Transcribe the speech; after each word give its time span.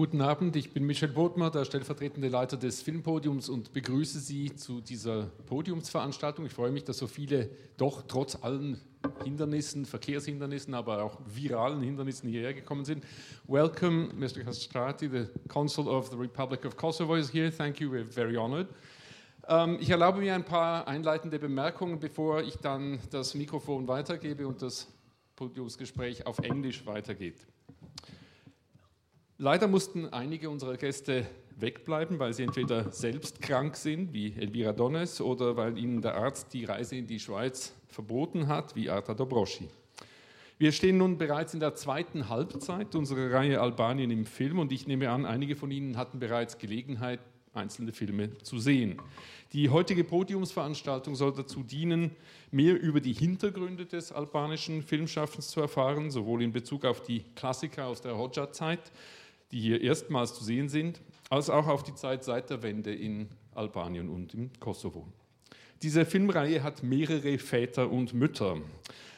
Guten 0.00 0.22
Abend, 0.22 0.56
ich 0.56 0.72
bin 0.72 0.86
Michel 0.86 1.10
Bodmer, 1.10 1.50
der 1.50 1.66
stellvertretende 1.66 2.28
Leiter 2.28 2.56
des 2.56 2.80
Filmpodiums 2.80 3.50
und 3.50 3.74
begrüße 3.74 4.18
Sie 4.18 4.56
zu 4.56 4.80
dieser 4.80 5.24
Podiumsveranstaltung. 5.44 6.46
Ich 6.46 6.54
freue 6.54 6.70
mich, 6.70 6.84
dass 6.84 6.96
so 6.96 7.06
viele 7.06 7.50
doch 7.76 8.04
trotz 8.08 8.42
allen 8.42 8.80
Hindernissen, 9.24 9.84
Verkehrshindernissen, 9.84 10.72
aber 10.72 11.02
auch 11.02 11.20
viralen 11.26 11.82
Hindernissen 11.82 12.30
hierher 12.30 12.54
gekommen 12.54 12.86
sind. 12.86 13.04
Welcome, 13.46 14.08
Mr. 14.14 14.42
Castrati, 14.42 15.06
the 15.06 15.26
Consul 15.48 15.86
of 15.86 16.08
the 16.08 16.16
Republic 16.16 16.64
of 16.64 16.78
Kosovo 16.78 17.16
is 17.16 17.30
here. 17.30 17.52
Thank 17.54 17.78
you, 17.78 17.92
we're 17.92 18.10
very 18.10 18.38
honored. 18.38 18.68
Ähm, 19.48 19.76
ich 19.82 19.90
erlaube 19.90 20.20
mir 20.20 20.34
ein 20.34 20.46
paar 20.46 20.88
einleitende 20.88 21.38
Bemerkungen, 21.38 22.00
bevor 22.00 22.40
ich 22.40 22.56
dann 22.56 23.00
das 23.10 23.34
Mikrofon 23.34 23.86
weitergebe 23.86 24.48
und 24.48 24.62
das 24.62 24.88
Podiumsgespräch 25.36 26.24
auf 26.24 26.38
Englisch 26.38 26.86
weitergeht. 26.86 27.46
Leider 29.42 29.68
mussten 29.68 30.06
einige 30.12 30.50
unserer 30.50 30.76
Gäste 30.76 31.26
wegbleiben, 31.56 32.18
weil 32.18 32.34
sie 32.34 32.42
entweder 32.42 32.92
selbst 32.92 33.40
krank 33.40 33.74
sind, 33.74 34.12
wie 34.12 34.34
Elvira 34.34 34.74
Donnes, 34.74 35.22
oder 35.22 35.56
weil 35.56 35.78
ihnen 35.78 36.02
der 36.02 36.14
Arzt 36.14 36.52
die 36.52 36.66
Reise 36.66 36.96
in 36.96 37.06
die 37.06 37.18
Schweiz 37.18 37.74
verboten 37.88 38.48
hat, 38.48 38.76
wie 38.76 38.90
Arta 38.90 39.14
Dobroschi. 39.14 39.66
Wir 40.58 40.72
stehen 40.72 40.98
nun 40.98 41.16
bereits 41.16 41.54
in 41.54 41.60
der 41.60 41.74
zweiten 41.74 42.28
Halbzeit 42.28 42.94
unserer 42.94 43.32
Reihe 43.32 43.62
Albanien 43.62 44.10
im 44.10 44.26
Film 44.26 44.58
und 44.58 44.72
ich 44.72 44.86
nehme 44.86 45.08
an, 45.08 45.24
einige 45.24 45.56
von 45.56 45.70
Ihnen 45.70 45.96
hatten 45.96 46.18
bereits 46.18 46.58
Gelegenheit, 46.58 47.20
einzelne 47.54 47.92
Filme 47.92 48.36
zu 48.40 48.58
sehen. 48.58 49.00
Die 49.54 49.70
heutige 49.70 50.04
Podiumsveranstaltung 50.04 51.14
soll 51.14 51.32
dazu 51.32 51.62
dienen, 51.62 52.10
mehr 52.50 52.78
über 52.78 53.00
die 53.00 53.14
Hintergründe 53.14 53.86
des 53.86 54.12
albanischen 54.12 54.82
Filmschaffens 54.82 55.48
zu 55.48 55.62
erfahren, 55.62 56.10
sowohl 56.10 56.42
in 56.42 56.52
Bezug 56.52 56.84
auf 56.84 57.02
die 57.02 57.24
Klassiker 57.34 57.86
aus 57.86 58.02
der 58.02 58.18
Hodja-Zeit, 58.18 58.92
die 59.52 59.60
hier 59.60 59.80
erstmals 59.80 60.34
zu 60.34 60.44
sehen 60.44 60.68
sind, 60.68 61.00
als 61.28 61.50
auch 61.50 61.66
auf 61.66 61.82
die 61.82 61.94
Zeit 61.94 62.24
seit 62.24 62.50
der 62.50 62.62
Wende 62.62 62.94
in 62.94 63.28
Albanien 63.54 64.08
und 64.08 64.34
im 64.34 64.50
Kosovo. 64.60 65.06
Diese 65.82 66.04
Filmreihe 66.04 66.62
hat 66.62 66.82
mehrere 66.82 67.38
Väter 67.38 67.90
und 67.90 68.12
Mütter. 68.12 68.58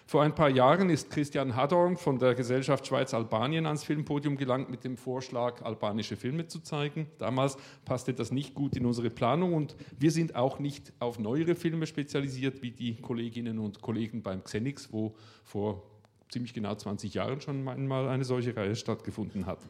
Vor 0.07 0.23
ein 0.23 0.35
paar 0.35 0.51
Jahren 0.51 0.91
ist 0.91 1.11
Christian 1.11 1.57
Hadorn 1.57 1.97
von 1.97 2.19
der 2.19 2.35
Gesellschaft 2.35 2.87
Schweiz-Albanien 2.87 3.67
ans 3.67 3.83
Filmpodium 3.83 4.37
gelangt 4.37 4.69
mit 4.69 4.85
dem 4.85 4.97
Vorschlag, 4.97 5.63
albanische 5.63 6.17
Filme 6.17 6.47
zu 6.47 6.61
zeigen. 6.61 7.07
Damals 7.19 7.57
passte 7.85 8.13
das 8.13 8.31
nicht 8.31 8.55
gut 8.55 8.77
in 8.77 8.85
unsere 8.85 9.11
Planung 9.11 9.55
und 9.55 9.75
wir 9.99 10.11
sind 10.11 10.37
auch 10.37 10.59
nicht 10.59 10.93
auf 10.99 11.19
neuere 11.19 11.55
Filme 11.55 11.87
spezialisiert 11.87 12.63
wie 12.63 12.73
die 12.73 12.97
Kolleginnen 12.97 13.59
und 13.59 13.81
Kollegen 13.81 14.23
beim 14.23 14.45
Xenix, 14.45 14.93
wo 14.93 15.15
vor 15.45 15.83
ziemlich 16.29 16.53
genau 16.53 16.75
20 16.75 17.15
Jahren 17.15 17.41
schon 17.41 17.67
einmal 17.67 18.09
eine 18.09 18.25
solche 18.25 18.55
Reihe 18.55 18.77
stattgefunden 18.77 19.47
hat. 19.47 19.61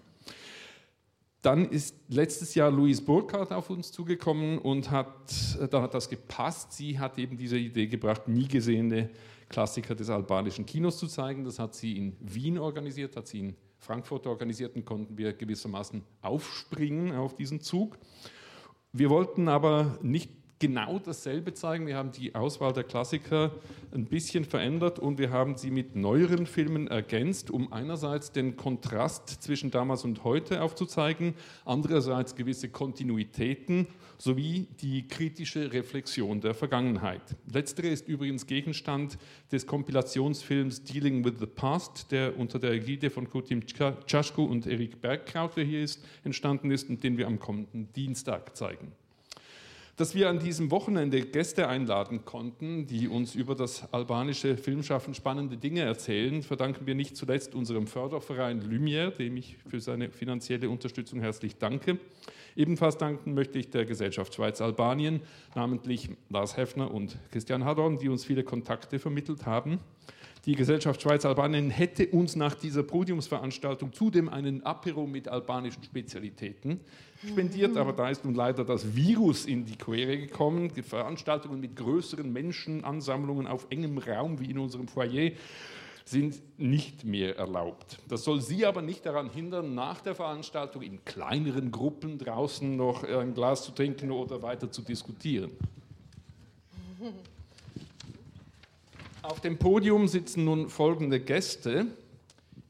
Dann 1.43 1.69
ist 1.69 1.97
letztes 2.09 2.55
Jahr 2.55 2.71
Louise 2.71 3.03
Burkhardt 3.03 3.51
auf 3.51 3.69
uns 3.69 3.91
zugekommen 3.91 4.59
und 4.59 4.93
hat, 4.93 5.57
äh, 5.61 5.67
da 5.67 5.83
hat 5.83 5.93
das 5.93 6.09
gepasst. 6.09 6.73
Sie 6.73 7.01
hat 7.01 7.19
eben 7.19 7.37
diese 7.37 7.59
Idee 7.59 7.89
gebracht, 7.89 8.29
nie 8.29 8.47
gesehene 8.47 9.11
Klassiker 9.49 9.97
des 9.97 10.09
albanischen 10.09 10.65
Kinos 10.65 10.99
zu 10.99 11.09
zeigen. 11.09 11.45
Das 11.45 11.59
hat 11.59 11.75
sie 11.75 11.97
in 11.97 12.17
Wien 12.21 12.59
organisiert, 12.59 13.17
hat 13.17 13.27
sie 13.27 13.41
in 13.41 13.57
Frankfurt 13.79 14.29
organisiert 14.29 14.77
und 14.77 14.85
konnten 14.85 15.19
wir 15.19 15.33
gewissermaßen 15.33 16.05
aufspringen 16.23 17.13
auf 17.13 17.35
diesen 17.35 17.61
Zug. 17.61 17.99
Wir 18.93 19.11
wollten 19.11 19.49
aber 19.49 19.99
nicht 20.01 20.31
genau 20.63 21.01
dasselbe 21.01 21.55
zeigen. 21.55 21.89
Wir 21.89 21.97
haben 21.97 22.13
die 22.13 22.37
Auswahl 22.37 22.73
der 22.73 22.85
Klassiker 22.85 23.51
ein 23.93 24.05
bisschen 24.05 24.45
verändert 24.45 25.01
und 25.01 25.19
wir 25.19 25.31
haben 25.31 25.57
sie 25.57 25.73
mit 25.73 25.97
neueren 25.97 26.47
Filmen 26.47 26.87
ergänzt, 26.87 27.51
um 27.51 27.73
einerseits 27.73 28.31
den 28.31 28.57
Kontrast 28.57 29.43
zwischen 29.43 29.73
damals 29.73 30.05
und 30.05 30.23
heute 30.23 30.63
aufzuzeigen, 30.63 31.35
andererseits 31.65 32.37
gewisse 32.37 32.69
Kontinuitäten 32.69 33.89
sowie 34.19 34.69
die 34.81 35.09
kritische 35.09 35.73
Reflexion 35.73 36.41
der 36.41 36.55
Vergangenheit. 36.55 37.23
Letztere 37.53 37.89
ist 37.89 38.07
übrigens 38.07 38.47
Gegenstand 38.47 39.19
des 39.51 39.67
Kompilationsfilms 39.67 40.85
Dealing 40.85 41.25
with 41.25 41.41
the 41.41 41.47
Past, 41.47 42.13
der 42.13 42.39
unter 42.39 42.61
der 42.61 42.71
Ägide 42.71 43.11
von 43.11 43.29
Kutim 43.29 43.67
Czaszku 43.67 44.45
und 44.45 44.69
Erik 44.69 45.01
Bergkraut, 45.01 45.57
der 45.57 45.65
hier 45.65 45.83
ist, 45.83 46.05
entstanden 46.23 46.71
ist 46.71 46.89
und 46.89 47.03
den 47.03 47.19
wir 47.19 47.27
am 47.27 47.41
kommenden 47.41 47.93
Dienstag 47.95 48.57
zeigen 48.57 48.93
dass 49.97 50.15
wir 50.15 50.31
an 50.31 50.39
diesem 50.39 50.71
Wochenende 50.71 51.21
Gäste 51.21 51.69
einladen 51.69 52.25
konnten, 52.25 52.87
die 52.87 53.09
uns 53.09 53.35
über 53.35 53.55
das 53.55 53.93
albanische 53.93 54.57
Filmschaffen 54.57 55.15
spannende 55.15 55.59
Dinge 55.59 55.83
erzählen, 55.83 56.43
verdanken 56.43 56.87
wir 56.87 56.95
nicht 56.95 57.17
zuletzt 57.17 57.55
unserem 57.55 57.87
Förderverein 57.87 58.63
Lumière, 58.63 59.11
dem 59.11 59.37
ich 59.37 59.59
für 59.69 59.81
seine 59.81 60.11
finanzielle 60.11 60.71
Unterstützung 60.71 61.21
herzlich 61.21 61.59
danke. 61.59 61.99
Ebenfalls 62.57 62.97
danken 62.97 63.35
möchte 63.35 63.59
ich 63.59 63.71
der 63.71 63.85
Gesellschaft 63.85 64.35
Schweiz-Albanien, 64.35 65.21
namentlich 65.55 66.11
Lars 66.31 66.57
Heffner 66.57 66.93
und 66.93 67.19
Christian 67.31 67.65
Hadorn, 67.65 67.99
die 67.99 68.09
uns 68.09 68.25
viele 68.25 68.45
Kontakte 68.45 68.99
vermittelt 68.99 69.45
haben. 69.47 69.79
Die 70.45 70.57
Gesellschaft 70.57 71.01
Schweiz-Albanien 71.01 71.71
hätte 71.71 72.09
uns 72.09 72.35
nach 72.35 72.55
dieser 72.55 72.83
Podiumsveranstaltung 72.83 73.93
zudem 73.93 74.29
einen 74.29 74.67
Apero 74.67 75.07
mit 75.07 75.29
albanischen 75.29 75.85
Spezialitäten 75.85 76.81
spendiert, 77.27 77.77
aber 77.77 77.93
da 77.93 78.09
ist 78.09 78.25
nun 78.25 78.35
leider 78.35 78.65
das 78.65 78.95
Virus 78.95 79.47
in 79.47 79.65
die 79.65 79.77
Quere 79.77 80.19
gekommen. 80.19 80.73
Die 80.75 80.83
Veranstaltungen 80.83 81.61
mit 81.61 81.77
größeren 81.77 82.33
Menschenansammlungen 82.33 83.47
auf 83.47 83.67
engem 83.71 83.99
Raum 83.99 84.41
wie 84.41 84.51
in 84.51 84.59
unserem 84.59 84.89
Foyer 84.89 85.33
sind 86.05 86.43
nicht 86.59 87.05
mehr 87.05 87.37
erlaubt. 87.37 87.99
Das 88.09 88.25
soll 88.25 88.41
Sie 88.41 88.67
aber 88.67 88.83
nicht 88.83 89.07
daran 89.07 89.31
hindern, 89.31 89.75
nach 89.75 90.01
der 90.01 90.15
Veranstaltung 90.15 90.83
in 90.83 91.05
kleineren 91.05 91.71
Gruppen 91.71 92.19
draußen 92.19 92.77
noch 92.77 93.05
ein 93.05 93.35
Glas 93.35 93.65
zu 93.65 93.73
trinken 93.73 94.11
oder 94.11 94.43
weiter 94.43 94.71
zu 94.71 94.83
diskutieren. 94.83 95.53
Auf 99.23 99.41
dem 99.41 99.57
Podium 99.57 100.09
sitzen 100.09 100.45
nun 100.45 100.69
folgende 100.69 101.21
Gäste. 101.21 101.87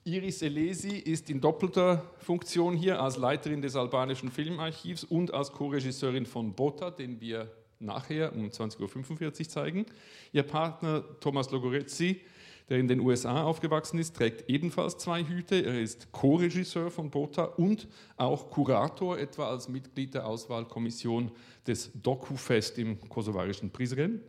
Iris 0.05 0.43
Elesi 0.43 0.97
ist 0.97 1.31
in 1.31 1.41
doppelter 1.41 2.11
Funktion 2.19 2.75
hier 2.75 3.01
als 3.01 3.19
Leiterin 3.19 3.63
des 3.63 3.77
albanischen 3.77 4.33
Filmarchivs 4.33 5.05
und 5.05 5.33
als 5.33 5.53
Co-Regisseurin 5.53 6.27
von 6.27 6.55
Bota, 6.55 6.91
den 6.91 7.21
wir 7.21 7.53
nachher 7.79 8.35
um 8.35 8.49
20.45 8.49 9.25
Uhr 9.25 9.49
zeigen. 9.49 9.87
Ihr 10.33 10.43
Partner 10.43 11.05
Thomas 11.21 11.53
Logorezzi, 11.53 12.21
der 12.69 12.79
in 12.79 12.89
den 12.89 12.99
USA 12.99 13.45
aufgewachsen 13.45 14.01
ist, 14.01 14.17
trägt 14.17 14.51
ebenfalls 14.51 14.99
zwei 14.99 15.23
Hüte. 15.23 15.65
Er 15.65 15.81
ist 15.81 16.11
Co-Regisseur 16.11 16.91
von 16.91 17.09
Bota 17.09 17.45
und 17.45 17.87
auch 18.17 18.51
Kurator, 18.51 19.21
etwa 19.21 19.51
als 19.51 19.69
Mitglied 19.69 20.15
der 20.15 20.27
Auswahlkommission 20.27 21.31
des 21.65 21.93
Doku-Fest 21.95 22.77
im 22.79 22.99
kosovarischen 23.09 23.71
Prizren. 23.71 24.21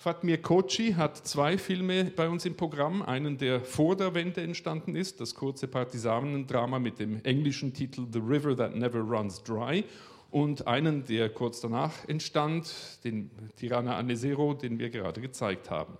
Fatmir 0.00 0.40
Kochi 0.40 0.94
hat 0.94 1.18
zwei 1.26 1.58
Filme 1.58 2.04
bei 2.04 2.26
uns 2.26 2.46
im 2.46 2.56
Programm. 2.56 3.02
Einen, 3.02 3.36
der 3.36 3.60
vor 3.60 3.96
der 3.96 4.14
Wende 4.14 4.40
entstanden 4.40 4.96
ist, 4.96 5.20
das 5.20 5.34
kurze 5.34 5.68
Partisanendrama 5.68 6.78
mit 6.78 6.98
dem 6.98 7.22
englischen 7.22 7.74
Titel 7.74 8.06
The 8.10 8.18
River 8.18 8.56
That 8.56 8.74
Never 8.74 9.00
Runs 9.00 9.42
Dry. 9.42 9.84
Und 10.30 10.66
einen, 10.66 11.04
der 11.04 11.28
kurz 11.28 11.60
danach 11.60 12.08
entstand, 12.08 12.72
den 13.04 13.30
Tirana 13.56 13.98
Anesero, 13.98 14.54
den 14.54 14.78
wir 14.78 14.88
gerade 14.88 15.20
gezeigt 15.20 15.68
haben. 15.68 15.98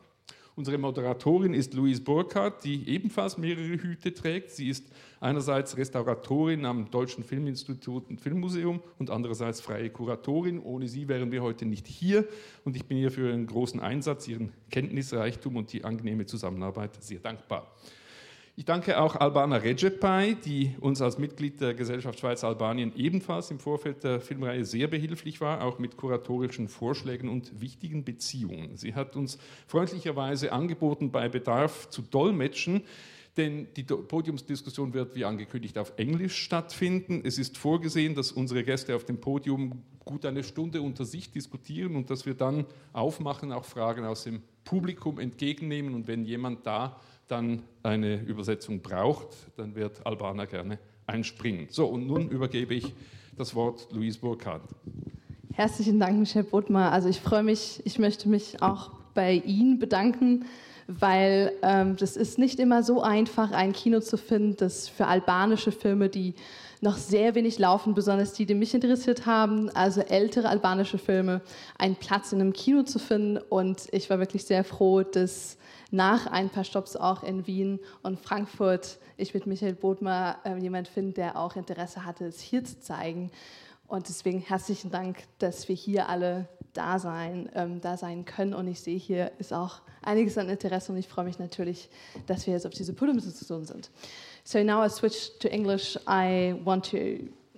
Unsere 0.57 0.79
Moderatorin 0.79 1.55
ist 1.55 1.75
Louise 1.75 2.03
Burkhardt, 2.03 2.65
die 2.65 2.89
ebenfalls 2.89 3.39
mehrere 3.39 3.81
Hüte 3.83 4.13
trägt. 4.13 4.51
Sie 4.51 4.69
ist 4.69 4.85
einerseits 5.21 5.77
Restauratorin 5.77 6.65
am 6.65 6.91
Deutschen 6.91 7.23
Filminstitut 7.25 8.11
und 8.11 8.21
Filmmuseum 8.21 8.81
und 8.99 9.11
andererseits 9.11 9.61
freie 9.61 9.91
Kuratorin. 9.91 10.59
Ohne 10.59 10.89
sie 10.89 11.09
wären 11.09 11.31
wir 11.31 11.43
heute 11.43 11.67
nicht 11.67 11.87
hier 11.87 12.27
und 12.65 12.77
ich 12.77 12.85
bin 12.87 12.99
ihr 12.99 13.11
für 13.11 13.29
ihren 13.29 13.47
großen 13.47 13.81
Einsatz, 13.81 14.27
ihren 14.29 14.53
Kenntnisreichtum 14.71 15.57
und 15.57 15.73
die 15.73 15.85
angenehme 15.85 16.27
Zusammenarbeit 16.27 17.03
sehr 17.03 17.21
dankbar. 17.21 17.71
Ich 18.61 18.67
danke 18.67 19.01
auch 19.01 19.17
Albana 19.17 19.57
Recepay, 19.57 20.35
die 20.35 20.77
uns 20.81 21.01
als 21.01 21.17
Mitglied 21.17 21.63
der 21.63 21.73
Gesellschaft 21.73 22.21
Schweiz-Albanien 22.21 22.93
ebenfalls 22.95 23.51
im 23.51 23.59
Vorfeld 23.59 24.05
der 24.05 24.21
Filmreihe 24.21 24.67
sehr 24.67 24.87
behilflich 24.87 25.41
war, 25.41 25.65
auch 25.65 25.79
mit 25.79 25.97
kuratorischen 25.97 26.69
Vorschlägen 26.69 27.31
und 27.31 27.59
wichtigen 27.59 28.05
Beziehungen. 28.05 28.77
Sie 28.77 28.95
hat 28.95 29.17
uns 29.17 29.39
freundlicherweise 29.67 30.53
angeboten, 30.53 31.11
bei 31.11 31.31
Bedarf 31.31 31.89
zu 31.89 32.03
dolmetschen, 32.03 32.83
denn 33.39 33.69
die 33.77 33.85
Podiumsdiskussion 33.85 34.93
wird 34.93 35.15
wie 35.15 35.25
angekündigt 35.25 35.79
auf 35.79 35.95
Englisch 35.97 36.37
stattfinden. 36.37 37.23
Es 37.25 37.39
ist 37.39 37.57
vorgesehen, 37.57 38.15
dass 38.15 38.31
unsere 38.31 38.63
Gäste 38.63 38.95
auf 38.95 39.07
dem 39.07 39.23
Podium 39.23 39.85
gut 40.05 40.27
eine 40.27 40.45
Stunde 40.45 40.83
unter 40.83 41.07
sich 41.07 41.33
diskutieren 41.33 41.97
und 41.97 42.11
dass 42.11 42.27
wir 42.27 42.35
dann 42.35 42.67
aufmachen, 42.93 43.53
auch 43.53 43.65
Fragen 43.65 44.05
aus 44.05 44.25
dem 44.25 44.43
Publikum 44.65 45.19
entgegennehmen 45.19 45.95
und 45.95 46.09
wenn 46.09 46.27
jemand 46.27 46.67
da 46.67 47.01
dann 47.31 47.63
eine 47.83 48.21
Übersetzung 48.23 48.81
braucht, 48.81 49.29
dann 49.57 49.75
wird 49.75 50.05
Albana 50.07 50.45
gerne 50.45 50.79
einspringen. 51.07 51.69
So, 51.71 51.87
und 51.87 52.07
nun 52.07 52.29
übergebe 52.29 52.75
ich 52.75 52.95
das 53.37 53.55
Wort 53.55 53.89
Louise 53.93 54.19
Burkhardt. 54.19 54.63
Herzlichen 55.53 56.01
Dank, 56.01 56.19
Michel 56.19 56.45
Bodmer. 56.45 56.93
Also 56.93 57.09
ich 57.09 57.21
freue 57.21 57.43
mich, 57.43 57.83
ich 57.85 57.99
möchte 57.99 58.29
mich 58.29 58.63
auch 58.63 58.91
bei 59.15 59.35
Ihnen 59.35 59.79
bedanken 59.79 60.45
weil 60.99 61.53
ähm, 61.63 61.97
ist 62.01 62.39
nicht 62.39 62.59
immer 62.59 62.83
so 62.83 63.01
einfach, 63.01 63.53
ein 63.53 63.73
Kino 63.73 64.01
zu 64.01 64.17
finden, 64.17 64.57
das 64.57 64.89
für 64.89 65.07
albanische 65.07 65.71
Filme, 65.71 66.09
die 66.09 66.35
noch 66.81 66.97
sehr 66.97 67.35
wenig 67.35 67.59
laufen, 67.59 67.95
besonders 67.95 68.33
die, 68.33 68.47
die 68.47 68.55
mich 68.55 68.75
interessiert 68.75 69.27
haben, 69.27 69.71
also 69.71 70.01
ältere 70.01 70.49
albanische 70.49 70.99
Filme, 70.99 71.43
einen 71.79 71.95
Platz 71.95 72.33
in 72.33 72.41
einem 72.41 72.53
Kino 72.53 72.83
zu 72.83 72.99
finden. 72.99 73.39
Und 73.49 73.87
ich 73.93 74.11
war 74.11 74.19
wirklich 74.19 74.45
sehr 74.45 74.65
froh, 74.65 75.03
dass 75.03 75.59
nach 75.91 76.27
ein 76.27 76.51
paar 76.51 76.65
Stops 76.65 76.97
auch 76.97 77.23
in 77.23 77.47
Wien 77.47 77.81
und 78.03 78.19
Frankfurt 78.19 78.99
ich 79.17 79.35
mit 79.35 79.47
Michael 79.47 79.75
Bodmer 79.75 80.39
äh, 80.45 80.57
jemand 80.57 80.89
finde, 80.89 81.13
der 81.13 81.37
auch 81.37 81.57
Interesse 81.57 82.05
hatte, 82.05 82.27
es 82.27 82.41
hier 82.41 82.65
zu 82.65 82.81
zeigen. 82.81 83.31
Und 83.87 84.09
deswegen 84.09 84.41
herzlichen 84.41 84.91
Dank, 84.91 85.25
dass 85.39 85.69
wir 85.69 85.75
hier 85.75 86.09
alle 86.09 86.49
da 86.73 86.99
sein, 86.99 87.51
ähm, 87.55 87.81
da 87.81 87.97
sein 87.97 88.25
können. 88.25 88.55
Und 88.55 88.69
ich 88.69 88.81
sehe 88.81 88.97
hier 88.97 89.33
ist 89.39 89.53
auch 89.53 89.81
einiges 90.03 90.39
an 90.39 90.49
Interesse 90.49 90.93
und 90.93 90.99
ich 90.99 91.09
freue 91.09 91.25
mich 91.25 91.39
natürlich, 91.39 91.89
dass 92.27 92.47
wir 92.47 92.55
jetzt 92.55 92.67
auf 92.67 92.73
diese 92.73 92.93
Podiumsdiskussion 92.93 93.65
sind. 93.65 93.91
So 94.45 94.63
now 94.63 94.85
I 94.85 94.89
switch 94.89 95.39
to 95.41 95.49
English. 95.49 95.99
I 96.09 96.55
want 96.65 96.91
to 96.91 96.99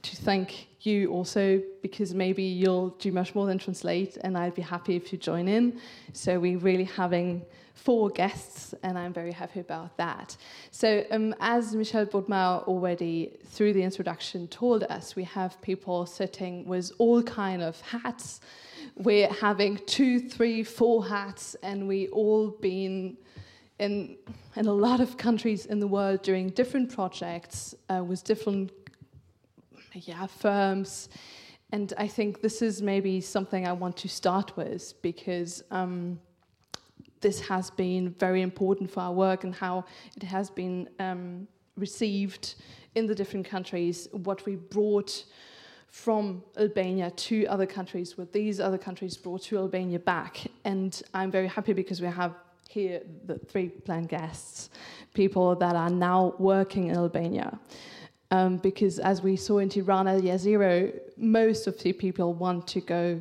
to 0.02 0.17
thank 0.25 0.67
you 0.81 1.12
also 1.12 1.61
because 1.81 2.12
maybe 2.14 2.43
you'll 2.43 2.90
do 2.99 3.12
much 3.12 3.34
more 3.34 3.46
than 3.46 3.58
translate, 3.58 4.19
and 4.25 4.37
I'd 4.37 4.55
be 4.55 4.62
happy 4.62 4.96
if 4.96 5.12
you 5.12 5.19
join 5.19 5.46
in. 5.46 5.79
So 6.12 6.40
we're 6.40 6.58
really 6.58 6.88
having 6.96 7.43
four 7.75 8.11
guests, 8.11 8.75
and 8.83 8.99
I'm 8.99 9.13
very 9.13 9.33
happy 9.33 9.61
about 9.61 9.97
that. 9.97 10.37
So, 10.71 11.05
um, 11.11 11.35
as 11.41 11.75
Michel 11.75 12.07
Bodmer 12.07 12.67
already, 12.67 13.37
through 13.47 13.73
the 13.73 13.83
introduction, 13.83 14.49
told 14.49 14.85
us, 14.85 15.17
we 15.17 15.25
have 15.25 15.61
people 15.63 16.07
sitting 16.07 16.65
with 16.67 16.93
all 16.99 17.23
kind 17.23 17.63
of 17.63 17.81
hats. 17.81 18.41
We're 18.97 19.33
having 19.33 19.81
two, 19.87 20.21
three, 20.21 20.63
four 20.63 21.07
hats, 21.07 21.57
and 21.63 21.89
we 21.89 22.09
all 22.09 22.51
been 22.51 23.17
in, 23.79 24.17
in 24.57 24.67
a 24.67 24.73
lot 24.73 25.01
of 25.01 25.17
countries 25.17 25.67
in 25.67 25.81
the 25.81 25.87
world 25.87 26.23
doing 26.23 26.51
different 26.51 26.95
projects 26.95 27.75
uh, 27.89 28.05
with 28.05 28.23
different 28.23 28.71
yeah, 29.95 30.27
firms. 30.27 31.09
And 31.73 31.93
I 31.97 32.07
think 32.07 32.43
this 32.43 32.61
is 32.61 32.83
maybe 32.83 33.21
something 33.21 33.67
I 33.67 33.73
want 33.73 33.97
to 33.99 34.09
start 34.09 34.57
with 34.57 34.95
because 35.01 35.63
um, 35.71 36.21
this 37.23 37.41
has 37.41 37.71
been 37.71 38.11
very 38.19 38.43
important 38.43 38.91
for 38.91 39.01
our 39.01 39.13
work 39.13 39.45
and 39.45 39.55
how 39.55 39.85
it 40.17 40.23
has 40.23 40.51
been 40.51 40.89
um, 40.99 41.47
received 41.77 42.57
in 42.95 43.07
the 43.07 43.15
different 43.15 43.47
countries, 43.47 44.09
what 44.13 44.45
we 44.45 44.57
brought 44.57 45.25
from 45.89 46.43
Albania 46.59 47.11
to 47.11 47.47
other 47.47 47.67
countries, 47.67 48.17
what 48.17 48.33
these 48.33 48.61
other 48.61 48.79
countries 48.79 49.17
brought 49.17 49.43
to 49.43 49.59
Albania 49.59 49.99
back. 49.99 50.47
And 50.65 51.01
I'm 51.15 51.31
very 51.31 51.47
happy 51.47 51.73
because 51.73 52.01
we 52.01 52.09
have 52.09 52.35
here 52.69 53.03
the 53.27 53.39
three 53.39 53.69
planned 53.69 54.09
guests, 54.09 54.71
people 55.13 55.55
that 55.57 55.77
are 55.77 55.91
now 55.91 56.35
working 56.39 56.89
in 56.89 56.97
Albania. 56.97 57.59
Um, 58.31 58.57
because 58.57 58.99
as 58.99 59.21
we 59.21 59.37
saw 59.37 59.59
in 59.59 59.69
Tirana 59.69 60.19
Year 60.19 60.95
most 61.19 61.67
of 61.67 61.79
the 61.79 61.93
people 61.93 62.33
want 62.33 62.67
to 62.69 62.81
go 62.81 63.21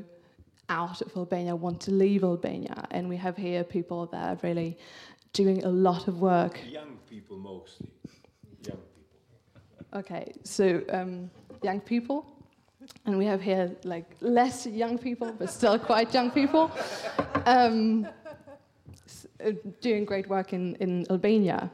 out 0.71 1.01
of 1.01 1.15
Albania, 1.15 1.55
want 1.55 1.79
to 1.81 1.91
leave 1.91 2.23
Albania. 2.23 2.87
And 2.91 3.09
we 3.09 3.17
have 3.17 3.35
here 3.35 3.63
people 3.63 4.05
that 4.07 4.23
are 4.31 4.39
really 4.41 4.77
doing 5.33 5.63
a 5.65 5.69
lot 5.69 6.07
of 6.07 6.19
work. 6.19 6.59
Young 6.65 6.97
people 7.09 7.37
mostly. 7.37 7.89
Young 8.65 8.81
people. 8.95 9.99
Okay, 9.99 10.33
so 10.43 10.81
um, 10.89 11.29
young 11.61 11.81
people. 11.81 12.25
And 13.05 13.17
we 13.17 13.25
have 13.25 13.41
here 13.41 13.75
like 13.83 14.07
less 14.21 14.65
young 14.65 14.97
people, 14.97 15.31
but 15.37 15.49
still 15.49 15.77
quite 15.77 16.13
young 16.13 16.31
people. 16.31 16.71
Um, 17.45 18.07
uh, 19.45 19.51
doing 19.81 20.05
great 20.05 20.27
work 20.29 20.53
in, 20.53 20.75
in 20.75 21.05
Albania. 21.09 21.69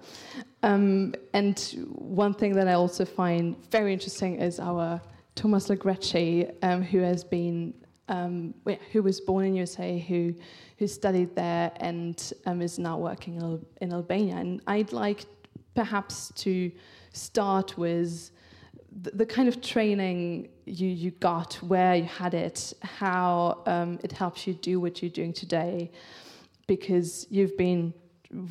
Um, 0.64 1.14
and 1.34 1.60
one 1.96 2.34
thing 2.34 2.54
that 2.56 2.68
I 2.68 2.74
also 2.74 3.06
find 3.06 3.56
very 3.70 3.94
interesting 3.94 4.42
is 4.42 4.60
our 4.60 5.02
Thomas 5.36 5.68
Logoreci, 5.68 6.52
um, 6.64 6.82
who 6.82 7.00
has 7.00 7.24
been, 7.24 7.74
um, 8.08 8.54
who 8.92 9.04
was 9.04 9.20
born 9.20 9.46
in 9.46 9.56
USA, 9.56 10.00
who 10.00 10.34
who 10.78 10.88
studied 10.88 11.36
there 11.36 11.72
and 11.78 12.34
um, 12.46 12.62
is 12.62 12.78
now 12.78 12.98
working 12.98 13.36
in, 13.36 13.66
in 13.82 13.94
Albania. 13.94 14.36
And 14.36 14.62
I'd 14.68 14.94
like 14.94 15.26
perhaps 15.74 16.32
to 16.36 16.72
start 17.14 17.78
with 17.78 18.32
the, 19.02 19.12
the 19.12 19.26
kind 19.26 19.48
of 19.48 19.62
training 19.62 20.50
you, 20.66 20.88
you 20.88 21.12
got, 21.12 21.56
where 21.56 21.96
you 21.96 22.04
had 22.04 22.34
it, 22.34 22.74
how 22.84 23.64
um, 23.66 24.00
it 24.04 24.12
helps 24.12 24.46
you 24.46 24.54
do 24.54 24.80
what 24.80 25.02
you're 25.02 25.12
doing 25.12 25.34
today 25.34 25.92
because 26.68 27.26
you've 27.30 27.58
been, 27.58 27.94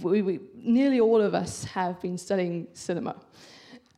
we, 0.02 0.22
we, 0.22 0.40
nearly 0.56 1.00
all 1.00 1.20
of 1.20 1.34
us 1.34 1.64
have 1.64 2.00
been 2.00 2.18
studying 2.18 2.66
cinema 2.72 3.14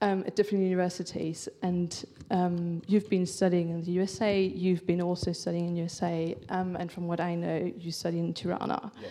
um, 0.00 0.24
at 0.26 0.36
different 0.36 0.64
universities, 0.64 1.48
and 1.62 2.04
um, 2.30 2.82
you've 2.86 3.08
been 3.08 3.26
studying 3.26 3.70
in 3.70 3.82
the 3.82 3.90
USA, 3.92 4.40
you've 4.40 4.86
been 4.86 5.00
also 5.00 5.32
studying 5.32 5.68
in 5.68 5.76
USA, 5.76 6.36
um, 6.50 6.76
and 6.76 6.90
from 6.90 7.06
what 7.08 7.20
I 7.20 7.34
know, 7.34 7.72
you 7.76 7.90
study 7.90 8.18
in 8.18 8.32
Tirana. 8.32 8.92
Yeah. 9.00 9.08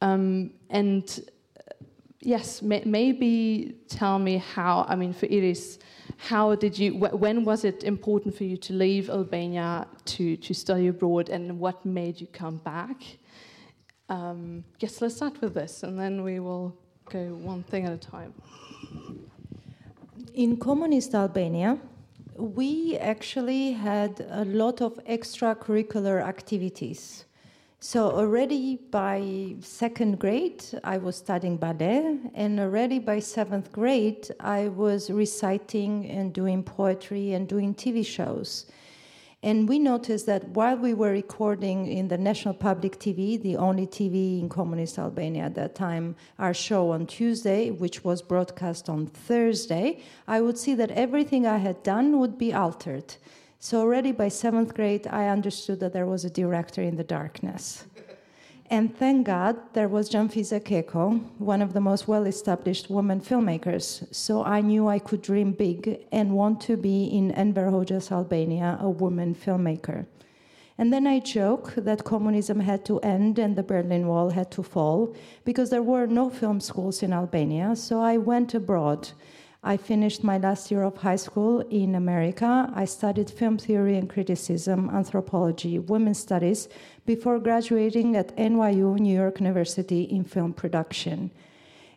Um, 0.00 0.50
and 0.70 1.20
uh, 1.58 1.84
yes, 2.20 2.62
may, 2.62 2.82
maybe 2.84 3.76
tell 3.88 4.18
me 4.18 4.38
how, 4.38 4.86
I 4.88 4.96
mean, 4.96 5.12
for 5.12 5.26
Iris, 5.26 5.78
how 6.16 6.54
did 6.56 6.78
you, 6.78 6.98
wh 6.98 7.14
when 7.14 7.44
was 7.44 7.64
it 7.64 7.84
important 7.84 8.36
for 8.36 8.44
you 8.44 8.56
to 8.56 8.72
leave 8.72 9.10
Albania 9.10 9.86
to, 10.06 10.36
to 10.36 10.54
study 10.54 10.88
abroad, 10.88 11.28
and 11.28 11.60
what 11.60 11.84
made 11.84 12.20
you 12.20 12.26
come 12.26 12.56
back? 12.58 13.02
Um, 14.08 14.64
yes, 14.80 15.00
let's 15.00 15.16
start 15.16 15.40
with 15.40 15.54
this, 15.54 15.82
and 15.82 15.98
then 15.98 16.24
we 16.24 16.40
will 16.40 16.76
go 17.08 17.20
one 17.34 17.62
thing 17.62 17.86
at 17.86 17.92
a 17.92 17.98
time. 17.98 18.34
In 20.34 20.56
communist 20.56 21.14
Albania, 21.14 21.78
we 22.36 22.96
actually 22.98 23.72
had 23.72 24.26
a 24.30 24.44
lot 24.44 24.80
of 24.80 24.98
extracurricular 25.04 26.22
activities. 26.22 27.24
So 27.80 28.10
already 28.10 28.76
by 28.90 29.54
second 29.60 30.18
grade, 30.18 30.64
I 30.82 30.98
was 30.98 31.16
studying 31.16 31.56
ballet, 31.56 32.18
and 32.34 32.58
already 32.58 32.98
by 32.98 33.20
seventh 33.20 33.70
grade, 33.70 34.28
I 34.40 34.68
was 34.68 35.10
reciting 35.10 36.10
and 36.10 36.32
doing 36.32 36.62
poetry 36.62 37.32
and 37.34 37.48
doing 37.48 37.74
TV 37.74 38.04
shows. 38.04 38.66
And 39.40 39.68
we 39.68 39.78
noticed 39.78 40.26
that 40.26 40.48
while 40.48 40.76
we 40.76 40.94
were 40.94 41.12
recording 41.12 41.86
in 41.86 42.08
the 42.08 42.18
National 42.18 42.54
Public 42.54 42.98
TV, 42.98 43.40
the 43.40 43.56
only 43.56 43.86
TV 43.86 44.40
in 44.40 44.48
communist 44.48 44.98
Albania 44.98 45.44
at 45.44 45.54
that 45.54 45.76
time, 45.76 46.16
our 46.40 46.52
show 46.52 46.90
on 46.90 47.06
Tuesday, 47.06 47.70
which 47.70 48.02
was 48.02 48.20
broadcast 48.20 48.88
on 48.88 49.06
Thursday, 49.06 50.02
I 50.26 50.40
would 50.40 50.58
see 50.58 50.74
that 50.74 50.90
everything 50.90 51.46
I 51.46 51.58
had 51.58 51.84
done 51.84 52.18
would 52.18 52.36
be 52.36 52.52
altered. 52.52 53.14
So 53.60 53.80
already 53.80 54.10
by 54.10 54.28
seventh 54.28 54.74
grade, 54.74 55.06
I 55.06 55.28
understood 55.28 55.78
that 55.80 55.92
there 55.92 56.06
was 56.06 56.24
a 56.24 56.30
director 56.30 56.82
in 56.82 56.96
the 56.96 57.04
darkness. 57.04 57.84
And 58.70 58.94
thank 58.94 59.26
God 59.26 59.56
there 59.72 59.88
was 59.88 60.10
Xhanfise 60.10 60.60
Keko, 60.62 61.20
one 61.38 61.62
of 61.62 61.72
the 61.72 61.80
most 61.80 62.06
well 62.06 62.26
established 62.26 62.90
women 62.90 63.18
filmmakers. 63.18 64.06
So 64.14 64.44
I 64.44 64.60
knew 64.60 64.88
I 64.88 64.98
could 64.98 65.22
dream 65.22 65.52
big 65.52 66.04
and 66.12 66.34
want 66.34 66.60
to 66.62 66.76
be 66.76 67.04
in 67.04 67.30
Enver 67.32 67.70
Hoxha's 67.70 68.12
Albania, 68.12 68.76
a 68.78 68.90
woman 68.90 69.34
filmmaker. 69.34 70.04
And 70.76 70.92
then 70.92 71.06
I 71.06 71.18
joke 71.18 71.74
that 71.76 72.04
communism 72.04 72.60
had 72.60 72.84
to 72.84 73.00
end 73.00 73.38
and 73.38 73.56
the 73.56 73.62
Berlin 73.62 74.06
Wall 74.06 74.30
had 74.30 74.50
to 74.52 74.62
fall 74.62 75.16
because 75.46 75.70
there 75.70 75.82
were 75.82 76.06
no 76.06 76.28
film 76.28 76.60
schools 76.60 77.02
in 77.02 77.12
Albania. 77.14 77.74
So 77.74 78.00
I 78.00 78.18
went 78.18 78.54
abroad 78.54 79.10
I 79.62 79.76
finished 79.76 80.22
my 80.22 80.38
last 80.38 80.70
year 80.70 80.84
of 80.84 80.98
high 80.98 81.16
school 81.16 81.60
in 81.68 81.96
America. 81.96 82.70
I 82.74 82.84
studied 82.84 83.28
film 83.28 83.58
theory 83.58 83.96
and 83.96 84.08
criticism, 84.08 84.88
anthropology, 84.90 85.80
women's 85.80 86.20
studies 86.20 86.68
before 87.06 87.40
graduating 87.40 88.14
at 88.14 88.36
NYU, 88.36 88.98
New 89.00 89.14
York 89.14 89.40
University, 89.40 90.02
in 90.02 90.22
film 90.22 90.52
production. 90.52 91.32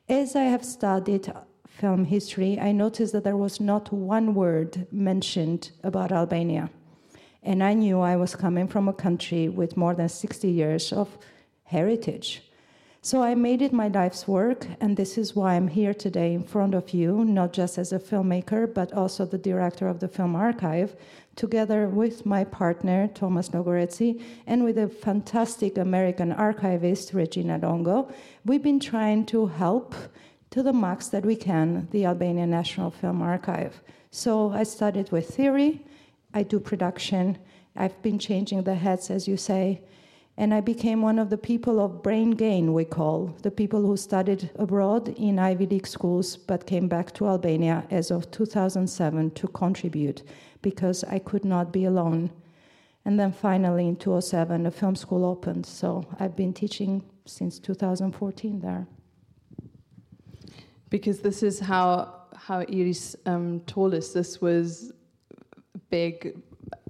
As 0.10 0.36
I 0.36 0.44
have 0.44 0.66
studied 0.66 1.32
film 1.68 2.06
history, 2.06 2.60
I 2.60 2.72
noticed 2.72 3.14
that 3.14 3.24
there 3.24 3.38
was 3.38 3.60
not 3.60 3.94
one 3.94 4.34
word 4.34 4.88
mentioned 4.92 5.70
about 5.84 6.12
Albania. 6.12 6.72
And 7.44 7.64
I 7.64 7.74
knew 7.74 8.00
I 8.00 8.16
was 8.16 8.36
coming 8.36 8.68
from 8.68 8.88
a 8.88 8.94
country 8.94 9.50
with 9.50 9.78
more 9.78 9.94
than 9.94 10.10
60 10.10 10.50
years 10.50 10.92
of 10.92 11.16
heritage. 11.64 12.42
So 13.04 13.24
I 13.24 13.34
made 13.34 13.64
it 13.64 13.74
my 13.74 13.88
life's 13.88 14.28
work, 14.28 14.68
and 14.80 14.96
this 14.96 15.18
is 15.18 15.36
why 15.36 15.56
I'm 15.56 15.68
here 15.68 15.92
today 15.92 16.36
in 16.36 16.44
front 16.44 16.76
of 16.76 16.94
you, 16.94 17.26
not 17.26 17.52
just 17.52 17.80
as 17.80 17.92
a 17.92 17.98
filmmaker, 17.98 18.72
but 18.72 18.94
also 18.94 19.26
the 19.26 19.40
director 19.40 19.88
of 19.88 20.00
the 20.00 20.08
Film 20.08 20.36
Archive, 20.36 20.96
together 21.36 21.88
with 21.88 22.28
my 22.28 22.44
partner, 22.44 23.08
Thomas 23.08 23.50
Logoreci, 23.50 24.22
and 24.46 24.64
with 24.64 24.78
a 24.78 24.88
fantastic 24.88 25.80
American 25.80 26.32
archivist, 26.32 27.12
Regina 27.12 27.58
Longo. 27.58 28.08
We've 28.46 28.62
been 28.62 28.80
trying 28.80 29.26
to 29.28 29.48
help 29.48 29.96
to 30.52 30.62
the 30.62 30.72
max 30.72 31.08
that 31.08 31.26
we 31.26 31.36
can 31.36 31.88
the 31.90 32.06
Albanian 32.06 32.52
National 32.52 32.92
Film 32.92 33.24
Archive. 33.24 33.82
So 34.12 34.52
I 34.52 34.62
started 34.62 35.12
with 35.12 35.28
theory, 35.28 35.84
I 36.36 36.44
do 36.44 36.60
production, 36.60 37.40
I've 37.76 38.00
been 38.04 38.20
changing 38.20 38.62
the 38.62 38.76
heads, 38.76 39.10
as 39.10 39.28
you 39.28 39.38
say, 39.38 39.82
And 40.38 40.54
I 40.54 40.62
became 40.62 41.02
one 41.02 41.20
of 41.20 41.30
the 41.30 41.38
people 41.38 41.80
of 41.80 42.02
brain 42.02 42.32
gain, 42.32 42.74
we 42.74 42.86
call, 42.86 43.36
the 43.42 43.52
people 43.52 43.82
who 43.82 43.98
studied 43.98 44.50
abroad 44.56 45.10
in 45.10 45.38
Ivy 45.38 45.66
League 45.66 45.88
schools 45.88 46.38
but 46.38 46.66
came 46.66 46.88
back 46.88 47.14
to 47.16 47.28
Albania 47.28 47.86
as 47.92 48.12
of 48.12 48.32
2007 48.32 49.32
to 49.32 49.48
contribute 49.50 50.24
because 50.62 51.04
I 51.04 51.20
could 51.20 51.46
not 51.46 51.72
be 51.74 51.86
alone. 51.86 52.32
And 53.04 53.20
then 53.20 53.32
finally 53.32 53.88
in 53.88 53.96
2007, 53.96 54.66
a 54.66 54.72
film 54.72 54.96
school 54.96 55.26
opened. 55.26 55.66
So 55.66 56.06
I've 56.20 56.36
been 56.36 56.54
teaching 56.54 57.04
since 57.26 57.60
2014 57.60 58.60
there. 58.62 58.88
Because 60.90 61.20
this 61.20 61.44
is 61.44 61.60
how, 61.60 62.24
how 62.36 62.60
Iris 62.60 63.16
um, 63.26 63.62
told 63.62 63.94
us 63.94 64.14
this 64.14 64.40
was 64.40 64.92
big 65.90 66.42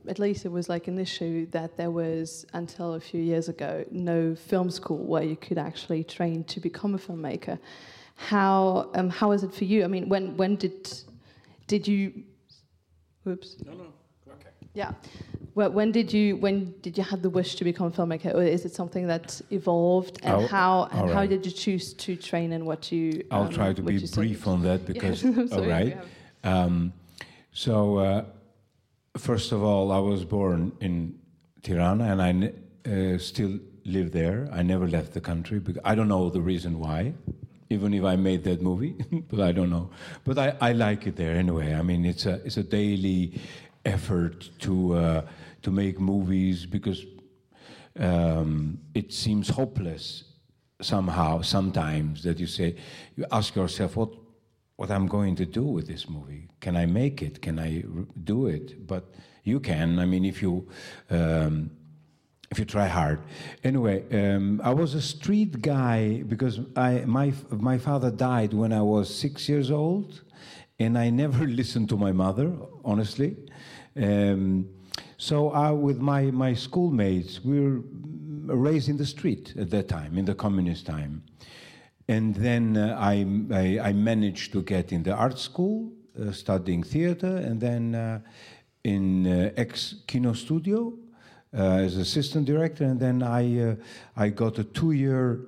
at 0.07 0.19
least 0.19 0.45
it 0.45 0.51
was 0.51 0.69
like 0.69 0.87
an 0.87 0.97
issue 0.97 1.45
that 1.51 1.77
there 1.77 1.91
was 1.91 2.45
until 2.53 2.93
a 2.95 2.99
few 2.99 3.21
years 3.21 3.49
ago 3.49 3.85
no 3.91 4.35
film 4.35 4.69
school 4.69 4.97
where 4.97 5.23
you 5.23 5.35
could 5.35 5.57
actually 5.57 6.03
train 6.03 6.43
to 6.45 6.59
become 6.59 6.95
a 6.95 6.97
filmmaker. 6.97 7.59
How 8.15 8.89
um, 8.93 9.09
how 9.09 9.29
was 9.29 9.43
it 9.43 9.53
for 9.53 9.65
you? 9.65 9.83
I 9.83 9.87
mean, 9.87 10.09
when 10.09 10.37
when 10.37 10.55
did 10.55 10.91
did 11.67 11.87
you? 11.87 12.23
Oops. 13.27 13.57
No, 13.65 13.73
no. 13.73 13.83
Okay. 14.33 14.49
Yeah. 14.73 14.91
Well, 15.55 15.71
when 15.71 15.91
did 15.91 16.13
you 16.13 16.37
when 16.37 16.73
did 16.81 16.97
you 16.97 17.03
have 17.03 17.21
the 17.21 17.29
wish 17.29 17.55
to 17.55 17.63
become 17.63 17.87
a 17.87 17.91
filmmaker, 17.91 18.33
or 18.33 18.43
is 18.43 18.63
it 18.65 18.73
something 18.73 19.07
that 19.07 19.41
evolved? 19.49 20.19
And 20.23 20.33
I'll- 20.33 20.47
how 20.47 20.87
and 20.91 21.01
all 21.01 21.07
how 21.09 21.25
did 21.25 21.45
you 21.45 21.51
choose 21.51 21.93
to 21.93 22.15
train 22.15 22.53
and 22.53 22.65
what 22.65 22.91
you? 22.91 23.23
I'll 23.31 23.43
um, 23.43 23.53
try 23.53 23.73
to 23.73 23.81
be 23.81 23.97
brief 23.97 24.07
studied? 24.07 24.47
on 24.47 24.61
that 24.63 24.85
because, 24.85 25.23
I'm 25.25 25.47
sorry, 25.47 25.67
right. 25.67 25.97
Um, 26.43 26.93
so, 27.53 27.97
uh, 27.97 28.25
first 29.17 29.51
of 29.51 29.63
all, 29.63 29.91
I 29.91 29.99
was 29.99 30.23
born 30.23 30.71
in 30.79 31.19
Tirana 31.63 32.05
and 32.05 32.21
I 32.21 32.89
uh, 32.89 33.17
still 33.17 33.59
live 33.85 34.11
there. 34.11 34.47
I 34.51 34.63
never 34.63 34.87
left 34.87 35.13
the 35.13 35.21
country 35.21 35.59
because 35.59 35.81
I 35.83 35.95
don't 35.95 36.07
know 36.07 36.29
the 36.29 36.41
reason 36.41 36.79
why, 36.79 37.13
even 37.69 37.93
if 37.93 38.03
I 38.03 38.15
made 38.15 38.43
that 38.45 38.61
movie, 38.61 38.95
but 39.29 39.41
I 39.41 39.51
don't 39.51 39.69
know. 39.69 39.89
But 40.23 40.37
I, 40.37 40.55
I 40.61 40.71
like 40.73 41.07
it 41.07 41.15
there 41.15 41.35
anyway. 41.35 41.73
I 41.73 41.81
mean, 41.81 42.05
it's 42.05 42.25
a, 42.25 42.41
it's 42.45 42.57
a 42.57 42.63
daily 42.63 43.39
effort 43.85 44.49
to, 44.59 44.95
uh, 44.95 45.21
to 45.63 45.71
make 45.71 45.99
movies 45.99 46.65
because 46.65 47.05
um, 47.99 48.79
it 48.93 49.11
seems 49.11 49.49
hopeless 49.49 50.23
somehow 50.81 51.41
sometimes 51.41 52.23
that 52.23 52.39
you 52.39 52.47
say 52.47 52.75
you 53.15 53.25
ask 53.31 53.55
yourself 53.55 53.95
what 53.95 54.09
what 54.81 54.89
I'm 54.89 55.05
going 55.05 55.35
to 55.35 55.45
do 55.45 55.63
with 55.63 55.85
this 55.85 56.09
movie. 56.09 56.49
Can 56.59 56.75
I 56.75 56.87
make 56.87 57.21
it? 57.21 57.39
Can 57.39 57.59
I 57.59 57.83
do 58.23 58.47
it? 58.47 58.87
But 58.87 59.03
you 59.43 59.59
can. 59.59 59.99
I 59.99 60.05
mean 60.05 60.25
if 60.25 60.41
you 60.41 60.67
um, 61.11 61.69
if 62.49 62.57
you 62.57 62.65
try 62.65 62.87
hard. 62.87 63.19
Anyway 63.63 63.97
um, 64.19 64.59
I 64.63 64.73
was 64.73 64.95
a 64.95 65.01
street 65.15 65.61
guy 65.61 66.23
because 66.33 66.55
I 66.75 66.91
my 67.05 67.31
my 67.51 67.77
father 67.77 68.09
died 68.09 68.53
when 68.61 68.73
I 68.73 68.81
was 68.81 69.05
six 69.25 69.47
years 69.47 69.69
old 69.69 70.21
and 70.79 70.97
I 70.97 71.11
never 71.11 71.45
listened 71.59 71.87
to 71.89 71.97
my 71.97 72.11
mother 72.11 72.47
honestly. 72.83 73.37
Um, 73.95 74.67
so 75.17 75.51
I, 75.51 75.69
with 75.69 75.99
my, 75.99 76.31
my 76.31 76.55
schoolmates, 76.55 77.45
we 77.45 77.59
were 77.61 77.81
raised 78.67 78.89
in 78.89 78.97
the 78.97 79.05
street 79.05 79.53
at 79.55 79.69
that 79.69 79.87
time, 79.87 80.17
in 80.17 80.25
the 80.25 80.33
communist 80.33 80.87
time. 80.87 81.21
And 82.11 82.35
then 82.35 82.75
uh, 82.75 82.97
I, 82.99 83.25
I, 83.53 83.89
I 83.89 83.93
managed 83.93 84.51
to 84.51 84.61
get 84.63 84.91
in 84.91 85.01
the 85.01 85.13
art 85.13 85.39
school, 85.39 85.93
uh, 86.19 86.33
studying 86.33 86.83
theater, 86.83 87.37
and 87.37 87.61
then 87.61 87.95
uh, 87.95 88.19
in 88.83 89.25
uh, 89.25 89.51
ex 89.55 89.95
Kino 90.07 90.33
Studio 90.33 90.91
uh, 91.57 91.85
as 91.85 91.95
assistant 91.95 92.47
director. 92.47 92.83
And 92.83 92.99
then 92.99 93.23
I, 93.23 93.61
uh, 93.61 93.75
I 94.17 94.27
got 94.27 94.59
a 94.59 94.65
two 94.65 94.91
year 94.91 95.39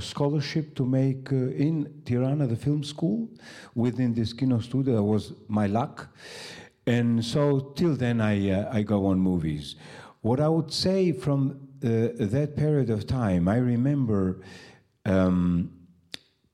scholarship 0.00 0.74
to 0.74 0.86
make 0.86 1.30
in 1.30 2.02
Tirana, 2.06 2.46
the 2.46 2.56
film 2.56 2.82
school, 2.82 3.28
within 3.74 4.14
this 4.14 4.32
Kino 4.32 4.60
Studio. 4.60 4.94
That 4.96 5.02
was 5.02 5.34
my 5.48 5.66
luck. 5.66 6.08
And 6.86 7.22
so 7.22 7.72
till 7.76 7.94
then, 7.94 8.22
I, 8.22 8.78
I 8.78 8.82
go 8.82 9.06
on 9.06 9.18
movies. 9.18 9.76
What 10.22 10.40
I 10.40 10.48
would 10.48 10.72
say 10.72 11.12
from 11.12 11.68
that 11.80 12.56
period 12.56 12.88
of 12.88 13.06
time, 13.06 13.48
I 13.48 13.56
remember 13.56 14.40
um, 15.06 15.73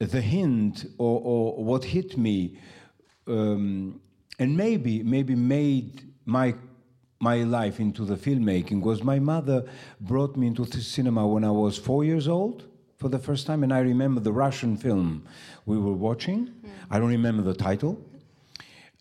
the 0.07 0.21
hint 0.21 0.87
or, 0.99 1.21
or 1.23 1.64
what 1.64 1.85
hit 1.85 2.16
me, 2.16 2.59
um, 3.26 4.00
and 4.38 4.57
maybe 4.57 5.02
maybe 5.02 5.35
made 5.35 6.02
my 6.25 6.54
my 7.21 7.42
life 7.42 7.80
into 7.80 8.04
the 8.07 8.16
filmmaking 8.16 8.80
was 8.80 9.04
my 9.04 9.19
mother 9.19 9.64
brought 10.00 10.37
me 10.37 10.47
into 10.47 10.64
the 10.64 10.80
cinema 10.80 11.26
when 11.26 11.45
I 11.45 11.50
was 11.50 11.76
four 11.76 12.02
years 12.02 12.26
old 12.26 12.64
for 12.97 13.11
the 13.11 13.19
first 13.19 13.47
time, 13.47 13.62
and 13.62 13.73
I 13.73 13.80
remember 13.80 14.21
the 14.21 14.33
Russian 14.33 14.76
film 14.76 15.26
we 15.66 15.78
were 15.78 15.92
watching. 15.92 16.50
I 16.90 16.99
don't 16.99 17.09
remember 17.09 17.42
the 17.42 17.54
title. 17.54 18.02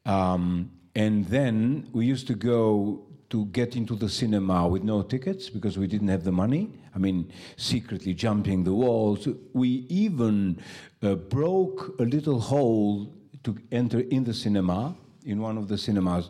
Um, 0.06 0.72
and 0.96 1.26
then 1.28 1.88
we 1.94 2.06
used 2.06 2.28
to 2.28 2.36
go 2.36 3.06
to 3.30 3.46
get 3.48 3.76
into 3.76 3.96
the 3.96 4.10
cinema 4.10 4.68
with 4.68 4.84
no 4.84 5.02
tickets 5.02 5.50
because 5.50 5.78
we 5.78 5.88
didn't 5.88 6.08
have 6.08 6.24
the 6.24 6.32
money. 6.32 6.72
I 6.96 6.98
mean, 6.98 7.32
secretly 7.58 8.14
jumping 8.14 8.64
the 8.64 8.74
walls. 8.74 9.28
We 9.54 9.86
even 9.90 10.60
uh, 11.02 11.16
broke 11.16 12.00
a 12.00 12.04
little 12.04 12.40
hole 12.40 13.14
to 13.44 13.56
enter 13.72 14.00
in 14.00 14.24
the 14.24 14.34
cinema, 14.34 14.96
in 15.26 15.42
one 15.42 15.58
of 15.58 15.68
the 15.68 15.78
cinemas 15.78 16.30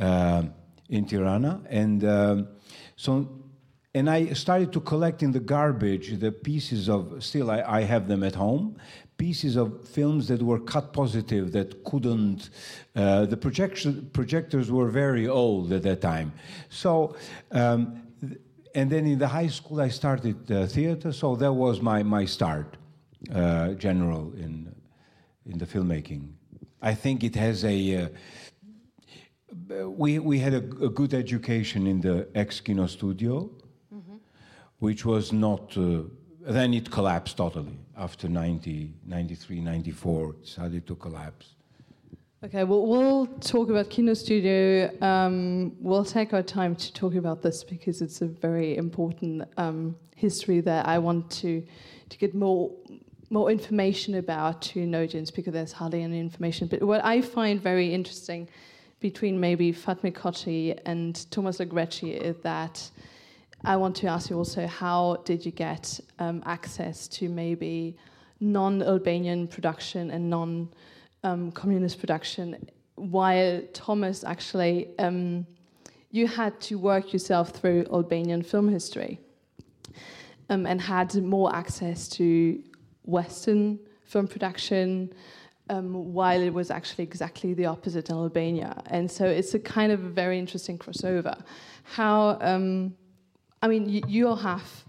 uh, 0.00 0.42
in 0.88 1.04
Tirana. 1.06 1.60
And 1.68 2.04
um, 2.04 2.48
so 2.96 3.28
and 3.92 4.08
I 4.08 4.32
started 4.34 4.72
to 4.74 4.80
collect 4.80 5.22
in 5.22 5.32
the 5.32 5.40
garbage 5.40 6.18
the 6.20 6.30
pieces 6.30 6.88
of, 6.88 7.24
still 7.24 7.50
I, 7.50 7.62
I 7.62 7.80
have 7.82 8.06
them 8.06 8.22
at 8.22 8.36
home, 8.36 8.76
pieces 9.16 9.56
of 9.56 9.86
films 9.88 10.28
that 10.28 10.40
were 10.40 10.60
cut 10.60 10.92
positive 10.92 11.50
that 11.52 11.82
couldn't, 11.84 12.50
uh, 12.94 13.26
the 13.26 13.36
projection, 13.36 14.08
projectors 14.12 14.70
were 14.70 14.88
very 14.88 15.26
old 15.26 15.72
at 15.72 15.82
that 15.82 16.00
time. 16.00 16.32
So, 16.68 17.16
um, 17.50 18.02
and 18.76 18.88
then 18.88 19.06
in 19.06 19.18
the 19.18 19.26
high 19.26 19.48
school 19.48 19.80
I 19.80 19.88
started 19.88 20.50
uh, 20.52 20.66
theater, 20.66 21.12
so 21.12 21.34
that 21.36 21.52
was 21.52 21.80
my, 21.80 22.04
my 22.04 22.24
start, 22.24 22.76
uh, 23.34 23.74
general, 23.74 24.32
in, 24.34 24.74
in 25.46 25.58
the 25.58 25.66
filmmaking. 25.66 26.32
I 26.82 26.94
think 26.94 27.22
it 27.24 27.34
has 27.36 27.64
a, 27.64 28.10
uh, 29.70 29.88
we, 29.88 30.18
we 30.18 30.38
had 30.38 30.54
a, 30.54 30.64
a 30.84 30.88
good 30.88 31.12
education 31.14 31.86
in 31.86 32.00
the 32.00 32.28
ex 32.34 32.60
Kino 32.60 32.86
studio, 32.86 33.50
which 34.78 35.04
was 35.04 35.32
not, 35.32 35.76
uh, 35.76 36.02
then 36.40 36.72
it 36.72 36.90
collapsed 36.90 37.36
totally 37.36 37.78
after 37.96 38.28
90, 38.28 38.94
93, 39.06 39.60
94. 39.60 40.30
It 40.30 40.46
started 40.46 40.86
to 40.86 40.94
collapse. 40.94 41.54
Okay, 42.42 42.64
well, 42.64 42.86
we'll 42.86 43.26
talk 43.26 43.68
about 43.68 43.90
Kino 43.90 44.14
Studio. 44.14 44.90
Um, 45.02 45.76
we'll 45.78 46.06
take 46.06 46.32
our 46.32 46.42
time 46.42 46.74
to 46.76 46.90
talk 46.94 47.14
about 47.14 47.42
this 47.42 47.62
because 47.62 48.00
it's 48.00 48.22
a 48.22 48.26
very 48.26 48.78
important 48.78 49.42
um, 49.58 49.94
history 50.16 50.62
that 50.62 50.88
I 50.88 50.98
want 50.98 51.30
to 51.42 51.62
to 52.08 52.18
get 52.18 52.34
more 52.34 52.70
more 53.30 53.50
information 53.50 54.16
about 54.16 54.74
an 54.74 54.94
audience 54.94 55.30
because 55.30 55.52
there's 55.52 55.72
hardly 55.72 56.02
any 56.02 56.18
information. 56.18 56.66
But 56.66 56.82
what 56.82 57.04
I 57.04 57.22
find 57.22 57.62
very 57.62 57.94
interesting 57.94 58.48
between 58.98 59.40
maybe 59.40 59.72
Fatmir 59.72 60.12
Koçi 60.12 60.78
and 60.84 61.30
Thomas 61.30 61.58
Logoreci 61.58 62.20
is 62.20 62.36
that 62.42 62.90
I 63.64 63.76
want 63.76 63.94
to 63.96 64.08
ask 64.08 64.30
you 64.30 64.36
also 64.36 64.66
how 64.66 65.22
did 65.24 65.46
you 65.46 65.52
get 65.52 66.00
um, 66.18 66.42
access 66.44 67.06
to 67.08 67.28
maybe 67.28 67.96
non-Albanian 68.40 69.46
production 69.46 70.10
and 70.10 70.28
non 70.28 70.68
um, 71.22 71.52
communist 71.52 72.00
production, 72.00 72.56
while 72.96 73.62
Thomas 73.72 74.24
actually, 74.24 74.88
um, 74.98 75.46
you 76.10 76.26
had 76.26 76.58
to 76.62 76.76
work 76.76 77.12
yourself 77.12 77.50
through 77.50 77.86
Albanian 77.92 78.42
film 78.42 78.68
history 78.68 79.20
um, 80.48 80.66
and 80.66 80.80
had 80.80 81.14
more 81.22 81.54
access 81.54 82.08
to 82.08 82.62
Western 83.10 83.78
film 84.04 84.26
production, 84.26 85.12
um, 85.68 86.12
while 86.12 86.40
it 86.40 86.52
was 86.52 86.70
actually 86.70 87.04
exactly 87.04 87.54
the 87.54 87.66
opposite 87.66 88.10
in 88.10 88.16
Albania. 88.16 88.82
And 88.86 89.10
so 89.10 89.24
it's 89.24 89.54
a 89.54 89.58
kind 89.58 89.92
of 89.92 90.04
a 90.04 90.08
very 90.08 90.38
interesting 90.38 90.78
crossover. 90.78 91.36
How, 91.84 92.38
um, 92.40 92.94
I 93.62 93.68
mean, 93.68 93.88
you, 93.88 94.02
you're 94.08 94.36
half 94.36 94.84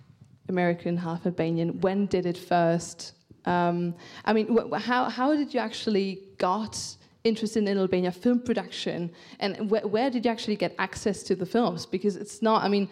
American, 0.50 0.98
half 0.98 1.26
Albanian. 1.26 1.80
When 1.82 2.08
did 2.08 2.26
it 2.26 2.38
first? 2.38 3.14
Um, 3.46 3.96
I 4.26 4.34
mean, 4.34 4.48
how 4.88 5.10
how 5.10 5.36
did 5.36 5.54
you 5.54 5.60
actually 5.60 6.10
got 6.38 6.76
interested 7.24 7.68
in 7.68 7.78
Albania 7.78 8.12
film 8.12 8.40
production, 8.40 9.12
and 9.40 9.56
wh- 9.70 9.86
where 9.92 10.10
did 10.10 10.26
you 10.26 10.32
actually 10.32 10.56
get 10.56 10.74
access 10.80 11.24
to 11.24 11.36
the 11.36 11.46
films? 11.46 11.86
Because 11.86 12.16
it's 12.16 12.42
not. 12.42 12.64
I 12.64 12.68
mean, 12.68 12.90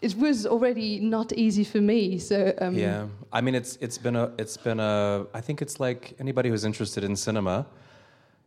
it 0.00 0.14
was 0.16 0.46
already 0.46 1.00
not 1.00 1.32
easy 1.32 1.64
for 1.64 1.80
me. 1.80 2.18
So 2.18 2.54
um, 2.60 2.74
Yeah, 2.74 3.06
I 3.32 3.40
mean 3.40 3.54
it's 3.54 3.76
it's 3.76 3.98
been 3.98 4.16
a 4.16 4.32
it's 4.38 4.56
been 4.56 4.80
a 4.80 5.26
I 5.34 5.40
think 5.40 5.62
it's 5.62 5.78
like 5.80 6.14
anybody 6.18 6.48
who's 6.48 6.64
interested 6.64 7.04
in 7.04 7.16
cinema, 7.16 7.66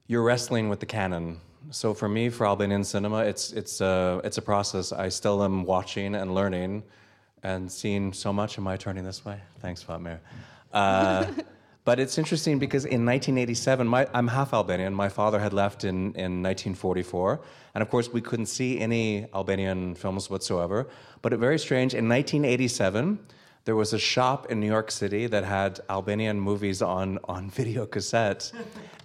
you're 0.08 0.24
wrestling 0.24 0.70
with 0.70 0.80
the 0.80 0.86
canon. 0.88 1.40
So 1.72 1.94
for 1.94 2.10
me, 2.10 2.30
for 2.30 2.46
Albanian 2.46 2.84
cinema, 2.84 3.20
it's 3.20 3.52
it's 3.54 3.82
a 3.82 4.22
it's 4.24 4.38
a 4.38 4.42
process. 4.42 4.92
I 4.92 5.10
still 5.10 5.44
am 5.44 5.64
watching 5.64 6.16
and 6.16 6.34
learning, 6.36 6.84
and 7.44 7.72
seeing 7.72 8.14
so 8.14 8.34
much. 8.34 8.58
Am 8.58 8.68
I 8.68 8.78
turning 8.78 9.04
this 9.06 9.24
way? 9.24 9.40
Thanks, 9.60 9.84
Fatmir. 9.84 10.20
Uh, 10.74 11.28
but 11.86 12.00
it's 12.00 12.18
interesting 12.18 12.60
because 12.60 12.86
in 12.86 13.06
1987, 13.06 13.88
my, 13.88 14.08
I'm 14.14 14.28
half 14.28 14.54
Albanian. 14.54 14.94
My 14.94 15.10
father 15.10 15.40
had 15.40 15.52
left 15.52 15.84
in, 15.84 16.14
in 16.16 16.42
1944. 16.42 17.42
And 17.76 17.82
of 17.82 17.90
course, 17.90 18.10
we 18.12 18.22
couldn't 18.22 18.46
see 18.46 18.80
any 18.80 19.26
Albanian 19.34 19.96
films 19.96 20.30
whatsoever. 20.30 20.88
But 21.22 21.34
it 21.34 21.38
very 21.38 21.60
strange. 21.60 21.94
In 21.94 22.08
1987, 22.08 23.20
there 23.66 23.76
was 23.76 23.92
a 23.92 24.00
shop 24.00 24.50
in 24.50 24.60
New 24.62 24.68
York 24.68 24.92
City 24.92 25.28
that 25.28 25.44
had 25.44 25.82
Albanian 25.90 26.40
movies 26.40 26.82
on, 26.82 27.20
on 27.26 27.50
video 27.60 27.86
cassette. 27.86 28.52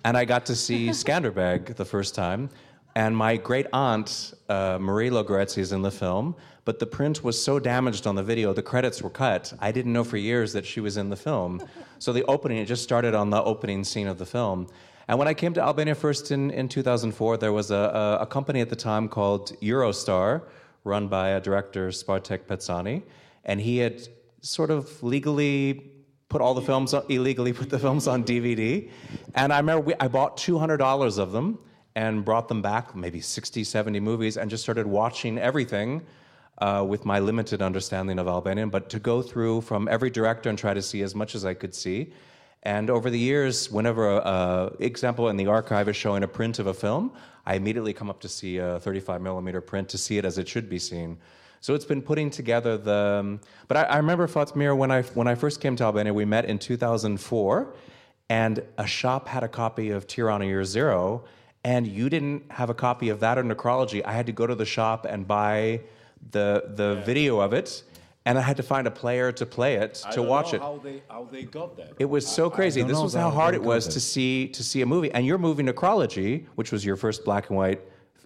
and 0.05 0.17
I 0.17 0.25
got 0.25 0.47
to 0.47 0.55
see 0.55 0.89
Skanderbeg 0.91 1.75
the 1.75 1.85
first 1.85 2.15
time. 2.15 2.49
And 2.95 3.17
my 3.17 3.37
great 3.37 3.67
aunt, 3.73 4.35
uh, 4.49 4.79
Marie 4.81 5.11
Logoreci, 5.11 5.59
is 5.59 5.73
in 5.73 5.83
the 5.83 5.91
film, 5.91 6.35
but 6.69 6.81
the 6.81 6.87
print 6.87 7.25
was 7.25 7.43
so 7.43 7.59
damaged 7.59 8.07
on 8.07 8.15
the 8.15 8.23
video, 8.23 8.53
the 8.53 8.63
credits 8.63 9.01
were 9.01 9.09
cut. 9.09 9.55
I 9.59 9.73
didn't 9.73 9.95
know 9.95 10.05
for 10.05 10.19
years 10.19 10.53
that 10.53 10.67
she 10.67 10.81
was 10.81 10.99
in 10.99 11.09
the 11.09 11.17
film. 11.17 11.63
So 11.99 12.13
the 12.13 12.25
opening, 12.27 12.59
it 12.59 12.67
just 12.67 12.83
started 12.83 13.15
on 13.15 13.31
the 13.31 13.43
opening 13.43 13.83
scene 13.85 14.07
of 14.07 14.19
the 14.19 14.27
film. 14.27 14.69
And 15.09 15.19
when 15.19 15.29
I 15.29 15.33
came 15.33 15.55
to 15.55 15.63
Albania 15.63 15.95
first 15.95 16.31
in, 16.31 16.51
in 16.51 16.69
2004, 16.69 17.39
there 17.39 17.55
was 17.55 17.71
a, 17.71 17.75
a, 17.75 18.19
a 18.25 18.27
company 18.27 18.61
at 18.61 18.69
the 18.69 18.77
time 18.77 19.09
called 19.09 19.59
Eurostar, 19.61 20.43
run 20.85 21.09
by 21.09 21.31
a 21.31 21.41
director, 21.41 21.89
Spartak 21.89 22.41
Pecani. 22.41 23.03
And 23.47 23.63
he 23.63 23.79
had 23.79 24.07
sort 24.43 24.71
of 24.71 25.03
legally 25.03 25.91
put 26.29 26.43
all 26.43 26.53
the 26.53 26.67
films 26.71 26.93
illegally 27.09 27.55
put 27.55 27.71
the 27.71 27.79
films 27.79 28.07
on 28.07 28.25
DVD. 28.25 28.91
And 29.35 29.55
I 29.55 29.59
remember 29.59 29.87
we, 29.87 29.95
I 29.99 30.09
bought 30.09 30.37
$200 30.37 31.19
of 31.19 31.33
them 31.33 31.59
and 31.97 32.27
brought 32.27 32.47
them 32.47 32.61
back, 32.61 32.95
maybe 32.95 33.23
60, 33.23 33.65
70 33.65 34.01
movies, 34.01 34.37
and 34.37 34.51
just 34.51 34.63
started 34.63 34.87
watching 34.87 35.39
everything 35.39 36.03
uh, 36.59 36.85
with 36.87 37.05
my 37.05 37.19
limited 37.19 37.63
understanding 37.63 38.19
of 38.19 38.27
Albanian. 38.27 38.71
But 38.71 38.89
to 38.91 38.99
go 38.99 39.23
through 39.23 39.63
from 39.63 39.89
every 39.89 40.11
director 40.11 40.49
and 40.49 40.59
try 40.59 40.75
to 40.75 40.83
see 40.83 41.03
as 41.03 41.15
much 41.15 41.35
as 41.35 41.45
I 41.45 41.55
could 41.55 41.75
see. 41.75 42.13
And 42.65 42.91
over 42.91 43.09
the 43.09 43.19
years, 43.19 43.71
whenever 43.71 44.19
an 44.19 44.77
example 44.81 45.29
in 45.29 45.37
the 45.37 45.47
archive 45.47 45.89
is 45.89 45.97
showing 45.97 46.25
a 46.25 46.29
print 46.29 46.59
of 46.59 46.67
a 46.67 46.75
film, 46.75 47.13
I 47.47 47.55
immediately 47.55 47.93
come 47.93 48.11
up 48.11 48.21
to 48.21 48.29
see 48.29 48.59
a 48.59 48.81
35 48.81 49.23
millimeter 49.23 49.61
print 49.61 49.89
to 49.91 49.99
see 49.99 50.19
it 50.19 50.25
as 50.25 50.39
it 50.39 50.49
should 50.49 50.69
be 50.69 50.79
seen. 50.79 51.19
So 51.61 51.75
it's 51.75 51.85
been 51.85 52.03
putting 52.03 52.31
together 52.31 52.77
the. 52.77 53.19
Um, 53.21 53.41
but 53.67 53.77
I, 53.77 53.83
I 53.85 53.97
remember 53.97 54.29
Fatmir 54.29 54.77
when 54.77 54.91
I 54.91 55.03
when 55.03 55.27
I 55.27 55.35
first 55.35 55.61
came 55.61 55.77
to 55.77 55.85
Albania, 55.85 56.15
we 56.15 56.25
met 56.25 56.45
in 56.45 56.59
2004, 56.59 57.75
and 58.29 58.63
a 58.77 58.87
shop 58.87 59.27
had 59.27 59.43
a 59.43 59.49
copy 59.49 59.91
of 59.91 60.07
Tirana 60.07 60.45
Year 60.45 60.65
Zero, 60.65 61.25
and 61.65 61.87
you 61.87 62.09
didn't 62.09 62.51
have 62.53 62.71
a 62.71 62.75
copy 62.75 63.09
of 63.09 63.21
that 63.21 63.39
or 63.39 63.45
Necrology. 63.45 64.05
I 64.05 64.13
had 64.13 64.27
to 64.27 64.33
go 64.33 64.47
to 64.47 64.55
the 64.55 64.65
shop 64.65 65.07
and 65.09 65.27
buy 65.27 65.81
the 66.31 66.65
the 66.75 66.97
yeah. 66.97 67.05
video 67.05 67.41
of 67.41 67.53
it. 67.53 67.83
And 68.25 68.37
I 68.37 68.43
had 68.43 68.59
to 68.59 68.63
find 68.63 68.87
a 68.87 68.91
player 68.91 69.33
to 69.33 69.47
play 69.47 69.77
it 69.77 69.95
to 70.13 70.23
watch 70.23 70.53
it. 70.53 70.61
How 70.61 70.79
they 70.85 71.03
how 71.09 71.27
they 71.31 71.45
got 71.45 71.79
that? 71.79 71.95
It 71.99 72.05
was 72.05 72.27
so 72.27 72.51
crazy. 72.51 72.83
This 72.83 72.99
was 72.99 73.15
how 73.15 73.31
hard 73.31 73.55
it 73.55 73.63
was 73.63 73.89
to 73.89 74.01
see 74.01 74.49
to 74.49 74.63
see 74.63 74.83
a 74.83 74.87
movie. 74.87 75.11
And 75.13 75.25
your 75.25 75.39
movie 75.39 75.63
Necrology, 75.63 76.45
which 76.55 76.71
was 76.71 76.85
your 76.85 76.97
first 76.97 77.25
black 77.25 77.49
and 77.49 77.57
white 77.57 77.81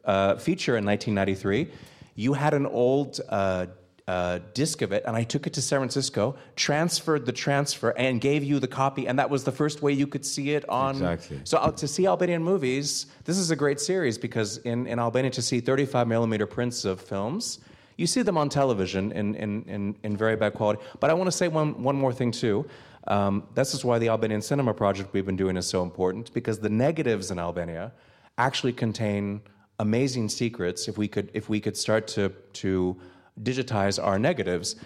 uh, 0.05 0.37
feature 0.37 0.77
in 0.77 0.85
1993, 0.85 1.71
you 2.17 2.33
had 2.33 2.53
an 2.53 2.67
old 2.67 3.21
uh, 3.29 3.67
uh, 4.09 4.41
disc 4.55 4.83
of 4.83 4.93
it, 4.93 5.05
and 5.07 5.17
I 5.17 5.23
took 5.23 5.47
it 5.47 5.53
to 5.55 5.63
San 5.63 5.79
Francisco, 5.79 6.37
transferred 6.57 7.25
the 7.25 7.33
transfer, 7.33 7.91
and 7.91 8.21
gave 8.21 8.43
you 8.43 8.59
the 8.59 8.69
copy, 8.69 9.07
and 9.07 9.19
that 9.19 9.31
was 9.31 9.45
the 9.45 9.53
first 9.53 9.83
way 9.83 9.93
you 9.93 10.07
could 10.07 10.27
see 10.27 10.51
it 10.51 10.69
on. 10.69 10.97
Exactly. 10.97 11.41
So 11.45 11.59
uh, 11.59 11.71
to 11.73 11.87
see 11.87 12.07
Albanian 12.07 12.43
movies, 12.43 13.07
this 13.25 13.39
is 13.39 13.51
a 13.51 13.57
great 13.57 13.81
series 13.81 14.19
because 14.19 14.59
in, 14.59 14.87
in 14.87 14.99
Albania 14.99 15.31
to 15.31 15.43
see 15.43 15.61
35 15.61 16.09
millimeter 16.09 16.47
prints 16.47 16.85
of 16.85 17.01
films, 17.01 17.61
you 18.03 18.07
see 18.07 18.23
them 18.23 18.37
on 18.37 18.49
television 18.49 19.13
in, 19.13 19.37
in, 19.37 19.63
in, 19.75 19.97
in 20.03 20.17
very 20.17 20.37
bad 20.37 20.55
quality. 20.55 20.83
But 20.99 21.09
I 21.09 21.15
want 21.15 21.29
to 21.29 21.37
say 21.41 21.47
one, 21.47 21.83
one 21.83 21.97
more 21.97 22.13
thing 22.13 22.33
too. 22.33 22.67
Um, 23.07 23.45
this 23.55 23.75
is 23.75 23.85
why 23.85 23.99
the 24.01 24.09
Albanian 24.09 24.43
Cinema 24.43 24.75
Project 24.75 25.13
we've 25.13 25.25
been 25.25 25.37
doing 25.37 25.57
is 25.57 25.67
so 25.67 25.83
important 25.85 26.35
because 26.35 26.59
the 26.59 26.69
negatives 26.69 27.31
in 27.31 27.39
Albania 27.39 27.93
actually 28.39 28.73
contain 28.73 29.41
amazing 29.79 30.29
secrets 30.29 30.89
if 30.89 30.99
we 30.99 31.09
could 31.09 31.31
if 31.33 31.49
we 31.49 31.61
could 31.61 31.77
start 31.77 32.07
to 32.17 32.29
to 32.65 32.97
digitize 33.43 34.03
our 34.03 34.19
negatives. 34.19 34.77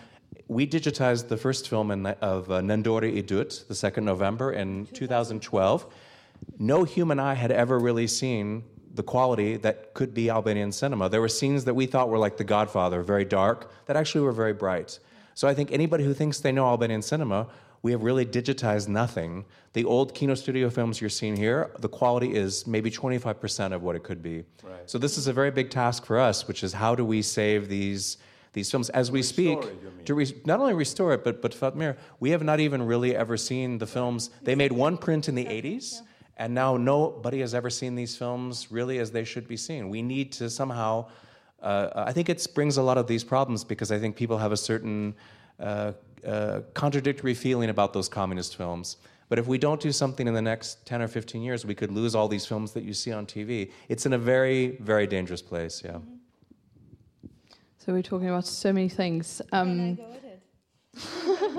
We 0.48 0.66
digitized 0.66 1.28
the 1.28 1.36
first 1.36 1.68
film 1.68 1.90
in, 1.90 2.06
of 2.34 2.50
uh, 2.50 2.60
Nëndori 2.60 3.18
i 3.18 3.22
Dytë, 3.22 3.66
the 3.66 3.74
second 3.74 4.04
November 4.04 4.52
in 4.52 4.86
2012. 4.86 5.86
No 6.58 6.84
human 6.84 7.18
eye 7.18 7.34
had 7.34 7.50
ever 7.50 7.78
really 7.78 8.06
seen 8.06 8.62
the 8.96 9.02
quality 9.02 9.56
that 9.58 9.94
could 9.94 10.12
be 10.12 10.28
Albanian 10.30 10.72
cinema. 10.72 11.08
There 11.08 11.20
were 11.20 11.28
scenes 11.28 11.64
that 11.64 11.74
we 11.74 11.86
thought 11.86 12.08
were 12.08 12.18
like 12.18 12.36
The 12.36 12.44
Godfather, 12.44 13.02
very 13.02 13.24
dark, 13.24 13.70
that 13.86 13.96
actually 13.96 14.22
were 14.22 14.32
very 14.32 14.52
bright. 14.52 14.98
So 15.34 15.46
I 15.46 15.54
think 15.54 15.70
anybody 15.70 16.02
who 16.04 16.14
thinks 16.14 16.40
they 16.40 16.52
know 16.52 16.66
Albanian 16.66 17.02
cinema 17.02 17.48
we 17.86 17.92
have 17.92 18.02
really 18.02 18.26
digitized 18.26 18.88
nothing. 18.88 19.44
The 19.72 19.84
old 19.84 20.12
Kino 20.12 20.34
Studio 20.34 20.70
films 20.70 21.00
you're 21.00 21.08
seeing 21.08 21.36
here, 21.36 21.70
the 21.78 21.88
quality 21.88 22.34
is 22.34 22.66
maybe 22.66 22.90
25% 22.90 23.72
of 23.72 23.84
what 23.84 23.94
it 23.94 24.02
could 24.02 24.24
be. 24.24 24.42
Right. 24.64 24.90
So 24.90 24.98
this 24.98 25.16
is 25.16 25.28
a 25.28 25.32
very 25.32 25.52
big 25.52 25.70
task 25.70 26.04
for 26.04 26.18
us, 26.18 26.48
which 26.48 26.64
is 26.64 26.72
how 26.72 26.96
do 26.96 27.04
we 27.04 27.22
save 27.22 27.68
these 27.68 28.16
these 28.54 28.70
films 28.70 28.88
as 28.90 29.10
we 29.12 29.18
restore 29.18 29.62
speak 29.62 29.70
it, 29.70 30.06
to 30.06 30.14
re- 30.14 30.42
not 30.46 30.58
only 30.58 30.72
restore 30.72 31.12
it, 31.12 31.22
but 31.22 31.40
but 31.42 31.52
Fatmir, 31.52 31.96
we 32.18 32.30
have 32.30 32.42
not 32.42 32.58
even 32.58 32.82
really 32.82 33.14
ever 33.14 33.36
seen 33.36 33.78
the 33.78 33.86
films. 33.86 34.30
They 34.42 34.56
made 34.56 34.72
one 34.72 34.96
print 34.96 35.28
in 35.28 35.34
the 35.36 35.44
80s, 35.44 36.00
and 36.36 36.54
now 36.54 36.76
nobody 36.76 37.40
has 37.40 37.54
ever 37.54 37.70
seen 37.70 37.94
these 37.94 38.16
films 38.16 38.70
really 38.70 38.98
as 38.98 39.10
they 39.10 39.24
should 39.24 39.48
be 39.48 39.56
seen. 39.56 39.88
We 39.88 40.02
need 40.02 40.32
to 40.32 40.50
somehow. 40.50 41.06
Uh, 41.62 42.04
I 42.06 42.12
think 42.12 42.28
it 42.28 42.46
brings 42.54 42.76
a 42.76 42.82
lot 42.82 42.98
of 42.98 43.06
these 43.06 43.24
problems 43.24 43.64
because 43.64 43.90
I 43.90 43.98
think 43.98 44.14
people 44.14 44.36
have 44.38 44.52
a 44.52 44.56
certain 44.56 45.14
uh, 45.58 45.92
uh, 46.24 46.60
contradictory 46.74 47.34
feeling 47.34 47.70
about 47.70 47.92
those 47.92 48.08
communist 48.08 48.56
films. 48.56 48.98
But 49.28 49.38
if 49.38 49.46
we 49.46 49.58
don't 49.58 49.80
do 49.80 49.90
something 49.90 50.28
in 50.28 50.34
the 50.34 50.42
next 50.42 50.86
10 50.86 51.02
or 51.02 51.08
15 51.08 51.42
years, 51.42 51.64
we 51.66 51.74
could 51.74 51.90
lose 51.90 52.14
all 52.14 52.28
these 52.28 52.46
films 52.46 52.72
that 52.72 52.84
you 52.84 52.92
see 52.92 53.10
on 53.10 53.26
TV. 53.26 53.72
It's 53.88 54.06
in 54.06 54.12
a 54.12 54.18
very, 54.18 54.76
very 54.76 55.06
dangerous 55.06 55.42
place, 55.42 55.82
yeah. 55.84 55.98
So 57.78 57.92
we're 57.92 58.02
talking 58.02 58.28
about 58.28 58.46
so 58.46 58.72
many 58.72 58.88
things. 58.88 59.42
Um, 59.52 59.94
do 59.94 60.02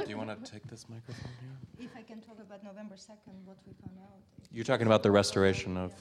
you 0.08 0.18
want 0.18 0.46
to 0.46 0.52
take 0.52 0.68
this 0.68 0.86
microphone 0.90 1.32
here? 1.42 1.88
If 1.88 1.96
I 1.96 2.02
can 2.02 2.22
talk 2.22 2.38
about 2.40 2.64
November 2.64 2.96
2nd, 2.96 3.46
what 3.46 3.58
we 3.66 3.74
found 3.82 3.98
out. 4.02 4.37
You're 4.52 4.64
talking 4.64 4.88
about 4.88 5.04
the 5.04 5.12
restoration 5.12 5.78
of. 5.78 5.94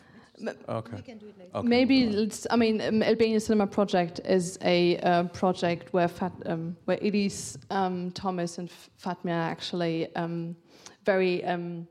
Okay. 0.69 0.97
okay. 0.99 1.17
Maybe 1.63 2.31
I 2.51 2.57
mean 2.57 2.83
um, 2.83 3.03
Albania 3.03 3.41
Cinema 3.41 3.67
Project 3.67 4.21
is 4.25 4.59
a 4.61 4.99
uh, 4.99 5.25
project 5.25 5.95
where 5.95 6.09
Fat, 6.09 6.33
um, 6.45 6.77
where 6.85 6.99
Elise, 7.01 7.57
um, 7.71 8.11
Thomas, 8.11 8.59
and 8.59 8.71
Fatmir 9.03 9.31
are 9.31 9.51
actually 9.51 10.15
um, 10.15 10.55
very 11.07 11.43
um, 11.45 11.89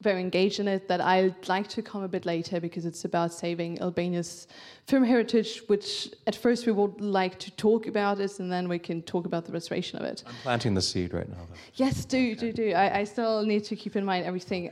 very 0.00 0.20
engaged 0.20 0.60
in 0.60 0.68
it. 0.68 0.86
That 0.86 1.00
I'd 1.00 1.48
like 1.48 1.66
to 1.70 1.82
come 1.82 2.04
a 2.04 2.08
bit 2.08 2.24
later 2.24 2.60
because 2.60 2.86
it's 2.86 3.04
about 3.04 3.32
saving 3.32 3.80
Albania's 3.80 4.46
film 4.86 5.02
heritage. 5.02 5.62
Which 5.66 6.08
at 6.28 6.36
first 6.36 6.66
we 6.66 6.72
would 6.72 7.00
like 7.00 7.40
to 7.40 7.50
talk 7.56 7.88
about 7.88 8.20
it, 8.20 8.38
and 8.38 8.50
then 8.52 8.68
we 8.68 8.78
can 8.78 9.02
talk 9.02 9.26
about 9.26 9.44
the 9.44 9.52
restoration 9.52 9.98
of 9.98 10.04
it. 10.04 10.22
I'm 10.24 10.34
planting 10.44 10.74
the 10.74 10.82
seed 10.82 11.12
right 11.12 11.28
now. 11.28 11.46
Though. 11.48 11.56
Yes, 11.74 12.04
do 12.04 12.36
do 12.36 12.52
do. 12.52 12.74
I, 12.74 13.00
I, 13.00 13.04
still 13.04 13.44
need 13.44 13.64
to 13.64 13.74
keep 13.74 13.96
in 13.96 14.04
mind 14.04 14.24
everything. 14.24 14.70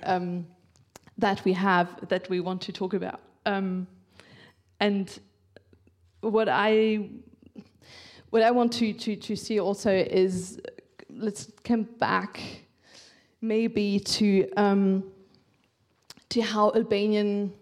That 1.19 1.45
we 1.45 1.53
have 1.55 2.09
that 2.09 2.29
we 2.29 2.41
want 2.41 2.61
to 2.63 2.73
talk 2.73 2.95
about. 2.95 3.21
Um, 3.47 3.87
and 4.81 5.19
what 6.21 6.49
I 6.49 7.09
what 8.31 8.43
I 8.43 8.51
want 8.51 8.73
to, 8.75 8.93
to, 8.93 9.17
to 9.17 9.37
see 9.37 9.61
also 9.61 9.91
is 9.91 10.61
let's 11.09 11.51
come 11.65 11.85
back 11.85 12.41
maybe 13.41 14.01
to 14.01 14.51
um, 14.57 15.05
to 16.29 16.41
how 16.43 16.73
Albanian 16.75 17.53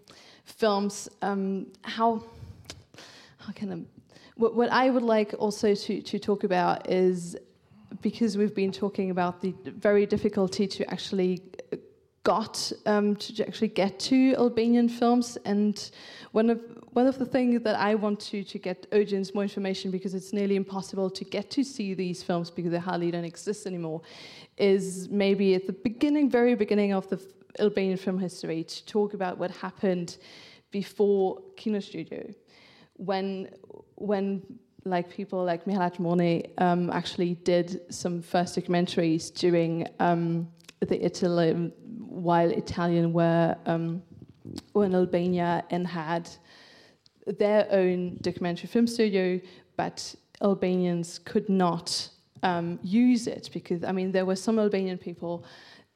films 0.43 1.07
um, 1.21 1.67
how 1.83 2.23
how 3.37 3.53
can 3.53 3.71
I 3.71 3.77
what, 4.35 4.55
what 4.55 4.69
I 4.69 4.89
would 4.89 5.03
like 5.03 5.33
also 5.39 5.73
to, 5.75 6.01
to 6.01 6.19
talk 6.19 6.43
about 6.43 6.89
is 6.89 7.37
because 8.01 8.37
we've 8.37 8.53
been 8.53 8.71
talking 8.71 9.09
about 9.09 9.41
the 9.41 9.55
very 9.65 10.05
difficulty 10.05 10.67
to 10.67 10.89
actually 10.91 11.41
got 12.25 12.71
um, 12.87 13.15
to 13.15 13.47
actually 13.47 13.69
get 13.69 13.99
to 13.99 14.33
Albanian 14.35 14.89
films. 14.89 15.37
And 15.45 15.75
one 16.31 16.49
of 16.49 16.59
one 16.91 17.07
of 17.07 17.17
the 17.19 17.25
things 17.25 17.61
that 17.63 17.77
I 17.77 17.95
want 17.95 18.19
to 18.31 18.43
to 18.43 18.57
get 18.57 18.87
audience 18.91 19.33
more 19.33 19.43
information 19.43 19.91
because 19.91 20.13
it's 20.13 20.33
nearly 20.33 20.55
impossible 20.55 21.09
to 21.09 21.23
get 21.23 21.49
to 21.51 21.63
see 21.63 21.93
these 21.93 22.23
films 22.23 22.49
because 22.49 22.71
they 22.71 22.79
hardly 22.79 23.11
don't 23.11 23.25
exist 23.25 23.67
anymore, 23.67 24.01
is 24.57 25.07
maybe 25.09 25.55
at 25.55 25.67
the 25.67 25.73
beginning, 25.73 26.29
very 26.29 26.55
beginning 26.55 26.93
of 26.93 27.07
the 27.09 27.19
Albanian 27.59 27.97
film 27.97 28.17
history 28.19 28.63
to 28.63 28.85
talk 28.85 29.13
about 29.13 29.37
what 29.37 29.51
happened 29.51 30.17
before 30.71 31.41
Kino 31.55 31.79
Studio, 31.79 32.21
when 32.97 33.49
when 33.95 34.41
like 34.83 35.09
people 35.09 35.43
like 35.43 35.65
Mihalat 35.65 35.99
Moni 35.99 36.45
um, 36.57 36.89
actually 36.89 37.35
did 37.53 37.81
some 37.93 38.21
first 38.21 38.57
documentaries 38.57 39.33
during 39.33 39.87
um, 39.99 40.47
the 40.81 41.03
Italy 41.03 41.71
while 42.15 42.49
Italian 42.49 43.13
were, 43.13 43.55
um, 43.65 44.01
were 44.73 44.85
in 44.85 44.95
Albania 44.95 45.63
and 45.69 45.85
had 45.85 46.29
their 47.25 47.67
own 47.71 48.17
documentary 48.21 48.67
film 48.67 48.87
studio, 48.87 49.41
but 49.75 50.15
Albanians 50.41 51.19
could 51.19 51.49
not 51.49 52.09
um, 52.43 52.79
use 52.83 53.27
it 53.27 53.49
because 53.53 53.83
I 53.83 53.91
mean 53.91 54.11
there 54.11 54.25
were 54.25 54.35
some 54.35 54.59
Albanian 54.59 54.97
people 54.97 55.45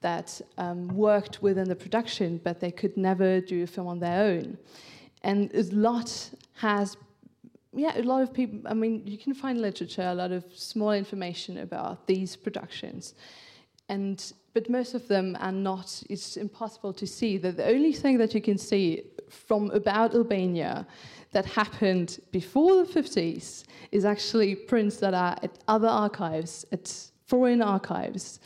that 0.01 0.41
um, 0.57 0.87
worked 0.87 1.41
within 1.41 1.67
the 1.67 1.75
production, 1.75 2.39
but 2.43 2.59
they 2.59 2.71
could 2.71 2.95
never 2.95 3.41
do 3.41 3.63
a 3.63 3.67
film 3.67 3.87
on 3.87 3.99
their 3.99 4.23
own. 4.23 4.57
And 5.23 5.53
a 5.53 5.63
lot 5.75 6.29
has, 6.53 6.95
yeah, 7.73 7.97
a 7.97 8.03
lot 8.03 8.21
of 8.21 8.33
people. 8.33 8.61
I 8.65 8.73
mean, 8.73 9.05
you 9.05 9.17
can 9.17 9.33
find 9.33 9.59
literature, 9.61 10.03
a 10.03 10.13
lot 10.13 10.31
of 10.31 10.45
small 10.55 10.93
information 10.93 11.57
about 11.57 12.07
these 12.07 12.37
productions, 12.37 13.13
and 13.89 14.31
but 14.53 14.69
most 14.69 14.93
of 14.93 15.07
them 15.07 15.37
are 15.39 15.51
not. 15.51 16.03
It's 16.09 16.37
impossible 16.37 16.93
to 16.93 17.07
see. 17.07 17.37
That 17.37 17.57
the 17.57 17.67
only 17.67 17.93
thing 17.93 18.17
that 18.17 18.33
you 18.33 18.41
can 18.41 18.57
see 18.57 19.03
from 19.29 19.71
about 19.71 20.15
Albania 20.15 20.87
that 21.31 21.45
happened 21.45 22.19
before 22.31 22.83
the 22.83 23.01
50s 23.01 23.63
is 23.91 24.05
actually 24.05 24.55
prints 24.55 24.97
that 24.97 25.13
are 25.13 25.37
at 25.43 25.59
other 25.67 25.87
archives, 25.87 26.65
at 26.71 27.09
foreign 27.27 27.61
archives. 27.61 28.39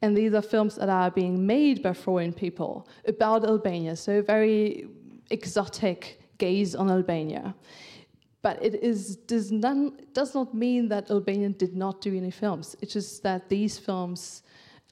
And 0.00 0.16
these 0.16 0.32
are 0.34 0.42
films 0.42 0.76
that 0.76 0.88
are 0.88 1.10
being 1.10 1.44
made 1.44 1.82
by 1.82 1.92
foreign 1.92 2.32
people 2.32 2.88
about 3.06 3.44
Albania, 3.44 3.96
so 3.96 4.18
a 4.18 4.22
very 4.22 4.88
exotic 5.30 6.20
gaze 6.38 6.76
on 6.76 6.88
Albania. 6.88 7.54
But 8.40 8.64
it 8.64 8.76
is, 8.76 9.16
does, 9.16 9.50
none, 9.50 9.98
does 10.12 10.34
not 10.34 10.54
mean 10.54 10.88
that 10.88 11.10
Albania 11.10 11.48
did 11.48 11.76
not 11.76 12.00
do 12.00 12.16
any 12.16 12.30
films. 12.30 12.76
It's 12.80 12.92
just 12.92 13.24
that 13.24 13.48
these 13.48 13.76
films 13.76 14.44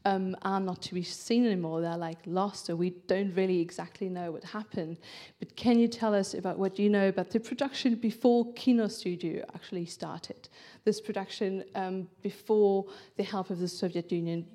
um, 0.07 0.37
are 0.43 0.61
not 0.61 0.81
to 0.83 0.95
be 0.95 1.03
seen 1.03 1.45
anymore. 1.45 1.81
They're 1.81 1.97
like 1.97 2.19
lost, 2.27 2.71
or 2.71 2.77
we 2.77 2.91
don't 3.09 3.35
really 3.35 3.61
exactly 3.61 4.09
know 4.09 4.31
what 4.31 4.45
happened. 4.45 4.99
But 5.41 5.57
can 5.57 5.81
you 5.81 5.89
tell 5.89 6.15
us 6.15 6.33
about 6.35 6.59
what 6.59 6.79
you 6.79 6.89
know 6.89 7.09
about 7.09 7.31
the 7.31 7.41
production 7.41 7.97
before 7.97 8.53
Kino 8.55 8.87
Studio 8.87 9.45
actually 9.55 9.87
started? 9.87 10.49
This 10.85 11.01
production 11.01 11.65
um, 11.75 12.09
before 12.23 12.87
the 13.17 13.25
help 13.25 13.51
of 13.51 13.59
the 13.59 13.69
Soviet 13.69 14.13
Union. 14.13 14.47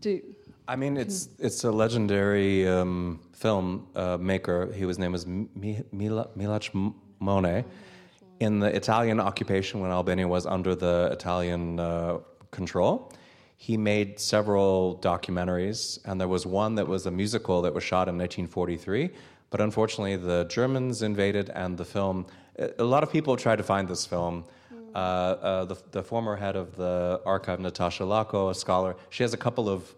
Do 0.00 0.20
I 0.68 0.76
mean, 0.76 0.96
it's 0.96 1.28
it's 1.38 1.64
a 1.64 1.72
legendary 1.72 2.68
um, 2.68 3.20
film 3.32 3.86
uh, 3.94 4.18
maker. 4.18 4.72
He 4.74 4.84
was 4.84 4.98
named 4.98 5.14
as 5.14 5.26
Mila, 5.26 6.28
Milac 6.36 6.70
Mone. 7.18 7.64
In 8.40 8.58
the 8.58 8.74
Italian 8.76 9.20
occupation, 9.20 9.80
when 9.80 9.90
Albania 9.90 10.28
was 10.28 10.44
under 10.44 10.74
the 10.74 11.08
Italian 11.12 11.78
uh, 11.78 12.18
control, 12.50 13.12
he 13.56 13.76
made 13.76 14.20
several 14.20 14.98
documentaries, 15.02 15.98
and 16.04 16.20
there 16.20 16.28
was 16.28 16.46
one 16.46 16.74
that 16.74 16.86
was 16.86 17.06
a 17.06 17.10
musical 17.10 17.62
that 17.62 17.72
was 17.72 17.84
shot 17.84 18.08
in 18.08 18.18
1943. 18.18 19.10
But 19.50 19.60
unfortunately, 19.60 20.16
the 20.16 20.44
Germans 20.44 21.02
invaded, 21.02 21.50
and 21.50 21.78
the 21.78 21.84
film. 21.84 22.26
A 22.78 22.84
lot 22.84 23.02
of 23.02 23.10
people 23.10 23.36
tried 23.36 23.56
to 23.56 23.62
find 23.62 23.88
this 23.88 24.06
film. 24.06 24.44
Uh, 24.94 24.98
uh, 24.98 25.64
the, 25.64 25.76
the, 25.90 26.02
former 26.02 26.36
head 26.36 26.54
of 26.54 26.76
the 26.76 27.20
archive, 27.26 27.58
Natasha 27.58 28.04
Lako, 28.04 28.50
a 28.50 28.54
scholar, 28.54 28.94
she 29.10 29.24
has 29.24 29.34
a 29.34 29.36
couple 29.36 29.68
of 29.68 29.92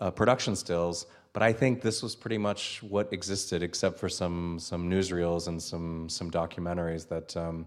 uh, 0.00 0.10
production 0.10 0.56
stills, 0.56 1.06
but 1.32 1.40
I 1.40 1.52
think 1.52 1.82
this 1.82 2.02
was 2.02 2.16
pretty 2.16 2.38
much 2.38 2.82
what 2.82 3.12
existed, 3.12 3.62
except 3.62 3.98
for 3.98 4.08
some 4.08 4.58
some 4.58 4.90
newsreels 4.90 5.46
and 5.46 5.62
some 5.62 6.08
some 6.08 6.30
documentaries 6.30 7.06
that 7.08 7.36
um, 7.36 7.66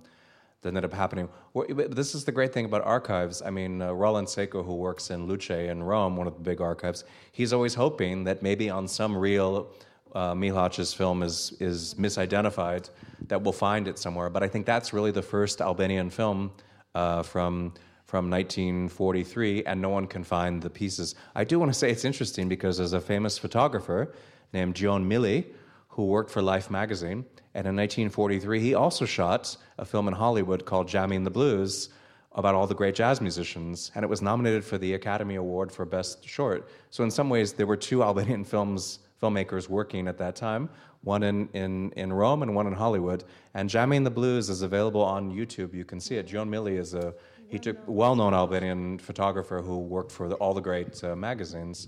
that 0.64 0.70
ended 0.70 0.86
up 0.86 0.94
happening. 0.94 1.30
This 1.70 2.16
is 2.16 2.26
the 2.26 2.32
great 2.32 2.54
thing 2.54 2.66
about 2.66 2.82
archives. 2.84 3.42
I 3.42 3.50
mean, 3.50 3.82
uh, 3.82 3.92
Roland 3.92 4.28
Sejko, 4.28 4.66
who 4.66 4.76
works 4.76 5.12
in 5.12 5.28
Luce 5.28 5.50
in 5.52 5.84
Rome, 5.84 6.18
one 6.18 6.26
of 6.26 6.34
the 6.34 6.40
big 6.40 6.62
archives, 6.62 7.04
he's 7.32 7.54
always 7.54 7.76
hoping 7.76 8.24
that 8.24 8.42
maybe 8.42 8.70
on 8.70 8.88
some 8.88 9.16
reel, 9.16 9.72
uh, 10.16 10.34
film 10.36 11.24
is, 11.24 11.54
is 11.60 11.96
misidentified, 11.96 12.90
that 13.28 13.42
we'll 13.42 13.54
find 13.54 13.88
it 13.88 14.00
somewhere. 14.00 14.30
But 14.30 14.44
I 14.44 14.48
think 14.48 14.66
that's 14.66 14.94
really 14.94 15.12
the 15.12 15.22
first 15.22 15.62
Albanian 15.62 16.10
film 16.10 16.52
uh, 16.96 17.24
from, 17.24 17.74
from 18.06 18.30
1943, 18.30 19.66
and 19.66 19.82
no 19.82 19.90
one 19.90 20.08
can 20.08 20.24
find 20.24 20.62
the 20.62 20.70
pieces. 20.70 21.16
I 21.36 21.44
do 21.44 21.60
want 21.60 21.74
to 21.74 21.78
say 21.78 21.92
it's 21.92 22.06
interesting 22.06 22.48
because 22.48 22.78
there's 22.78 22.94
a 22.94 23.02
famous 23.02 23.38
photographer 23.38 24.14
named 24.54 24.76
Gjon 24.76 25.06
Mili 25.06 25.46
who 25.94 26.06
worked 26.06 26.30
for 26.30 26.42
Life 26.42 26.70
magazine 26.70 27.26
and 27.56 27.68
in 27.68 27.76
1943, 27.76 28.60
he 28.60 28.74
also 28.74 29.06
shot 29.06 29.56
a 29.78 29.86
film 29.86 30.08
in 30.08 30.14
Hollywood 30.16 30.66
called 30.66 30.88
Jamming 30.88 31.24
the 31.24 31.30
Blues 31.30 31.90
about 32.32 32.56
all 32.56 32.66
the 32.66 32.74
great 32.74 32.96
jazz 32.96 33.22
musicians, 33.22 33.92
and 33.94 34.04
it 34.04 34.08
was 34.08 34.20
nominated 34.20 34.66
for 34.66 34.80
the 34.80 34.96
Academy 34.96 35.36
Award 35.36 35.72
for 35.72 35.86
Best 35.86 36.28
Short. 36.28 36.68
So 36.90 37.04
in 37.04 37.12
some 37.12 37.30
ways, 37.30 37.54
there 37.54 37.68
were 37.68 37.78
two 37.78 38.02
Albanian 38.10 38.44
films 38.44 39.00
filmmakers 39.22 39.70
working 39.70 40.08
at 40.08 40.18
that 40.18 40.36
time, 40.36 40.68
one 41.02 41.24
in, 41.24 41.48
in, 41.54 41.92
in 41.92 42.12
Rome 42.12 42.42
and 42.42 42.56
one 42.56 42.66
in 42.68 42.74
Hollywood. 42.74 43.24
And 43.54 43.70
Jamming 43.70 44.04
the 44.04 44.10
Blues 44.10 44.50
is 44.50 44.64
available 44.64 45.02
on 45.02 45.32
YouTube. 45.32 45.74
You 45.74 45.86
can 45.86 46.00
see 46.00 46.16
it. 46.16 46.28
Gjon 46.28 46.50
Mili 46.50 46.78
is 46.78 46.94
a 46.94 47.14
he 47.48 47.60
took 47.60 47.78
well-known 47.86 48.34
Albanian 48.34 48.98
photographer 48.98 49.62
who 49.62 49.78
worked 49.78 50.12
for 50.12 50.28
the, 50.28 50.36
all 50.36 50.56
the 50.56 50.62
great 50.62 51.04
uh, 51.04 51.16
magazines. 51.16 51.88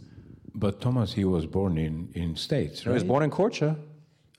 But 0.53 0.79
Thomas, 0.79 1.11
he 1.11 1.25
was 1.25 1.47
born 1.47 1.77
in 1.77 2.09
in 2.13 2.35
States, 2.35 2.85
right? 2.85 2.91
He 2.91 2.93
was 2.93 3.03
born 3.03 3.23
in 3.23 3.31
Korça. 3.31 3.75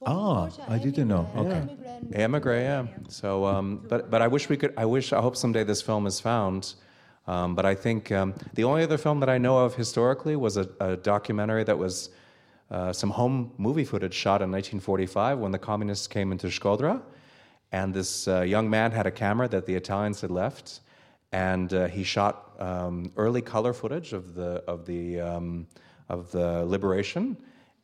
Ah, 0.07 0.49
I 0.69 0.79
didn't 0.79 1.09
know. 1.09 1.29
Okay. 1.37 1.67
Emigre, 2.15 2.61
yeah. 2.61 2.87
So, 3.09 3.45
um, 3.45 3.85
but 3.89 4.09
but 4.09 4.23
I 4.23 4.29
wish 4.29 4.49
we 4.49 4.57
could. 4.57 4.73
I 4.77 4.85
wish. 4.85 5.13
I 5.13 5.21
hope 5.21 5.37
someday 5.37 5.65
this 5.65 5.83
film 5.83 6.07
is 6.07 6.21
found. 6.21 6.75
Um, 7.27 7.57
but 7.57 7.67
I 7.67 7.75
think 7.75 8.13
um, 8.13 8.35
the 8.55 8.63
only 8.63 8.85
other 8.85 8.99
film 8.99 9.19
that 9.19 9.29
I 9.29 9.37
know 9.37 9.59
of 9.59 9.75
historically 9.75 10.37
was 10.37 10.57
a, 10.57 10.69
a 10.79 10.97
documentary 10.97 11.65
that 11.65 11.77
was 11.77 12.11
uh, 12.71 12.93
some 12.93 13.11
home 13.11 13.53
movie 13.59 13.85
footage 13.85 14.15
shot 14.15 14.43
in 14.43 14.53
1945 14.53 15.41
when 15.41 15.51
the 15.51 15.59
communists 15.59 16.07
came 16.07 16.31
into 16.31 16.47
Shkodra, 16.47 17.03
and 17.73 17.93
this 17.93 18.29
uh, 18.29 18.43
young 18.43 18.71
man 18.71 18.93
had 18.93 19.09
a 19.09 19.11
camera 19.11 19.49
that 19.49 19.67
the 19.67 19.75
Italians 19.75 20.21
had 20.21 20.31
left, 20.31 20.83
and 21.33 21.75
uh, 21.75 21.89
he 21.89 22.05
shot 22.05 22.53
um, 22.61 23.11
early 23.17 23.43
color 23.43 23.73
footage 23.73 24.13
of 24.13 24.35
the 24.35 24.63
of 24.69 24.87
the 24.87 25.21
um, 25.21 25.67
of 26.09 26.31
the 26.31 26.65
liberation 26.65 27.37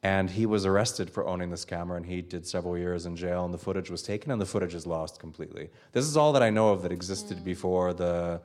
and 0.03 0.29
he 0.29 0.47
was 0.47 0.67
arrested 0.67 1.09
for 1.09 1.27
owning 1.27 1.51
this 1.51 1.65
camera, 1.65 1.97
and 1.97 2.05
he 2.05 2.21
did 2.21 2.45
several 2.47 2.77
years 2.77 3.07
in 3.07 3.15
jail, 3.15 3.45
and 3.45 3.55
the 3.55 3.59
footage 3.59 3.89
was 3.89 4.03
taken, 4.03 4.33
and 4.33 4.41
the 4.41 4.47
footage 4.47 4.75
is 4.75 4.87
lost 4.87 5.21
completely. 5.21 5.71
This 5.93 6.07
is 6.07 6.17
all 6.17 6.33
that 6.33 6.43
I 6.43 6.51
know 6.51 6.71
of 6.71 6.83
that 6.83 6.91
existed 6.91 7.39
mm. 7.39 7.45
before 7.45 7.95
the, 7.95 8.41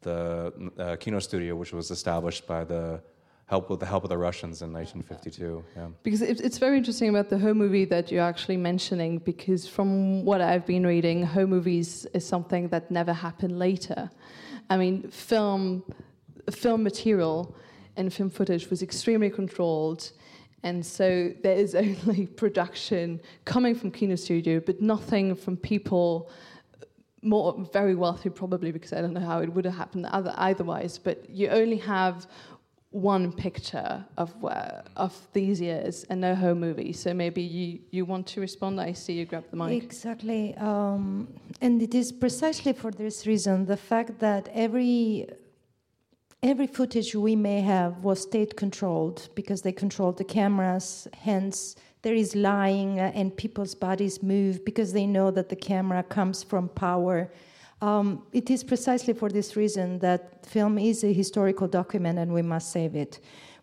the 0.00 0.70
uh, 0.78 0.96
Kino 0.96 1.18
Studio, 1.18 1.54
which 1.54 1.72
was 1.72 1.90
established 1.90 2.46
by 2.46 2.64
the 2.64 3.02
help 3.46 3.68
with 3.68 3.80
the 3.80 3.86
help 3.86 4.04
of 4.04 4.08
the 4.08 4.16
Russians 4.16 4.62
in 4.62 4.72
1952. 4.72 5.62
Yeah. 5.76 5.88
Because 6.02 6.22
it's 6.22 6.56
very 6.56 6.78
interesting 6.78 7.10
about 7.10 7.28
the 7.28 7.38
home 7.38 7.58
movie 7.58 7.84
that 7.84 8.10
you're 8.10 8.22
actually 8.22 8.56
mentioning, 8.56 9.18
because 9.18 9.68
from 9.68 10.24
what 10.24 10.40
I've 10.40 10.64
been 10.64 10.86
reading, 10.86 11.22
home 11.22 11.50
movies 11.50 12.06
is 12.14 12.26
something 12.26 12.68
that 12.68 12.90
never 12.90 13.12
happened 13.12 13.58
later. 13.58 14.10
I 14.70 14.78
mean, 14.78 15.10
film, 15.10 15.84
film 16.50 16.82
material 16.82 17.54
and 17.98 18.10
film 18.10 18.30
footage 18.30 18.70
was 18.70 18.80
extremely 18.82 19.28
controlled 19.28 20.12
and 20.62 20.84
so 20.84 21.32
there 21.42 21.56
is 21.56 21.74
only 21.84 22.26
production 22.26 23.20
coming 23.44 23.74
from 23.74 23.90
Kino 23.90 24.16
Studio, 24.16 24.60
but 24.60 24.80
nothing 24.80 25.34
from 25.34 25.56
people 25.56 26.30
more 27.22 27.68
very 27.72 27.94
wealthy, 27.94 28.30
probably 28.30 28.72
because 28.72 28.92
I 28.92 29.00
don't 29.00 29.12
know 29.12 29.20
how 29.20 29.40
it 29.40 29.52
would 29.52 29.64
have 29.64 29.76
happened 29.76 30.06
other, 30.06 30.34
otherwise. 30.36 30.98
But 30.98 31.30
you 31.30 31.48
only 31.48 31.76
have 31.78 32.26
one 32.90 33.32
picture 33.32 34.04
of 34.18 34.32
uh, 34.44 34.82
of 34.96 35.14
these 35.32 35.60
years 35.60 36.04
and 36.10 36.20
no 36.20 36.34
home 36.34 36.60
movie. 36.60 36.92
So 36.92 37.14
maybe 37.14 37.40
you, 37.40 37.78
you 37.90 38.04
want 38.04 38.26
to 38.28 38.40
respond. 38.40 38.80
I 38.80 38.92
see 38.92 39.14
you 39.14 39.24
grab 39.24 39.44
the 39.50 39.56
mic. 39.56 39.82
Exactly, 39.82 40.54
um, 40.56 41.28
and 41.60 41.80
it 41.80 41.94
is 41.94 42.12
precisely 42.12 42.72
for 42.72 42.90
this 42.90 43.26
reason 43.26 43.66
the 43.66 43.76
fact 43.76 44.18
that 44.18 44.48
every 44.52 45.28
every 46.42 46.66
footage 46.66 47.14
we 47.14 47.36
may 47.36 47.60
have 47.60 47.98
was 47.98 48.20
state 48.20 48.56
controlled 48.56 49.28
because 49.36 49.62
they 49.62 49.70
controlled 49.70 50.18
the 50.18 50.24
cameras, 50.24 51.06
hence, 51.14 51.76
there 52.02 52.14
is 52.14 52.34
lying 52.34 52.98
and 52.98 53.36
people's 53.36 53.76
bodies 53.76 54.24
move 54.24 54.64
because 54.64 54.92
they 54.92 55.06
know 55.06 55.30
that 55.30 55.48
the 55.48 55.54
camera 55.54 56.02
comes 56.02 56.42
from 56.42 56.68
power. 56.70 57.30
Um, 57.80 58.24
it 58.32 58.50
is 58.50 58.64
precisely 58.64 59.14
for 59.14 59.28
this 59.28 59.54
reason 59.54 60.00
that 60.00 60.44
film 60.44 60.78
is 60.78 61.04
a 61.04 61.12
historical 61.12 61.68
document 61.68 62.18
and 62.18 62.34
we 62.34 62.42
must 62.42 62.72
save 62.72 62.96
it. 62.96 63.20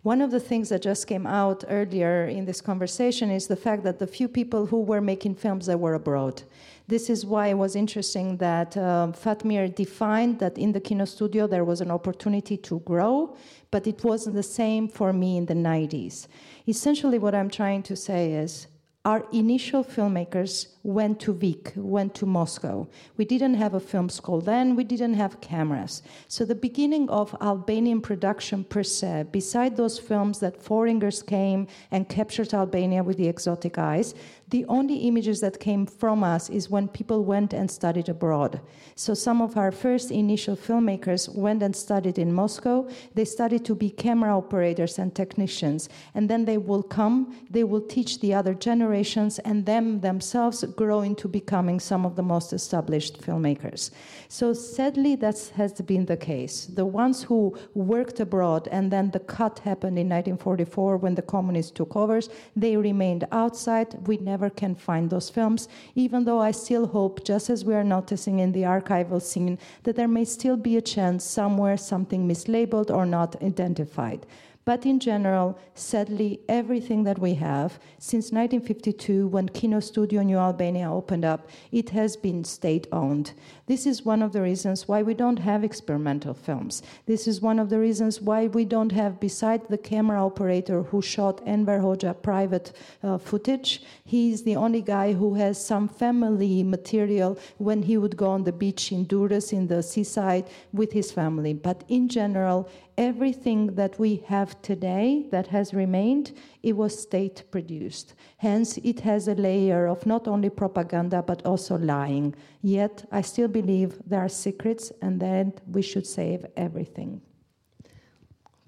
One 0.10 0.22
of 0.22 0.32
the 0.32 0.40
things 0.40 0.70
that 0.70 0.82
just 0.82 1.06
came 1.06 1.28
out 1.28 1.64
earlier 1.70 2.26
in 2.26 2.44
this 2.46 2.62
conversation 2.62 3.30
is 3.30 3.46
the 3.46 3.56
fact 3.56 3.84
that 3.84 4.00
the 4.00 4.08
few 4.08 4.28
people 4.28 4.66
who 4.66 4.82
were 4.82 5.02
making 5.02 5.36
films 5.36 5.68
that 5.68 5.80
were 5.80 5.94
abroad. 5.94 6.42
This 6.88 7.12
is 7.12 7.28
why 7.28 7.50
it 7.50 7.60
was 7.60 7.76
interesting 7.76 8.38
that 8.38 8.76
um, 8.76 9.14
Fatmir 9.14 9.68
defined 9.76 10.40
that 10.40 10.58
in 10.58 10.72
the 10.72 10.80
Kino 10.80 11.06
Studio 11.06 11.46
there 11.46 11.64
was 11.64 11.80
an 11.80 11.92
opportunity 11.92 12.58
to 12.58 12.80
grow, 12.80 13.38
but 13.70 13.86
it 13.86 14.04
wasn't 14.04 14.34
the 14.34 14.50
same 14.62 14.88
for 14.88 15.14
me 15.14 15.38
in 15.38 15.46
the 15.46 15.54
90s. 15.54 16.26
Essentially, 16.68 17.20
what 17.20 17.36
I'm 17.36 17.52
trying 17.52 17.84
to 17.84 17.96
say 17.96 18.34
is 18.34 18.66
our 19.06 19.24
initial 19.32 19.84
filmmakers 19.84 20.70
went 20.84 21.20
to 21.20 21.34
VGIK, 21.34 21.76
went 21.76 22.16
to 22.16 22.26
Moscow. 22.26 22.88
We 23.18 23.26
didn't 23.26 23.56
have 23.56 23.74
a 23.74 23.80
film 23.80 24.10
school 24.10 24.40
then, 24.40 24.76
we 24.76 24.84
didn't 24.84 25.16
have 25.16 25.42
cameras. 25.42 26.02
So 26.28 26.46
the 26.46 26.56
beginning 26.56 27.10
of 27.10 27.36
Albanian 27.42 28.02
production 28.02 28.64
per 28.64 28.84
se, 28.84 29.26
beside 29.32 29.76
those 29.76 30.00
films 30.00 30.40
that 30.40 30.62
foreigners 30.62 31.22
came 31.22 31.68
and 31.92 32.08
captured 32.08 32.54
Albania 32.54 33.04
with 33.04 33.18
the 33.18 33.28
exotic 33.28 33.78
eyes, 33.78 34.16
the 34.50 34.66
only 34.66 34.96
images 35.08 35.42
that 35.42 35.60
came 35.60 35.86
from 35.86 36.24
us 36.24 36.50
is 36.50 36.72
when 36.72 36.88
people 36.88 37.24
went 37.24 37.54
and 37.54 37.70
studied 37.70 38.10
abroad. 38.10 38.60
So 38.96 39.14
some 39.14 39.42
of 39.42 39.58
our 39.58 39.72
first 39.72 40.10
initial 40.10 40.56
filmmakers 40.56 41.34
went 41.36 41.62
and 41.62 41.76
studied 41.76 42.18
in 42.18 42.34
Moscow. 42.34 42.88
They 43.14 43.26
studied 43.26 43.64
to 43.66 43.76
be 43.76 43.92
camera 43.92 44.36
operators 44.36 44.98
and 44.98 45.14
technicians. 45.14 45.88
And 46.16 46.30
then 46.30 46.46
they 46.46 46.58
will 46.58 46.82
come, 46.82 47.36
they 47.50 47.64
will 47.64 47.82
teach 47.82 48.22
the 48.22 48.34
other 48.34 48.56
generations, 48.56 49.38
and 49.40 49.68
them 49.68 50.02
themselves 50.02 50.64
grow 50.80 51.02
into 51.02 51.28
becoming 51.28 51.78
some 51.78 52.06
of 52.06 52.16
the 52.16 52.28
most 52.34 52.54
established 52.54 53.20
filmmakers. 53.26 53.92
So 54.30 54.54
sadly, 54.54 55.14
that 55.18 55.38
has 55.56 55.74
been 55.92 56.06
the 56.06 56.16
case. 56.32 56.56
The 56.80 56.86
ones 56.86 57.24
who 57.24 57.58
worked 57.74 58.22
abroad 58.22 58.70
and 58.72 58.90
then 58.90 59.12
the 59.12 59.20
cut 59.20 59.60
happened 59.60 59.98
in 60.00 60.08
1944 60.08 60.96
when 61.04 61.16
the 61.16 61.30
communists 61.36 61.74
took 61.80 61.98
over, 61.98 62.22
they 62.56 62.78
remained 62.78 63.28
outside. 63.32 63.90
We 64.08 64.16
never 64.32 64.50
can 64.50 64.74
find 64.74 65.10
those 65.10 65.30
films, 65.30 65.68
even 65.96 66.24
though 66.24 66.40
I 66.40 66.52
still 66.52 66.88
hope, 66.88 67.26
just 67.26 67.50
as 67.50 67.66
we 67.66 67.74
are 67.76 67.84
noticing 67.98 68.40
in 68.40 68.54
the 68.54 68.64
archival 68.64 69.22
scene, 69.22 69.58
that 69.84 69.98
there 69.98 70.08
may 70.08 70.24
still 70.24 70.56
be 70.56 70.78
a 70.78 70.82
chance 70.96 71.26
somewhere 71.26 71.76
something 71.76 72.26
mislabeled 72.26 72.90
or 72.90 73.06
not 73.06 73.42
identified. 73.44 74.26
But 74.70 74.86
in 74.86 75.00
general, 75.00 75.58
sadly, 75.74 76.42
everything 76.48 77.04
that 77.06 77.18
we 77.18 77.34
have 77.34 77.80
since 77.98 78.26
1952, 78.26 79.26
when 79.26 79.50
Kino 79.50 79.80
Studio 79.80 80.22
New 80.22 80.38
Albania 80.38 80.94
opened 80.94 81.26
up, 81.26 81.50
it 81.72 81.90
has 81.90 82.16
been 82.16 82.44
state 82.44 82.86
owned. 82.92 83.34
This 83.66 83.88
is 83.88 84.06
one 84.06 84.22
of 84.22 84.32
the 84.32 84.44
reasons 84.44 84.88
why 84.88 85.02
we 85.02 85.16
don't 85.16 85.40
have 85.40 85.64
experimental 85.64 86.36
films. 86.36 86.84
This 87.08 87.28
is 87.28 87.42
one 87.42 87.58
of 87.58 87.72
the 87.72 87.80
reasons 87.80 88.22
why 88.22 88.46
we 88.46 88.64
don't 88.64 88.92
have, 88.92 89.20
beside 89.20 89.68
the 89.70 89.78
camera 89.78 90.24
operator 90.24 90.84
who 90.84 91.02
shot 91.02 91.42
Enver 91.48 91.80
Hoxha 91.80 92.22
private 92.22 92.74
uh, 93.02 93.18
footage, 93.18 93.82
he's 94.06 94.44
the 94.44 94.56
only 94.56 94.84
guy 94.84 95.14
who 95.14 95.34
has 95.34 95.58
some 95.64 95.88
family 95.88 96.62
material 96.62 97.40
when 97.58 97.82
he 97.82 97.98
would 97.98 98.16
go 98.16 98.28
on 98.28 98.44
the 98.44 98.52
beach 98.52 98.92
in 98.92 99.08
Durrës 99.08 99.52
in 99.52 99.66
the 99.66 99.82
seaside 99.82 100.48
with 100.74 100.92
his 100.92 101.12
family. 101.12 101.54
But 101.54 101.84
in 101.88 102.08
general, 102.08 102.70
everything 103.00 103.76
that 103.76 103.98
we 103.98 104.18
have 104.28 104.62
today 104.62 105.26
that 105.32 105.48
has 105.48 105.74
remained, 105.74 106.34
it 106.62 106.76
was 106.76 107.02
state 107.02 107.44
produced. 107.50 108.14
Hence, 108.38 108.78
it 108.84 109.00
has 109.00 109.30
a 109.30 109.36
layer 109.36 109.88
of 109.88 110.06
not 110.06 110.28
only 110.28 110.50
propaganda 110.50 111.24
but 111.24 111.44
also 111.46 111.78
lying. 111.78 112.36
Yet, 112.62 113.06
I 113.10 113.22
still 113.22 113.48
believe 113.48 113.98
there 114.06 114.20
are 114.20 114.30
secrets 114.30 114.92
and 115.02 115.18
that 115.22 115.62
we 115.72 115.82
should 115.82 116.06
save 116.06 116.46
everything. 116.58 117.22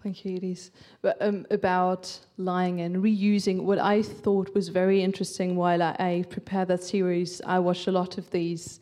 Thank 0.02 0.26
you, 0.26 0.38
Elise. 0.38 0.72
But, 1.02 1.18
um, 1.22 1.46
about 1.52 2.18
lying 2.38 2.80
and 2.82 3.04
reusing, 3.04 3.64
what 3.64 3.80
I 3.80 4.02
thought 4.02 4.56
was 4.56 4.70
very 4.70 5.04
interesting 5.04 5.58
while 5.58 5.84
I, 5.84 5.96
I 6.00 6.26
prepared 6.30 6.70
that 6.70 6.84
series, 6.84 7.42
I 7.46 7.60
watched 7.60 7.88
a 7.88 7.92
lot 7.92 8.18
of 8.18 8.32
these 8.32 8.80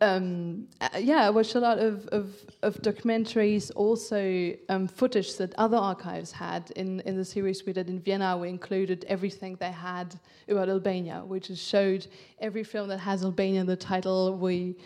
um, 0.00 0.66
uh, 0.80 0.88
yeah, 0.98 1.26
I 1.26 1.30
watched 1.30 1.54
a 1.54 1.60
lot 1.60 1.78
of, 1.78 2.06
of, 2.08 2.34
of 2.62 2.76
documentaries, 2.82 3.70
also 3.74 4.54
um, 4.68 4.88
footage 4.88 5.36
that 5.36 5.54
other 5.56 5.76
archives 5.76 6.32
had. 6.32 6.70
In, 6.72 7.00
in 7.00 7.16
the 7.16 7.24
series 7.24 7.64
we 7.66 7.72
did 7.72 7.88
in 7.88 8.00
Vienna, 8.00 8.36
we 8.36 8.48
included 8.48 9.04
everything 9.08 9.56
they 9.56 9.72
had 9.72 10.18
about 10.48 10.68
Albania, 10.68 11.22
which 11.24 11.50
is 11.50 11.60
showed 11.60 12.06
every 12.40 12.64
film 12.64 12.88
that 12.88 12.98
has 12.98 13.24
Albania 13.24 13.60
in 13.60 13.66
the 13.66 13.76
title. 13.76 14.34
We 14.34 14.76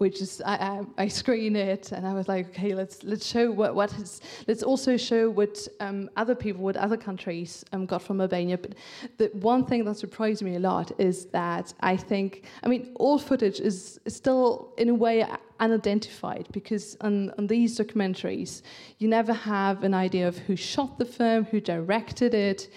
which 0.00 0.22
is 0.22 0.40
I, 0.46 0.54
I, 0.54 1.02
I, 1.02 1.08
screen 1.08 1.54
it 1.54 1.92
and 1.92 2.06
I 2.06 2.14
was 2.14 2.26
like, 2.26 2.48
okay, 2.48 2.74
let's 2.74 3.04
let's 3.04 3.26
show 3.26 3.52
what 3.52 3.74
what 3.74 3.92
is 3.98 4.22
let's 4.48 4.62
also 4.62 4.96
show 4.96 5.28
what 5.28 5.68
um, 5.80 6.08
other 6.16 6.34
people, 6.34 6.62
what 6.62 6.78
other 6.78 6.96
countries 6.96 7.66
um, 7.72 7.84
got 7.84 8.00
from 8.00 8.18
Albania. 8.18 8.56
But 8.56 8.76
the 9.18 9.26
one 9.34 9.66
thing 9.66 9.84
that 9.84 9.98
surprised 9.98 10.40
me 10.40 10.56
a 10.56 10.58
lot 10.58 10.90
is 10.98 11.26
that 11.26 11.74
I 11.80 11.98
think 11.98 12.46
I 12.62 12.68
mean 12.68 12.92
all 12.94 13.18
footage 13.18 13.60
is, 13.60 14.00
still 14.06 14.72
in 14.78 14.88
a 14.88 14.94
way 14.94 15.26
unidentified 15.60 16.46
because 16.50 16.96
on, 17.02 17.30
on 17.36 17.46
these 17.46 17.78
documentaries 17.78 18.62
you 18.98 19.06
never 19.06 19.34
have 19.34 19.84
an 19.84 19.92
idea 19.92 20.26
of 20.26 20.38
who 20.38 20.56
shot 20.56 20.98
the 20.98 21.04
film, 21.04 21.44
who 21.44 21.60
directed 21.60 22.32
it. 22.32 22.72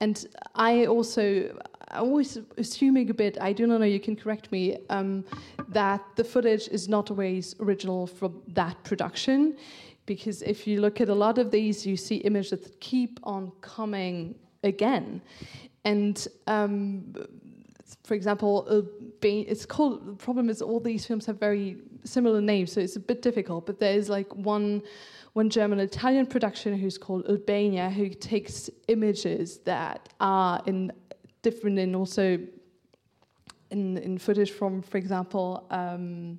And 0.00 0.26
I 0.56 0.86
also 0.86 1.56
always 1.94 2.38
assuming 2.58 3.10
a 3.10 3.14
bit, 3.14 3.38
I 3.40 3.52
do 3.52 3.66
not 3.66 3.80
know, 3.80 3.86
you 3.86 4.00
can 4.00 4.16
correct 4.16 4.50
me, 4.52 4.78
um, 4.90 5.24
that 5.68 6.02
the 6.16 6.24
footage 6.24 6.68
is 6.68 6.88
not 6.88 7.10
always 7.10 7.54
original 7.60 8.06
from 8.06 8.42
that 8.48 8.82
production. 8.84 9.56
Because 10.06 10.42
if 10.42 10.66
you 10.66 10.80
look 10.80 11.00
at 11.00 11.08
a 11.08 11.14
lot 11.14 11.38
of 11.38 11.50
these, 11.50 11.86
you 11.86 11.96
see 11.96 12.16
images 12.16 12.50
that 12.50 12.80
keep 12.80 13.18
on 13.22 13.52
coming 13.60 14.34
again. 14.62 15.22
And 15.84 16.26
um, 16.46 17.14
for 18.04 18.14
example, 18.14 18.66
it's 19.22 19.64
called, 19.64 20.06
the 20.06 20.12
problem 20.12 20.50
is 20.50 20.60
all 20.60 20.80
these 20.80 21.06
films 21.06 21.24
have 21.26 21.40
very 21.40 21.78
similar 22.04 22.40
names, 22.40 22.72
so 22.72 22.80
it's 22.80 22.96
a 22.96 23.00
bit 23.00 23.22
difficult. 23.22 23.64
But 23.64 23.80
there 23.80 23.94
is 23.94 24.08
like 24.08 24.34
one 24.34 24.82
one 25.34 25.50
German 25.50 25.80
Italian 25.80 26.26
production 26.26 26.78
who's 26.78 26.96
called 26.96 27.26
Albania, 27.28 27.90
who 27.90 28.08
takes 28.08 28.70
images 28.86 29.58
that 29.64 30.08
are 30.20 30.62
in 30.64 30.92
different 31.44 31.78
in 31.78 31.94
also 31.94 32.38
in, 33.70 33.98
in 33.98 34.18
footage 34.18 34.52
from, 34.52 34.82
for 34.82 34.98
example, 34.98 35.66
um, 35.70 36.38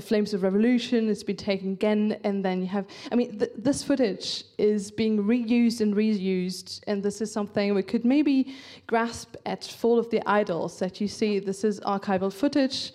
Flames 0.00 0.32
of 0.34 0.44
Revolution 0.44 1.08
It's 1.08 1.24
been 1.24 1.36
taken 1.36 1.72
again, 1.72 2.20
and 2.22 2.44
then 2.44 2.60
you 2.60 2.68
have. 2.68 2.86
I 3.10 3.16
mean, 3.16 3.38
th- 3.40 3.50
this 3.56 3.82
footage 3.82 4.44
is 4.56 4.92
being 4.92 5.24
reused 5.24 5.80
and 5.80 5.96
reused, 5.96 6.80
and 6.86 7.02
this 7.02 7.20
is 7.20 7.32
something 7.32 7.74
we 7.74 7.82
could 7.82 8.04
maybe 8.04 8.54
grasp 8.86 9.34
at 9.46 9.64
Fall 9.64 9.98
of 9.98 10.08
the 10.10 10.22
Idols. 10.28 10.78
That 10.78 11.00
you 11.00 11.08
see, 11.08 11.40
this 11.40 11.64
is 11.64 11.80
archival 11.80 12.32
footage 12.32 12.92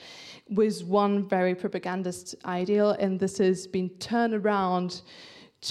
with 0.49 0.86
one 0.86 1.27
very 1.27 1.53
propagandist 1.53 2.36
ideal, 2.45 2.91
and 2.91 3.19
this 3.19 3.39
has 3.39 3.67
been 3.67 3.89
turned 3.99 4.34
around 4.34 5.01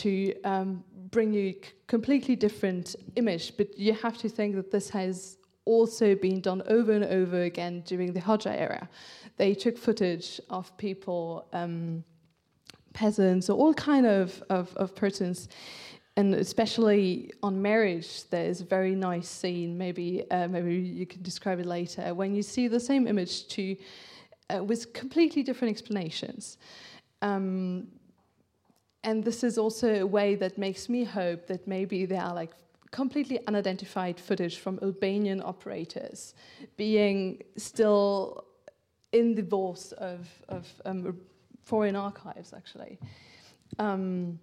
to 0.03 0.35
um, 0.43 0.85
bring 1.11 1.33
you 1.33 1.55
completely 1.87 2.37
different 2.37 2.97
image. 3.17 3.57
But 3.57 3.79
you 3.79 3.95
have 3.95 4.19
to 4.19 4.29
think 4.29 4.57
that 4.57 4.71
this 4.71 4.91
has 4.91 5.39
also 5.65 6.15
been 6.15 6.41
done 6.41 6.63
over 6.67 6.93
and 6.93 7.05
over 7.05 7.43
again 7.43 7.83
during 7.87 8.13
the 8.13 8.21
Hoxha 8.21 8.55
era. 8.59 8.89
They 9.37 9.55
took 9.55 9.77
footage 9.79 10.41
of 10.51 10.77
people, 10.77 11.47
um, 11.53 12.05
peasants, 12.93 13.51
all 13.51 13.75
kind 13.75 14.07
of, 14.07 14.43
of, 14.51 14.75
of 14.77 14.95
persons, 14.95 15.49
and 16.17 16.35
especially 16.35 17.33
on 17.43 17.61
marriage, 17.61 18.29
there 18.31 18.47
is 18.47 18.61
a 18.61 18.65
very 18.65 18.95
nice 18.95 19.29
scene. 19.29 19.77
Maybe 19.77 20.25
uh, 20.31 20.47
maybe 20.47 20.77
you 20.77 21.07
can 21.07 21.23
describe 21.23 21.59
it 21.59 21.67
later 21.67 22.15
when 22.15 22.37
you 22.37 22.43
see 22.43 22.69
the 22.69 22.79
same 22.79 23.09
image 23.09 23.49
to 23.49 23.77
uh, 24.55 24.63
with 24.63 24.93
completely 24.93 25.43
different 25.43 25.73
explanations. 25.73 26.57
Um, 27.21 27.89
and 29.03 29.25
this 29.25 29.43
is 29.43 29.59
also 29.59 30.03
a 30.03 30.07
way 30.07 30.35
that 30.37 30.57
makes 30.57 30.89
me 30.89 31.05
hope 31.05 31.47
that 31.49 31.67
maybe 31.67 32.07
there 32.07 32.23
are 32.23 32.35
like 32.35 32.53
completely 32.95 33.41
unidentified 33.49 34.21
footage 34.21 34.59
from 34.59 34.79
Albanian 34.81 35.43
operators 35.43 36.35
being 36.77 37.43
still 37.57 38.45
in 39.11 39.35
the 39.35 39.43
vaults 39.43 39.91
of, 39.93 40.21
of 40.49 40.65
um, 40.85 41.19
foreign 41.65 41.97
archives, 41.97 42.53
actually. 42.53 43.01
Um, 43.81 44.39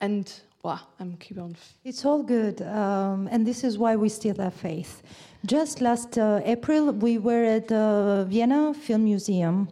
and 0.00 0.32
wow, 0.62 0.80
I'm 1.00 1.16
keeping 1.16 1.42
on. 1.42 1.56
It's 1.84 2.04
all 2.04 2.22
good, 2.22 2.62
um, 2.62 3.28
and 3.32 3.44
this 3.44 3.64
is 3.64 3.76
why 3.78 3.96
we 3.96 4.08
still 4.08 4.36
have 4.36 4.54
faith. 4.54 5.02
Just 5.44 5.80
last 5.80 6.18
uh, 6.18 6.40
April, 6.44 6.92
we 6.92 7.18
were 7.18 7.44
at 7.56 7.66
the 7.66 8.26
Vienna 8.28 8.74
Film 8.74 9.04
Museum. 9.04 9.68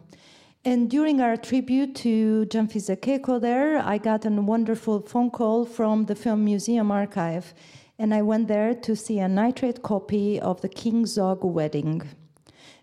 And 0.65 0.89
during 0.89 1.21
our 1.21 1.37
tribute 1.37 1.95
to 2.03 2.45
Xhanfise 2.47 2.93
Keko 2.99 3.39
there, 3.39 3.77
I 3.79 3.97
got 3.97 4.25
a 4.25 4.29
wonderful 4.29 4.99
phone 4.99 5.31
call 5.31 5.63
from 5.63 6.05
the 6.05 6.15
Film 6.15 6.43
Museum 6.43 6.91
archive. 6.91 7.53
And 7.97 8.13
I 8.13 8.23
went 8.23 8.49
there 8.49 8.73
to 8.73 8.93
see 8.93 9.19
a 9.19 9.29
nitrate 9.29 9.81
copy 9.83 10.37
of 10.37 10.59
the 10.59 10.67
King 10.67 11.05
Zog 11.05 11.45
wedding. 11.45 12.01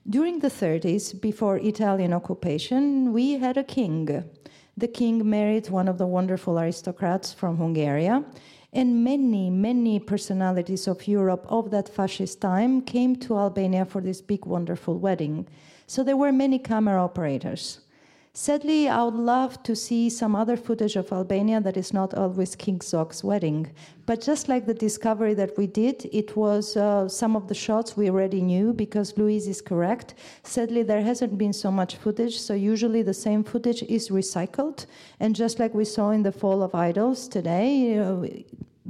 During 0.08 0.38
the 0.38 0.48
30s, 0.48 1.20
before 1.20 1.58
Italian 1.58 2.14
occupation, 2.14 3.12
we 3.12 3.32
had 3.32 3.58
a 3.58 3.64
king. 3.64 4.24
The 4.78 4.88
king 4.88 5.28
married 5.28 5.68
one 5.68 5.88
of 5.88 5.98
the 5.98 6.06
wonderful 6.06 6.58
aristocrats 6.58 7.34
from 7.34 7.58
Hungary, 7.58 8.06
and 8.72 9.04
many, 9.04 9.50
many 9.50 9.98
personalities 9.98 10.86
of 10.86 11.06
Europe 11.06 11.44
of 11.48 11.70
that 11.72 11.88
fascist 11.88 12.40
time 12.40 12.80
came 12.82 13.16
to 13.16 13.36
Albania 13.36 13.84
for 13.84 14.00
this 14.00 14.22
big, 14.22 14.46
wonderful 14.46 14.98
wedding. 14.98 15.46
So 15.86 16.02
there 16.02 16.16
were 16.16 16.32
many 16.32 16.58
camera 16.58 17.02
operators. 17.02 17.80
Sadly, 18.38 18.86
I 18.86 19.02
would 19.02 19.14
love 19.14 19.62
to 19.62 19.74
see 19.74 20.10
some 20.10 20.36
other 20.36 20.58
footage 20.58 20.94
of 20.96 21.10
Albania 21.10 21.58
that 21.62 21.78
is 21.78 21.94
not 21.94 22.12
always 22.12 22.54
King 22.54 22.80
Zog's 22.80 23.24
wedding. 23.24 23.70
But 24.04 24.20
just 24.20 24.46
like 24.46 24.66
the 24.66 24.74
discovery 24.74 25.32
that 25.32 25.56
we 25.56 25.66
did, 25.66 26.06
it 26.12 26.36
was 26.36 26.76
uh, 26.76 27.08
some 27.08 27.34
of 27.34 27.48
the 27.48 27.54
shots 27.54 27.96
we 27.96 28.10
already 28.10 28.42
knew 28.42 28.74
because 28.74 29.16
Louise 29.16 29.48
is 29.48 29.62
correct. 29.62 30.16
Sadly, 30.42 30.82
there 30.82 31.00
hasn't 31.00 31.38
been 31.38 31.54
so 31.54 31.70
much 31.70 31.96
footage, 31.96 32.38
so 32.38 32.52
usually 32.52 33.00
the 33.00 33.14
same 33.14 33.42
footage 33.42 33.82
is 33.84 34.10
recycled. 34.10 34.84
And 35.18 35.34
just 35.34 35.58
like 35.58 35.72
we 35.72 35.86
saw 35.86 36.10
in 36.10 36.22
the 36.22 36.30
Fall 36.30 36.62
of 36.62 36.74
Idols 36.74 37.28
today, 37.28 37.74
you 37.74 37.96
know, 37.96 38.28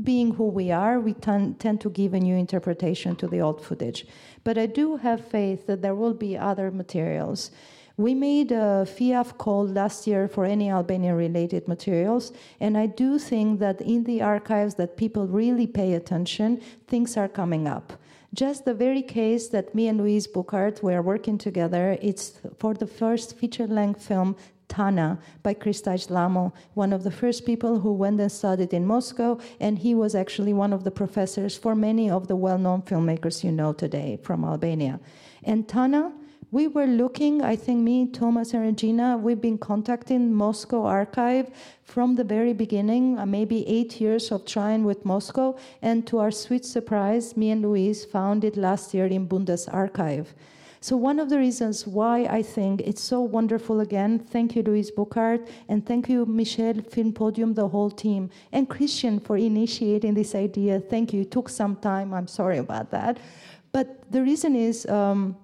being 0.02 0.34
who 0.34 0.48
we 0.48 0.70
are, 0.70 1.00
we 1.00 1.14
tend, 1.14 1.58
tend 1.60 1.80
to 1.82 1.90
give 1.90 2.14
a 2.14 2.20
new 2.20 2.36
interpretation 2.36 3.16
to 3.16 3.26
the 3.26 3.40
old 3.40 3.64
footage. 3.64 4.06
But 4.44 4.58
I 4.58 4.66
do 4.66 4.96
have 4.96 5.24
faith 5.26 5.66
that 5.66 5.82
there 5.82 5.94
will 5.94 6.14
be 6.14 6.36
other 6.36 6.70
materials. 6.70 7.50
We 7.96 8.14
made 8.14 8.52
a 8.52 8.84
FIAF 8.86 9.38
call 9.38 9.66
last 9.66 10.06
year 10.06 10.28
for 10.28 10.44
any 10.44 10.70
Albanian 10.70 11.14
related 11.14 11.66
materials, 11.66 12.30
and 12.60 12.76
I 12.76 12.86
do 12.86 13.18
think 13.18 13.58
that 13.60 13.80
in 13.80 14.04
the 14.04 14.20
archives 14.20 14.74
that 14.74 14.98
people 14.98 15.26
really 15.26 15.66
pay 15.66 15.94
attention, 15.94 16.60
things 16.86 17.16
are 17.16 17.28
coming 17.28 17.66
up. 17.66 17.94
Just 18.34 18.66
the 18.66 18.74
very 18.74 19.00
case 19.00 19.48
that 19.48 19.74
me 19.74 19.88
and 19.88 19.98
Louise 19.98 20.26
Burkhardt 20.26 20.82
were 20.82 21.00
working 21.00 21.38
together, 21.38 21.96
it's 22.02 22.38
for 22.58 22.74
the 22.74 22.86
first 22.86 23.34
feature 23.34 23.66
length 23.66 24.04
film 24.04 24.36
Tana 24.68 25.18
by 25.42 25.54
Kristaq 25.54 26.08
Dhamo, 26.08 26.52
one 26.74 26.92
of 26.92 27.02
the 27.02 27.10
first 27.10 27.46
people 27.46 27.80
who 27.80 27.92
went 27.92 28.20
and 28.20 28.30
studied 28.30 28.72
in 28.72 28.86
Moscow, 28.86 29.38
and 29.60 29.78
he 29.78 29.94
was 29.94 30.14
actually 30.14 30.52
one 30.52 30.72
of 30.72 30.84
the 30.84 30.90
professors 30.90 31.56
for 31.56 31.74
many 31.74 32.10
of 32.10 32.28
the 32.28 32.36
well 32.36 32.58
known 32.58 32.82
filmmakers 32.82 33.44
you 33.44 33.52
know 33.52 33.72
today 33.72 34.18
from 34.22 34.44
Albania. 34.44 35.00
And 35.44 35.68
Tana 35.68 36.12
we 36.52 36.68
were 36.68 36.86
looking, 36.86 37.42
I 37.42 37.56
think 37.56 37.80
me, 37.80 38.06
Thomas, 38.06 38.54
and 38.54 38.62
Regina, 38.62 39.16
we've 39.16 39.40
been 39.40 39.58
contacting 39.58 40.32
Moscow 40.32 40.84
Archive 40.84 41.50
from 41.82 42.14
the 42.14 42.22
very 42.22 42.52
beginning, 42.52 43.18
uh, 43.18 43.26
maybe 43.26 43.66
eight 43.68 44.00
years 44.00 44.30
of 44.30 44.46
trying 44.46 44.84
with 44.84 45.04
Moscow. 45.04 45.56
And 45.82 46.06
to 46.06 46.18
our 46.18 46.30
sweet 46.30 46.64
surprise, 46.64 47.36
me 47.36 47.50
and 47.50 47.62
Louise 47.62 48.04
found 48.04 48.44
it 48.44 48.56
last 48.56 48.94
year 48.94 49.06
in 49.06 49.26
Bundesarchiv. 49.26 50.28
So, 50.86 50.96
one 50.96 51.18
of 51.18 51.30
the 51.30 51.38
reasons 51.38 51.84
why 51.84 52.26
I 52.26 52.42
think 52.42 52.80
it's 52.82 53.02
so 53.02 53.20
wonderful 53.20 53.80
again, 53.80 54.20
thank 54.20 54.54
you, 54.54 54.62
Louise 54.62 54.92
Burkhardt, 54.92 55.48
and 55.68 55.84
thank 55.84 56.08
you, 56.08 56.24
Michelle, 56.26 56.80
Film 56.80 57.12
Podium, 57.12 57.54
the 57.54 57.66
whole 57.66 57.90
team, 57.90 58.30
and 58.52 58.70
Christian 58.70 59.18
for 59.18 59.36
initiating 59.36 60.14
this 60.14 60.36
idea. 60.36 60.78
Thank 60.78 61.12
you. 61.12 61.22
It 61.22 61.32
took 61.32 61.48
some 61.48 61.74
time. 61.74 62.14
I'm 62.14 62.28
sorry 62.28 62.58
about 62.58 62.92
that. 62.92 63.18
But 63.72 64.08
the 64.12 64.22
reason 64.22 64.54
is, 64.54 64.86
um, 64.86 65.36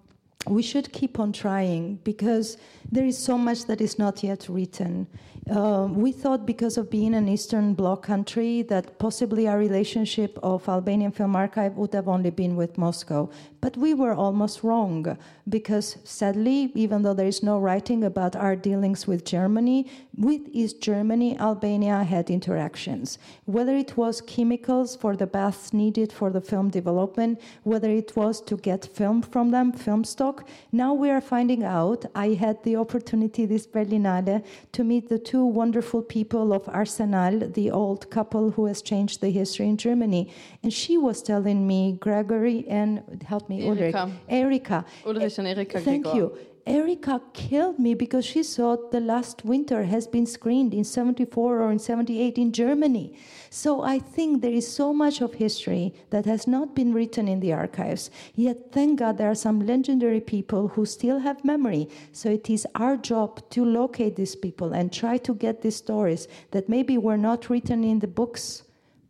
we 0.46 0.62
should 0.62 0.92
keep 0.92 1.18
on 1.18 1.32
trying 1.32 1.96
because 2.04 2.56
there 2.92 3.04
is 3.04 3.18
so 3.18 3.36
much 3.36 3.64
that 3.64 3.80
is 3.80 3.98
not 3.98 4.22
yet 4.22 4.46
written. 4.48 5.08
Uh, 5.50 5.88
we 5.90 6.12
thought 6.12 6.46
because 6.46 6.76
of 6.76 6.88
being 6.88 7.14
an 7.14 7.28
Eastern 7.28 7.74
Bloc 7.74 8.04
country 8.04 8.62
that 8.62 8.96
possibly 9.00 9.48
our 9.48 9.58
relationship 9.58 10.38
of 10.40 10.68
Albanian 10.68 11.10
Film 11.10 11.34
Archive 11.34 11.76
would 11.76 11.92
have 11.94 12.06
only 12.06 12.30
been 12.30 12.54
with 12.54 12.78
Moscow. 12.78 13.28
But 13.60 13.76
we 13.76 13.92
were 13.92 14.14
almost 14.14 14.62
wrong 14.62 15.18
because 15.48 15.96
sadly, 16.04 16.70
even 16.76 17.02
though 17.02 17.14
there 17.14 17.26
is 17.26 17.42
no 17.42 17.58
writing 17.58 18.04
about 18.04 18.36
our 18.36 18.54
dealings 18.54 19.08
with 19.08 19.24
Germany, 19.24 19.90
with 20.16 20.42
East 20.52 20.80
Germany, 20.80 21.36
Albania 21.38 22.04
had 22.04 22.30
interactions. 22.30 23.18
Whether 23.44 23.76
it 23.76 23.96
was 23.96 24.20
chemicals 24.20 24.94
for 24.94 25.16
the 25.16 25.26
baths 25.26 25.72
needed 25.72 26.12
for 26.12 26.30
the 26.30 26.40
film 26.40 26.70
development, 26.70 27.40
whether 27.64 27.90
it 27.90 28.14
was 28.14 28.40
to 28.42 28.56
get 28.56 28.86
film 28.86 29.22
from 29.22 29.50
them, 29.50 29.72
film 29.72 30.04
stock, 30.04 30.48
now 30.70 30.94
we 30.94 31.10
are 31.10 31.20
finding 31.20 31.64
out. 31.64 32.04
I 32.14 32.34
had 32.34 32.62
the 32.62 32.76
opportunity 32.76 33.44
this 33.44 33.66
Berlinale 33.66 34.44
to 34.70 34.84
meet 34.84 35.08
the 35.08 35.18
two 35.18 35.31
wonderful 35.40 36.02
people 36.02 36.52
of 36.52 36.68
Arsenal, 36.68 37.38
the 37.48 37.70
old 37.70 38.10
couple 38.10 38.50
who 38.50 38.66
has 38.66 38.82
changed 38.82 39.20
the 39.20 39.30
history 39.30 39.68
in 39.68 39.76
Germany. 39.76 40.30
And 40.62 40.72
she 40.72 40.98
was 40.98 41.22
telling 41.22 41.66
me, 41.66 41.96
Gregory 42.00 42.66
and 42.68 43.22
help 43.26 43.48
me, 43.48 43.68
Ulrich, 43.68 43.94
Erika. 44.28 44.84
Ulrich 45.06 45.38
and 45.38 45.48
Erika. 45.48 45.80
Thank 45.80 46.04
Gregor. 46.04 46.16
you. 46.16 46.38
Erika 46.64 47.20
killed 47.32 47.80
me 47.80 47.92
because 47.92 48.24
she 48.24 48.44
thought 48.44 48.92
the 48.92 49.00
last 49.00 49.44
winter 49.44 49.82
has 49.82 50.06
been 50.06 50.26
screened 50.26 50.72
in 50.72 50.84
74 50.84 51.60
or 51.60 51.72
in 51.72 51.80
78 51.80 52.38
in 52.38 52.52
Germany. 52.52 53.14
So 53.50 53.82
I 53.82 53.98
think 53.98 54.40
there 54.40 54.52
is 54.52 54.72
so 54.72 54.92
much 54.92 55.20
of 55.20 55.34
history 55.34 55.92
that 56.10 56.24
has 56.26 56.46
not 56.46 56.76
been 56.76 56.92
written 56.92 57.26
in 57.26 57.40
the 57.40 57.52
archives. 57.52 58.10
Yet, 58.36 58.70
thank 58.70 59.00
God, 59.00 59.18
there 59.18 59.30
are 59.30 59.34
some 59.34 59.66
legendary 59.66 60.20
people 60.20 60.68
who 60.68 60.86
still 60.86 61.18
have 61.18 61.44
memory. 61.44 61.88
So 62.12 62.30
it 62.30 62.48
is 62.48 62.64
our 62.76 62.96
job 62.96 63.42
to 63.50 63.64
locate 63.64 64.14
these 64.14 64.36
people 64.36 64.72
and 64.72 64.92
try 64.92 65.18
to 65.18 65.34
get 65.34 65.62
these 65.62 65.76
stories 65.76 66.28
that 66.52 66.68
maybe 66.68 66.96
were 66.96 67.18
not 67.18 67.50
written 67.50 67.82
in 67.82 67.98
the 67.98 68.06
books, 68.06 68.62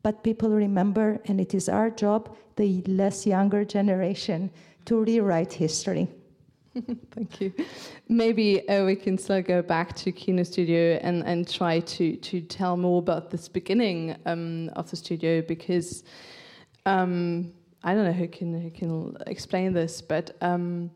but 0.03 0.25
people 0.25 0.49
remember. 0.49 1.21
And 1.27 1.38
it 1.38 1.53
is 1.53 1.69
our 1.69 1.91
job, 1.91 2.35
the 2.57 2.83
less 2.87 3.27
younger 3.27 3.67
generation, 3.67 4.51
to 4.87 5.05
rewrite 5.05 5.53
history. 5.53 6.09
Thank 7.15 7.41
you. 7.41 7.53
Maybe 8.09 8.67
uh, 8.69 8.85
we 8.85 8.97
can 8.97 9.19
still 9.19 9.43
go 9.43 9.61
back 9.61 9.95
to 9.97 10.13
Kino 10.13 10.43
Studio 10.43 10.99
and, 11.03 11.23
and 11.25 11.47
try 11.49 11.81
to, 11.81 12.17
to 12.17 12.41
tell 12.41 12.77
more 12.77 12.99
about 12.99 13.31
this 13.31 13.47
beginning 13.47 14.17
um, 14.25 14.71
of 14.71 14.91
the 14.91 14.97
studio 14.97 15.43
because 15.43 16.03
um, 16.87 17.53
I 17.85 17.95
don't 17.95 18.05
know 18.05 18.13
who 18.13 18.29
can 18.29 18.61
who 18.61 18.71
can 18.71 19.17
explain 19.27 19.73
this, 19.73 20.01
but 20.01 20.37
um, 20.41 20.91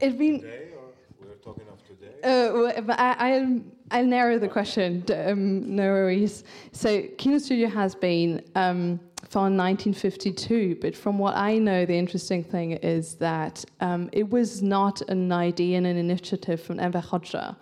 it 0.00 0.18
been. 0.18 0.40
Today, 0.40 0.68
or 0.76 1.26
we're 1.26 1.34
talking 1.36 1.64
of 1.72 1.78
today? 1.86 2.16
Uh, 2.22 2.52
well, 2.52 2.96
I, 2.98 3.34
I'll, 3.34 3.60
I'll 3.92 4.06
narrow 4.06 4.38
the 4.38 4.48
question. 4.48 5.04
Um, 5.14 5.74
no 5.74 5.84
worries. 5.84 6.44
So, 6.72 7.02
Kino 7.18 7.38
Studio 7.38 7.68
has 7.68 7.94
been 7.94 8.42
um, 8.56 9.00
found 9.32 9.56
1952, 9.56 10.76
but 10.82 10.94
from 10.94 11.18
what 11.18 11.34
I 11.34 11.56
know, 11.56 11.86
the 11.86 11.96
interesting 11.96 12.44
thing 12.44 12.72
is 12.72 13.14
that 13.14 13.64
um, 13.80 14.10
it 14.12 14.28
was 14.28 14.62
not 14.62 15.00
an 15.08 15.32
idea 15.32 15.78
and 15.78 15.86
an 15.86 15.96
initiative 15.96 16.60
from 16.60 16.78
Enver 16.78 17.00
Hoxha. 17.00 17.56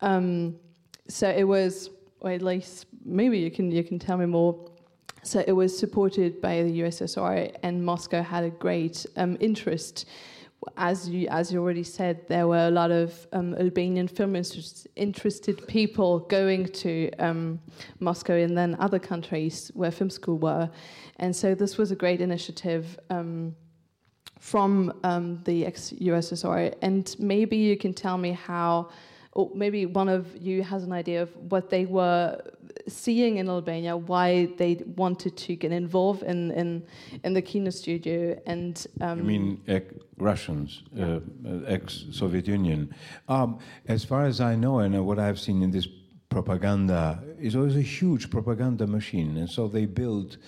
Um, 0.00 0.54
so 1.08 1.28
it 1.28 1.42
was, 1.42 1.90
or 2.20 2.30
at 2.30 2.40
least 2.40 2.86
maybe 3.04 3.36
you 3.36 3.50
can 3.50 3.72
you 3.72 3.82
can 3.82 3.98
tell 3.98 4.16
me 4.16 4.26
more. 4.26 4.70
So 5.24 5.42
it 5.44 5.52
was 5.52 5.76
supported 5.76 6.40
by 6.40 6.62
the 6.62 6.80
USSR, 6.82 7.52
and 7.64 7.84
Moscow 7.84 8.22
had 8.22 8.44
a 8.44 8.50
great 8.50 9.04
um, 9.16 9.36
interest 9.40 10.06
as 10.76 11.08
you 11.08 11.26
as 11.28 11.52
you 11.52 11.60
already 11.60 11.82
said, 11.82 12.26
there 12.28 12.46
were 12.46 12.66
a 12.68 12.70
lot 12.70 12.90
of 12.90 13.26
um, 13.32 13.54
Albanian 13.54 14.08
film 14.08 14.36
interest, 14.36 14.86
interested 14.96 15.66
people 15.66 16.20
going 16.20 16.66
to 16.66 17.10
um, 17.18 17.60
Moscow 18.00 18.34
and 18.34 18.56
then 18.56 18.76
other 18.78 18.98
countries 18.98 19.70
where 19.74 19.90
film 19.90 20.10
school 20.10 20.38
were, 20.38 20.70
and 21.16 21.34
so 21.34 21.54
this 21.54 21.78
was 21.78 21.90
a 21.90 21.96
great 21.96 22.20
initiative 22.20 22.98
um, 23.10 23.54
from 24.38 24.92
um, 25.04 25.40
the 25.44 25.64
ex-USSR. 25.64 26.74
And 26.82 27.14
maybe 27.18 27.56
you 27.56 27.76
can 27.76 27.94
tell 27.94 28.18
me 28.18 28.32
how, 28.32 28.90
or 29.34 29.50
maybe 29.54 29.86
one 29.86 30.08
of 30.08 30.36
you 30.36 30.64
has 30.64 30.82
an 30.82 30.92
idea 30.92 31.22
of 31.22 31.30
what 31.50 31.70
they 31.70 31.86
were 31.86 32.40
seeing 32.88 33.38
in 33.38 33.48
Albania, 33.48 33.96
why 33.96 34.46
they 34.56 34.82
wanted 34.96 35.36
to 35.36 35.56
get 35.56 35.72
involved 35.72 36.22
in 36.22 36.50
in, 36.52 36.82
in 37.24 37.32
the 37.34 37.42
Kino 37.42 37.70
studio, 37.70 38.40
and 38.46 38.86
um, 39.00 39.18
I 39.18 39.22
mean, 39.22 39.60
ex- 39.68 39.94
Russians, 40.18 40.82
uh, 40.98 41.20
ex-Soviet 41.66 42.46
Union. 42.46 42.94
Um, 43.28 43.58
as 43.88 44.04
far 44.04 44.24
as 44.24 44.40
I 44.40 44.54
know, 44.54 44.78
and 44.80 45.06
what 45.06 45.18
I've 45.18 45.40
seen 45.40 45.62
in 45.62 45.70
this 45.70 45.88
propaganda 46.32 47.22
is 47.38 47.54
always 47.54 47.76
a 47.76 47.82
huge 47.82 48.30
propaganda 48.30 48.86
machine, 48.86 49.36
and 49.36 49.48
so 49.48 49.68
they 49.68 49.84
built 49.84 50.38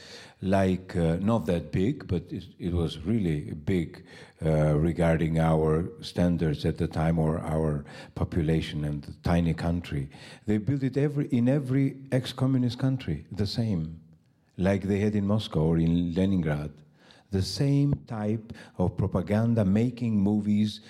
like 0.40 0.96
uh, 0.96 1.16
not 1.20 1.44
that 1.46 1.70
big, 1.72 2.08
but 2.08 2.22
it, 2.30 2.44
it 2.58 2.72
was 2.72 2.98
really 3.00 3.52
big 3.52 4.02
uh, 4.44 4.74
regarding 4.76 5.38
our 5.38 5.84
standards 6.00 6.64
at 6.64 6.78
the 6.78 6.88
time 6.88 7.18
or 7.18 7.38
our 7.40 7.84
population 8.14 8.84
and 8.84 9.02
the 9.02 9.12
tiny 9.22 9.52
country. 9.52 10.08
They 10.46 10.58
built 10.58 10.82
it 10.82 10.96
every 10.96 11.26
in 11.28 11.48
every 11.48 11.96
ex-communist 12.12 12.78
country 12.78 13.26
the 13.30 13.46
same, 13.46 14.00
like 14.56 14.82
they 14.82 15.00
had 15.00 15.14
in 15.14 15.26
Moscow 15.26 15.60
or 15.60 15.78
in 15.78 16.14
Leningrad. 16.14 16.72
The 17.30 17.42
same 17.42 17.94
type 18.06 18.52
of 18.78 18.96
propaganda, 18.96 19.64
making 19.64 20.16
movies, 20.16 20.80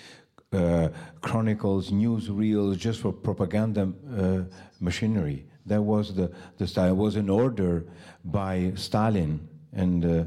uh, 0.55 0.89
chronicles, 1.21 1.91
newsreels, 1.91 2.77
just 2.77 2.99
for 3.01 3.11
propaganda 3.11 3.91
uh, 4.17 4.41
machinery. 4.79 5.45
That 5.65 5.81
was 5.81 6.13
the, 6.13 6.31
the 6.57 6.67
style. 6.67 6.91
It 6.91 6.97
was 6.97 7.15
an 7.15 7.29
order 7.29 7.85
by 8.23 8.71
Stalin 8.75 9.47
and 9.73 10.05
uh, 10.05 10.23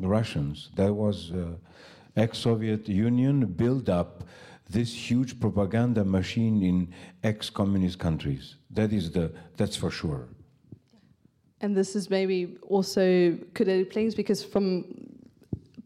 the 0.00 0.08
Russians. 0.08 0.70
That 0.76 0.92
was 0.92 1.30
uh, 1.30 1.56
ex-Soviet 2.16 2.88
Union 2.88 3.46
build 3.46 3.88
up 3.88 4.24
this 4.68 4.92
huge 4.92 5.38
propaganda 5.40 6.04
machine 6.04 6.62
in 6.62 6.92
ex-communist 7.22 7.98
countries. 7.98 8.56
That 8.70 8.92
is 8.92 9.10
the 9.10 9.32
that's 9.56 9.76
for 9.76 9.90
sure. 9.90 10.28
And 11.60 11.76
this 11.76 11.94
is 11.94 12.10
maybe 12.10 12.58
also 12.62 13.38
could 13.54 13.68
it 13.68 13.80
explain 13.80 14.10
because 14.16 14.42
from 14.42 14.84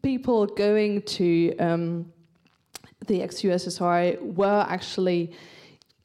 people 0.01 0.45
going 0.45 1.01
to 1.03 1.55
um, 1.57 2.11
the 3.07 3.21
ex-USSR 3.21 4.21
were 4.35 4.65
actually 4.67 5.31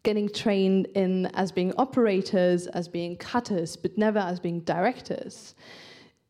getting 0.02 0.28
trained 0.28 0.86
in 0.94 1.26
as 1.34 1.50
being 1.50 1.72
operators, 1.78 2.66
as 2.68 2.88
being 2.88 3.16
cutters, 3.16 3.74
but 3.76 3.96
never 3.98 4.18
as 4.18 4.38
being 4.38 4.60
directors. 4.60 5.54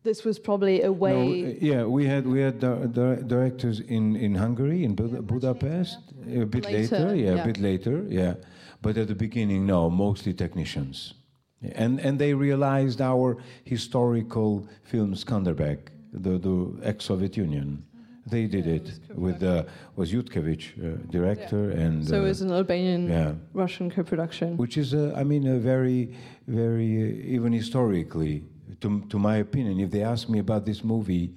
This 0.05 0.23
was 0.23 0.39
probably 0.39 0.83
a 0.83 0.93
way. 0.93 1.43
No, 1.43 1.55
yeah, 1.61 1.85
we 1.85 2.07
had 2.07 2.27
we 2.27 2.41
had 2.41 2.61
di- 2.61 2.87
di- 2.87 3.23
directors 3.27 3.81
in, 3.81 4.17
in 4.17 4.35
Hungary, 4.35 4.85
in 4.85 4.95
Bud- 4.95 5.27
Budapest, 5.27 5.99
a 6.29 6.45
bit 6.45 6.65
Later, 6.65 6.99
later, 6.99 7.15
yeah, 7.17 7.35
yeah. 7.35 7.43
a 7.43 7.47
bit 7.47 7.59
later, 7.59 8.05
yeah. 8.09 8.35
But 8.83 8.99
at 8.99 9.09
the 9.09 9.15
beginning, 9.15 9.65
no, 9.65 9.89
mostly 9.89 10.35
technicians, 10.35 11.15
and 11.62 11.99
and 12.01 12.19
they 12.19 12.35
realized 12.35 13.01
our 13.01 13.39
historical 13.65 14.69
film 14.83 15.15
Skanderbeg, 15.15 15.79
the 16.12 16.39
the 16.39 16.57
ex-Soviet 16.83 17.37
Union. 17.39 17.85
They 18.27 18.47
did 18.47 18.66
it 18.66 18.91
with 19.14 19.43
uh, 19.43 19.64
was 19.97 20.11
Yutkevich 20.11 20.64
uh, 20.79 20.97
director 21.11 21.70
and 21.70 22.07
so 22.07 22.16
it 22.16 22.20
uh, 22.20 22.22
was 22.22 22.41
an 22.41 22.53
Albanian 22.53 23.09
yeah. 23.09 23.35
Russian 23.53 23.91
co-production. 23.91 24.57
which 24.57 24.79
is, 24.79 24.95
uh, 24.95 25.12
I 25.14 25.25
mean, 25.25 25.47
a 25.47 25.59
very, 25.59 26.16
very, 26.47 27.03
uh, 27.03 27.37
even 27.37 27.53
historically, 27.53 28.45
to, 28.81 29.03
to 29.11 29.18
my 29.18 29.37
opinion, 29.37 29.79
if 29.79 29.91
they 29.91 30.03
ask 30.03 30.29
me 30.29 30.39
about 30.39 30.64
this 30.64 30.83
movie, 30.83 31.35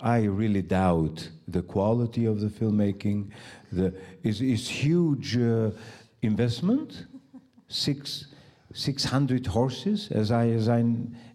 I 0.00 0.24
really 0.24 0.62
doubt 0.62 1.28
the 1.46 1.62
quality 1.62 2.24
of 2.26 2.40
the 2.40 2.48
filmmaking. 2.48 3.30
The 3.70 3.94
is 4.22 4.40
is 4.40 4.66
huge 4.66 5.36
uh, 5.36 5.70
investment, 6.22 7.06
six 7.68 8.26
six 8.72 9.04
hundred 9.04 9.46
horses, 9.46 10.10
as 10.10 10.30
I 10.30 10.48
as 10.48 10.68
I 10.68 10.84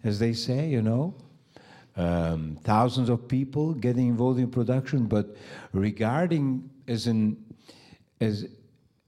as 0.02 0.18
they 0.18 0.32
say, 0.32 0.68
you 0.68 0.82
know. 0.82 1.14
Um, 1.96 2.58
thousands 2.62 3.08
of 3.08 3.26
people 3.26 3.72
getting 3.72 4.08
involved 4.08 4.38
in 4.38 4.50
production, 4.50 5.06
but 5.06 5.34
regarding 5.72 6.68
as 6.86 7.06
an 7.06 7.42
as 8.20 8.46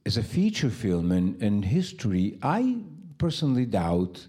as 0.07 0.17
a 0.17 0.23
feature 0.23 0.71
film 0.71 1.13
and, 1.13 1.41
and 1.43 1.65
history, 1.65 2.39
I 2.43 2.79
personally 3.19 3.67
doubt. 3.67 4.27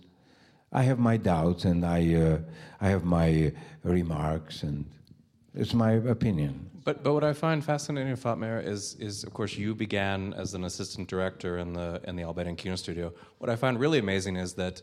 I 0.71 0.83
have 0.83 0.99
my 0.99 1.17
doubts 1.17 1.63
and 1.65 1.85
I 1.85 2.13
uh, 2.15 2.39
I 2.81 2.89
have 2.89 3.05
my 3.05 3.53
remarks 3.83 4.63
and 4.63 4.85
it's 5.55 5.73
my 5.73 5.93
opinion. 5.93 6.69
But 6.83 7.01
but 7.03 7.13
what 7.13 7.23
I 7.23 7.33
find 7.33 7.63
fascinating, 7.63 8.15
Fatmir, 8.15 8.63
is 8.65 8.95
is 8.99 9.23
of 9.23 9.33
course 9.33 9.55
you 9.55 9.73
began 9.73 10.33
as 10.33 10.53
an 10.53 10.65
assistant 10.65 11.07
director 11.07 11.59
in 11.59 11.73
the 11.73 12.01
in 12.03 12.17
the 12.17 12.23
Albanian 12.23 12.57
Kino 12.57 12.75
Studio. 12.75 13.13
What 13.37 13.49
I 13.49 13.55
find 13.55 13.79
really 13.79 13.99
amazing 13.99 14.35
is 14.35 14.53
that 14.55 14.81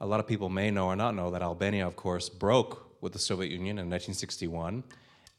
a 0.00 0.06
lot 0.06 0.18
of 0.18 0.26
people 0.26 0.48
may 0.48 0.70
know 0.70 0.86
or 0.86 0.96
not 0.96 1.14
know 1.14 1.30
that 1.30 1.42
Albania, 1.42 1.86
of 1.86 1.94
course, 1.94 2.28
broke 2.28 2.87
with 3.00 3.12
the 3.12 3.18
Soviet 3.18 3.50
Union 3.50 3.78
in 3.78 3.86
1961, 3.90 4.82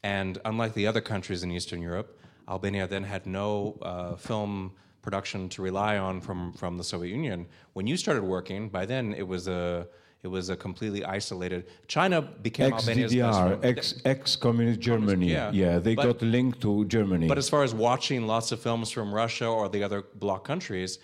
and 0.02 0.38
unlike 0.44 0.74
the 0.74 0.86
other 0.86 1.00
countries 1.00 1.42
in 1.42 1.50
Eastern 1.50 1.82
Europe, 1.82 2.18
Albania 2.48 2.86
then 2.86 3.04
had 3.04 3.26
no 3.26 3.78
uh, 3.82 4.16
film 4.16 4.72
production 5.02 5.48
to 5.48 5.62
rely 5.62 5.98
on 5.98 6.20
from 6.20 6.52
from 6.54 6.76
the 6.76 6.84
Soviet 6.84 7.12
Union. 7.14 7.46
When 7.74 7.86
you 7.86 7.96
started 7.96 8.22
working, 8.22 8.68
by 8.68 8.86
then 8.86 9.14
it 9.14 9.26
was 9.26 9.46
a 9.48 9.86
it 10.22 10.28
was 10.28 10.50
a 10.50 10.56
completely 10.56 11.02
isolated. 11.04 11.66
China 11.86 12.20
became 12.20 12.72
Ex 12.72 12.82
Albania's 12.88 13.14
best 13.14 13.38
DDR, 13.38 13.48
friend. 13.48 13.64
ex 13.64 13.94
ex 14.04 14.36
communist 14.36 14.80
Germany. 14.80 15.28
yeah. 15.32 15.78
they 15.78 15.94
But- 15.94 16.04
got 16.04 16.22
linked 16.22 16.60
to 16.62 16.84
Germany. 16.86 17.26
But 17.28 17.38
as 17.38 17.48
far 17.48 17.62
as 17.62 17.74
watching 17.74 18.26
lots 18.26 18.52
of 18.52 18.60
films 18.60 18.90
from 18.90 19.14
Russia 19.14 19.46
or 19.46 19.68
the 19.68 19.82
other 19.82 20.02
bloc 20.14 20.44
countries, 20.44 20.98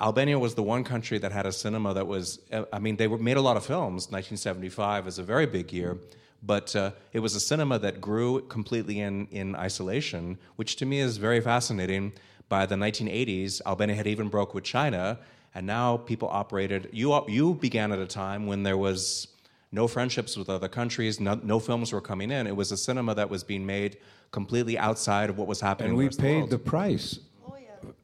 Albania 0.00 0.38
was 0.38 0.54
the 0.54 0.62
one 0.62 0.82
country 0.82 1.18
that 1.18 1.30
had 1.30 1.44
a 1.44 1.52
cinema 1.52 1.92
that 1.92 2.06
was, 2.06 2.40
uh, 2.52 2.64
I 2.72 2.78
mean, 2.78 2.96
they 2.96 3.06
were, 3.06 3.18
made 3.18 3.36
a 3.36 3.40
lot 3.42 3.56
of 3.56 3.64
films. 3.66 4.10
1975 4.10 5.06
is 5.06 5.18
a 5.18 5.22
very 5.22 5.46
big 5.46 5.72
year, 5.72 5.98
but 6.42 6.74
uh, 6.74 6.92
it 7.12 7.20
was 7.20 7.34
a 7.34 7.40
cinema 7.40 7.78
that 7.80 8.00
grew 8.00 8.40
completely 8.42 9.00
in, 9.00 9.26
in 9.30 9.54
isolation, 9.54 10.38
which 10.56 10.76
to 10.76 10.86
me 10.86 11.00
is 11.00 11.18
very 11.18 11.40
fascinating. 11.40 12.12
By 12.48 12.64
the 12.66 12.76
1980s, 12.76 13.60
Albania 13.66 13.94
had 13.94 14.06
even 14.06 14.28
broke 14.28 14.54
with 14.54 14.64
China, 14.64 15.18
and 15.54 15.66
now 15.66 15.98
people 15.98 16.28
operated. 16.28 16.88
You, 16.92 17.22
you 17.28 17.54
began 17.54 17.92
at 17.92 17.98
a 17.98 18.06
time 18.06 18.46
when 18.46 18.62
there 18.62 18.78
was 18.78 19.28
no 19.70 19.86
friendships 19.86 20.36
with 20.36 20.48
other 20.48 20.68
countries, 20.68 21.20
no, 21.20 21.34
no 21.42 21.60
films 21.60 21.92
were 21.92 22.00
coming 22.00 22.30
in. 22.30 22.46
It 22.46 22.56
was 22.56 22.72
a 22.72 22.76
cinema 22.76 23.14
that 23.14 23.28
was 23.28 23.44
being 23.44 23.66
made 23.66 23.98
completely 24.30 24.78
outside 24.78 25.30
of 25.30 25.38
what 25.38 25.46
was 25.46 25.60
happening. 25.60 25.90
and 25.90 25.98
we 25.98 26.08
the 26.08 26.16
the 26.16 26.22
paid 26.22 26.36
world. 26.38 26.50
the 26.50 26.58
price 26.58 27.18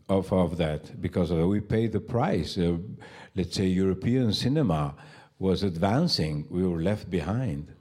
of, 0.09 0.32
of 0.32 0.57
that 0.59 1.00
because 1.00 1.30
we 1.32 1.61
paid 1.61 1.92
the 1.92 2.00
price. 2.00 2.59
Uh, 2.59 2.78
let's 3.34 3.57
say 3.57 3.66
European 3.66 4.32
cinema 4.32 4.94
was 5.38 5.62
advancing, 5.62 6.46
we 6.50 6.66
were 6.66 6.80
left 6.80 7.11
behind. 7.11 7.72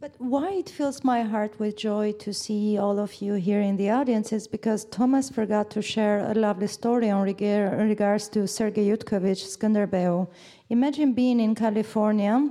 But 0.00 0.16
why 0.18 0.50
it 0.50 0.68
fills 0.68 1.02
my 1.02 1.22
heart 1.22 1.58
with 1.58 1.78
joy 1.78 2.12
to 2.18 2.34
see 2.34 2.76
all 2.76 2.98
of 2.98 3.22
you 3.22 3.34
here 3.34 3.62
in 3.62 3.78
the 3.78 3.88
audience 3.88 4.34
is 4.34 4.46
because 4.46 4.84
Thomas 4.84 5.30
forgot 5.30 5.70
to 5.70 5.80
share 5.80 6.30
a 6.30 6.34
lovely 6.34 6.66
story 6.66 7.08
on 7.08 7.26
in 7.26 7.88
regards 7.88 8.28
to 8.30 8.46
Sergei 8.46 8.84
Yutkevich 8.84 9.46
Skanderbeu. 9.46 10.28
Imagine 10.68 11.14
being 11.14 11.40
in 11.40 11.54
California, 11.54 12.50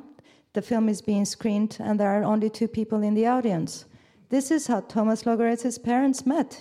the 0.53 0.63
film 0.63 0.89
is 0.89 1.01
being 1.01 1.25
screened, 1.25 1.77
and 1.79 1.99
there 1.99 2.09
are 2.09 2.23
only 2.23 2.49
two 2.49 2.67
people 2.67 3.03
in 3.03 3.13
the 3.13 3.27
audience. 3.27 3.85
This 4.29 4.49
is 4.49 4.65
how 4.65 4.79
Thomas 4.79 5.23
Logoreci's 5.23 5.77
parents 5.77 6.25
met. 6.25 6.59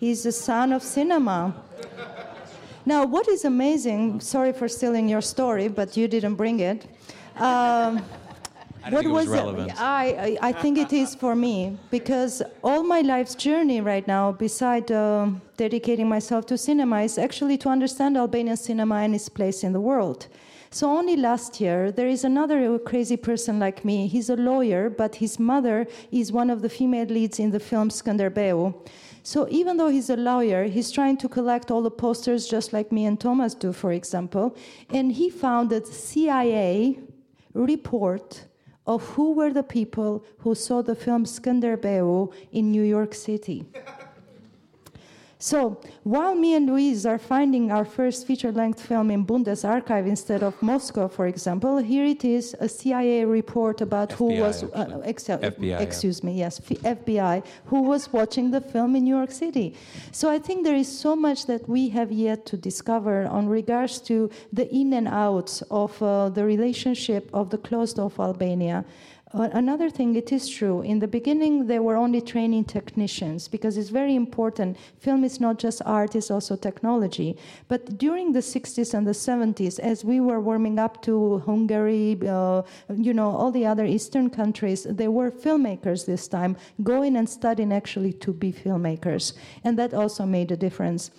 He's 0.00 0.22
the 0.22 0.32
son 0.32 0.72
of 0.72 0.82
cinema. 0.82 1.54
Now, 2.86 3.04
what 3.04 3.28
is 3.28 3.44
amazing, 3.44 4.20
sorry 4.20 4.54
for 4.54 4.66
stealing 4.66 5.10
your 5.10 5.20
story, 5.20 5.68
but 5.68 5.94
you 5.94 6.08
didn't 6.08 6.36
bring 6.36 6.60
it. 6.60 6.86
Um, 7.36 8.02
I 8.82 8.88
didn't 8.88 9.02
think 9.02 9.04
it 9.04 9.08
was 9.08 9.28
relevant. 9.28 9.78
I, 9.78 10.38
I, 10.42 10.48
I 10.48 10.52
think 10.52 10.78
it 10.78 10.94
is 10.94 11.14
for 11.14 11.36
me 11.36 11.76
because 11.90 12.42
all 12.64 12.82
my 12.82 13.02
life's 13.02 13.34
journey 13.34 13.82
right 13.82 14.06
now, 14.08 14.32
beside 14.32 14.90
uh, 14.90 15.28
dedicating 15.58 16.08
myself 16.08 16.46
to 16.46 16.56
cinema, 16.56 17.02
is 17.02 17.18
actually 17.18 17.58
to 17.58 17.68
understand 17.68 18.16
Albanian 18.16 18.56
cinema 18.56 18.96
and 18.96 19.14
its 19.14 19.28
place 19.28 19.62
in 19.62 19.74
the 19.74 19.82
world. 19.82 20.28
So 20.70 20.88
only 20.88 21.16
last 21.16 21.60
year, 21.60 21.92
there 21.92 22.08
is 22.08 22.24
another 22.24 22.78
crazy 22.78 23.18
person 23.18 23.58
like 23.58 23.84
me. 23.84 24.06
He's 24.06 24.30
a 24.30 24.36
lawyer, 24.36 24.88
but 24.88 25.16
his 25.16 25.38
mother 25.38 25.86
is 26.10 26.32
one 26.32 26.48
of 26.48 26.62
the 26.62 26.70
female 26.70 27.06
leads 27.06 27.38
in 27.38 27.50
the 27.50 27.60
film 27.60 27.90
Skanderbeu. 27.90 28.72
So 29.22 29.46
even 29.50 29.76
though 29.76 29.88
he's 29.88 30.10
a 30.10 30.16
lawyer, 30.16 30.64
he's 30.64 30.90
trying 30.90 31.16
to 31.18 31.28
collect 31.28 31.70
all 31.70 31.82
the 31.82 31.90
posters 31.90 32.48
just 32.48 32.72
like 32.72 32.90
me 32.90 33.04
and 33.04 33.18
Thomas 33.18 33.54
do, 33.54 33.72
for 33.72 33.92
example. 33.92 34.56
And 34.90 35.12
he 35.12 35.30
found 35.30 35.70
that 35.70 35.86
CIA 35.86 36.98
report 37.54 38.46
of 38.86 39.04
who 39.10 39.32
were 39.32 39.52
the 39.52 39.62
people 39.62 40.24
who 40.38 40.54
saw 40.54 40.82
the 40.82 40.94
film 40.94 41.24
Skanderbeu 41.24 42.32
in 42.52 42.70
New 42.70 42.82
York 42.82 43.14
City. 43.14 43.66
So 45.42 45.80
while 46.04 46.34
me 46.34 46.54
and 46.54 46.66
Louise 46.66 47.06
are 47.06 47.18
finding 47.18 47.72
our 47.72 47.86
first 47.86 48.26
feature-length 48.26 48.78
film 48.86 49.10
in 49.10 49.24
Bundesarchive 49.24 50.06
instead 50.06 50.42
of 50.42 50.54
Moscow, 50.62 51.08
for 51.08 51.26
example, 51.26 51.78
here 51.78 52.04
it 52.04 52.26
is 52.26 52.54
a 52.60 52.68
CIA 52.68 53.24
report 53.24 53.80
about 53.80 54.12
who 54.12 54.38
was 54.38 54.64
actually. 54.64 55.02
ex- 55.04 55.28
FBI, 55.28 55.54
yeah. 55.60 55.78
excuse 55.78 56.22
me, 56.22 56.34
yes, 56.34 56.60
F- 56.60 56.98
FBI, 56.98 57.42
who 57.64 57.80
was 57.80 58.12
watching 58.12 58.50
the 58.50 58.60
film 58.60 58.94
in 58.94 59.04
New 59.04 59.16
York 59.16 59.30
City. 59.30 59.74
So 60.12 60.28
I 60.28 60.38
think 60.38 60.62
there 60.62 60.76
is 60.76 60.88
so 60.88 61.16
much 61.16 61.46
that 61.46 61.66
we 61.66 61.88
have 61.88 62.12
yet 62.12 62.44
to 62.46 62.58
discover 62.58 63.26
on 63.26 63.48
regards 63.48 63.98
to 64.02 64.30
the 64.52 64.68
in 64.74 64.92
and 64.92 65.08
outs 65.08 65.62
of 65.70 65.90
uh, 66.02 66.28
the 66.28 66.44
relationship 66.44 67.30
of 67.32 67.48
the 67.48 67.56
closed-off 67.56 68.20
Albania. 68.20 68.84
Another 69.32 69.88
thing, 69.90 70.16
it 70.16 70.32
is 70.32 70.48
true. 70.48 70.80
In 70.82 70.98
the 70.98 71.06
beginning, 71.06 71.68
they 71.68 71.78
were 71.78 71.96
only 71.96 72.20
training 72.20 72.64
technicians 72.64 73.46
because 73.46 73.76
it's 73.76 73.90
very 73.90 74.16
important. 74.16 74.76
Film 74.98 75.22
is 75.22 75.38
not 75.38 75.56
just 75.56 75.80
art; 75.86 76.16
it's 76.16 76.32
also 76.32 76.56
technology. 76.56 77.36
But 77.68 77.96
during 77.96 78.32
the 78.32 78.40
60s 78.40 78.92
and 78.92 79.06
the 79.06 79.12
70s, 79.12 79.78
as 79.78 80.04
we 80.04 80.18
were 80.18 80.40
warming 80.40 80.80
up 80.80 81.00
to 81.02 81.38
Hungary, 81.46 82.18
uh, 82.28 82.62
you 82.92 83.14
know, 83.14 83.30
all 83.30 83.52
the 83.52 83.66
other 83.66 83.86
Eastern 83.86 84.30
countries, 84.30 84.84
there 84.90 85.12
were 85.12 85.30
filmmakers 85.30 86.06
this 86.06 86.26
time 86.26 86.56
going 86.82 87.14
and 87.14 87.28
studying 87.28 87.72
actually 87.72 88.12
to 88.14 88.32
be 88.32 88.52
filmmakers, 88.52 89.34
and 89.62 89.78
that 89.78 89.94
also 89.94 90.26
made 90.26 90.50
a 90.50 90.56
difference. 90.56 91.12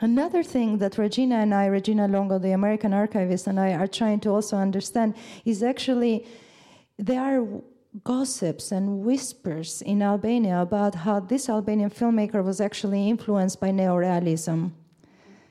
Another 0.00 0.42
thing 0.42 0.78
that 0.78 0.98
Regina 0.98 1.36
and 1.36 1.54
I, 1.54 1.66
Regina 1.66 2.08
Longo, 2.08 2.40
the 2.40 2.50
American 2.50 2.92
archivist, 2.92 3.46
and 3.46 3.60
I 3.60 3.74
are 3.74 3.86
trying 3.86 4.18
to 4.20 4.30
also 4.30 4.56
understand 4.56 5.14
is 5.44 5.62
actually 5.62 6.26
there 6.98 7.20
are 7.20 7.46
gossips 8.02 8.72
and 8.72 9.00
whispers 9.04 9.82
in 9.82 10.02
Albania 10.02 10.60
about 10.60 10.94
how 10.94 11.20
this 11.20 11.48
Albanian 11.48 11.90
filmmaker 11.90 12.42
was 12.42 12.60
actually 12.60 13.08
influenced 13.08 13.60
by 13.60 13.70
neorealism. 13.70 14.72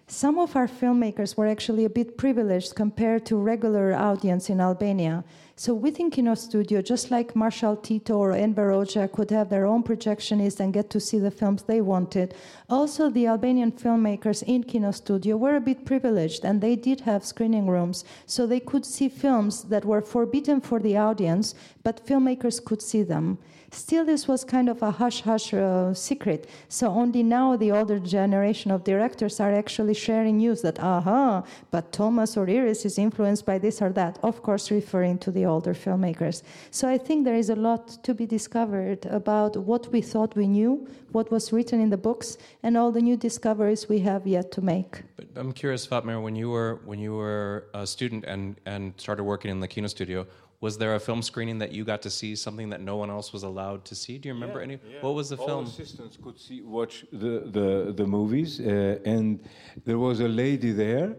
Some 0.08 0.38
of 0.38 0.56
our 0.56 0.68
filmmakers 0.68 1.38
were 1.38 1.48
actually 1.48 1.86
a 1.86 1.89
bit 1.89 2.18
privileged 2.18 2.76
compared 2.76 3.26
to 3.28 3.38
regular 3.38 3.94
audience 3.94 4.50
in 4.50 4.60
Albania 4.60 5.24
So 5.56 5.76
within 5.76 6.10
Kino 6.10 6.34
Studio, 6.34 6.82
just 6.82 7.12
like 7.12 7.36
Marshall 7.36 7.76
Tito 7.78 8.18
or 8.18 8.32
Enver 8.32 8.72
Hoxha 8.72 9.12
could 9.12 9.30
have 9.30 9.49
their 9.49 9.68
own 9.68 9.84
projectionists 9.84 10.60
and 10.60 10.74
get 10.74 10.89
to 10.89 10.99
see 10.99 11.20
the 11.20 11.30
films 11.30 11.62
they 11.62 11.80
wanted, 11.80 12.34
also 12.72 13.08
the 13.08 13.28
Albanian 13.28 13.72
filmmakers 13.72 14.41
in 14.41 14.64
Kino 14.64 14.89
Studio 14.89 15.38
were 15.38 15.56
a 15.56 15.62
bit 15.62 15.86
privileged 15.86 16.43
and 16.43 16.60
they 16.60 16.76
did 16.76 17.01
have 17.01 17.24
screening 17.24 17.68
rooms, 17.68 18.04
so 18.26 18.47
they 18.47 18.60
could 18.60 18.84
see 18.84 19.08
films 19.08 19.66
that 19.66 19.86
were 19.86 20.01
forbidden 20.01 20.60
for 20.60 20.80
the 20.80 20.97
audience, 20.97 21.54
but 21.84 22.04
filmmakers 22.04 22.64
could 22.64 22.82
see 22.82 23.04
them. 23.04 23.38
Still, 23.74 24.06
this 24.06 24.28
was 24.28 24.44
kind 24.44 24.70
of 24.70 24.84
a 24.84 24.92
hush 24.92 25.22
hush 25.22 25.52
uh, 25.54 25.94
secret. 25.96 26.48
So 26.70 26.90
only 26.90 27.24
now 27.24 27.58
the 27.58 27.72
older 27.72 27.98
generation 27.98 28.70
of 28.70 28.84
directors 28.84 29.40
are 29.40 29.52
actually 29.52 29.96
sharing 29.96 30.38
news 30.38 30.62
that, 30.62 30.80
aha, 30.80 31.44
but 31.72 31.92
Thomas 31.92 32.38
or 32.38 32.48
Iris 32.48 32.86
is 32.86 33.00
influenced 33.00 33.48
by 33.48 33.58
this 33.58 33.82
or 33.82 33.92
that, 33.94 34.20
of 34.22 34.44
course, 34.44 34.70
referring 34.70 35.18
to 35.20 35.32
the 35.32 35.46
older 35.46 35.74
filmmakers. 35.74 36.44
So 36.70 36.88
I 36.88 37.00
think 37.00 37.26
there 37.26 37.36
is 37.36 37.50
a 37.50 37.56
lot 37.56 38.04
to 38.04 38.14
be 38.14 38.28
discovered 38.28 39.08
about 39.08 39.58
what 39.58 39.92
we 39.92 40.02
thought 40.02 40.36
we 40.36 40.48
knew, 40.48 40.88
what 41.12 41.32
was 41.32 41.52
written 41.52 41.82
in 41.82 41.90
the 41.90 41.98
books, 41.98 42.38
and 42.62 42.78
all 42.78 42.92
the 42.92 43.02
new 43.02 43.18
discoveries 43.18 43.90
we 43.90 44.00
have 44.00 44.28
yet 44.28 44.52
to 44.52 44.62
make. 44.62 45.02
But 45.16 45.28
I'm 45.36 45.52
curious, 45.52 45.88
Fatmir, 45.88 46.22
when 46.22 46.36
you 46.36 46.52
were 46.52 46.82
when 46.86 47.00
you 47.00 47.16
were 47.16 47.66
a 47.74 47.88
student 47.88 48.24
and 48.26 48.56
and 48.68 48.94
started 48.98 49.24
working 49.24 49.50
in 49.50 49.60
the 49.60 49.68
Kino 49.68 49.88
studio, 49.88 50.28
was 50.64 50.78
there 50.78 50.95
a 50.95 50.99
film 51.07 51.22
screening 51.22 51.57
that 51.59 51.74
you 51.74 51.84
got 51.84 52.01
to 52.01 52.09
see 52.09 52.38
something 52.38 52.70
that 52.70 52.80
no 52.80 52.95
one 52.95 53.09
else 53.09 53.34
was 53.34 53.43
allowed 53.43 53.84
to 53.84 53.93
see? 53.95 54.18
Do 54.18 54.30
you 54.30 54.34
remember 54.34 54.61
any? 54.61 54.76
What 55.01 55.14
was 55.14 55.28
the 55.28 55.36
All 55.36 55.45
film? 55.45 55.66
assistants 55.66 56.16
could 56.24 56.39
see, 56.39 56.61
watch 56.61 57.03
the, 57.11 57.34
the, 57.57 57.93
the 57.99 58.07
movies, 58.07 58.61
uh, 58.61 58.97
and 59.03 59.41
there 59.84 59.99
was 59.99 60.22
a 60.22 60.30
lady 60.43 60.72
there, 60.72 61.18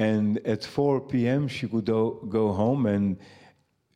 and 0.00 0.38
at 0.44 0.64
4 0.64 1.00
p.m. 1.02 1.46
she 1.46 1.68
could 1.68 1.84
go, 1.84 2.02
go 2.38 2.52
home 2.52 2.86
and 2.86 3.18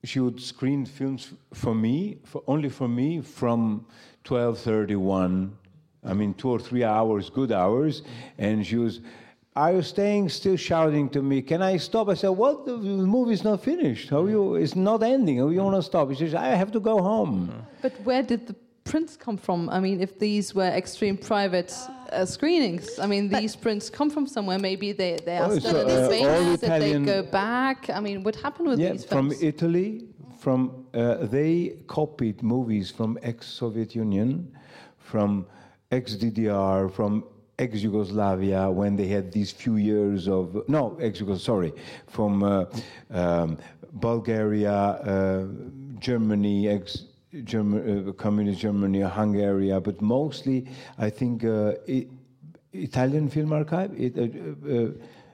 she 0.04 0.20
would 0.20 0.40
screen 0.40 0.86
films 0.86 1.32
for 1.52 1.74
me, 1.74 2.18
for, 2.22 2.44
only 2.46 2.68
for 2.68 2.86
me, 2.86 3.20
from 3.20 3.86
12:31. 4.24 5.50
I 6.04 6.12
mean, 6.12 6.32
two 6.34 6.50
or 6.50 6.60
three 6.60 6.84
hours, 6.84 7.28
good 7.28 7.50
hours, 7.50 8.02
and 8.38 8.64
she 8.64 8.76
was. 8.76 9.00
Are 9.56 9.72
you 9.72 9.82
staying 9.82 10.28
still 10.28 10.56
shouting 10.56 11.08
to 11.10 11.22
me? 11.22 11.40
Can 11.40 11.62
I 11.62 11.78
stop? 11.78 12.10
I 12.10 12.14
said, 12.14 12.28
What? 12.28 12.66
The 12.66 12.76
movie's 12.76 13.42
not 13.42 13.62
finished. 13.62 14.10
How 14.10 14.26
you? 14.26 14.56
It's 14.56 14.76
not 14.76 15.02
ending. 15.02 15.38
How 15.38 15.48
you 15.48 15.62
want 15.62 15.76
to 15.76 15.82
stop? 15.82 16.10
He 16.10 16.14
says, 16.14 16.34
I 16.34 16.48
have 16.48 16.70
to 16.72 16.80
go 16.80 16.98
home. 17.02 17.50
But 17.80 17.92
where 18.04 18.22
did 18.22 18.46
the 18.46 18.54
prints 18.84 19.16
come 19.16 19.38
from? 19.38 19.70
I 19.70 19.80
mean, 19.80 20.02
if 20.02 20.18
these 20.18 20.54
were 20.54 20.68
extreme 20.82 21.16
private 21.16 21.72
uh, 22.12 22.26
screenings, 22.26 22.98
I 22.98 23.06
mean, 23.06 23.30
these 23.30 23.56
prints 23.56 23.88
come 23.88 24.10
from 24.10 24.26
somewhere. 24.26 24.58
Maybe 24.58 24.92
they, 24.92 25.16
they 25.24 25.38
are 25.38 25.50
Oh, 25.50 25.58
still 25.58 25.72
so, 25.72 25.80
in 25.80 25.90
uh, 25.90 26.00
all 26.02 26.10
famous, 26.10 26.60
that 26.60 26.78
they 26.80 26.98
go 27.00 27.22
back. 27.22 27.88
I 27.88 28.00
mean, 28.00 28.22
what 28.24 28.36
happened 28.36 28.68
with 28.68 28.78
yeah, 28.78 28.92
these 28.92 29.04
from? 29.06 29.32
Italy. 29.40 30.04
From 30.38 30.84
uh, 30.92 31.26
they 31.26 31.78
copied 31.86 32.42
movies 32.42 32.90
from 32.90 33.18
ex-Soviet 33.22 33.94
Union, 33.96 34.52
from 34.98 35.46
ex-DDR, 35.90 36.92
from 36.92 37.24
ex-Yugoslavia 37.58 38.70
when 38.70 38.96
they 38.96 39.08
had 39.08 39.32
these 39.32 39.50
few 39.50 39.76
years 39.76 40.28
of 40.28 40.68
no 40.68 40.96
ex-Yugoslavia, 41.00 41.44
sorry, 41.44 41.72
from 42.06 42.42
uh, 42.42 42.64
um, 43.10 43.58
Bulgaria, 43.92 44.72
uh, 44.72 45.46
Germany, 45.98 46.68
ex. 46.68 47.04
German, 47.44 48.08
uh, 48.08 48.12
communist 48.12 48.60
Germany, 48.60 49.00
Hungary, 49.00 49.78
but 49.80 50.00
mostly 50.00 50.66
I 50.96 51.10
think 51.10 51.44
uh, 51.44 51.72
Italian 52.72 53.28
Film 53.28 53.52
Archive. 53.52 53.92
It, 53.98 54.16
uh, 54.16 54.22
uh, 54.22 54.90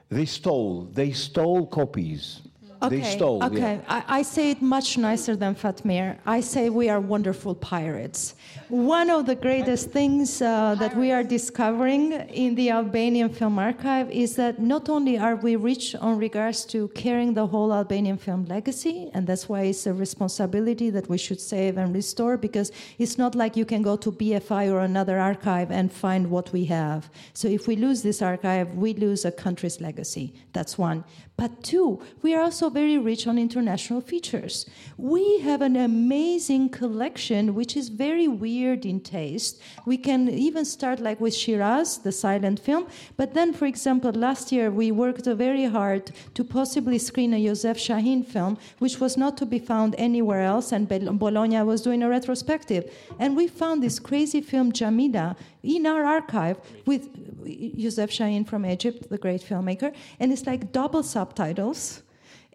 they 0.09 0.25
stole. 0.25 0.85
They 0.93 1.11
stole 1.11 1.65
copies. 1.65 2.41
Okay, 2.83 2.99
They 2.99 3.15
stole. 3.15 3.39
yeah. 3.39 3.45
okay. 3.47 3.81
I, 3.87 4.03
I 4.19 4.21
say 4.23 4.51
it 4.51 4.61
much 4.61 4.97
nicer 4.97 5.35
than 5.37 5.55
Fatmir. 5.55 6.17
I 6.25 6.41
say 6.41 6.69
we 6.69 6.89
are 6.89 6.99
wonderful 6.99 7.55
pirates. 7.55 8.35
One 8.67 9.09
of 9.09 9.25
the 9.25 9.35
greatest 9.35 9.91
things 9.91 10.41
uh, 10.41 10.75
that 10.79 10.95
we 10.97 11.11
are 11.11 11.23
discovering 11.23 12.11
in 12.43 12.55
the 12.55 12.71
Albanian 12.71 13.29
Film 13.29 13.57
Archive 13.57 14.09
is 14.11 14.35
that 14.35 14.59
not 14.59 14.89
only 14.89 15.17
are 15.17 15.35
we 15.37 15.55
rich 15.55 15.95
on 15.95 16.17
regards 16.17 16.65
to 16.65 16.89
carrying 16.89 17.33
the 17.33 17.47
whole 17.47 17.73
Albanian 17.73 18.17
film 18.17 18.45
legacy, 18.45 19.09
and 19.13 19.25
that's 19.27 19.47
why 19.47 19.61
it's 19.61 19.85
a 19.87 19.93
responsibility 19.93 20.89
that 20.89 21.07
we 21.07 21.17
should 21.17 21.39
save 21.39 21.77
and 21.77 21.93
restore, 21.95 22.35
because 22.35 22.71
it's 22.97 23.17
not 23.17 23.33
like 23.35 23.55
you 23.55 23.65
can 23.65 23.81
go 23.81 23.95
to 23.95 24.11
BFI 24.11 24.71
or 24.73 24.79
another 24.79 25.19
archive 25.19 25.71
and 25.71 25.91
find 25.91 26.29
what 26.29 26.51
we 26.51 26.65
have. 26.65 27.09
So 27.33 27.47
if 27.47 27.67
we 27.67 27.75
lose 27.77 28.01
this 28.01 28.21
archive, 28.21 28.75
we 28.75 28.93
lose 28.93 29.23
a 29.23 29.31
country's 29.31 29.79
legacy. 29.79 30.33
That's 30.51 30.77
one. 30.77 31.05
But 31.35 31.63
two, 31.63 31.99
we 32.21 32.35
are 32.35 32.43
also 32.43 32.69
very 32.69 32.97
rich 32.97 33.25
on 33.25 33.37
international 33.39 34.01
features. 34.01 34.67
We 34.97 35.39
have 35.39 35.61
an 35.61 35.75
amazing 35.75 36.69
collection, 36.69 37.55
which 37.55 37.75
is 37.75 37.89
very 37.89 38.27
weird 38.27 38.85
in 38.85 38.99
taste. 39.01 39.59
We 39.85 39.97
can 39.97 40.29
even 40.29 40.63
start 40.63 40.99
like 40.99 41.19
with 41.19 41.33
Shiraz, 41.33 41.97
the 41.97 42.11
silent 42.11 42.59
film. 42.59 42.87
But 43.17 43.33
then, 43.33 43.51
for 43.51 43.65
example, 43.65 44.11
last 44.11 44.51
year 44.51 44.69
we 44.69 44.91
worked 44.91 45.25
very 45.25 45.65
hard 45.65 46.11
to 46.35 46.43
possibly 46.43 46.99
screen 46.99 47.33
a 47.33 47.37
Youssef 47.37 47.77
Chahine 47.77 48.23
film, 48.25 48.57
which 48.77 48.99
was 48.99 49.17
not 49.17 49.35
to 49.37 49.45
be 49.45 49.59
found 49.59 49.95
anywhere 49.97 50.43
else, 50.43 50.71
and 50.71 50.87
Bologna 50.87 51.61
was 51.63 51.81
doing 51.81 52.03
a 52.03 52.09
retrospective. 52.09 52.93
And 53.19 53.35
we 53.35 53.47
found 53.47 53.81
this 53.81 53.99
crazy 53.99 54.39
film, 54.39 54.71
Jamila, 54.71 55.35
in 55.63 55.85
our 55.85 56.03
archive 56.03 56.57
with 56.85 57.09
Youssef 57.45 58.11
Chahine 58.11 58.45
from 58.45 58.65
Egypt, 58.65 59.09
the 59.09 59.17
great 59.17 59.41
filmmaker, 59.41 59.93
and 60.19 60.31
it's 60.31 60.45
like 60.45 60.71
double 60.71 61.03
subtitles. 61.03 62.03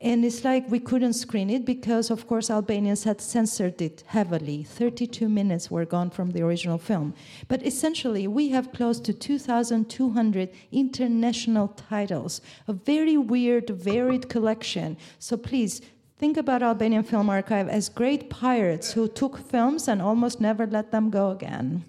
And 0.01 0.25
it's 0.25 0.45
like 0.45 0.71
we 0.71 0.79
couldn't 0.79 1.15
screen 1.15 1.51
it 1.51 1.65
because, 1.65 2.09
of 2.13 2.29
course, 2.29 2.51
Albanians 2.51 3.03
had 3.03 3.21
censored 3.21 3.83
it 3.83 4.05
heavily. 4.07 4.63
32 4.63 5.29
minutes 5.29 5.73
were 5.73 5.85
gone 5.85 6.11
from 6.11 6.31
the 6.31 6.43
original 6.43 6.79
film. 6.79 7.15
But 7.49 7.67
essentially, 7.67 8.29
we 8.29 8.51
have 8.51 8.71
close 8.71 9.01
to 9.01 9.13
2,200 9.13 10.51
international 10.71 11.69
titles, 11.69 12.41
a 12.69 12.75
very 12.75 13.17
weird, 13.17 13.71
varied 13.71 14.29
collection. 14.29 14.97
So 15.19 15.37
please, 15.37 15.81
think 16.17 16.37
about 16.37 16.63
Albanian 16.63 17.03
Film 17.03 17.29
Archive 17.29 17.69
as 17.69 17.89
great 17.89 18.31
pirates 18.31 18.93
who 18.93 19.09
took 19.09 19.37
films 19.37 19.89
and 19.89 20.01
almost 20.01 20.41
never 20.41 20.65
let 20.65 20.93
them 20.93 21.11
go 21.11 21.33
again. 21.33 21.85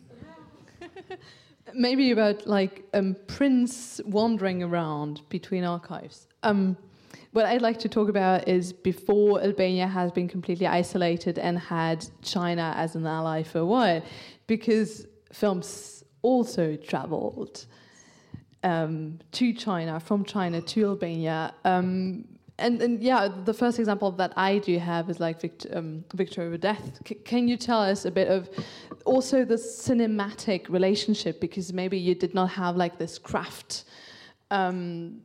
Maybe 1.74 2.12
about 2.12 2.48
like 2.48 2.84
um, 2.94 3.16
Prince 3.28 4.02
wandering 4.06 4.64
around 4.64 5.22
between 5.30 5.64
archives. 5.64 6.28
Um, 6.44 6.78
what 7.32 7.46
I'd 7.46 7.62
like 7.62 7.78
to 7.80 7.90
talk 7.90 8.10
about 8.10 8.48
is 8.48 8.74
before 8.74 9.42
Albania 9.42 9.88
has 9.88 10.12
been 10.12 10.28
completely 10.28 10.66
isolated 10.66 11.38
and 11.38 11.60
had 11.60 12.06
China 12.24 12.74
as 12.76 12.96
an 12.96 13.06
ally 13.06 13.44
for 13.44 13.60
a 13.60 13.66
while, 13.66 14.02
because 14.48 15.06
films 15.32 16.04
also 16.24 16.76
traveled 16.76 17.66
um, 18.64 19.20
to 19.34 19.54
China, 19.54 20.00
from 20.00 20.26
China 20.26 20.62
to 20.62 20.86
Albania. 20.86 21.54
Um, 21.66 22.26
and, 22.60 22.82
and 22.82 23.01
yeah, 23.01 23.28
the 23.45 23.53
first 23.53 23.80
example 23.80 24.12
that 24.12 24.34
I 24.38 24.60
do 24.60 24.78
have 24.78 25.10
is 25.10 25.20
like 25.20 25.41
Victor, 25.41 25.70
um, 25.74 26.03
Victor 26.14 26.41
over 26.43 26.57
Death. 26.57 26.99
C- 27.07 27.16
can 27.16 27.47
you 27.47 27.57
tell 27.57 27.82
us 27.82 28.05
a 28.05 28.12
bit 28.12 28.28
of 28.28 28.49
also 29.05 29.45
the 29.45 29.55
cinematic 29.55 30.70
relationship? 30.70 31.39
Because 31.39 31.74
maybe 31.74 31.97
you 31.97 32.16
did 32.16 32.34
not 32.34 32.49
have 32.51 32.76
like 32.76 32.97
this 32.97 33.18
craft, 33.18 33.86
um, 34.51 35.22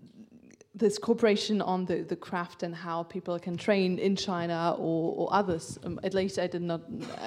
this 0.74 0.99
cooperation 0.99 1.61
on 1.61 1.85
the, 1.85 2.03
the 2.03 2.16
craft 2.16 2.62
and 2.62 2.74
how 2.74 3.03
people 3.03 3.39
can 3.39 3.57
train 3.57 3.99
in 3.99 4.16
China 4.16 4.74
or, 4.78 5.14
or 5.16 5.35
others. 5.35 5.78
Um, 5.85 6.01
at 6.03 6.14
least 6.14 6.39
I 6.39 6.47
did 6.47 6.62
not, 6.62 6.82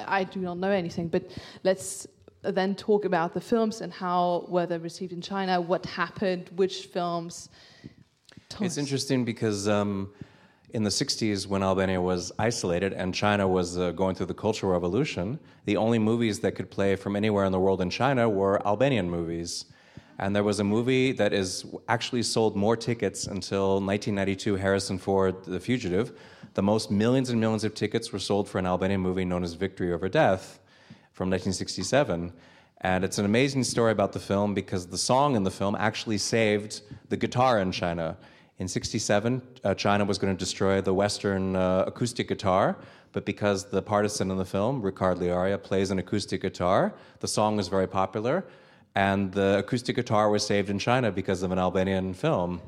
I 0.07 0.23
do 0.23 0.39
not 0.39 0.57
know 0.57 0.71
anything. 0.71 1.07
But 1.07 1.31
let's 1.63 2.07
then 2.41 2.75
talk 2.75 3.05
about 3.05 3.33
the 3.33 3.41
films 3.41 3.81
and 3.81 3.91
how 3.91 4.45
were 4.47 4.65
they 4.65 4.77
received 4.77 5.13
in 5.13 5.21
China, 5.21 5.59
what 5.59 5.85
happened, 5.85 6.49
which 6.55 6.85
films. 6.87 7.49
Tell 8.49 8.65
It's 8.65 8.75
us. 8.75 8.77
interesting 8.77 9.25
because 9.25 9.67
um, 9.67 10.09
in 10.73 10.83
the 10.83 10.89
60s, 10.89 11.47
when 11.47 11.63
Albania 11.63 12.01
was 12.01 12.31
isolated 12.39 12.93
and 12.93 13.13
China 13.13 13.47
was 13.47 13.77
uh, 13.77 13.91
going 13.91 14.15
through 14.15 14.27
the 14.27 14.33
Cultural 14.33 14.71
Revolution, 14.71 15.39
the 15.65 15.77
only 15.77 15.99
movies 15.99 16.39
that 16.39 16.53
could 16.53 16.69
play 16.71 16.95
from 16.95 17.15
anywhere 17.15 17.45
in 17.45 17.51
the 17.51 17.59
world 17.59 17.81
in 17.81 17.89
China 17.89 18.29
were 18.29 18.65
Albanian 18.65 19.09
movies. 19.09 19.65
And 20.19 20.35
there 20.35 20.43
was 20.43 20.59
a 20.59 20.63
movie 20.63 21.11
that 21.11 21.31
is 21.31 21.65
actually 21.87 22.23
sold 22.23 22.55
more 22.55 22.75
tickets 22.75 23.27
until 23.27 23.73
1992, 23.81 24.55
Harrison 24.55 24.97
Ford, 24.97 25.43
The 25.43 25.59
Fugitive. 25.59 26.17
The 26.55 26.63
most 26.63 26.89
millions 26.89 27.29
and 27.29 27.39
millions 27.39 27.63
of 27.63 27.75
tickets 27.75 28.11
were 28.11 28.19
sold 28.19 28.49
for 28.49 28.57
an 28.57 28.65
Albanian 28.65 29.01
movie 29.01 29.25
known 29.25 29.43
as 29.43 29.53
Victory 29.53 29.93
Over 29.93 30.09
Death 30.09 30.59
from 31.11 31.29
1967. 31.29 32.33
And 32.81 33.03
it's 33.03 33.17
an 33.19 33.25
amazing 33.25 33.63
story 33.63 33.91
about 33.91 34.11
the 34.11 34.19
film 34.19 34.53
because 34.53 34.87
the 34.87 34.97
song 34.97 35.35
in 35.35 35.43
the 35.43 35.51
film 35.51 35.75
actually 35.75 36.17
saved 36.17 36.81
the 37.09 37.17
guitar 37.17 37.59
in 37.59 37.71
China. 37.71 38.17
In 38.59 38.67
67, 38.67 39.41
uh, 39.63 39.75
China 39.75 40.03
was 40.03 40.17
going 40.17 40.35
to 40.35 40.39
destroy 40.39 40.81
the 40.81 40.93
Western 40.93 41.55
uh, 41.55 41.83
acoustic 41.85 42.27
guitar, 42.27 42.75
but 43.11 43.23
because 43.23 43.65
the 43.65 43.83
partisan 43.83 44.31
in 44.31 44.37
the 44.37 44.45
film, 44.45 44.81
Ricard 44.81 45.17
Liaria, 45.17 45.61
plays 45.61 45.91
an 45.91 45.99
acoustic 45.99 46.41
guitar, 46.41 46.95
the 47.19 47.27
song 47.27 47.55
was 47.55 47.67
very 47.67 47.87
popular, 47.87 48.43
and 48.95 49.31
the 49.31 49.59
acoustic 49.59 49.95
guitar 49.95 50.31
was 50.31 50.43
saved 50.43 50.71
in 50.71 50.79
China 50.79 51.11
because 51.11 51.43
of 51.43 51.51
an 51.51 51.59
Albanian 51.59 52.15
film. 52.15 52.59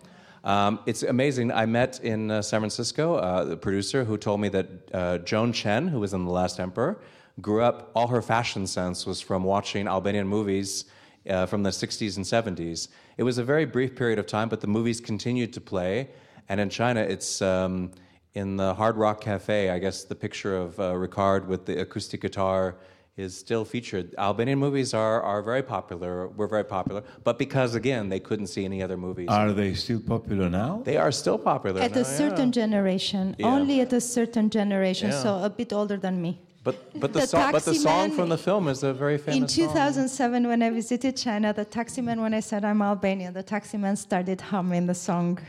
Um, 0.43 0.79
it's 0.85 1.01
amazing. 1.01 1.51
I 1.51 1.65
met 1.65 1.99
in 2.03 2.29
uh, 2.29 2.43
San 2.43 2.59
Francisco 2.59 3.15
uh, 3.15 3.45
the 3.45 3.57
producer 3.57 4.03
who 4.03 4.15
told 4.15 4.41
me 4.41 4.49
that 4.49 4.67
uh, 4.93 5.17
Joan 5.19 5.51
Chen, 5.51 5.87
who 5.87 5.99
was 5.99 6.13
in 6.13 6.23
The 6.23 6.31
Last 6.31 6.59
Emperor, 6.59 6.99
grew 7.41 7.63
up, 7.63 7.89
all 7.95 8.07
her 8.07 8.21
fashion 8.21 8.67
sense 8.67 9.07
was 9.07 9.21
from 9.21 9.43
watching 9.43 9.87
Albanian 9.87 10.27
movies 10.27 10.85
uh, 11.29 11.45
from 11.45 11.63
the 11.63 11.69
60s 11.69 12.17
and 12.17 12.25
70s. 12.25 12.89
It 13.17 13.23
was 13.23 13.37
a 13.37 13.43
very 13.43 13.65
brief 13.65 13.95
period 13.95 14.19
of 14.19 14.27
time, 14.27 14.49
but 14.49 14.61
the 14.61 14.67
movies 14.67 14.99
continued 15.01 15.53
to 15.53 15.61
play. 15.61 16.09
And 16.47 16.59
in 16.59 16.69
China, 16.69 17.01
it's 17.01 17.41
um, 17.41 17.91
in 18.33 18.57
the 18.57 18.73
Hard 18.73 18.95
Rock 18.97 19.21
Cafe, 19.21 19.69
I 19.69 19.79
guess 19.79 20.03
the 20.03 20.15
picture 20.15 20.55
of 20.55 20.79
uh, 20.79 20.93
Ricard 20.93 21.45
with 21.47 21.65
the 21.65 21.81
acoustic 21.81 22.21
guitar 22.21 22.77
is 23.17 23.37
still 23.37 23.65
featured. 23.65 24.15
Albanian 24.17 24.57
movies 24.59 24.93
are, 24.93 25.21
are 25.21 25.41
very 25.41 25.61
popular, 25.61 26.29
were 26.29 26.47
very 26.47 26.63
popular, 26.63 27.03
but 27.25 27.37
because, 27.37 27.75
again, 27.75 28.07
they 28.07 28.19
couldn't 28.19 28.47
see 28.47 28.63
any 28.63 28.81
other 28.81 28.95
movies. 28.95 29.27
Are 29.29 29.51
they 29.51 29.73
still 29.73 29.99
popular 29.99 30.49
now? 30.49 30.81
they 30.85 30.95
are 30.95 31.11
still 31.11 31.37
popular. 31.37 31.81
At 31.81 31.95
now, 31.95 32.01
a 32.01 32.05
certain 32.05 32.47
yeah. 32.47 32.61
generation, 32.61 33.35
Yeah. 33.37 33.47
only 33.47 33.81
at 33.81 33.91
a 33.91 33.99
certain 33.99 34.49
generation, 34.49 35.09
Yeah. 35.09 35.21
so 35.23 35.43
a 35.43 35.49
bit 35.49 35.73
older 35.73 35.97
than 35.97 36.21
me. 36.21 36.39
But, 36.69 36.99
but, 36.99 37.13
the, 37.13 37.19
The 37.21 37.27
song, 37.27 37.51
but 37.51 37.65
the 37.65 37.73
song 37.73 38.11
from 38.11 38.29
the 38.29 38.37
film 38.37 38.67
is 38.67 38.83
a 38.83 38.93
very 38.93 39.17
famous 39.17 39.37
In 39.37 39.47
song. 39.47 39.67
2007, 39.73 40.47
when 40.47 40.61
I 40.61 40.69
visited 40.69 41.17
China, 41.17 41.51
the 41.51 41.65
taxi 41.65 42.01
man, 42.01 42.21
when 42.21 42.33
I 42.33 42.41
said 42.41 42.63
I'm 42.63 42.81
Albanian, 42.81 43.33
the 43.33 43.43
taxi 43.43 43.77
man 43.77 43.95
started 43.95 44.39
humming 44.39 44.85
the 44.85 44.93
song. 44.93 45.39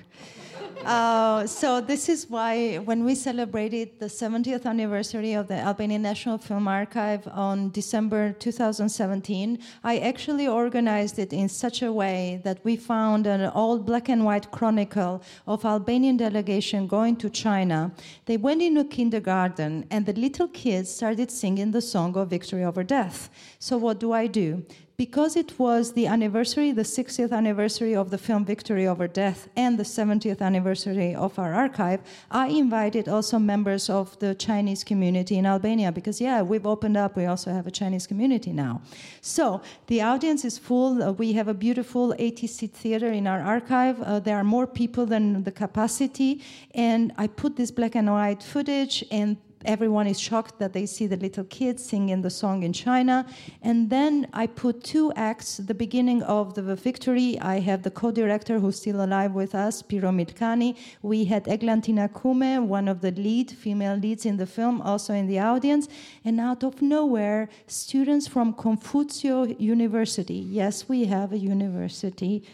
Uh, 0.85 1.47
so 1.47 1.81
this 1.81 2.09
is 2.09 2.29
why 2.31 2.77
when 2.77 3.05
we 3.05 3.14
celebrated 3.14 3.99
the 3.99 4.07
70th 4.07 4.64
anniversary 4.64 5.35
of 5.35 5.47
the 5.47 5.55
Albanian 5.55 6.03
National 6.03 6.39
Film 6.39 6.66
Archive 6.66 7.29
on 7.29 7.71
December 7.71 8.33
2017, 8.33 9.59
I 9.85 9.99
actually 9.99 10.49
organized 10.49 11.18
it 11.18 11.33
in 11.33 11.49
such 11.49 11.83
a 11.83 11.93
way 11.93 12.41
that 12.45 12.64
we 12.64 12.77
found 12.77 13.27
an 13.27 13.51
old 13.55 13.85
black 13.85 14.09
and 14.09 14.25
white 14.25 14.51
chronicle 14.51 15.23
of 15.47 15.64
Albanian 15.64 16.16
delegation 16.16 16.87
going 16.87 17.16
to 17.16 17.29
China. 17.29 17.93
They 18.25 18.39
went 18.39 18.62
into 18.62 18.85
kindergarten 18.85 19.87
and 19.91 20.07
the 20.07 20.14
little 20.14 20.49
kids 20.49 20.91
started 20.91 21.31
singing 21.31 21.73
the 21.73 21.83
song 21.83 22.16
of 22.16 22.31
victory 22.31 22.64
over 22.64 22.83
death. 22.83 23.29
So 23.59 23.77
what 23.77 24.01
do 24.01 24.12
I 24.12 24.27
do? 24.27 24.64
Because 25.01 25.35
it 25.35 25.59
was 25.59 25.95
the 25.95 26.07
anniversary, 26.07 26.73
the 26.73 26.83
60th 26.83 27.33
anniversary 27.33 27.97
of 27.97 28.11
the 28.11 28.19
film 28.19 28.45
Victory 28.45 28.87
Over 28.87 29.09
Death 29.09 29.49
and 29.57 29.79
the 29.79 29.83
70th 29.83 30.43
anniversary 30.43 31.15
of 31.15 31.39
our 31.39 31.55
archive, 31.55 32.01
I 32.31 32.49
invited 32.49 33.09
also 33.09 33.39
members 33.39 33.89
of 33.89 34.19
the 34.19 34.35
Chinese 34.35 34.85
community 34.85 35.39
in 35.39 35.47
Albania 35.47 35.91
because, 35.91 36.21
yeah, 36.21 36.43
we've 36.43 36.67
opened 36.67 36.99
up. 36.99 37.17
We 37.17 37.25
also 37.25 37.51
have 37.51 37.67
a 37.67 37.71
Chinese 37.71 38.07
community 38.07 38.53
now. 38.53 38.83
So 39.23 39.63
the 39.87 40.03
audience 40.03 40.45
is 40.45 40.59
full. 40.59 41.03
Uh, 41.03 41.13
we 41.13 41.33
have 41.33 41.49
a 41.49 41.55
beautiful 41.55 42.15
80 42.19 42.47
seat 42.47 42.75
theater 42.75 43.09
in 43.09 43.27
our 43.27 43.41
archive. 43.41 44.03
Uh, 44.03 44.21
there 44.21 44.37
are 44.37 44.45
more 44.45 44.67
people 44.67 45.07
than 45.07 45.45
the 45.45 45.53
capacity. 45.53 46.43
And 46.75 47.15
I 47.17 47.27
put 47.27 47.57
this 47.57 47.71
black 47.71 47.95
and 47.95 48.13
white 48.13 48.43
footage 48.43 49.03
and 49.11 49.39
everyone 49.65 50.07
is 50.07 50.19
shocked 50.19 50.59
that 50.59 50.73
they 50.73 50.87
see 50.87 51.07
the 51.07 51.17
little 51.17 51.45
kids 51.45 51.85
singing 51.85 52.23
the 52.23 52.31
song 52.31 52.63
in 52.63 52.73
China. 52.73 53.27
And 53.63 53.91
then 53.91 54.29
I 54.33 54.47
put 54.47 54.83
two 54.83 55.13
acts. 55.15 55.59
The 55.59 55.75
beginning 55.75 56.23
of 56.23 56.55
the 56.55 56.63
victory, 56.75 57.39
I 57.41 57.61
have 57.61 57.83
the 57.83 57.91
co-director 57.91 58.59
who's 58.59 58.77
still 58.77 59.05
alive 59.05 59.33
with 59.33 59.55
us, 59.55 59.83
Piro 59.83 60.11
Milkani. 60.11 60.77
We 61.03 61.25
had 61.25 61.45
Eglantina 61.45 62.09
Kume, 62.09 62.67
one 62.67 62.89
of 62.89 63.01
the 63.01 63.11
lead 63.13 63.51
female 63.51 63.97
leads 63.97 64.27
in 64.27 64.37
the 64.37 64.47
film, 64.47 64.81
also 64.83 65.15
in 65.15 65.27
the 65.27 65.39
audience. 65.39 65.89
And 66.25 66.41
out 66.41 66.63
of 66.63 66.81
nowhere, 66.81 67.49
students 67.67 68.27
from 68.27 68.55
Confucio 68.55 69.59
University. 69.61 70.35
Yes, 70.35 70.89
we 70.89 71.05
have 71.05 71.33
a 71.33 71.39
university 71.39 72.45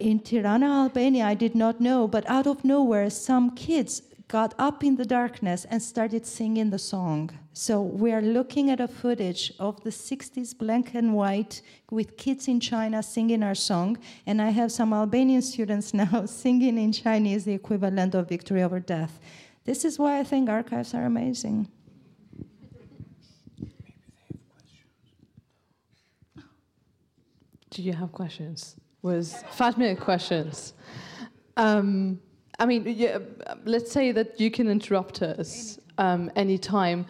in 0.00 0.20
Tirana, 0.20 0.84
Albania, 0.84 1.24
I 1.24 1.34
did 1.34 1.54
not 1.54 1.80
know, 1.80 2.06
but 2.06 2.28
out 2.30 2.46
of 2.46 2.64
nowhere, 2.64 3.10
some 3.10 3.50
kids 3.56 4.02
got 4.28 4.54
up 4.58 4.84
in 4.84 4.96
the 4.96 5.06
darkness 5.06 5.64
and 5.70 5.82
started 5.82 6.26
singing 6.26 6.68
the 6.68 6.78
song. 6.78 7.30
So 7.54 7.80
we 7.80 8.12
are 8.12 8.20
looking 8.20 8.70
at 8.70 8.78
a 8.78 8.86
footage 8.86 9.52
of 9.58 9.82
the 9.82 9.90
60s 9.90 10.56
black 10.56 10.94
and 10.94 11.14
white 11.14 11.62
with 11.90 12.18
kids 12.18 12.46
in 12.46 12.60
China 12.60 13.02
singing 13.02 13.42
our 13.42 13.54
song. 13.54 13.96
And 14.26 14.42
I 14.42 14.50
have 14.50 14.70
some 14.70 14.92
Albanian 14.92 15.40
students 15.40 15.94
now 16.02 16.26
singing 16.26 16.76
in 16.76 16.92
Chinese 16.92 17.46
the 17.46 17.54
equivalent 17.54 18.14
of 18.14 18.28
victory 18.28 18.62
over 18.62 18.78
death. 18.78 19.18
This 19.64 19.84
is 19.84 19.98
why 19.98 20.20
I 20.20 20.24
think 20.24 20.50
archives 20.50 20.92
are 20.94 21.04
amazing. 21.04 21.68
Do 27.70 27.82
you 27.82 27.92
have 27.92 28.12
questions? 28.12 28.76
Was 29.02 29.44
minute 29.76 30.00
questions. 30.00 30.74
Um, 31.56 32.20
I 32.58 32.66
mean, 32.66 32.84
yeah, 32.86 33.18
let's 33.64 33.90
say 33.92 34.12
that 34.12 34.40
you 34.40 34.50
can 34.50 34.68
interrupt 34.68 35.22
us 35.22 35.78
um, 35.98 36.30
anytime. 36.34 37.06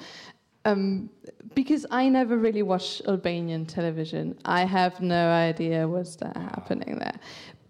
Um, 0.65 1.09
because 1.55 1.87
I 1.91 2.09
never 2.09 2.37
really 2.37 2.63
watch 2.63 3.01
Albanian 3.07 3.65
television. 3.65 4.37
I 4.45 4.65
have 4.65 5.01
no 5.01 5.31
idea 5.31 5.89
what's 5.89 6.17
that 6.17 6.37
happening 6.37 6.99
there. 6.99 7.19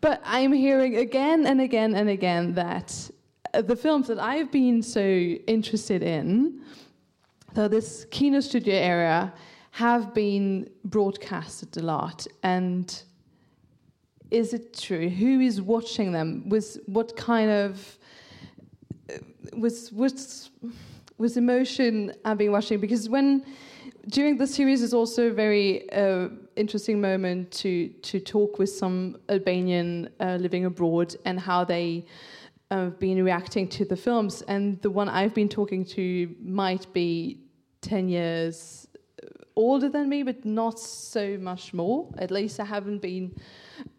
But 0.01 0.21
I'm 0.25 0.53
hearing 0.53 0.97
again 0.97 1.47
and 1.47 1.61
again 1.61 1.95
and 1.95 2.09
again 2.09 2.55
that 2.55 3.11
uh, 3.55 3.63
the 3.63 3.77
films 3.77 4.09
that 4.09 4.19
I've 4.19 4.51
been 4.51 4.83
so 4.83 5.01
interested 5.01 6.03
in, 6.03 6.61
so 7.55 7.69
this 7.69 8.07
Kino 8.11 8.41
Studio 8.41 8.75
area, 8.75 9.33
have 9.71 10.13
been 10.13 10.69
broadcasted 10.85 11.77
a 11.77 11.83
lot. 11.83 12.27
And 12.43 13.03
is 14.31 14.53
it 14.53 14.77
true? 14.79 15.09
Who 15.09 15.41
is 15.41 15.61
watching 15.61 16.13
them? 16.13 16.49
Was 16.49 16.79
what 16.87 17.17
kind 17.17 17.51
of 17.51 17.99
uh, 19.11 19.19
was 19.57 19.93
was 19.93 20.51
was 21.17 21.37
emotion 21.37 22.13
I've 22.25 22.39
been 22.39 22.53
watching? 22.53 22.81
Because 22.81 23.09
when 23.09 23.45
during 24.09 24.37
the 24.37 24.47
series 24.47 24.83
is 24.83 24.95
also 24.95 25.29
a 25.29 25.33
very 25.33 25.91
uh, 25.93 26.29
interesting 26.57 27.01
moment 27.01 27.51
to 27.53 27.89
to 28.03 28.21
talk 28.21 28.59
with 28.59 28.71
some 28.71 29.17
Albanian 29.29 30.11
uh, 30.21 30.37
living 30.41 30.65
abroad 30.65 31.15
and 31.25 31.41
how 31.41 31.65
they 31.65 32.05
have 32.71 32.99
been 32.99 33.23
reacting 33.25 33.67
to 33.67 33.85
the 33.85 33.97
films. 33.97 34.43
And 34.43 34.81
the 34.83 34.91
one 34.91 35.09
I've 35.09 35.35
been 35.35 35.49
talking 35.49 35.85
to 35.87 36.35
might 36.43 36.93
be 36.93 37.41
ten 37.81 38.09
years 38.09 38.87
older 39.57 39.89
than 39.89 40.09
me, 40.09 40.23
but 40.23 40.45
not 40.45 40.79
so 40.79 41.37
much 41.39 41.75
more. 41.75 42.09
At 42.19 42.31
least 42.31 42.61
I 42.61 42.65
haven't 42.65 43.01
been 43.01 43.35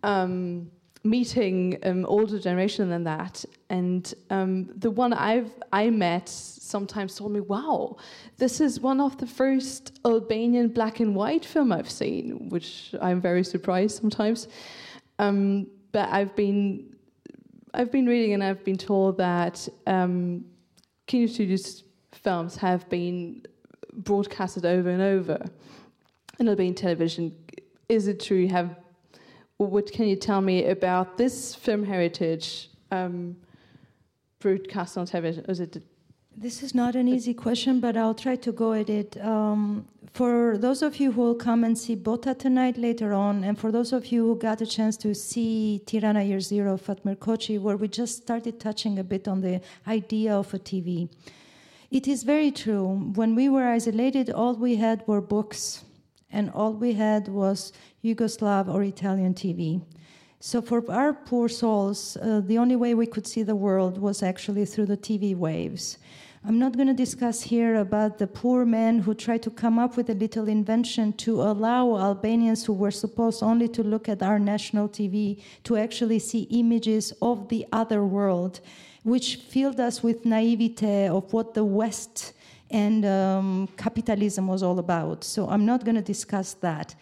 um, 0.04 0.72
meeting 1.04 1.78
um, 1.84 2.06
older 2.06 2.40
generation 2.40 2.90
than 2.90 3.04
that. 3.06 3.46
And 3.70 4.14
um, 4.30 4.70
the 4.78 4.92
one 4.92 5.14
I've 5.14 5.52
I 5.72 5.90
met 5.90 6.28
sometimes 6.28 7.16
told 7.16 7.32
me, 7.32 7.40
"Wow, 7.40 7.98
this 8.38 8.60
is 8.62 8.80
one 8.80 9.00
of 9.00 9.18
the 9.18 9.28
first 9.28 10.00
Albanian 10.06 10.70
black 10.70 11.00
and 11.00 11.16
white 11.16 11.46
film 11.46 11.72
I've 11.72 11.90
seen," 11.90 12.50
which 12.50 12.94
I'm 13.02 13.22
very 13.22 13.44
surprised 13.44 14.00
sometimes. 14.00 14.48
Um, 15.20 15.68
but 15.92 16.10
I've 16.10 16.36
been 16.36 16.96
I've 17.74 17.92
been 17.92 18.06
reading 18.06 18.34
and 18.34 18.44
I've 18.44 18.64
been 18.64 18.78
told 18.78 19.18
that 19.18 19.68
um, 19.86 20.46
Kino 21.06 21.28
Studios 21.28 21.84
films 22.12 22.56
have 22.58 22.90
been 22.90 23.44
broadcasted 23.94 24.66
over 24.66 24.90
and 24.90 25.02
over 25.02 25.46
in 26.40 26.48
Albanian 26.48 26.76
television. 26.76 27.36
Is 27.88 28.08
it 28.08 28.20
true? 28.20 28.48
Have 28.48 28.79
what 29.68 29.91
can 29.91 30.07
you 30.07 30.16
tell 30.16 30.39
me 30.39 30.66
about 30.66 31.18
this 31.18 31.53
film 31.53 31.84
heritage 31.84 32.70
um, 32.91 33.36
broadcast 34.39 34.97
on 34.97 35.05
television? 35.05 35.43
Is 35.49 35.60
it 35.60 35.84
This 36.38 36.64
is 36.64 36.74
not 36.74 36.95
an 36.95 37.10
easy 37.10 37.34
question, 37.34 37.82
but 37.82 37.97
I'll 37.97 38.16
try 38.16 38.38
to 38.38 38.51
go 38.53 38.72
at 38.72 38.89
it. 38.89 39.18
Um, 39.22 39.86
for 40.14 40.57
those 40.57 40.82
of 40.82 40.95
you 41.01 41.12
who 41.12 41.22
will 41.22 41.36
come 41.36 41.66
and 41.66 41.78
see 41.78 41.95
Bota 41.95 42.34
tonight 42.34 42.78
later 42.78 43.12
on, 43.14 43.43
and 43.43 43.60
for 43.60 43.70
those 43.70 43.91
of 43.91 44.07
you 44.14 44.26
who 44.28 44.36
got 44.38 44.62
a 44.62 44.66
chance 44.66 44.95
to 44.97 45.14
see 45.14 45.82
Tirana 45.86 46.24
Year 46.24 46.39
Zero, 46.39 46.78
Fatmir 46.78 47.18
Koçi, 47.18 47.60
where 47.60 47.76
we 47.76 47.89
just 47.89 48.16
started 48.24 48.62
touching 48.62 48.97
a 48.97 49.03
bit 49.03 49.28
on 49.28 49.41
the 49.41 49.60
idea 49.86 50.34
of 50.34 50.53
a 50.53 50.60
TV. 50.60 51.10
It 51.91 52.07
is 52.07 52.24
very 52.24 52.51
true. 52.51 53.12
When 53.16 53.36
we 53.36 53.49
were 53.49 53.68
isolated, 53.68 54.30
all 54.30 54.55
we 54.55 54.78
had 54.78 55.03
were 55.05 55.20
books, 55.20 55.84
and 56.32 56.49
all 56.51 56.72
we 56.72 56.93
had 56.93 57.28
was 57.28 57.74
Yugoslav 58.04 58.68
or 58.68 58.84
Italian 58.84 59.34
TV. 59.34 59.82
So, 60.41 60.62
for 60.62 60.89
our 60.89 61.14
poor 61.14 61.50
souls, 61.50 62.18
uh, 62.22 62.41
the 62.45 62.58
only 62.58 62.78
way 62.78 62.93
we 62.93 63.06
could 63.06 63.28
see 63.28 63.43
the 63.43 63.56
world 63.56 63.97
was 63.97 64.24
actually 64.24 64.66
through 64.66 64.86
the 64.86 64.95
TV 64.95 65.36
waves. 65.36 65.97
I'm 66.45 66.58
not 66.58 66.78
going 66.78 66.88
to 66.88 66.93
discuss 66.93 67.41
here 67.41 67.76
about 67.76 68.18
the 68.18 68.26
poor 68.26 68.64
men 68.64 69.00
who 69.00 69.14
tried 69.14 69.43
to 69.43 69.50
come 69.50 69.78
up 69.78 69.97
with 69.97 70.10
a 70.10 70.14
little 70.14 70.47
invention 70.47 71.12
to 71.14 71.41
allow 71.41 71.97
Albanians 71.97 72.66
who 72.66 72.72
were 72.72 72.91
supposed 72.91 73.43
only 73.43 73.68
to 73.68 73.84
look 73.84 74.08
at 74.08 74.24
our 74.24 74.39
national 74.39 74.88
TV 74.88 75.41
to 75.66 75.76
actually 75.76 76.20
see 76.20 76.43
images 76.43 77.12
of 77.22 77.50
the 77.50 77.66
other 77.74 78.06
world, 78.06 78.62
which 79.04 79.36
filled 79.36 79.82
us 79.82 80.02
with 80.02 80.26
naivete 80.26 81.08
of 81.08 81.34
what 81.34 81.54
the 81.54 81.66
West 81.66 82.32
and 82.72 83.06
um, 83.06 83.68
capitalism 83.76 84.47
was 84.47 84.64
all 84.64 84.80
about. 84.80 85.26
So 85.26 85.50
I'm 85.50 85.66
not 85.66 85.84
going 85.84 85.95
to 85.95 86.02
discuss 86.02 86.54
that. 86.56 86.95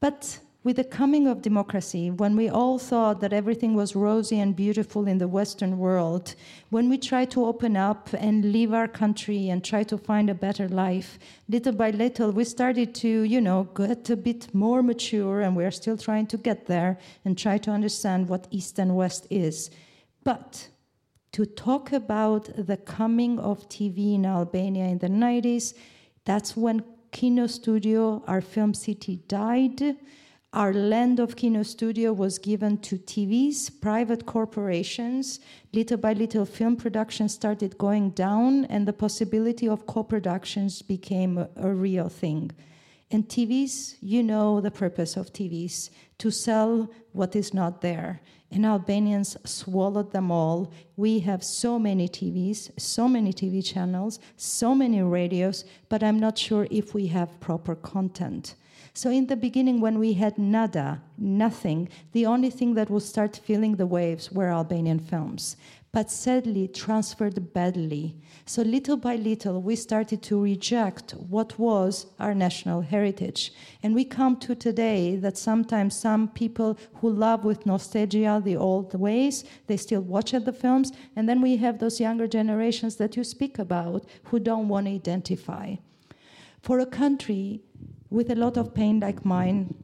But 0.00 0.40
with 0.62 0.76
the 0.76 0.84
coming 0.84 1.26
of 1.26 1.40
democracy, 1.40 2.10
when 2.10 2.36
we 2.36 2.48
all 2.48 2.78
thought 2.78 3.20
that 3.20 3.32
everything 3.32 3.74
was 3.74 3.96
rosy 3.96 4.38
and 4.38 4.54
beautiful 4.54 5.06
in 5.06 5.16
the 5.18 5.28
Western 5.28 5.78
world, 5.78 6.34
when 6.68 6.90
we 6.90 6.98
tried 6.98 7.30
to 7.30 7.46
open 7.46 7.76
up 7.76 8.10
and 8.12 8.52
leave 8.52 8.74
our 8.74 8.88
country 8.88 9.48
and 9.48 9.64
try 9.64 9.82
to 9.84 9.96
find 9.96 10.28
a 10.28 10.34
better 10.34 10.68
life, 10.68 11.18
little 11.48 11.72
by 11.72 11.90
little, 11.90 12.30
we 12.30 12.44
started 12.44 12.94
to, 12.96 13.22
you 13.22 13.40
know, 13.40 13.64
get 13.74 14.10
a 14.10 14.16
bit 14.16 14.54
more 14.54 14.82
mature, 14.82 15.40
and 15.40 15.56
we're 15.56 15.70
still 15.70 15.96
trying 15.96 16.26
to 16.26 16.36
get 16.36 16.66
there 16.66 16.98
and 17.24 17.38
try 17.38 17.56
to 17.56 17.70
understand 17.70 18.28
what 18.28 18.46
East 18.50 18.78
and 18.78 18.96
West 18.96 19.26
is. 19.30 19.70
But 20.24 20.68
to 21.32 21.46
talk 21.46 21.92
about 21.92 22.50
the 22.54 22.76
coming 22.76 23.38
of 23.38 23.66
TV 23.68 24.14
in 24.14 24.26
Albania 24.26 24.86
in 24.86 24.98
the 24.98 25.08
90s, 25.08 25.72
that's 26.26 26.54
when 26.54 26.84
Kino 27.12 27.46
Studio, 27.46 28.22
our 28.26 28.40
film 28.40 28.74
city, 28.74 29.16
died 29.28 29.96
our 30.52 30.74
land 30.74 31.20
of 31.20 31.36
Kino 31.36 31.62
Studio 31.62 32.12
was 32.12 32.38
given 32.38 32.78
to 32.78 32.98
TVs, 32.98 33.70
private 33.80 34.26
corporations. 34.26 35.38
Little 35.72 35.96
by 35.96 36.12
little, 36.12 36.44
film 36.44 36.74
production 36.74 37.28
started 37.28 37.78
going 37.78 38.10
down, 38.10 38.64
and 38.64 38.86
the 38.86 38.92
possibility 38.92 39.68
of 39.68 39.86
co 39.86 40.02
productions 40.02 40.82
became 40.82 41.38
a, 41.38 41.48
a 41.54 41.72
real 41.72 42.08
thing. 42.08 42.50
And 43.12 43.28
TVs, 43.28 43.96
you 44.00 44.22
know 44.22 44.60
the 44.60 44.70
purpose 44.70 45.16
of 45.16 45.32
TVs 45.32 45.90
to 46.18 46.30
sell 46.30 46.88
what 47.12 47.34
is 47.34 47.52
not 47.52 47.80
there. 47.80 48.20
And 48.52 48.64
Albanians 48.64 49.36
swallowed 49.44 50.12
them 50.12 50.30
all. 50.30 50.72
We 50.96 51.20
have 51.20 51.42
so 51.42 51.78
many 51.78 52.08
TVs, 52.08 52.70
so 52.78 53.08
many 53.08 53.32
TV 53.32 53.64
channels, 53.64 54.20
so 54.36 54.74
many 54.74 55.02
radios, 55.02 55.64
but 55.88 56.02
I'm 56.02 56.18
not 56.18 56.38
sure 56.38 56.66
if 56.70 56.94
we 56.94 57.08
have 57.08 57.40
proper 57.40 57.74
content. 57.74 58.54
So 58.92 59.10
in 59.10 59.26
the 59.26 59.36
beginning, 59.36 59.80
when 59.80 59.98
we 59.98 60.14
had 60.14 60.36
nada, 60.36 61.00
nothing, 61.16 61.88
the 62.12 62.26
only 62.26 62.50
thing 62.50 62.74
that 62.74 62.90
would 62.90 63.02
start 63.02 63.40
filling 63.44 63.76
the 63.76 63.86
waves 63.86 64.32
were 64.32 64.48
Albanian 64.48 64.98
films. 64.98 65.56
But 65.92 66.08
sadly, 66.08 66.68
transferred 66.68 67.52
badly. 67.52 68.14
So 68.46 68.62
little 68.62 68.96
by 68.96 69.16
little, 69.16 69.60
we 69.60 69.74
started 69.74 70.22
to 70.22 70.40
reject 70.40 71.12
what 71.12 71.58
was 71.58 72.06
our 72.20 72.32
national 72.32 72.82
heritage. 72.82 73.52
And 73.82 73.92
we 73.92 74.04
come 74.04 74.36
to 74.38 74.54
today 74.54 75.16
that 75.16 75.36
sometimes 75.36 75.96
some 75.96 76.28
people 76.28 76.78
who 76.94 77.10
love 77.10 77.44
with 77.44 77.66
nostalgia 77.66 78.40
the 78.44 78.56
old 78.56 78.94
ways, 78.94 79.42
they 79.66 79.76
still 79.76 80.02
watch 80.02 80.32
at 80.32 80.44
the 80.44 80.52
films. 80.52 80.92
And 81.16 81.28
then 81.28 81.42
we 81.42 81.56
have 81.56 81.80
those 81.80 81.98
younger 81.98 82.28
generations 82.28 82.94
that 82.96 83.16
you 83.16 83.24
speak 83.24 83.58
about 83.58 84.06
who 84.24 84.38
don't 84.38 84.68
want 84.68 84.86
to 84.86 84.92
identify. 84.92 85.74
For 86.62 86.78
a 86.78 86.86
country 86.86 87.62
with 88.10 88.30
a 88.30 88.36
lot 88.36 88.56
of 88.56 88.74
pain 88.74 89.00
like 89.00 89.24
mine, 89.24 89.74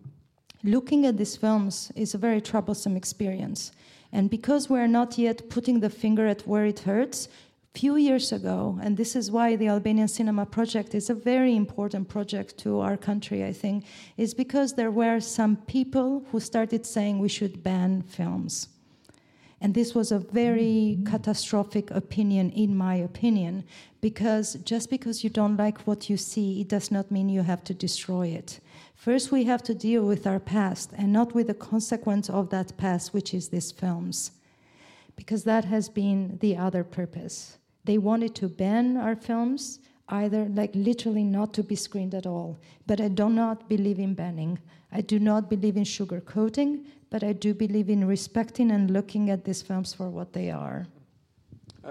looking 0.62 1.04
at 1.04 1.16
these 1.16 1.36
films 1.36 1.90
is 1.96 2.14
a 2.14 2.18
very 2.18 2.40
troublesome 2.40 2.96
experience. 2.96 3.72
And 4.16 4.30
because 4.30 4.70
we're 4.70 4.86
not 4.86 5.18
yet 5.18 5.50
putting 5.50 5.80
the 5.80 5.90
finger 5.90 6.26
at 6.26 6.46
where 6.46 6.64
it 6.64 6.78
hurts, 6.78 7.28
few 7.74 7.96
years 7.96 8.32
ago, 8.32 8.78
and 8.82 8.96
this 8.96 9.14
is 9.14 9.30
why 9.30 9.56
the 9.56 9.68
Albanian 9.68 10.08
Cinema 10.08 10.46
Project 10.46 10.94
is 10.94 11.10
a 11.10 11.14
very 11.14 11.54
important 11.54 12.08
project 12.08 12.56
to 12.60 12.80
our 12.80 12.96
country, 12.96 13.44
I 13.44 13.52
think, 13.52 13.84
is 14.16 14.32
because 14.32 14.72
there 14.72 14.90
were 14.90 15.20
some 15.20 15.56
people 15.56 16.24
who 16.32 16.40
started 16.40 16.86
saying 16.86 17.18
we 17.18 17.28
should 17.28 17.62
ban 17.62 18.00
films. 18.00 18.68
And 19.60 19.74
this 19.74 19.94
was 19.94 20.10
a 20.10 20.18
very 20.18 20.98
catastrophic 21.04 21.90
opinion, 21.90 22.52
in 22.52 22.74
my 22.74 22.94
opinion, 22.94 23.64
because 24.00 24.54
just 24.64 24.88
because 24.88 25.24
you 25.24 25.28
don't 25.28 25.58
like 25.58 25.86
what 25.86 26.08
you 26.08 26.16
see, 26.16 26.62
it 26.62 26.68
does 26.68 26.90
not 26.90 27.10
mean 27.10 27.28
you 27.28 27.42
have 27.42 27.64
to 27.64 27.74
destroy 27.74 28.28
it. 28.28 28.60
First, 29.07 29.30
we 29.30 29.44
have 29.44 29.62
to 29.62 29.72
deal 29.72 30.04
with 30.04 30.26
our 30.26 30.40
past 30.40 30.90
and 30.98 31.12
not 31.12 31.32
with 31.32 31.46
the 31.46 31.54
consequence 31.54 32.28
of 32.28 32.50
that 32.50 32.76
past, 32.76 33.14
which 33.14 33.32
is 33.34 33.48
these 33.50 33.70
films, 33.70 34.32
because 35.14 35.44
that 35.44 35.64
has 35.64 35.88
been 35.88 36.38
the 36.40 36.57
other 36.57 36.82
purpose. 36.82 37.57
They 37.84 37.98
wanted 37.98 38.34
to 38.34 38.48
ban 38.48 38.96
our 38.96 39.14
films, 39.14 39.78
either 40.09 40.46
like 40.46 40.72
literally 40.74 41.22
not 41.22 41.54
to 41.54 41.62
be 41.62 41.76
screened 41.76 42.16
at 42.16 42.26
all. 42.26 42.59
But 42.88 43.00
I 43.00 43.07
do 43.07 43.28
not 43.28 43.68
believe 43.68 44.00
in 44.00 44.14
banning. 44.14 44.59
I 44.90 45.02
do 45.02 45.20
not 45.20 45.48
believe 45.48 45.76
in 45.76 45.84
sugarcoating 45.84 46.86
but 47.09 47.22
I 47.22 47.32
do 47.32 47.54
believe 47.54 47.88
in 47.88 48.04
respecting 48.04 48.72
and 48.72 48.90
looking 48.90 49.30
at 49.30 49.44
these 49.44 49.62
films 49.62 49.94
for 49.94 50.11
what 50.11 50.32
they 50.32 50.50
are. 50.50 50.88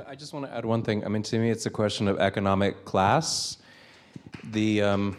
I 0.06 0.14
just 0.16 0.34
want 0.34 0.46
to 0.46 0.54
add 0.54 0.66
one 0.66 0.84
thing. 0.84 1.06
I 1.06 1.08
mean, 1.08 1.24
to 1.24 1.40
me, 1.40 1.50
it's 1.50 1.66
a 1.66 1.70
question 1.70 2.10
of 2.10 2.20
economic 2.20 2.84
class. 2.84 3.58
The 4.52 4.82
um, 4.82 5.18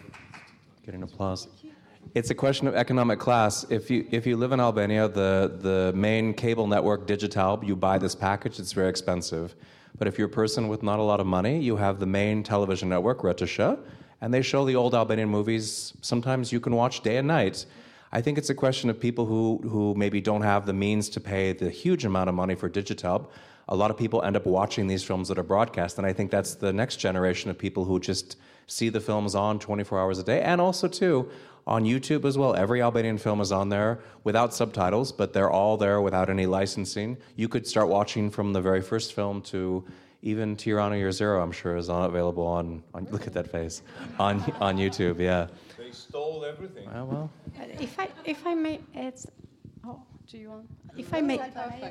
getting 0.85 1.03
applause. 1.03 1.49
It's 2.17 2.31
a 2.31 2.35
question 2.35 2.67
of 2.67 2.75
economic 2.75 3.19
class. 3.19 3.67
If 3.69 3.91
you 3.91 4.07
if 4.11 4.27
you 4.27 4.39
live 4.39 4.53
in 4.53 4.59
Albania, 4.59 5.07
the 5.07 5.53
the 5.61 5.93
main 5.95 6.33
cable 6.33 6.67
network 6.67 7.07
Digitalb, 7.07 7.63
you 7.63 7.77
buy 7.77 7.99
this 7.99 8.15
package. 8.15 8.59
It's 8.59 8.73
very 8.73 8.89
expensive. 8.89 9.55
But 9.99 10.09
if 10.09 10.17
you're 10.17 10.29
a 10.29 10.39
person 10.43 10.69
with 10.69 10.83
not 10.83 10.99
a 10.99 11.03
lot 11.03 11.21
of 11.21 11.27
money, 11.27 11.61
you 11.61 11.77
have 11.77 12.01
the 12.01 12.07
main 12.07 12.43
television 12.43 12.89
network 12.89 13.21
Retosha, 13.21 13.79
and 14.23 14.33
they 14.33 14.41
show 14.41 14.65
the 14.65 14.77
old 14.77 14.95
Albanian 14.95 15.29
movies. 15.29 15.93
Sometimes 16.01 16.53
you 16.53 16.59
can 16.59 16.75
watch 16.75 17.03
day 17.03 17.19
and 17.19 17.29
night. 17.29 17.67
I 18.13 18.23
think 18.23 18.39
it's 18.39 18.49
a 18.49 18.55
question 18.55 18.89
of 18.89 18.99
people 18.99 19.27
who, 19.27 19.61
who 19.69 19.95
maybe 19.95 20.23
don't 20.23 20.41
have 20.41 20.65
the 20.65 20.73
means 20.73 21.11
to 21.11 21.21
pay 21.21 21.53
the 21.53 21.69
huge 21.69 22.07
amount 22.07 22.31
of 22.31 22.35
money 22.35 22.55
for 22.55 22.71
Digitalb. 22.71 23.27
A 23.69 23.77
lot 23.77 23.91
of 23.91 23.99
people 23.99 24.23
end 24.23 24.37
up 24.37 24.47
watching 24.47 24.87
these 24.87 25.05
films 25.05 25.29
that 25.29 25.39
are 25.39 25.49
broadcast, 25.55 25.99
and 25.99 26.07
I 26.07 26.15
think 26.15 26.31
that's 26.31 26.55
the 26.55 26.73
next 26.73 26.97
generation 26.97 27.51
of 27.51 27.59
people 27.59 27.85
who 27.85 28.01
just 28.01 28.39
see 28.69 28.89
the 28.89 29.01
films 29.01 29.35
on 29.35 29.59
24 29.59 30.01
hours 30.01 30.19
a 30.19 30.23
day, 30.23 30.41
and 30.41 30.63
also 30.63 30.89
too 30.89 31.29
on 31.67 31.85
YouTube 31.85 32.25
as 32.25 32.39
well. 32.39 32.55
Every 32.55 32.81
Albanian 32.81 33.19
film 33.19 33.41
is 33.41 33.51
on 33.51 33.69
there 33.69 33.99
without 34.25 34.55
subtitles, 34.55 35.11
but 35.11 35.33
they're 35.33 35.51
all 35.51 35.77
there 35.77 36.01
without 36.01 36.31
any 36.31 36.47
licensing. 36.47 37.17
You 37.35 37.49
could 37.49 37.67
start 37.67 37.89
watching 37.89 38.31
from 38.31 38.53
the 38.53 38.61
very 38.61 38.81
first 38.81 39.15
film 39.15 39.43
to 39.43 39.85
even 40.23 40.57
Tirana 40.57 40.97
Year 40.97 41.13
Zero. 41.13 41.43
I'm 41.43 41.53
sure 41.53 41.77
is 41.77 41.89
on, 41.89 42.05
available 42.05 42.47
on, 42.47 42.83
on. 42.95 43.07
Look 43.11 43.27
at 43.27 43.33
that 43.35 43.51
face 43.51 43.83
on 44.19 44.41
on 44.61 44.77
YouTube. 44.77 45.19
Yeah 45.19 45.49
They 45.77 45.91
stole 45.91 46.45
everything. 46.45 46.89
Oh, 46.89 47.05
well, 47.05 47.31
well. 47.59 47.69
If 47.81 47.99
I 47.99 48.09
if 48.25 48.47
I 48.47 48.55
may 48.55 48.81
add, 48.95 49.15
oh, 49.85 50.01
do 50.29 50.39
you 50.39 50.51
want? 50.51 50.67
If 50.97 51.13
I 51.13 51.21
may, 51.21 51.41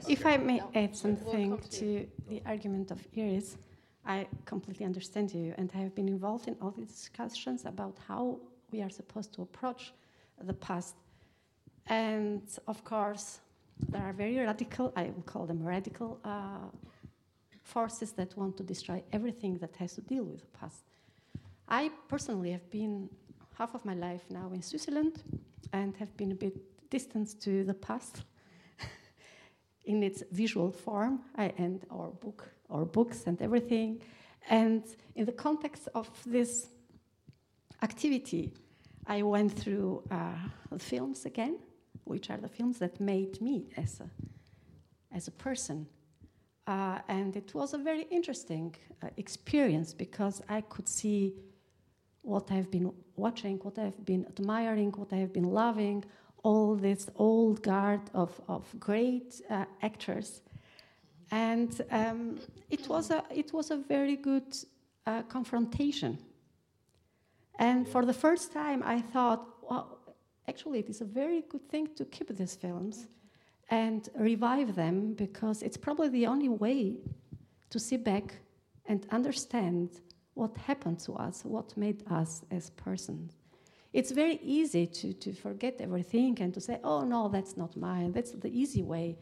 if 0.08 0.26
I 0.26 0.38
may 0.38 0.62
add 0.74 0.96
something 0.96 1.60
to 1.80 2.08
the 2.28 2.42
argument 2.46 2.92
of 2.92 3.00
Iris, 3.16 3.58
I 4.06 4.28
completely 4.46 4.86
understand 4.86 5.34
you, 5.34 5.54
and 5.58 5.70
I 5.76 5.78
have 5.80 5.94
been 5.94 6.08
involved 6.08 6.48
in 6.48 6.56
all 6.62 6.72
these 6.72 6.92
discussions 6.92 7.66
about 7.66 7.96
how 8.08 8.40
we 8.76 8.82
are 8.82 8.90
supposed 8.90 9.34
to 9.34 9.42
approach 9.42 9.94
the 10.42 10.54
past. 10.54 10.96
And 11.88 12.42
of 12.68 12.84
course, 12.84 13.40
there 13.90 14.02
are 14.02 14.14
very 14.14 14.38
radical, 14.38 14.92
I 14.96 15.04
will 15.16 15.24
call 15.26 15.46
them 15.46 15.64
radical, 15.64 16.20
uh, 16.26 16.68
forces 17.64 18.12
that 18.14 18.38
want 18.38 18.58
to 18.58 18.64
destroy 18.64 19.02
everything 19.14 19.58
that 19.60 19.76
has 19.78 19.94
to 19.94 20.02
deal 20.02 20.24
with 20.24 20.42
the 20.42 20.58
past. 20.60 20.84
I 21.68 21.90
personally 22.10 22.52
have 22.52 22.70
been 22.70 23.10
half 23.58 23.74
of 23.76 23.86
my 23.86 23.96
life 23.96 24.26
now 24.30 24.52
in 24.54 24.62
Switzerland 24.62 25.24
and 25.72 25.96
have 25.98 26.16
been 26.18 26.32
a 26.32 26.36
bit 26.36 26.56
distant 26.90 27.40
to 27.42 27.64
the 27.64 27.74
past 27.74 28.24
in 29.86 30.04
its 30.04 30.22
visual 30.32 30.72
form 30.72 31.22
I, 31.38 31.54
and 31.58 31.86
our 31.90 32.10
book 32.10 32.50
or 32.70 32.86
books 32.86 33.24
and 33.26 33.42
everything. 33.42 34.02
And 34.50 34.84
in 35.16 35.26
the 35.26 35.32
context 35.32 35.88
of 35.96 36.08
this 36.26 36.68
activity, 37.82 38.54
I 39.08 39.22
went 39.22 39.52
through 39.54 40.04
uh, 40.10 40.34
films 40.78 41.26
again, 41.26 41.60
which 42.06 42.30
are 42.30 42.38
the 42.38 42.48
films 42.48 42.80
that 42.80 43.00
made 43.00 43.40
me 43.42 43.70
as 43.78 44.00
a, 44.00 44.10
as 45.16 45.28
a 45.28 45.32
person. 45.32 45.88
Uh, 46.68 47.00
and 47.08 47.36
it 47.36 47.54
was 47.54 47.74
a 47.74 47.78
very 47.78 48.04
interesting 48.10 48.76
uh, 49.04 49.10
experience 49.18 49.94
because 49.94 50.42
I 50.50 50.62
could 50.62 50.88
see 50.88 51.36
what 52.24 52.52
I've 52.52 52.72
been 52.72 52.92
watching, 53.16 53.60
what 53.60 53.78
I've 53.78 54.04
been 54.04 54.26
admiring, 54.26 54.92
what 54.94 55.14
I 55.14 55.18
have 55.18 55.32
been 55.32 55.52
loving, 55.52 56.04
all 56.44 56.76
this 56.76 57.08
old 57.16 57.62
guard 57.62 58.02
of, 58.16 58.40
of 58.48 58.64
great 58.80 59.42
uh, 59.50 59.66
actors. 59.84 60.42
And 61.32 61.82
um, 61.92 62.40
it, 62.72 62.88
was 62.88 63.12
a, 63.12 63.24
it 63.34 63.54
was 63.54 63.70
a 63.70 63.78
very 63.78 64.16
good 64.16 64.56
uh, 65.06 65.22
confrontation. 65.24 66.18
And 67.60 67.88
for 67.88 68.06
the 68.06 68.14
first 68.14 68.52
time, 68.52 68.84
I 68.84 69.02
thought, 69.02 69.48
well, 69.70 70.00
actually, 70.48 70.80
it 70.80 70.90
is 70.90 71.02
a 71.02 71.06
very 71.06 71.44
good 71.50 71.68
thing 71.70 71.88
to 71.96 72.06
keep 72.06 72.36
these 72.36 72.56
films 72.56 73.08
and 73.70 74.10
revive 74.16 74.76
them 74.76 75.14
because 75.14 75.64
it's 75.64 75.78
probably 75.78 76.10
the 76.10 76.28
only 76.28 76.50
way 76.50 76.98
to 77.70 77.80
see 77.80 77.98
back 77.98 78.36
and 78.86 79.06
understand 79.12 80.02
what 80.36 80.56
happened 80.58 81.00
to 81.00 81.14
us, 81.14 81.44
what 81.44 81.76
made 81.78 82.04
us 82.12 82.44
as 82.52 82.70
persons. 82.72 83.34
It's 83.94 84.12
very 84.12 84.40
easy 84.44 84.86
to, 84.88 85.14
to 85.14 85.34
forget 85.34 85.80
everything 85.80 86.38
and 86.42 86.54
to 86.54 86.60
say, 86.60 86.80
oh 86.84 87.06
no, 87.06 87.30
that's 87.30 87.56
not 87.56 87.78
mine, 87.78 88.12
that's 88.12 88.32
the 88.32 88.50
easy 88.50 88.84
way. 88.84 89.18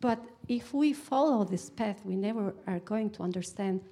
But 0.00 0.24
if 0.48 0.74
we 0.74 0.94
follow 0.94 1.44
this 1.44 1.70
path, 1.70 2.00
we 2.04 2.16
never 2.16 2.54
are 2.66 2.80
going 2.80 3.10
to 3.10 3.22
understand 3.22 3.82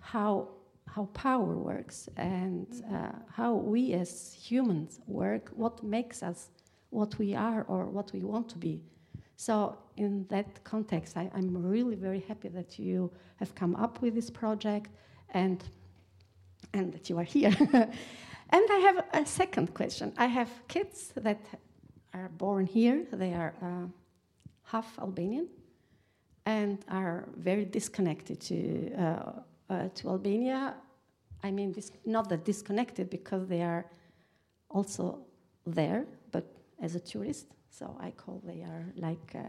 how, 0.00 0.48
how 0.94 1.04
power 1.14 1.56
works 1.56 2.08
and 2.16 2.66
uh, 2.92 3.12
how 3.28 3.54
we 3.54 3.92
as 3.92 4.32
humans 4.32 5.00
work, 5.06 5.50
what 5.54 5.82
makes 5.82 6.22
us 6.22 6.50
what 6.90 7.18
we 7.18 7.34
are 7.34 7.64
or 7.68 7.86
what 7.86 8.12
we 8.12 8.20
want 8.24 8.48
to 8.48 8.58
be. 8.58 8.82
So, 9.36 9.78
in 9.96 10.26
that 10.28 10.62
context, 10.64 11.16
I, 11.16 11.30
am 11.34 11.56
really 11.56 11.94
very 11.96 12.20
happy 12.20 12.48
that 12.48 12.78
you 12.78 13.10
have 13.36 13.54
come 13.54 13.74
up 13.76 14.02
with 14.02 14.14
this 14.14 14.28
project 14.30 14.90
and, 15.30 15.64
and 16.74 16.92
that 16.92 17.08
you 17.08 17.18
are 17.18 17.24
here. 17.24 17.54
and 17.72 18.64
I 18.70 18.78
have 18.86 19.04
a 19.14 19.24
second 19.24 19.72
question. 19.72 20.12
I 20.18 20.26
have 20.26 20.50
kids 20.68 21.12
that 21.16 21.40
are 22.12 22.28
born 22.36 22.66
here, 22.66 23.06
they 23.12 23.32
are 23.32 23.54
uh, 23.62 23.86
half 24.64 24.98
Albanian 24.98 25.48
and 26.46 26.84
are 26.88 27.28
very 27.36 27.64
disconnected 27.64 28.40
to, 28.40 28.92
uh, 28.94 29.32
uh, 29.70 29.88
to 29.94 30.08
Albania. 30.08 30.74
I 31.42 31.50
mean, 31.50 31.72
this, 31.72 31.92
not 32.04 32.28
that 32.28 32.44
disconnected 32.44 33.08
because 33.08 33.46
they 33.46 33.62
are 33.62 33.86
also 34.68 35.20
there, 35.66 36.06
but 36.32 36.44
as 36.82 36.94
a 36.94 37.00
tourist. 37.00 37.46
So 37.70 37.96
I 38.00 38.10
call 38.10 38.42
they 38.44 38.62
are 38.62 38.92
like 38.96 39.34
uh, 39.34 39.40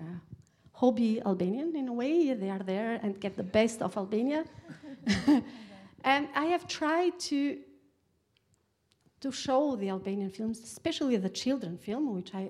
hobby 0.74 1.22
Albanian 1.26 1.76
in 1.76 1.88
a 1.90 1.94
way. 1.94 2.34
They 2.34 2.50
are 2.50 2.64
there 2.74 3.00
and 3.04 3.20
get 3.20 3.36
the 3.36 3.44
best 3.44 3.82
of 3.82 3.98
Albania. 3.98 4.46
and 6.04 6.28
I 6.36 6.46
have 6.46 6.68
tried 6.68 7.20
to 7.32 7.58
to 9.22 9.32
show 9.32 9.76
the 9.76 9.90
Albanian 9.90 10.32
films, 10.32 10.60
especially 10.64 11.16
the 11.18 11.30
children 11.30 11.78
film, 11.78 12.16
which 12.16 12.34
I 12.34 12.50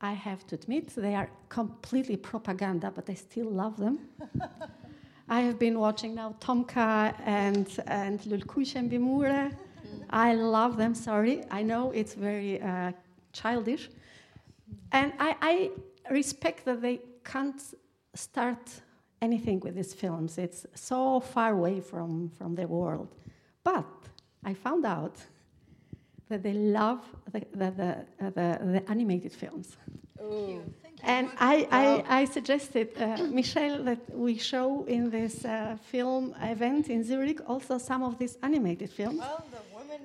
I 0.00 0.12
have 0.12 0.46
to 0.48 0.56
admit 0.56 0.94
they 0.96 1.14
are 1.14 1.30
completely 1.48 2.16
propaganda, 2.16 2.90
but 2.90 3.08
I 3.08 3.14
still 3.14 3.50
love 3.50 3.76
them. 3.76 3.98
I 5.32 5.40
have 5.40 5.58
been 5.58 5.78
watching 5.78 6.14
now 6.14 6.34
Tomka 6.40 7.14
and 7.24 7.66
and 7.86 8.20
Lulëkuqet 8.30 8.82
mbi 8.86 8.98
mure. 9.00 9.50
I 10.10 10.34
love 10.34 10.76
them. 10.76 10.94
Sorry, 10.94 11.42
I 11.50 11.62
know 11.62 11.90
it's 11.92 12.12
very 12.12 12.60
uh, 12.60 12.92
childish, 13.32 13.88
and 14.98 15.14
I, 15.18 15.30
I 15.40 15.70
respect 16.10 16.66
that 16.66 16.82
they 16.82 17.00
can't 17.24 17.62
start 18.14 18.82
anything 19.22 19.60
with 19.60 19.74
these 19.74 19.94
films. 19.94 20.36
It's 20.36 20.66
so 20.74 21.20
far 21.20 21.52
away 21.52 21.80
from, 21.80 22.28
from 22.38 22.54
their 22.54 22.68
world. 22.68 23.08
But 23.64 23.86
I 24.44 24.52
found 24.52 24.84
out 24.84 25.16
that 26.28 26.42
they 26.42 26.52
love 26.52 27.00
the, 27.32 27.40
the, 27.54 27.70
the, 27.80 28.06
the, 28.18 28.58
the 28.74 28.82
animated 28.90 29.32
films. 29.32 29.78
And 31.04 31.30
I, 31.38 31.66
I, 31.70 32.20
I 32.20 32.24
suggested, 32.26 32.90
uh, 32.96 33.24
Michelle, 33.24 33.82
that 33.84 33.98
we 34.14 34.38
show 34.38 34.84
in 34.84 35.10
this 35.10 35.44
uh, 35.44 35.76
film 35.90 36.34
event 36.40 36.88
in 36.88 37.02
Zurich 37.02 37.40
also 37.48 37.78
some 37.78 38.02
of 38.02 38.18
these 38.18 38.38
animated 38.42 38.90
films. 38.90 39.18
Well, 39.18 39.44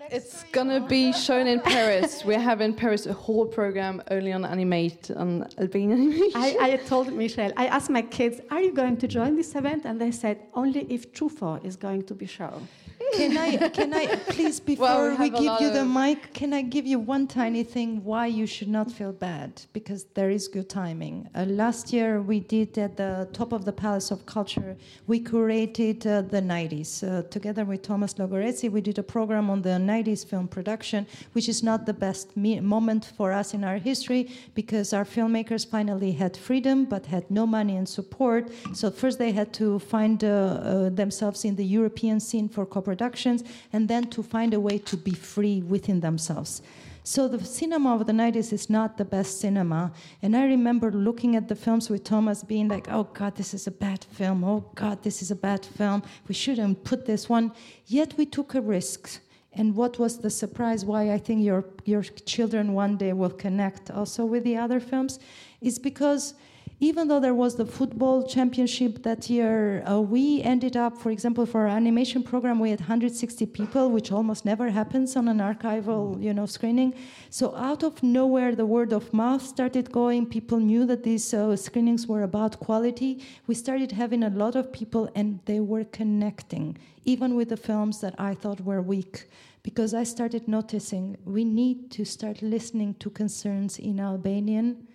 it's 0.10 0.44
gonna 0.52 0.80
be 0.80 1.14
shown 1.14 1.48
in 1.48 1.60
Paris. 1.76 2.24
we 2.26 2.36
have 2.36 2.62
in 2.62 2.74
Paris 2.74 3.06
a 3.06 3.14
whole 3.14 3.46
program 3.46 4.02
only 4.12 4.34
on 4.34 4.44
animate 4.46 5.12
on 5.12 5.48
Albanian 5.58 5.92
animation. 5.94 6.32
I, 6.36 6.58
I 6.60 6.78
told 6.78 7.12
Michelle, 7.14 7.52
I 7.58 7.68
asked 7.68 7.90
my 7.90 8.02
kids, 8.02 8.42
"Are 8.52 8.62
you 8.62 8.74
going 8.74 8.98
to 8.98 9.08
join 9.08 9.36
this 9.36 9.56
event?" 9.56 9.86
And 9.86 10.00
they 10.00 10.12
said, 10.12 10.38
"Only 10.54 10.82
if 10.90 11.14
Truffaut 11.14 11.64
is 11.66 11.76
going 11.76 12.04
to 12.04 12.14
be 12.14 12.26
shown." 12.26 12.68
Can 13.14 13.38
I, 13.38 13.70
can 13.70 13.94
I 13.94 14.16
please, 14.30 14.60
before 14.60 14.86
well, 14.86 15.18
we, 15.18 15.30
we 15.30 15.30
give 15.30 15.62
you 15.62 15.70
the 15.72 15.86
mic, 15.86 16.34
can 16.34 16.54
I 16.54 16.62
give 16.62 16.86
you 16.86 17.00
one 17.00 17.28
tiny 17.28 17.64
thing 17.64 18.04
why 18.04 18.28
you 18.28 18.46
should 18.46 18.68
not 18.68 18.92
feel 18.92 19.12
bad? 19.12 19.62
Because 19.74 20.06
there 20.16 20.30
is 20.30 20.48
good 20.48 20.70
timing. 20.70 21.30
Uh, 21.36 21.46
last 21.46 21.94
year, 21.94 22.22
we 22.22 22.40
did 22.40 22.78
at 22.78 22.98
the 22.98 23.28
top 23.34 23.54
of 23.54 23.66
the 23.66 23.72
Palace 23.72 24.12
of 24.12 24.26
Culture, 24.26 24.76
we 25.06 25.20
curated 25.20 26.06
uh, 26.06 26.22
the 26.22 26.42
90s. 26.42 27.04
Uh, 27.04 27.24
together 27.30 27.66
with 27.66 27.82
Thomas 27.82 28.16
Logoreci, 28.16 28.70
we 28.72 28.82
did 28.82 28.98
a 28.98 29.04
program 29.04 29.50
on 29.50 29.62
the 29.62 29.78
90s 29.78 30.26
film 30.26 30.48
production, 30.48 31.06
which 31.34 31.48
is 31.48 31.62
not 31.64 31.86
the 31.86 31.94
best 31.94 32.36
me- 32.36 32.60
moment 32.60 33.14
for 33.18 33.32
us 33.32 33.54
in 33.54 33.64
our 33.64 33.78
history 33.78 34.32
because 34.56 34.94
our 34.94 35.06
filmmakers 35.06 35.68
finally 35.70 36.12
had 36.12 36.36
freedom 36.36 36.86
but 36.86 37.06
had 37.06 37.30
no 37.30 37.46
money 37.46 37.78
and 37.78 37.88
support. 37.88 38.50
So, 38.74 38.90
first, 38.90 39.20
they 39.20 39.32
had 39.32 39.54
to 39.54 39.80
find 39.80 40.24
uh, 40.24 40.28
uh, 40.28 40.90
themselves 40.90 41.46
in 41.46 41.56
the 41.56 41.66
European 41.66 42.20
scene 42.20 42.50
for 42.50 42.66
co 42.66 42.87
productions, 42.90 43.44
and 43.74 43.84
then 43.92 44.04
to 44.16 44.22
find 44.24 44.52
a 44.54 44.60
way 44.68 44.78
to 44.78 44.96
be 45.08 45.16
free 45.34 45.58
within 45.74 46.00
themselves. 46.00 46.62
So 47.04 47.28
the 47.28 47.44
cinema 47.44 47.96
of 47.96 48.06
the 48.06 48.14
90s 48.14 48.52
is 48.52 48.70
not 48.70 48.98
the 48.98 49.06
best 49.06 49.40
cinema. 49.40 49.92
And 50.22 50.36
I 50.36 50.44
remember 50.56 50.92
looking 50.92 51.38
at 51.38 51.48
the 51.48 51.56
films 51.56 51.90
with 51.90 52.04
Thomas 52.04 52.44
being 52.44 52.68
like, 52.68 52.88
oh 52.92 53.06
God, 53.20 53.34
this 53.36 53.54
is 53.54 53.66
a 53.66 53.72
bad 53.86 54.04
film. 54.04 54.44
Oh 54.44 54.62
God, 54.76 55.04
this 55.04 55.22
is 55.22 55.32
a 55.32 55.36
bad 55.50 55.66
film. 55.66 56.04
We 56.28 56.36
shouldn't 56.36 56.84
put 56.84 57.06
this 57.06 57.30
one. 57.30 57.54
Yet 57.86 58.18
we 58.18 58.26
took 58.26 58.56
a 58.56 58.62
risk. 58.62 59.22
And 59.54 59.76
what 59.76 59.98
was 60.00 60.20
the 60.20 60.30
surprise 60.30 60.84
why 60.84 61.12
I 61.16 61.18
think 61.18 61.46
your, 61.46 61.64
your 61.86 62.04
children 62.04 62.74
one 62.74 62.98
day 62.98 63.14
will 63.14 63.38
connect 63.46 63.90
also 63.90 64.26
with 64.26 64.44
the 64.44 64.58
other 64.58 64.80
films 64.82 65.20
is 65.62 65.80
because 65.80 66.34
even 66.80 67.08
though 67.08 67.20
there 67.20 67.34
was 67.34 67.56
the 67.56 67.66
football 67.66 68.22
championship 68.28 69.02
that 69.02 69.32
year, 69.32 69.84
uh, 69.90 70.00
we 70.00 70.44
ended 70.44 70.78
up, 70.78 70.96
for 70.96 71.10
example, 71.10 71.44
for 71.44 71.62
our 71.62 71.68
animation 71.68 72.22
program, 72.22 72.60
we 72.60 72.70
had 72.70 72.82
160 72.82 73.48
people, 73.48 73.90
which 73.90 74.12
almost 74.12 74.46
never 74.46 74.70
happens 74.70 75.16
on 75.16 75.28
an 75.28 75.40
archival, 75.40 76.22
you 76.22 76.36
know, 76.36 76.46
screening. 76.46 76.94
So 77.32 77.56
out 77.56 77.82
of 77.82 78.04
nowhere, 78.04 78.54
the 78.54 78.68
word 78.68 78.94
of 78.94 79.12
mouth 79.12 79.42
started 79.42 79.92
going. 79.92 80.28
People 80.28 80.60
knew 80.60 80.86
that 80.86 81.02
these 81.02 81.34
uh, 81.34 81.56
screenings 81.56 82.06
were 82.06 82.22
about 82.22 82.60
quality. 82.60 83.24
We 83.48 83.56
started 83.56 83.92
having 83.92 84.24
a 84.24 84.30
lot 84.30 84.56
of 84.56 84.72
people, 84.72 85.10
and 85.16 85.40
they 85.46 85.60
were 85.60 85.84
connecting, 85.86 86.78
even 87.06 87.36
with 87.36 87.50
the 87.50 87.58
films 87.58 88.02
that 88.02 88.14
I 88.20 88.36
thought 88.36 88.62
were 88.62 88.84
weak 88.84 89.28
because 89.64 89.94
I 89.94 90.04
started 90.04 90.48
noticing 90.48 91.18
we 91.26 91.44
need 91.44 91.92
to 91.92 92.06
start 92.06 92.42
listening 92.42 92.94
to 93.00 93.10
concerns 93.10 93.80
in 93.80 94.00
Albanian 94.00 94.87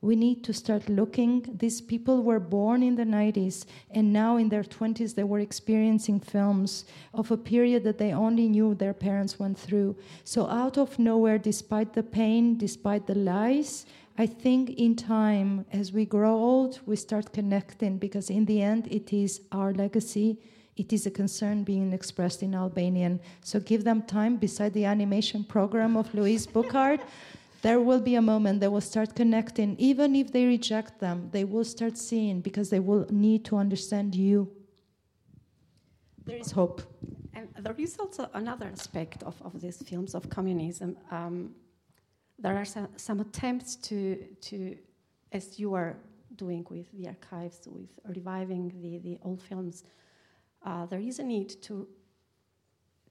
we 0.00 0.14
need 0.14 0.44
to 0.44 0.52
start 0.52 0.88
looking. 0.88 1.44
These 1.58 1.80
people 1.80 2.22
were 2.22 2.38
born 2.38 2.82
in 2.82 2.94
the 2.94 3.04
90s, 3.04 3.64
and 3.90 4.12
now 4.12 4.36
in 4.36 4.48
their 4.48 4.62
20s, 4.62 5.14
they 5.14 5.24
were 5.24 5.40
experiencing 5.40 6.20
films 6.20 6.84
of 7.12 7.30
a 7.30 7.36
period 7.36 7.82
that 7.84 7.98
they 7.98 8.12
only 8.12 8.48
knew 8.48 8.74
their 8.74 8.94
parents 8.94 9.38
went 9.38 9.58
through. 9.58 9.96
So, 10.24 10.46
out 10.48 10.78
of 10.78 10.98
nowhere, 10.98 11.38
despite 11.38 11.94
the 11.94 12.04
pain, 12.04 12.56
despite 12.56 13.06
the 13.06 13.16
lies, 13.16 13.86
I 14.16 14.26
think 14.26 14.70
in 14.70 14.96
time, 14.96 15.64
as 15.72 15.92
we 15.92 16.04
grow 16.04 16.34
old, 16.34 16.80
we 16.86 16.96
start 16.96 17.32
connecting 17.32 17.98
because 17.98 18.30
in 18.30 18.44
the 18.46 18.62
end, 18.62 18.88
it 18.88 19.12
is 19.12 19.40
our 19.52 19.72
legacy. 19.72 20.38
It 20.76 20.92
is 20.92 21.06
a 21.06 21.10
concern 21.10 21.64
being 21.64 21.92
expressed 21.92 22.42
in 22.42 22.54
Albanian. 22.54 23.20
So 23.42 23.58
give 23.58 23.84
them 23.84 24.02
time 24.02 24.36
beside 24.36 24.74
the 24.74 24.84
animation 24.84 25.44
program 25.44 25.96
of 25.96 26.12
Louise 26.14 26.46
Burkhardt 26.46 27.00
there 27.62 27.80
will 27.80 28.00
be 28.00 28.14
a 28.14 28.22
moment 28.22 28.60
they 28.60 28.68
will 28.68 28.80
start 28.80 29.14
connecting. 29.14 29.74
Even 29.78 30.14
if 30.14 30.32
they 30.32 30.46
reject 30.46 31.00
them, 31.00 31.28
they 31.32 31.44
will 31.44 31.64
start 31.64 31.98
seeing 31.98 32.40
because 32.40 32.70
they 32.70 32.80
will 32.80 33.06
need 33.10 33.44
to 33.46 33.56
understand 33.56 34.14
you. 34.14 34.50
There 36.24 36.36
is 36.36 36.50
hope. 36.50 36.82
And 37.34 37.48
there 37.60 37.74
is 37.78 37.98
also 37.98 38.28
another 38.34 38.66
aspect 38.66 39.22
of, 39.22 39.40
of 39.42 39.60
these 39.60 39.82
films 39.82 40.14
of 40.14 40.28
communism. 40.28 40.96
Um, 41.10 41.54
there 42.38 42.56
are 42.56 42.64
some, 42.64 42.88
some, 42.96 43.20
attempts 43.20 43.76
to, 43.76 44.16
to, 44.42 44.76
as 45.32 45.58
you 45.58 45.74
are 45.74 45.96
doing 46.36 46.64
with 46.70 46.86
the 46.92 47.08
archives, 47.08 47.66
with 47.66 47.88
reviving 48.14 48.72
the, 48.80 48.98
the 48.98 49.18
old 49.22 49.42
films, 49.42 49.84
uh, 50.64 50.86
there 50.86 51.00
is 51.00 51.18
a 51.18 51.24
need 51.24 51.60
to 51.62 51.88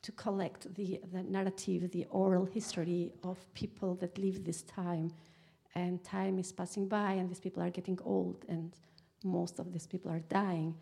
to 0.07 0.13
collect 0.13 0.73
the, 0.73 1.01
the 1.11 1.21
narrative, 1.23 1.91
the 1.91 2.05
oral 2.09 2.45
history 2.45 3.11
of 3.23 3.35
people 3.53 3.93
that 3.95 4.17
live 4.17 4.45
this 4.45 4.61
time. 4.61 5.11
And 5.75 6.01
time 6.01 6.39
is 6.39 6.49
passing 6.53 6.87
by, 6.87 7.11
and 7.19 7.29
these 7.29 7.41
people 7.41 7.61
are 7.61 7.69
getting 7.69 7.99
old, 8.05 8.45
and 8.47 8.71
most 9.25 9.59
of 9.59 9.73
these 9.73 9.85
people 9.85 10.09
are 10.09 10.23
dying. 10.29 10.75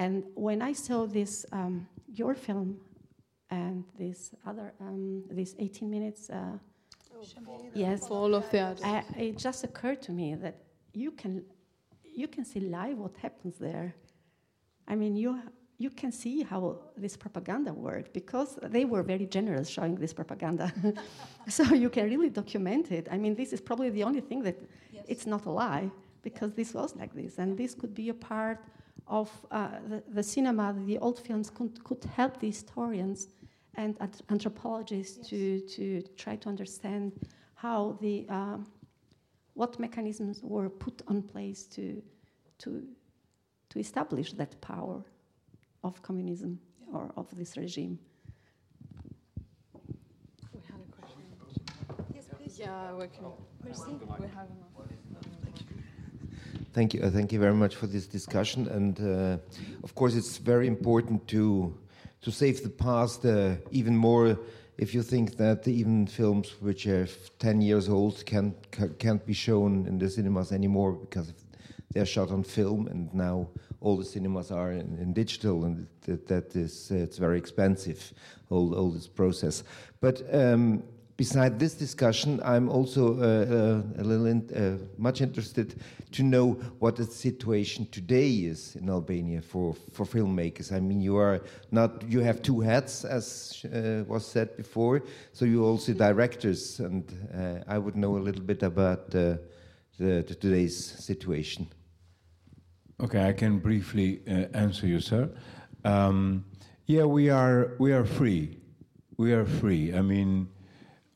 And 0.00 0.24
when 0.34 0.60
I 0.60 0.72
saw 0.72 1.06
this, 1.06 1.46
um, 1.52 1.86
your 2.12 2.34
film, 2.34 2.80
and 3.48 3.84
this 3.96 4.34
other, 4.44 4.74
um, 4.80 5.22
this 5.30 5.54
18 5.56 5.88
minutes, 5.88 6.28
uh, 6.30 6.58
yes, 7.74 8.10
all 8.10 8.34
of 8.34 8.50
that, 8.50 8.80
it 9.16 9.38
just 9.38 9.62
occurred 9.62 10.02
to 10.02 10.10
me 10.10 10.34
that 10.34 10.56
you 10.92 11.12
can, 11.12 11.44
you 12.02 12.26
can 12.26 12.44
see 12.44 12.58
live 12.58 12.98
what 12.98 13.16
happens 13.22 13.56
there. 13.60 13.94
I 14.88 14.96
mean, 14.96 15.14
you 15.14 15.40
you 15.84 15.90
can 15.90 16.10
see 16.10 16.36
how 16.42 16.62
this 16.96 17.14
propaganda 17.24 17.72
worked 17.88 18.10
because 18.20 18.50
they 18.76 18.84
were 18.92 19.02
very 19.02 19.26
generous 19.36 19.68
showing 19.76 19.94
this 20.04 20.12
propaganda. 20.20 20.66
so 21.58 21.62
you 21.84 21.90
can 21.96 22.04
really 22.12 22.30
document 22.30 22.90
it. 22.98 23.04
I 23.14 23.16
mean, 23.22 23.34
this 23.34 23.52
is 23.52 23.60
probably 23.68 23.90
the 23.98 24.04
only 24.08 24.22
thing 24.28 24.40
that 24.48 24.56
yes. 24.92 25.04
it's 25.12 25.26
not 25.26 25.42
a 25.50 25.52
lie 25.64 25.90
because 26.22 26.50
this 26.60 26.70
was 26.78 26.90
like 26.96 27.12
this, 27.14 27.32
and 27.38 27.48
this 27.62 27.74
could 27.80 27.94
be 28.02 28.08
a 28.08 28.18
part 28.32 28.58
of 29.06 29.28
uh, 29.50 29.68
the, 29.90 30.02
the, 30.16 30.22
cinema. 30.22 30.66
The 30.92 30.98
old 31.06 31.18
films 31.26 31.50
could, 31.50 31.74
could 31.84 32.02
help 32.18 32.40
the 32.40 32.48
historians 32.54 33.28
and 33.74 33.90
anthropologists 34.34 35.18
yes. 35.18 35.28
to 35.30 35.40
to 35.76 35.84
try 36.22 36.34
to 36.42 36.48
understand 36.48 37.12
how 37.64 37.98
the 38.00 38.26
uh, 38.38 38.58
what 39.60 39.78
mechanisms 39.78 40.36
were 40.42 40.70
put 40.70 40.96
on 41.10 41.16
place 41.32 41.60
to 41.76 42.02
to 42.62 42.70
to 43.70 43.78
establish 43.78 44.32
that 44.40 44.52
power 44.60 45.04
of 45.84 46.02
communism 46.02 46.58
or 46.92 47.12
of 47.16 47.26
this 47.36 47.56
regime. 47.56 47.98
We 50.52 50.60
had 50.66 50.80
a 50.80 50.90
question. 50.96 51.22
Yes, 52.14 52.24
please. 52.36 52.58
Yeah, 52.58 52.94
we 52.94 53.06
can. 53.08 53.26
Thank 56.72 56.92
you. 56.92 57.02
Uh, 57.02 57.10
thank 57.10 57.32
you 57.32 57.38
very 57.38 57.54
much 57.54 57.76
for 57.76 57.86
this 57.86 58.08
discussion. 58.08 58.66
And 58.68 59.00
uh, 59.00 59.38
of 59.84 59.94
course, 59.94 60.16
it's 60.16 60.38
very 60.38 60.66
important 60.66 61.28
to 61.28 61.72
to 62.22 62.30
save 62.32 62.62
the 62.62 62.70
past 62.70 63.24
uh, 63.24 63.54
even 63.70 63.96
more. 63.96 64.38
If 64.76 64.92
you 64.92 65.02
think 65.02 65.36
that 65.36 65.68
even 65.68 66.08
films 66.08 66.48
which 66.60 66.88
are 66.88 67.06
10 67.38 67.60
years 67.60 67.88
old 67.88 68.26
can't 68.26 68.56
can't 68.98 69.24
be 69.24 69.34
shown 69.34 69.86
in 69.86 69.98
the 69.98 70.10
cinemas 70.10 70.50
anymore 70.50 70.92
because 70.92 71.32
they're 71.92 72.06
shot 72.06 72.30
on 72.30 72.42
film, 72.42 72.88
and 72.88 73.14
now 73.14 73.46
all 73.84 73.96
the 73.96 74.04
cinemas 74.04 74.50
are 74.50 74.72
in, 74.72 74.98
in 74.98 75.12
digital, 75.12 75.64
and 75.64 75.86
that, 76.06 76.26
that 76.26 76.56
is 76.56 76.90
uh, 76.90 76.96
it's 76.96 77.18
very 77.18 77.38
expensive. 77.38 78.12
All 78.50 78.74
all 78.74 78.90
this 78.90 79.08
process, 79.08 79.64
but. 80.00 80.22
Um, 80.32 80.82
beside 81.16 81.58
this 81.58 81.74
discussion, 81.74 82.40
I'm 82.44 82.68
also 82.68 83.14
uh, 83.14 83.22
uh, 83.22 84.02
a 84.02 84.04
little 84.04 84.26
in, 84.26 84.50
uh, 84.52 84.84
much 84.98 85.20
interested 85.20 85.80
to 86.12 86.22
know 86.22 86.52
what 86.78 86.96
the 86.96 87.04
situation 87.04 87.86
today 87.90 88.30
is 88.30 88.76
in 88.76 88.88
Albania 88.88 89.40
for, 89.40 89.74
for 89.92 90.04
filmmakers. 90.04 90.72
I 90.72 90.80
mean, 90.80 91.00
you 91.00 91.16
are 91.16 91.40
not 91.70 92.02
you 92.08 92.20
have 92.20 92.42
two 92.42 92.60
hats, 92.60 93.04
as 93.04 93.64
uh, 93.72 94.04
was 94.08 94.26
said 94.26 94.56
before, 94.56 95.02
so 95.32 95.44
you're 95.44 95.64
also 95.64 95.92
directors, 95.92 96.80
and 96.80 97.04
uh, 97.32 97.72
I 97.72 97.78
would 97.78 97.96
know 97.96 98.16
a 98.16 98.22
little 98.22 98.42
bit 98.42 98.62
about 98.62 99.10
the, 99.10 99.40
the, 99.98 100.22
today's 100.22 100.76
situation. 100.76 101.68
Okay, 103.00 103.26
I 103.26 103.32
can 103.32 103.58
briefly 103.58 104.20
uh, 104.28 104.56
answer 104.56 104.86
you, 104.86 105.00
sir. 105.00 105.28
Um, 105.84 106.44
yeah, 106.86 107.04
we 107.04 107.28
are 107.28 107.72
we 107.78 107.92
are 107.92 108.04
free. 108.04 108.58
We 109.16 109.32
are 109.32 109.44
free. 109.44 109.92
I 109.94 110.00
mean 110.00 110.48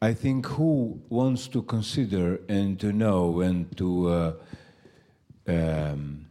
I 0.02 0.12
think 0.12 0.46
who 0.46 1.00
wants 1.08 1.46
to 1.48 1.62
consider 1.62 2.40
and 2.48 2.78
to 2.80 2.92
know 2.92 3.40
and 3.40 3.76
to 3.76 4.08
uh, 4.08 4.32
um, 5.46 6.26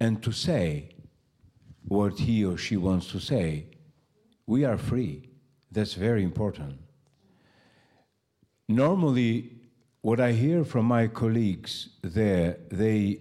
and 0.00 0.22
to 0.22 0.32
say 0.32 0.90
what 1.88 2.18
he 2.18 2.44
or 2.44 2.56
she 2.56 2.76
wants 2.76 3.10
to 3.12 3.20
say, 3.20 3.66
we 4.46 4.64
are 4.64 4.78
free. 4.78 5.28
That's 5.70 5.94
very 5.94 6.24
important. 6.24 6.78
Normally, 8.68 9.52
what 10.00 10.18
I 10.18 10.32
hear 10.32 10.64
from 10.64 10.86
my 10.86 11.06
colleagues 11.06 11.90
there, 12.02 12.58
they 12.70 13.20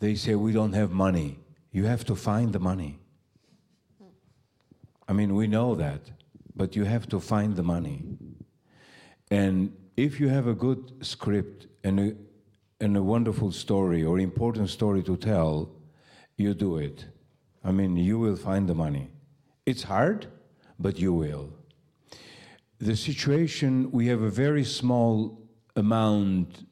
they 0.00 0.14
say 0.14 0.34
we 0.34 0.52
don't 0.52 0.72
have 0.72 0.90
money. 0.90 1.38
You 1.72 1.84
have 1.84 2.04
to 2.06 2.16
find 2.16 2.52
the 2.52 2.58
money. 2.58 2.98
I 5.08 5.12
mean, 5.12 5.34
we 5.34 5.46
know 5.46 5.74
that, 5.74 6.00
but 6.54 6.74
you 6.74 6.84
have 6.84 7.08
to 7.08 7.20
find 7.20 7.54
the 7.54 7.62
money. 7.62 8.02
And 9.30 9.72
if 9.96 10.20
you 10.20 10.28
have 10.28 10.46
a 10.46 10.54
good 10.54 10.92
script 11.00 11.66
and 11.84 12.00
a, 12.00 12.16
and 12.80 12.96
a 12.96 13.02
wonderful 13.02 13.52
story 13.52 14.04
or 14.04 14.18
important 14.18 14.68
story 14.70 15.02
to 15.04 15.16
tell, 15.16 15.70
you 16.36 16.54
do 16.54 16.76
it. 16.76 17.04
I 17.64 17.72
mean, 17.72 17.96
you 17.96 18.18
will 18.18 18.36
find 18.36 18.68
the 18.68 18.74
money. 18.74 19.10
It's 19.64 19.82
hard, 19.82 20.26
but 20.78 20.98
you 20.98 21.12
will. 21.12 21.52
The 22.78 22.94
situation, 22.94 23.90
we 23.90 24.06
have 24.08 24.22
a 24.22 24.30
very 24.30 24.64
small 24.64 25.40
amount, 25.74 26.66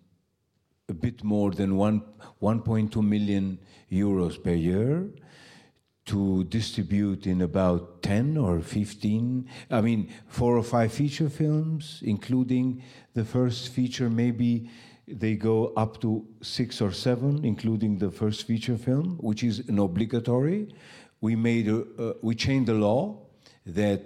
a 0.89 0.93
bit 0.93 1.25
more 1.25 1.51
than 1.51 1.77
1, 1.77 2.03
1.2 2.45 3.03
million 3.03 3.59
euros 3.91 4.37
per 4.43 4.55
year 4.55 5.09
to 6.05 6.45
distribute 6.45 7.27
in 7.27 7.41
about 7.41 8.03
10 8.03 8.37
or 8.37 8.61
15, 8.61 9.49
I 9.71 9.81
mean, 9.81 10.13
four 10.29 10.59
or 10.59 10.63
five 10.63 10.93
feature 10.93 11.31
films, 11.31 12.01
including 12.05 12.83
the 13.15 13.25
first 13.25 13.71
feature, 13.71 14.11
maybe 14.11 14.69
they 15.09 15.35
go 15.35 15.73
up 15.77 16.01
to 16.03 16.27
six 16.43 16.83
or 16.83 16.93
seven, 16.93 17.45
including 17.45 17.99
the 17.99 18.11
first 18.11 18.47
feature 18.47 18.77
film, 18.77 19.17
which 19.21 19.43
is 19.43 19.67
an 19.69 19.79
obligatory. 19.79 20.75
We 21.23 21.37
made, 21.37 21.69
a, 21.69 21.81
uh, 21.99 22.13
we 22.23 22.35
changed 22.35 22.69
the 22.69 22.75
law 22.75 23.23
that, 23.65 24.03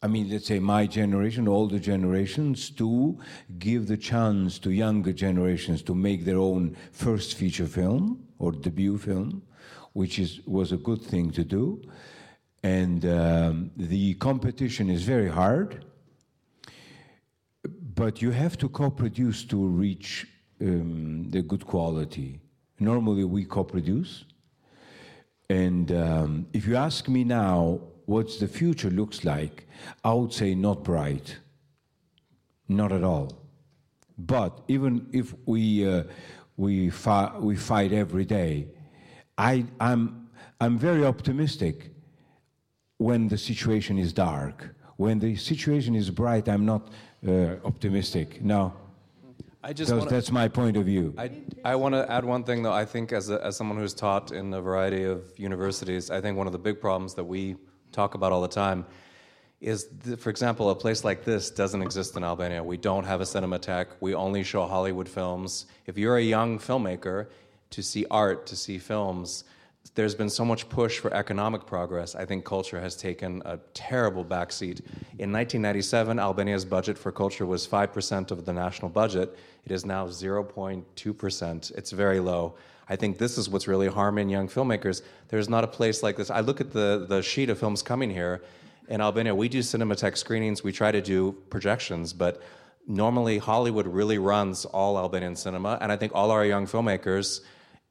I 0.00 0.06
mean, 0.06 0.30
let's 0.30 0.46
say 0.46 0.60
my 0.60 0.86
generation, 0.86 1.48
older 1.48 1.78
generations, 1.78 2.70
to 2.70 3.18
give 3.58 3.88
the 3.88 3.96
chance 3.96 4.58
to 4.60 4.70
younger 4.70 5.12
generations 5.12 5.82
to 5.82 5.94
make 5.94 6.24
their 6.24 6.38
own 6.38 6.76
first 6.92 7.34
feature 7.34 7.66
film 7.66 8.24
or 8.38 8.52
debut 8.52 8.98
film 8.98 9.42
which 9.98 10.20
is, 10.20 10.40
was 10.46 10.70
a 10.70 10.76
good 10.76 11.02
thing 11.02 11.30
to 11.32 11.42
do. 11.42 11.82
And 12.62 13.04
um, 13.04 13.70
the 13.76 14.14
competition 14.14 14.90
is 14.90 15.02
very 15.02 15.28
hard, 15.28 15.84
but 17.94 18.22
you 18.22 18.30
have 18.30 18.56
to 18.58 18.68
co 18.68 18.90
produce 18.90 19.44
to 19.46 19.56
reach 19.84 20.26
um, 20.60 21.30
the 21.30 21.42
good 21.42 21.66
quality. 21.66 22.40
Normally, 22.78 23.24
we 23.24 23.44
co 23.44 23.64
produce. 23.64 24.24
And 25.50 25.90
um, 25.90 26.46
if 26.52 26.66
you 26.66 26.76
ask 26.76 27.08
me 27.08 27.24
now 27.24 27.80
what 28.08 28.38
the 28.40 28.48
future 28.48 28.88
looks 28.88 29.22
like, 29.22 29.66
I 30.02 30.14
would 30.14 30.32
say 30.32 30.54
not 30.54 30.82
bright. 30.82 31.36
Not 32.66 32.90
at 32.90 33.04
all. 33.04 33.28
But 34.16 34.62
even 34.66 35.06
if 35.12 35.34
we, 35.44 35.86
uh, 35.86 36.04
we, 36.56 36.88
fi- 36.88 37.36
we 37.38 37.54
fight 37.54 37.92
every 37.92 38.24
day, 38.24 38.68
I, 39.36 39.66
I'm, 39.78 40.30
I'm 40.58 40.78
very 40.78 41.04
optimistic 41.04 41.90
when 42.96 43.28
the 43.28 43.36
situation 43.36 43.98
is 43.98 44.14
dark. 44.14 44.74
When 44.96 45.18
the 45.18 45.36
situation 45.36 45.94
is 45.94 46.08
bright, 46.08 46.48
I'm 46.48 46.64
not 46.64 46.88
uh, 47.28 47.56
optimistic. 47.62 48.42
No. 48.42 48.72
I 49.62 49.74
just 49.74 49.92
wanna, 49.92 50.08
that's 50.08 50.32
my 50.32 50.48
point 50.48 50.78
of 50.78 50.86
view. 50.86 51.12
I, 51.18 51.30
I 51.62 51.74
want 51.76 51.94
to 51.94 52.10
add 52.10 52.24
one 52.24 52.42
thing, 52.42 52.62
though. 52.62 52.72
I 52.72 52.86
think, 52.86 53.12
as, 53.12 53.28
a, 53.28 53.44
as 53.44 53.58
someone 53.58 53.76
who's 53.76 53.92
taught 53.92 54.32
in 54.32 54.54
a 54.54 54.62
variety 54.62 55.04
of 55.04 55.24
universities, 55.36 56.10
I 56.10 56.22
think 56.22 56.38
one 56.38 56.46
of 56.46 56.54
the 56.54 56.58
big 56.58 56.80
problems 56.80 57.12
that 57.14 57.24
we 57.24 57.56
talk 57.92 58.14
about 58.14 58.32
all 58.32 58.42
the 58.42 58.48
time 58.48 58.86
is, 59.60 59.88
that, 60.04 60.20
for 60.20 60.30
example, 60.30 60.70
a 60.70 60.74
place 60.74 61.04
like 61.04 61.24
this 61.24 61.50
doesn't 61.50 61.82
exist 61.82 62.16
in 62.16 62.22
Albania. 62.22 62.62
We 62.62 62.76
don't 62.76 63.04
have 63.04 63.20
a 63.20 63.24
cinematheque. 63.24 63.88
We 64.00 64.14
only 64.14 64.44
show 64.44 64.66
Hollywood 64.66 65.08
films. 65.08 65.66
If 65.86 65.98
you're 65.98 66.16
a 66.16 66.22
young 66.22 66.58
filmmaker 66.58 67.26
to 67.70 67.82
see 67.82 68.06
art, 68.10 68.46
to 68.46 68.56
see 68.56 68.78
films. 68.78 69.44
There's 69.94 70.14
been 70.14 70.30
so 70.30 70.44
much 70.44 70.68
push 70.68 70.98
for 70.98 71.12
economic 71.12 71.66
progress. 71.66 72.14
I 72.14 72.24
think 72.24 72.44
culture 72.44 72.80
has 72.80 72.94
taken 72.94 73.42
a 73.44 73.58
terrible 73.74 74.24
backseat. 74.24 74.80
In 75.18 75.32
1997, 75.32 76.18
Albania's 76.18 76.64
budget 76.64 76.96
for 76.96 77.10
culture 77.10 77.46
was 77.46 77.66
5% 77.66 78.30
of 78.30 78.44
the 78.44 78.52
national 78.52 78.90
budget. 78.90 79.36
It 79.64 79.72
is 79.72 79.84
now 79.84 80.06
0.2%. 80.06 81.72
It's 81.76 81.90
very 81.90 82.20
low. 82.20 82.54
I 82.88 82.96
think 82.96 83.18
this 83.18 83.36
is 83.36 83.48
what's 83.48 83.68
really 83.68 83.88
harming 83.88 84.28
young 84.30 84.48
filmmakers. 84.48 85.02
There's 85.28 85.48
not 85.48 85.62
a 85.64 85.66
place 85.66 86.02
like 86.02 86.16
this. 86.16 86.30
I 86.30 86.40
look 86.40 86.60
at 86.60 86.72
the, 86.72 87.04
the 87.08 87.22
sheet 87.22 87.50
of 87.50 87.58
films 87.58 87.82
coming 87.82 88.10
here. 88.10 88.42
In 88.88 89.00
Albania, 89.02 89.34
we 89.34 89.48
do 89.48 89.58
cinematheque 89.58 90.16
screenings, 90.16 90.64
we 90.64 90.72
try 90.72 90.90
to 90.90 91.02
do 91.02 91.32
projections, 91.50 92.14
but 92.14 92.42
normally 92.86 93.36
Hollywood 93.36 93.86
really 93.86 94.16
runs 94.16 94.64
all 94.64 94.96
Albanian 94.96 95.36
cinema. 95.36 95.76
And 95.82 95.92
I 95.92 95.96
think 95.96 96.12
all 96.14 96.30
our 96.30 96.46
young 96.46 96.66
filmmakers, 96.66 97.42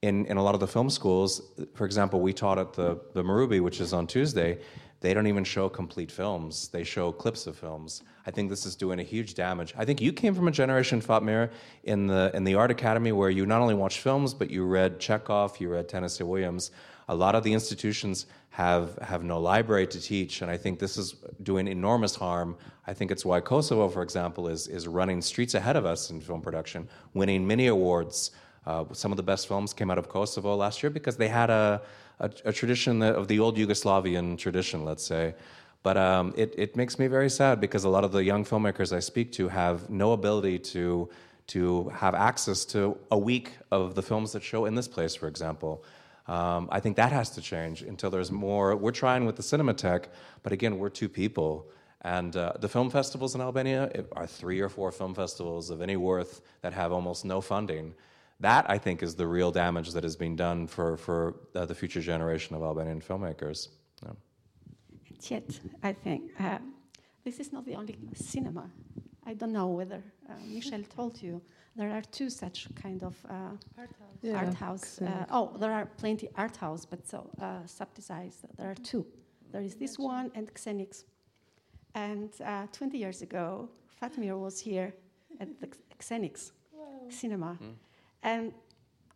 in, 0.02 0.26
in 0.26 0.38
a 0.38 0.44
lot 0.44 0.56
of 0.56 0.60
the 0.60 0.68
film 0.68 0.90
schools, 0.90 1.42
for 1.76 1.86
example, 1.86 2.20
we 2.20 2.34
taught 2.34 2.58
at 2.58 2.74
the, 2.74 3.00
the 3.14 3.24
Marubi, 3.24 3.62
which 3.62 3.80
is 3.80 3.94
on 3.94 4.08
Tuesday, 4.08 4.60
they 5.00 5.14
don't 5.14 5.28
even 5.28 5.44
show 5.44 5.70
complete 5.70 6.12
films. 6.12 6.70
They 6.70 6.84
show 6.84 7.12
clips 7.12 7.46
of 7.46 7.56
films. 7.56 8.02
I 8.26 8.32
think 8.32 8.50
this 8.50 8.66
is 8.66 8.76
doing 8.76 9.00
a 9.00 9.04
huge 9.04 9.36
damage. 9.36 9.74
I 9.78 9.86
think 9.86 10.02
you 10.02 10.12
came 10.12 10.34
from 10.34 10.48
a 10.48 10.52
generation, 10.52 11.02
Fatmir, 11.02 11.52
in 11.84 12.08
the 12.08 12.32
in 12.34 12.44
the 12.44 12.56
art 12.56 12.72
academy 12.72 13.12
where 13.12 13.30
you 13.30 13.46
not 13.46 13.62
only 13.62 13.76
watched 13.76 14.00
films, 14.00 14.34
but 14.34 14.50
you 14.50 14.66
read 14.66 15.00
Chekhov, 15.00 15.60
you 15.60 15.70
read 15.70 15.88
Tennessee 15.88 16.24
Williams. 16.24 16.72
A 17.10 17.16
lot 17.16 17.36
of 17.36 17.44
the 17.44 17.54
institutions 17.54 18.26
have 18.50 18.98
have 18.98 19.24
no 19.24 19.40
library 19.40 19.88
to 19.88 20.02
teach, 20.02 20.42
and 20.42 20.50
I 20.50 20.58
think 20.58 20.80
this 20.80 20.98
is 20.98 21.16
doing 21.44 21.68
enormous 21.68 22.16
harm. 22.16 22.58
I 22.88 22.94
think 22.94 23.12
it's 23.12 23.24
why 23.24 23.40
Kosovo, 23.40 23.88
for 23.88 24.02
example, 24.02 24.48
is 24.48 24.68
is 24.68 24.88
running 24.88 25.22
streets 25.22 25.54
ahead 25.54 25.76
of 25.76 25.86
us 25.86 26.10
in 26.10 26.20
film 26.20 26.42
production, 26.42 26.90
winning 27.14 27.46
many 27.46 27.68
awards. 27.68 28.32
Uh, 28.66 28.84
some 28.92 29.14
of 29.14 29.18
the 29.18 29.24
best 29.24 29.48
films 29.48 29.72
came 29.74 29.90
out 29.90 29.98
of 29.98 30.10
Kosovo 30.10 30.54
last 30.54 30.84
year 30.84 30.90
because 30.90 31.16
they 31.16 31.30
had 31.30 31.50
a, 31.50 31.82
a, 32.20 32.32
a 32.46 32.54
tradition 32.54 33.02
of 33.02 33.28
the 33.28 33.40
old 33.40 33.58
Yugoslavian 33.58 34.38
tradition, 34.38 34.86
let's 34.86 35.06
say. 35.06 35.36
But 35.84 35.98
um, 35.98 36.34
it, 36.36 36.54
it 36.58 36.76
makes 36.76 37.00
me 37.00 37.08
very 37.08 37.30
sad 37.30 37.62
because 37.62 37.84
a 37.84 37.90
lot 37.90 38.04
of 38.04 38.12
the 38.12 38.24
young 38.24 38.44
filmmakers 38.44 38.96
I 38.96 39.00
speak 39.00 39.32
to 39.34 39.48
have 39.48 39.90
no 39.90 40.12
ability 40.12 40.60
to, 40.60 41.10
to 41.48 41.90
have 41.90 42.14
access 42.16 42.66
to 42.66 42.98
a 43.12 43.18
week 43.18 43.54
of 43.72 43.96
the 43.96 44.02
films 44.02 44.34
that 44.34 44.44
show 44.44 44.66
in 44.66 44.76
this 44.76 44.88
place, 44.88 45.16
for 45.16 45.28
example. 45.28 45.84
Um, 46.28 46.68
I 46.72 46.82
think 46.82 46.98
that 46.98 47.12
has 47.14 47.30
to 47.32 47.42
change 47.42 47.84
until 47.84 48.10
there's 48.10 48.32
more. 48.32 48.76
We're 48.76 48.92
trying 48.92 49.26
with 49.26 49.38
the 49.38 49.44
Cinematheque, 49.44 50.08
but 50.44 50.52
again, 50.52 50.78
we're 50.78 50.90
two 50.90 51.08
people. 51.08 51.68
And 52.02 52.36
uh, 52.36 52.54
the 52.60 52.68
film 52.68 52.90
festivals 52.90 53.34
in 53.36 53.42
Albania 53.42 53.90
are 54.12 54.28
three 54.28 54.60
or 54.60 54.70
four 54.70 54.92
film 54.92 55.16
festivals 55.16 55.70
of 55.70 55.82
any 55.82 55.96
worth 55.96 56.42
that 56.62 56.74
have 56.74 56.92
almost 56.92 57.24
no 57.24 57.40
funding. 57.40 57.94
That, 58.40 58.70
I 58.70 58.78
think, 58.78 59.02
is 59.02 59.16
the 59.16 59.28
real 59.28 59.52
damage 59.52 59.92
that 59.94 60.06
is 60.06 60.16
being 60.16 60.36
done 60.36 60.68
for, 60.68 60.98
for 60.98 61.36
uh, 61.56 61.66
the 61.66 61.74
future 61.74 62.02
generation 62.02 62.56
of 62.56 62.62
Albanian 62.62 63.02
filmmakers. 63.02 63.70
Yeah. 64.04 64.12
Yet, 65.22 65.60
I 65.82 65.94
think 65.94 66.32
uh, 66.40 66.60
this 67.24 67.40
is 67.40 67.52
not 67.52 67.66
the 67.66 67.76
only 67.76 67.98
cinema 68.14 68.70
I 69.28 69.34
don't 69.34 69.52
know 69.52 69.68
whether 69.68 70.02
uh, 70.30 70.34
Michelle 70.48 70.84
told 70.84 71.22
you 71.22 71.42
there 71.76 71.92
are 71.92 72.02
two 72.02 72.30
such 72.30 72.70
kind 72.76 73.04
of 73.04 73.16
uh, 73.30 73.34
art 73.78 73.92
house. 74.00 74.20
Yeah, 74.22 74.38
art 74.38 74.54
house. 74.54 75.02
Uh, 75.02 75.26
oh, 75.30 75.58
there 75.60 75.74
are 75.74 75.86
plenty 75.86 76.30
art 76.36 76.56
house, 76.56 76.86
but 76.86 77.06
so 77.06 77.30
uh, 77.42 77.66
subsidized. 77.66 78.46
There 78.58 78.72
are 78.72 78.76
two. 78.76 79.06
There 79.52 79.62
is 79.62 79.76
this 79.76 80.00
one 80.00 80.32
and 80.34 80.48
Xenix. 80.54 81.04
And 81.94 82.32
uh, 82.46 82.68
20 82.72 82.98
years 82.98 83.22
ago, 83.22 83.70
Fatmir 84.02 84.40
was 84.40 84.62
here 84.62 84.94
at 85.42 85.60
the 85.60 85.68
Xenix 86.00 86.52
cinema. 87.10 87.58
And 88.24 88.54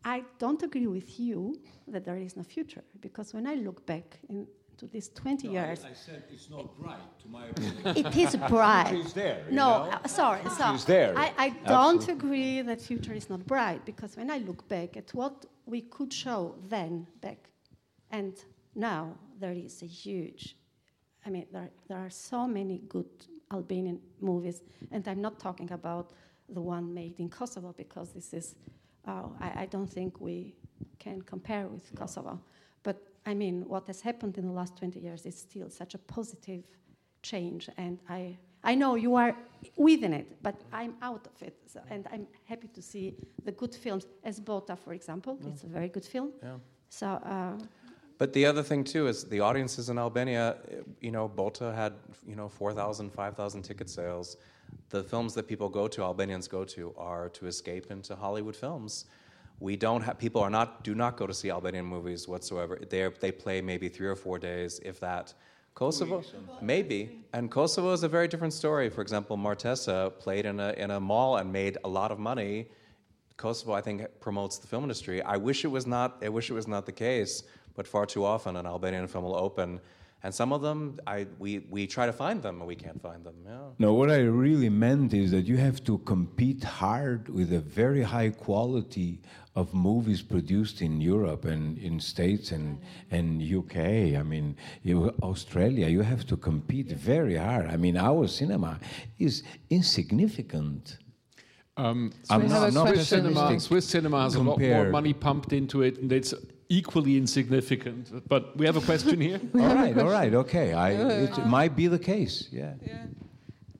I 0.03 0.23
don't 0.39 0.61
agree 0.63 0.87
with 0.87 1.19
you 1.19 1.59
that 1.87 2.05
there 2.05 2.17
is 2.17 2.35
no 2.35 2.43
future 2.43 2.83
because 3.01 3.33
when 3.33 3.45
I 3.45 3.55
look 3.55 3.85
back 3.85 4.19
into 4.29 4.87
these 4.91 5.09
20 5.09 5.47
years, 5.47 5.85
I 5.85 5.93
said 5.93 6.23
it's 6.31 6.49
not 6.49 6.75
bright, 6.79 7.19
to 7.21 7.27
my 7.27 7.45
opinion. 7.51 7.97
it 7.97 8.15
is 8.17 8.35
bright. 8.47 8.93
It's 8.93 9.13
there. 9.13 9.45
No, 9.51 9.89
uh, 9.91 10.07
sorry, 10.07 10.41
sorry. 10.49 10.75
is 10.75 10.85
there. 10.85 11.13
I, 11.17 11.33
I 11.37 11.49
don't 11.49 11.97
Absolutely. 11.97 12.13
agree 12.13 12.61
that 12.61 12.81
future 12.81 13.13
is 13.13 13.29
not 13.29 13.45
bright 13.45 13.85
because 13.85 14.17
when 14.17 14.31
I 14.31 14.37
look 14.39 14.67
back 14.67 14.97
at 14.97 15.13
what 15.13 15.45
we 15.65 15.81
could 15.81 16.11
show 16.11 16.55
then 16.67 17.07
back 17.21 17.49
and 18.11 18.33
now, 18.75 19.15
there 19.39 19.51
is 19.53 19.81
a 19.81 19.85
huge. 19.85 20.55
I 21.25 21.29
mean, 21.29 21.45
there, 21.51 21.69
there 21.87 21.97
are 21.97 22.09
so 22.09 22.47
many 22.47 22.81
good 22.87 23.09
Albanian 23.51 23.99
movies, 24.19 24.61
and 24.91 25.05
I'm 25.07 25.21
not 25.21 25.39
talking 25.39 25.71
about 25.71 26.11
the 26.47 26.61
one 26.61 26.93
made 26.93 27.19
in 27.19 27.29
Kosovo 27.29 27.73
because 27.75 28.11
this 28.11 28.33
is. 28.33 28.55
Uh, 29.07 29.23
I, 29.39 29.63
I 29.63 29.65
don't 29.65 29.87
think 29.87 30.19
we 30.21 30.55
can 30.99 31.21
compare 31.21 31.67
with 31.67 31.93
Kosovo. 31.95 32.39
But 32.83 32.97
I 33.25 33.33
mean, 33.33 33.67
what 33.67 33.87
has 33.87 34.01
happened 34.01 34.37
in 34.37 34.45
the 34.47 34.53
last 34.53 34.77
20 34.77 34.99
years 34.99 35.25
is 35.25 35.35
still 35.37 35.69
such 35.69 35.93
a 35.95 35.97
positive 35.97 36.63
change, 37.21 37.69
and 37.77 37.99
I, 38.09 38.37
I 38.63 38.75
know 38.75 38.95
you 38.95 39.15
are 39.15 39.35
within 39.75 40.13
it, 40.13 40.41
but 40.41 40.55
I'm 40.73 40.95
out 41.01 41.27
of 41.27 41.41
it, 41.41 41.55
so, 41.67 41.79
and 41.89 42.07
I'm 42.11 42.27
happy 42.45 42.67
to 42.67 42.81
see 42.81 43.15
the 43.43 43.51
good 43.51 43.75
films, 43.75 44.05
as 44.23 44.39
Bota, 44.39 44.75
for 44.75 44.93
example. 44.93 45.37
It's 45.47 45.63
a 45.63 45.67
very 45.67 45.87
good 45.89 46.05
film. 46.05 46.31
Yeah. 46.43 46.57
So, 46.89 47.07
uh, 47.07 47.57
But 48.17 48.33
the 48.33 48.45
other 48.45 48.63
thing 48.63 48.83
too 48.83 49.07
is 49.07 49.23
the 49.23 49.39
audiences 49.39 49.89
in 49.89 49.97
Albania. 49.97 50.57
You 50.99 51.11
know, 51.11 51.27
Bota 51.27 51.73
had 51.73 51.93
you 52.27 52.35
know 52.35 52.49
4,000, 52.49 53.11
5,000 53.11 53.63
ticket 53.63 53.89
sales. 53.89 54.37
The 54.89 55.03
films 55.03 55.33
that 55.35 55.47
people 55.47 55.69
go 55.69 55.87
to, 55.87 56.03
Albanians 56.03 56.47
go 56.47 56.65
to, 56.65 56.93
are 56.97 57.29
to 57.29 57.47
escape 57.47 57.91
into 57.91 58.15
Hollywood 58.15 58.55
films. 58.55 59.05
We 59.59 59.75
don't 59.75 60.01
have 60.01 60.17
people 60.17 60.41
are 60.41 60.49
not 60.49 60.83
do 60.83 60.95
not 60.95 61.17
go 61.17 61.27
to 61.27 61.33
see 61.33 61.49
Albanian 61.51 61.85
movies 61.85 62.27
whatsoever. 62.27 62.79
They 62.89 63.07
they 63.19 63.31
play 63.31 63.61
maybe 63.61 63.89
three 63.89 64.07
or 64.07 64.15
four 64.15 64.39
days, 64.39 64.79
if 64.83 64.99
that. 64.99 65.33
Kosovo, 65.73 66.21
maybe, 66.61 67.23
and 67.33 67.49
Kosovo 67.49 67.93
is 67.93 68.03
a 68.03 68.09
very 68.09 68.27
different 68.27 68.53
story. 68.53 68.89
For 68.89 69.01
example, 69.01 69.37
Martesa 69.37 70.11
played 70.19 70.45
in 70.45 70.59
a 70.59 70.73
in 70.73 70.91
a 70.91 70.99
mall 70.99 71.37
and 71.37 71.51
made 71.51 71.77
a 71.83 71.87
lot 71.87 72.11
of 72.11 72.19
money. 72.19 72.67
Kosovo, 73.37 73.71
I 73.73 73.81
think, 73.81 74.05
promotes 74.19 74.57
the 74.57 74.67
film 74.67 74.83
industry. 74.83 75.21
I 75.21 75.37
wish 75.37 75.63
it 75.63 75.69
was 75.69 75.87
not. 75.87 76.17
I 76.21 76.29
wish 76.29 76.49
it 76.49 76.53
was 76.53 76.67
not 76.67 76.85
the 76.85 76.91
case, 76.91 77.43
but 77.75 77.87
far 77.87 78.05
too 78.05 78.25
often 78.25 78.57
an 78.57 78.65
Albanian 78.65 79.07
film 79.07 79.23
will 79.23 79.35
open, 79.35 79.79
and 80.23 80.33
some 80.33 80.53
of 80.53 80.61
them, 80.61 80.99
I 81.07 81.27
we 81.39 81.59
we 81.69 81.87
try 81.87 82.05
to 82.05 82.13
find 82.13 82.41
them 82.41 82.59
and 82.59 82.67
we 82.67 82.75
can't 82.75 83.01
find 83.01 83.23
them. 83.23 83.35
Yeah. 83.45 83.59
No, 83.79 83.93
what 83.93 84.09
I 84.11 84.19
really 84.19 84.69
meant 84.69 85.13
is 85.13 85.31
that 85.31 85.45
you 85.47 85.57
have 85.57 85.83
to 85.85 85.97
compete 85.99 86.63
hard 86.63 87.29
with 87.29 87.51
a 87.53 87.59
very 87.59 88.03
high 88.03 88.29
quality 88.29 89.19
of 89.55 89.73
movies 89.73 90.21
produced 90.21 90.81
in 90.81 91.01
Europe 91.01 91.45
and 91.45 91.77
in 91.77 91.99
States 91.99 92.51
and, 92.51 92.79
and 93.09 93.41
UK. 93.41 93.77
I 94.17 94.23
mean, 94.23 94.55
you, 94.81 95.09
Australia, 95.21 95.87
you 95.87 96.01
have 96.01 96.25
to 96.27 96.37
compete 96.37 96.87
very 96.87 97.35
hard. 97.35 97.65
I 97.67 97.75
mean, 97.75 97.97
our 97.97 98.27
cinema 98.27 98.79
is 99.19 99.43
insignificant. 99.69 100.97
Um, 101.77 102.13
I'm 102.29 102.41
Swiss, 102.41 102.51
not- 102.51 102.73
not 102.73 102.87
Swiss 102.87 103.07
cinema, 103.09 103.59
Swiss 103.59 103.87
cinema 103.87 104.23
has 104.23 104.35
a 104.35 104.41
lot 104.43 104.59
more 104.59 104.89
money 104.89 105.13
pumped 105.13 105.51
into 105.51 105.81
it, 105.81 105.97
and 105.99 106.11
it's 106.11 106.33
equally 106.71 107.17
insignificant. 107.17 108.27
But 108.29 108.55
we 108.57 108.65
have 108.65 108.77
a 108.77 108.81
question 108.81 109.19
here. 109.19 109.41
all 109.55 109.75
right, 109.75 109.97
all 109.97 110.09
right, 110.09 110.33
okay. 110.33 110.73
I, 110.73 110.89
it 111.25 111.45
might 111.45 111.75
be 111.75 111.87
the 111.87 111.99
case, 111.99 112.47
yeah. 112.51 112.73
Yeah. 112.87 113.05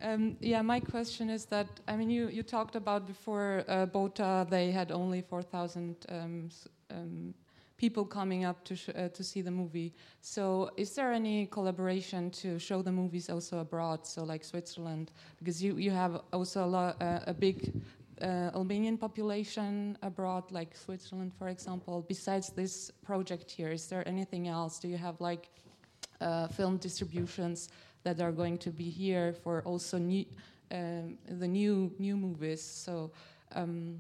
Um, 0.04 0.36
yeah, 0.42 0.62
my 0.64 0.80
question 0.80 1.30
is 1.30 1.46
that 1.46 1.68
I 1.88 1.96
mean, 1.96 2.10
you, 2.10 2.28
you 2.28 2.44
talked 2.44 2.76
about 2.76 3.08
before 3.08 3.64
uh, 3.68 3.86
Bota, 3.86 4.46
they 4.50 4.72
had 4.72 4.92
only 4.92 5.22
4,000 5.22 5.96
um, 6.10 6.50
um, 6.90 7.34
people 7.78 8.04
coming 8.06 8.44
up 8.44 8.64
to, 8.66 8.76
sh- 8.76 8.90
uh, 8.96 9.10
to 9.10 9.24
see 9.24 9.42
the 9.42 9.52
movie. 9.52 9.94
So, 10.22 10.72
is 10.76 10.96
there 10.96 11.14
any 11.14 11.46
collaboration 11.46 12.30
to 12.42 12.60
show 12.60 12.82
the 12.82 12.92
movies 12.92 13.30
also 13.30 13.60
abroad, 13.60 14.06
so 14.06 14.24
like 14.24 14.44
Switzerland? 14.44 15.12
Because 15.38 15.64
you, 15.64 15.78
you 15.78 15.92
have 15.92 16.22
also 16.34 16.66
a, 16.66 16.70
lo- 16.76 16.96
uh, 17.00 17.20
a 17.28 17.34
big 17.34 17.58
uh, 17.66 17.80
Albanian 18.28 18.98
population 18.98 19.98
abroad, 20.02 20.52
like 20.52 20.76
Switzerland, 20.76 21.34
for 21.38 21.48
example. 21.48 22.06
Besides 22.08 22.50
this 22.50 22.92
project 23.04 23.50
here, 23.50 23.72
is 23.72 23.88
there 23.88 24.08
anything 24.08 24.48
else? 24.48 24.80
Do 24.80 24.88
you 24.88 24.98
have 24.98 25.20
like 25.20 25.50
uh, 26.22 26.48
film 26.48 26.78
distributions 26.78 27.70
that 28.04 28.22
are 28.22 28.32
going 28.32 28.58
to 28.60 28.70
be 28.72 28.90
here 28.90 29.34
for 29.44 29.62
also 29.64 29.98
new, 29.98 30.26
um, 30.72 31.18
the 31.28 31.48
new 31.48 31.92
new 32.00 32.18
movies. 32.18 32.64
So, 32.64 33.12
um, 33.54 34.00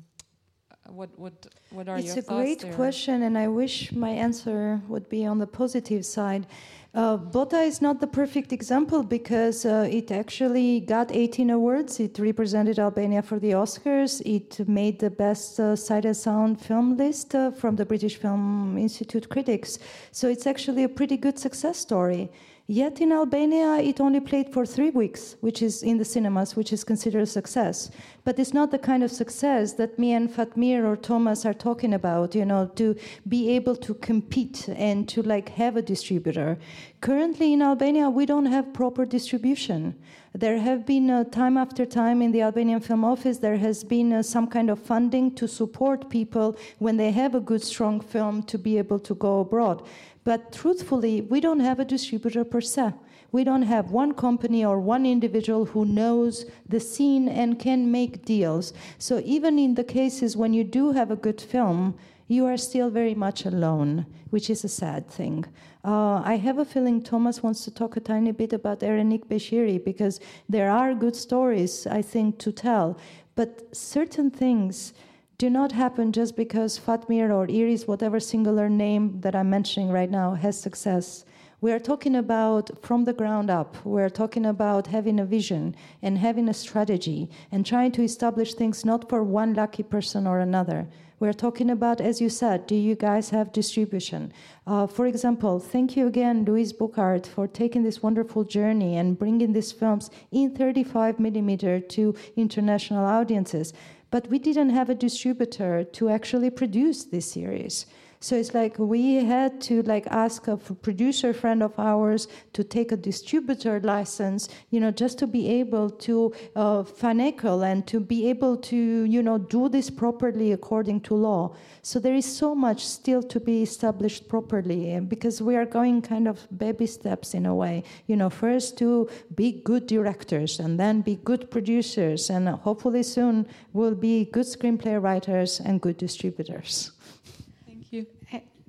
what 0.89 1.09
what 1.17 1.33
what 1.71 1.87
are 1.87 1.97
It's 1.97 2.15
your 2.15 2.19
a 2.19 2.21
great 2.21 2.59
there? 2.59 2.73
question, 2.73 3.23
and 3.23 3.37
I 3.37 3.47
wish 3.47 3.91
my 3.91 4.09
answer 4.09 4.81
would 4.87 5.09
be 5.09 5.25
on 5.25 5.39
the 5.39 5.47
positive 5.47 6.05
side. 6.05 6.45
Uh, 6.93 7.15
Bota 7.15 7.61
is 7.61 7.81
not 7.81 8.01
the 8.01 8.07
perfect 8.07 8.51
example 8.51 9.01
because 9.01 9.65
uh, 9.65 9.87
it 9.89 10.11
actually 10.11 10.81
got 10.81 11.09
18 11.09 11.49
awards. 11.49 12.01
It 12.01 12.19
represented 12.19 12.79
Albania 12.79 13.21
for 13.21 13.39
the 13.39 13.51
Oscars. 13.51 14.21
It 14.25 14.67
made 14.67 14.99
the 14.99 15.09
best 15.09 15.57
uh, 15.57 15.77
sight 15.77 16.03
and 16.03 16.17
sound 16.17 16.59
film 16.59 16.97
list 16.97 17.33
uh, 17.33 17.51
from 17.51 17.77
the 17.77 17.85
British 17.85 18.17
Film 18.17 18.77
Institute 18.77 19.29
critics. 19.29 19.79
So 20.11 20.27
it's 20.27 20.45
actually 20.45 20.83
a 20.83 20.89
pretty 20.89 21.15
good 21.15 21.39
success 21.39 21.77
story. 21.77 22.29
Yet 22.71 23.01
in 23.01 23.11
Albania, 23.11 23.79
it 23.79 23.99
only 23.99 24.21
played 24.21 24.53
for 24.53 24.65
three 24.65 24.91
weeks, 24.91 25.35
which 25.41 25.61
is 25.61 25.83
in 25.83 25.97
the 25.97 26.05
cinemas, 26.05 26.55
which 26.55 26.71
is 26.71 26.85
considered 26.85 27.23
a 27.23 27.25
success. 27.25 27.91
But 28.23 28.39
it's 28.39 28.53
not 28.53 28.71
the 28.71 28.79
kind 28.79 29.03
of 29.03 29.11
success 29.11 29.73
that 29.73 29.99
me 29.99 30.13
and 30.13 30.29
Fatmir 30.29 30.85
or 30.85 30.95
Thomas 30.95 31.45
are 31.45 31.53
talking 31.53 31.93
about, 31.93 32.33
you 32.33 32.45
know, 32.45 32.71
to 32.77 32.95
be 33.27 33.49
able 33.49 33.75
to 33.75 33.93
compete 33.95 34.69
and 34.69 35.05
to 35.09 35.21
like 35.21 35.49
have 35.49 35.75
a 35.75 35.81
distributor. 35.81 36.57
Currently 37.01 37.51
in 37.51 37.61
Albania, 37.61 38.09
we 38.09 38.25
don't 38.25 38.45
have 38.45 38.71
proper 38.71 39.05
distribution. 39.05 39.95
There 40.33 40.59
have 40.59 40.85
been 40.85 41.09
uh, 41.09 41.25
time 41.25 41.57
after 41.57 41.85
time 41.85 42.21
in 42.21 42.31
the 42.31 42.41
Albanian 42.41 42.79
Film 42.79 43.03
Office, 43.03 43.39
there 43.39 43.57
has 43.57 43.83
been 43.83 44.13
uh, 44.13 44.23
some 44.23 44.47
kind 44.47 44.69
of 44.69 44.79
funding 44.79 45.35
to 45.35 45.45
support 45.45 46.09
people 46.09 46.55
when 46.79 46.95
they 46.95 47.11
have 47.11 47.35
a 47.35 47.41
good, 47.41 47.61
strong 47.61 47.99
film 47.99 48.43
to 48.43 48.57
be 48.57 48.77
able 48.77 48.99
to 48.99 49.13
go 49.13 49.41
abroad. 49.41 49.83
But 50.23 50.51
truthfully, 50.51 51.21
we 51.21 51.39
don't 51.39 51.61
have 51.61 51.79
a 51.79 51.85
distributor 51.85 52.43
per 52.43 52.61
se. 52.61 52.93
We 53.31 53.43
don't 53.43 53.63
have 53.63 53.91
one 53.91 54.13
company 54.13 54.65
or 54.65 54.79
one 54.79 55.05
individual 55.05 55.65
who 55.65 55.85
knows 55.85 56.45
the 56.67 56.79
scene 56.79 57.29
and 57.29 57.57
can 57.57 57.91
make 57.91 58.25
deals. 58.25 58.73
So 58.97 59.21
even 59.23 59.57
in 59.57 59.75
the 59.75 59.85
cases 59.85 60.35
when 60.35 60.53
you 60.53 60.63
do 60.63 60.91
have 60.91 61.11
a 61.11 61.15
good 61.15 61.39
film, 61.39 61.95
you 62.27 62.45
are 62.45 62.57
still 62.57 62.89
very 62.89 63.15
much 63.15 63.45
alone, 63.45 64.05
which 64.29 64.49
is 64.49 64.63
a 64.63 64.69
sad 64.69 65.09
thing. 65.09 65.45
Uh, 65.83 66.21
I 66.23 66.35
have 66.35 66.59
a 66.59 66.65
feeling 66.65 67.01
Thomas 67.01 67.41
wants 67.41 67.63
to 67.65 67.71
talk 67.71 67.97
a 67.97 67.99
tiny 67.99 68.31
bit 68.31 68.53
about 68.53 68.81
Erenik 68.81 69.25
Beshiri 69.25 69.83
because 69.83 70.19
there 70.47 70.69
are 70.69 70.93
good 70.93 71.15
stories, 71.15 71.87
I 71.87 72.01
think, 72.01 72.37
to 72.39 72.51
tell. 72.51 72.97
But 73.35 73.75
certain 73.75 74.29
things 74.29 74.93
do 75.41 75.49
not 75.49 75.71
happen 75.71 76.11
just 76.11 76.35
because 76.35 76.77
Fatmir 76.77 77.31
or 77.31 77.49
Iris, 77.49 77.87
whatever 77.87 78.19
singular 78.19 78.69
name 78.69 79.19
that 79.21 79.35
I'm 79.35 79.49
mentioning 79.49 79.89
right 79.89 80.11
now, 80.11 80.35
has 80.35 80.61
success. 80.61 81.25
We 81.61 81.71
are 81.71 81.79
talking 81.79 82.15
about 82.15 82.69
from 82.83 83.05
the 83.05 83.13
ground 83.13 83.49
up. 83.49 83.75
We're 83.83 84.11
talking 84.11 84.45
about 84.45 84.85
having 84.85 85.19
a 85.19 85.25
vision 85.25 85.75
and 86.03 86.19
having 86.19 86.47
a 86.47 86.53
strategy 86.53 87.27
and 87.51 87.65
trying 87.65 87.91
to 87.93 88.03
establish 88.03 88.53
things 88.53 88.85
not 88.85 89.09
for 89.09 89.23
one 89.23 89.55
lucky 89.55 89.81
person 89.81 90.27
or 90.27 90.37
another. 90.37 90.87
We're 91.19 91.33
talking 91.33 91.71
about, 91.71 92.01
as 92.01 92.21
you 92.21 92.29
said, 92.29 92.67
do 92.67 92.75
you 92.75 92.95
guys 92.95 93.29
have 93.29 93.51
distribution? 93.51 94.33
Uh, 94.65 94.85
for 94.85 95.05
example, 95.07 95.59
thank 95.59 95.95
you 95.95 96.05
again, 96.07 96.45
Louise 96.45 96.73
Burkhardt, 96.73 97.25
for 97.25 97.47
taking 97.47 97.83
this 97.83 98.01
wonderful 98.01 98.43
journey 98.43 98.97
and 98.97 99.17
bringing 99.17 99.53
these 99.53 99.71
films 99.71 100.09
in 100.31 100.55
35 100.55 101.19
millimeter 101.19 101.79
to 101.79 102.15
international 102.35 103.05
audiences 103.05 103.73
but 104.11 104.27
we 104.27 104.37
didn't 104.37 104.69
have 104.69 104.89
a 104.89 104.95
distributor 104.95 105.83
to 105.83 106.09
actually 106.09 106.49
produce 106.49 107.05
this 107.05 107.31
series. 107.31 107.85
So 108.23 108.35
it's 108.35 108.53
like 108.53 108.77
we 108.77 109.15
had 109.15 109.59
to 109.61 109.81
like 109.81 110.05
ask 110.05 110.47
a 110.47 110.55
producer 110.55 111.33
friend 111.33 111.63
of 111.63 111.73
ours 111.79 112.27
to 112.53 112.63
take 112.63 112.91
a 112.91 112.95
distributor 112.95 113.79
license, 113.79 114.47
you 114.69 114.79
know, 114.79 114.91
just 114.91 115.17
to 115.19 115.27
be 115.27 115.49
able 115.49 115.89
to 115.89 116.31
uh, 116.55 116.83
and 117.01 117.87
to 117.87 117.99
be 117.99 118.29
able 118.29 118.57
to, 118.57 118.75
you 118.75 119.23
know, 119.23 119.39
do 119.39 119.67
this 119.69 119.89
properly 119.89 120.51
according 120.51 121.01
to 121.01 121.15
law. 121.15 121.55
So 121.81 121.97
there 121.99 122.13
is 122.13 122.25
so 122.25 122.53
much 122.53 122.85
still 122.85 123.23
to 123.23 123.39
be 123.39 123.63
established 123.63 124.29
properly 124.29 124.99
because 124.99 125.41
we 125.41 125.55
are 125.55 125.65
going 125.65 126.03
kind 126.03 126.27
of 126.27 126.47
baby 126.55 126.85
steps 126.85 127.33
in 127.33 127.47
a 127.47 127.55
way. 127.55 127.83
You 128.05 128.17
know, 128.17 128.29
first 128.29 128.77
to 128.77 129.09
be 129.33 129.51
good 129.51 129.87
directors 129.87 130.59
and 130.59 130.79
then 130.79 131.01
be 131.01 131.15
good 131.15 131.49
producers, 131.49 132.29
and 132.29 132.47
hopefully 132.49 133.01
soon 133.01 133.47
we'll 133.73 133.95
be 133.95 134.25
good 134.25 134.45
screenplay 134.45 135.01
writers 135.01 135.59
and 135.59 135.81
good 135.81 135.97
distributors. 135.97 136.91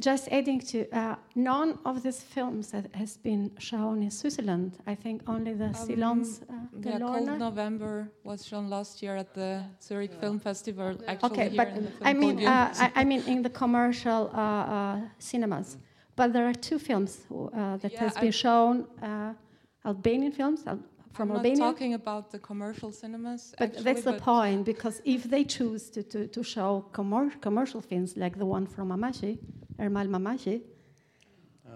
just 0.00 0.28
adding 0.30 0.60
to 0.60 0.86
uh, 0.92 1.16
none 1.34 1.78
of 1.84 2.02
these 2.02 2.20
films 2.22 2.70
that 2.70 2.94
has 2.94 3.16
been 3.16 3.50
shown 3.58 4.02
in 4.02 4.10
Switzerland. 4.10 4.78
I 4.86 4.94
think 4.94 5.22
only 5.26 5.54
the 5.54 5.66
um, 5.66 5.74
Silence. 5.74 6.40
Uh, 6.48 6.54
yeah, 6.82 6.98
Cold 6.98 7.38
November 7.38 8.10
was 8.24 8.44
shown 8.44 8.68
last 8.68 9.02
year 9.02 9.16
at 9.16 9.32
the 9.34 9.62
Zurich 9.82 10.10
yeah. 10.12 10.20
Film 10.20 10.38
Festival. 10.38 10.98
Actually, 11.06 11.30
okay, 11.30 11.56
but 11.56 11.68
I 12.02 12.12
mean, 12.12 12.46
uh, 12.46 12.74
I, 12.76 12.92
I, 12.96 13.04
mean 13.04 13.22
in 13.26 13.42
the 13.42 13.50
commercial 13.50 14.30
uh, 14.34 14.38
uh, 14.38 15.00
cinemas. 15.18 15.78
But 16.14 16.32
there 16.32 16.46
are 16.46 16.54
two 16.54 16.78
films 16.78 17.26
uh, 17.30 17.76
that 17.78 17.92
yeah, 17.92 18.00
has 18.00 18.14
been 18.14 18.28
I 18.28 18.30
shown, 18.30 18.86
Albanian 19.84 20.32
films, 20.32 20.64
from 21.16 21.30
I'm 21.30 21.36
Albania. 21.36 21.58
Not 21.58 21.72
talking 21.72 21.94
about 21.94 22.30
the 22.30 22.38
commercial 22.38 22.90
cinemas. 22.92 23.54
But 23.58 23.68
actually, 23.68 23.82
that's 23.84 24.02
the 24.02 24.14
point 24.14 24.60
uh, 24.60 24.72
because 24.72 25.00
if 25.04 25.24
they 25.24 25.44
choose 25.44 25.90
to, 25.90 26.02
to, 26.12 26.26
to 26.28 26.42
show 26.42 26.84
commer- 26.92 27.40
commercial 27.40 27.80
films 27.80 28.16
like 28.16 28.38
the 28.38 28.46
one 28.46 28.66
from 28.66 28.88
Mamaqi, 28.90 29.38
Ermal 29.78 30.08
Mamaqi, 30.08 30.62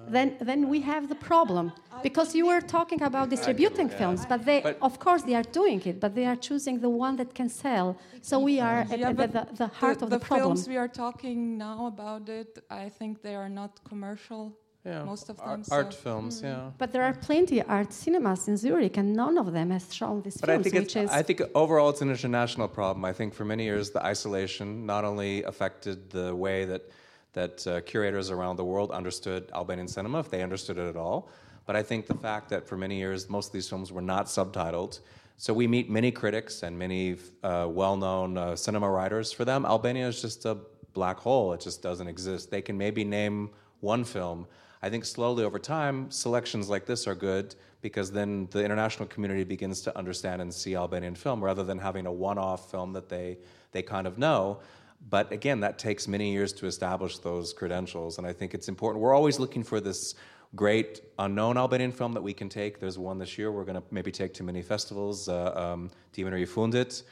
then, 0.09 0.37
then 0.41 0.69
we 0.69 0.81
have 0.81 1.09
the 1.09 1.15
problem 1.15 1.73
because 2.03 2.35
you 2.35 2.47
were 2.47 2.61
talking 2.61 3.03
about 3.03 3.29
distributing 3.29 3.89
films, 3.89 4.25
but 4.27 4.45
they, 4.45 4.61
but 4.61 4.79
of 4.81 4.99
course, 4.99 5.23
they 5.23 5.35
are 5.35 5.49
doing 5.61 5.81
it, 5.83 6.01
but 6.01 6.15
they 6.15 6.27
are 6.27 6.37
choosing 6.37 6.81
the 6.81 6.89
one 6.89 7.17
that 7.17 7.35
can 7.35 7.49
sell. 7.49 7.97
So 8.23 8.39
we 8.39 8.59
are 8.61 8.81
at, 8.91 9.01
at 9.01 9.17
the, 9.17 9.47
the, 9.53 9.67
heart 9.67 9.99
the, 9.99 10.05
of 10.07 10.11
the, 10.11 10.19
the 10.19 10.25
problem. 10.25 10.57
The 10.57 10.63
films 10.63 10.69
we 10.69 10.77
are 10.77 10.89
talking 10.89 11.59
now 11.59 11.87
about 11.87 12.29
it, 12.29 12.59
I 12.71 12.89
think 12.89 13.23
they 13.23 13.35
are 13.35 13.49
not 13.49 13.81
commercial 13.85 14.57
yeah. 14.85 15.05
most 15.05 15.29
of 15.29 15.37
them. 15.37 15.49
Art, 15.49 15.67
so. 15.67 15.75
art 15.75 15.95
films, 15.95 16.41
mm. 16.41 16.45
yeah. 16.45 16.71
But 16.79 16.93
there 16.93 17.03
are 17.03 17.13
plenty 17.13 17.61
of 17.61 17.69
art 17.69 17.93
cinemas 17.93 18.49
in 18.49 18.57
Zurich, 18.57 18.97
and 18.97 19.15
none 19.15 19.39
of 19.39 19.53
them 19.53 19.71
has 19.71 19.93
shown 19.95 20.23
these 20.23 20.37
but 20.37 20.49
films. 20.49 20.67
I 20.67 20.71
think, 20.71 20.97
it's, 20.97 21.13
I 21.13 21.23
think 21.23 21.43
overall 21.55 21.91
it's 21.91 22.03
an 22.03 22.11
international 22.11 22.69
problem. 22.69 23.05
I 23.05 23.13
think 23.13 23.35
for 23.35 23.45
many 23.45 23.65
years 23.65 23.91
the 23.91 24.05
isolation 24.05 24.87
not 24.87 25.05
only 25.05 25.43
affected 25.45 26.11
the 26.11 26.35
way 26.35 26.65
that 26.65 26.91
that 27.33 27.65
uh, 27.65 27.81
curators 27.83 28.29
around 28.29 28.57
the 28.57 28.65
world 28.65 28.91
understood 28.91 29.51
Albanian 29.55 29.87
cinema, 29.87 30.19
if 30.19 30.29
they 30.31 30.43
understood 30.43 30.79
it 30.79 30.89
at 30.89 30.97
all, 30.97 31.29
but 31.65 31.77
I 31.77 31.83
think 31.83 32.09
the 32.09 32.15
fact 32.15 32.49
that 32.49 32.67
for 32.67 32.77
many 32.77 32.99
years 32.99 33.31
most 33.31 33.47
of 33.47 33.53
these 33.53 33.69
films 33.69 33.93
were 33.93 34.03
not 34.03 34.27
subtitled. 34.27 34.99
So 35.37 35.55
we 35.55 35.69
meet 35.69 35.89
many 35.89 36.11
critics 36.11 36.65
and 36.65 36.77
many 36.77 37.17
uh, 37.45 37.69
well-known 37.71 38.37
uh, 38.37 38.57
cinema 38.57 38.91
writers. 38.91 39.33
For 39.33 39.45
them, 39.45 39.65
Albania 39.65 40.09
is 40.09 40.21
just 40.21 40.45
a 40.45 40.59
black 40.93 41.19
hole. 41.19 41.53
It 41.53 41.61
just 41.61 41.81
doesn't 41.83 42.09
exist. 42.09 42.51
They 42.51 42.61
can 42.61 42.77
maybe 42.77 43.05
name 43.05 43.51
one 43.81 44.05
film 44.05 44.47
I 44.83 44.89
think 44.89 45.05
slowly 45.05 45.45
over 45.45 45.59
time, 45.59 46.11
selections 46.11 46.69
like 46.69 46.87
this 46.87 47.07
are 47.07 47.15
good 47.15 47.55
because 47.83 48.11
then 48.11 48.49
the 48.51 48.65
international 48.65 49.09
community 49.09 49.45
begins 49.45 49.83
to 49.83 49.97
understand 49.97 50.41
and 50.41 50.53
see 50.53 50.75
Albanian 50.75 51.15
film 51.15 51.43
rather 51.43 51.63
than 51.65 51.79
having 51.79 52.07
a 52.07 52.13
one 52.13 52.39
off 52.39 52.71
film 52.71 52.93
that 52.95 53.09
they, 53.09 53.39
they 53.73 53.83
kind 53.83 54.07
of 54.07 54.19
know. 54.19 54.61
But 55.09 55.33
again, 55.33 55.61
that 55.61 55.79
takes 55.79 56.09
many 56.09 56.33
years 56.33 56.53
to 56.55 56.67
establish 56.67 57.19
those 57.19 57.53
credentials. 57.53 58.19
And 58.19 58.27
I 58.27 58.33
think 58.33 58.55
it's 58.55 58.69
important. 58.69 59.03
We're 59.03 59.15
always 59.15 59.39
looking 59.39 59.63
for 59.63 59.81
this 59.81 60.15
great 60.55 61.03
unknown 61.19 61.57
Albanian 61.57 61.93
film 61.93 62.13
that 62.15 62.23
we 62.23 62.35
can 62.35 62.49
take. 62.49 62.81
There's 62.81 62.99
one 62.99 63.19
this 63.19 63.39
year 63.39 63.53
we're 63.53 63.65
going 63.65 63.81
to 63.81 63.83
maybe 63.91 64.11
take 64.11 64.35
to 64.35 64.43
many 64.43 64.63
festivals, 64.63 65.29
uh, 65.29 65.53
um, 65.55 65.91
Dimitri 66.13 66.47
Fundit 66.47 67.03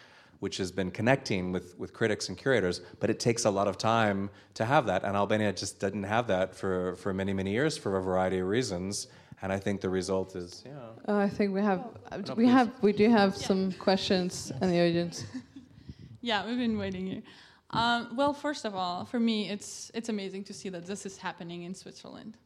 which 0.40 0.56
has 0.58 0.70
been 0.70 0.90
connecting 0.90 1.52
with, 1.52 1.78
with 1.78 1.92
critics 1.92 2.28
and 2.28 2.38
curators, 2.38 2.80
but 3.00 3.10
it 3.10 3.18
takes 3.18 3.44
a 3.44 3.50
lot 3.50 3.66
of 3.66 3.76
time 3.76 4.30
to 4.54 4.64
have 4.64 4.86
that. 4.86 5.04
And 5.04 5.16
Albania 5.16 5.52
just 5.52 5.80
didn't 5.80 6.04
have 6.04 6.28
that 6.28 6.54
for, 6.54 6.94
for 6.96 7.12
many, 7.12 7.32
many 7.32 7.50
years 7.50 7.76
for 7.76 7.96
a 7.96 8.02
variety 8.02 8.38
of 8.38 8.46
reasons. 8.46 9.08
And 9.42 9.52
I 9.52 9.58
think 9.58 9.80
the 9.80 9.88
result 9.90 10.34
is, 10.36 10.64
yeah. 10.66 10.72
Uh, 11.06 11.18
I 11.18 11.28
think 11.28 11.54
we 11.54 11.62
have, 11.62 11.84
uh, 12.10 12.18
no, 12.18 12.34
we 12.34 12.46
have, 12.46 12.70
we 12.82 12.92
do 12.92 13.08
have 13.10 13.36
yeah. 13.36 13.46
some 13.46 13.72
questions 13.72 14.52
in 14.62 14.70
the 14.70 14.80
audience. 14.80 15.24
yeah, 16.20 16.46
we've 16.46 16.58
been 16.58 16.78
waiting 16.78 17.06
here. 17.06 17.22
Um, 17.70 18.16
well, 18.16 18.32
first 18.32 18.64
of 18.64 18.74
all, 18.74 19.04
for 19.04 19.20
me, 19.20 19.50
it's 19.50 19.90
it's 19.92 20.08
amazing 20.08 20.44
to 20.44 20.54
see 20.54 20.70
that 20.70 20.86
this 20.86 21.04
is 21.04 21.18
happening 21.18 21.64
in 21.64 21.74
Switzerland. 21.74 22.36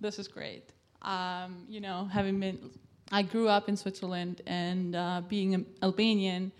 This 0.00 0.18
is 0.18 0.26
great. 0.26 0.72
Um, 1.02 1.66
you 1.68 1.80
know, 1.80 2.08
having 2.12 2.40
been, 2.40 2.70
I 3.12 3.22
grew 3.22 3.48
up 3.48 3.68
in 3.68 3.76
Switzerland, 3.76 4.42
and 4.46 4.96
uh, 4.96 5.22
being 5.28 5.54
an 5.54 5.66
Albanian, 5.82 6.50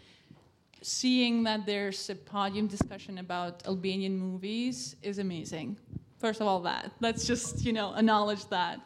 seeing 0.86 1.42
that 1.42 1.66
there's 1.66 2.08
a 2.10 2.14
podium 2.14 2.68
discussion 2.68 3.18
about 3.18 3.66
Albanian 3.66 4.16
movies 4.16 4.94
is 5.02 5.18
amazing. 5.18 5.76
First 6.18 6.40
of 6.40 6.46
all, 6.46 6.60
that 6.60 6.92
let's 7.00 7.26
just 7.26 7.64
you 7.64 7.72
know 7.72 7.92
acknowledge 7.96 8.46
that, 8.50 8.78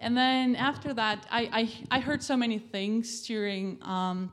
and 0.00 0.16
then 0.16 0.56
after 0.56 0.92
that, 0.94 1.24
I 1.30 1.42
I, 1.90 1.98
I 1.98 2.00
heard 2.00 2.20
so 2.22 2.36
many 2.36 2.58
things 2.58 3.24
during 3.24 3.78
um, 3.82 4.32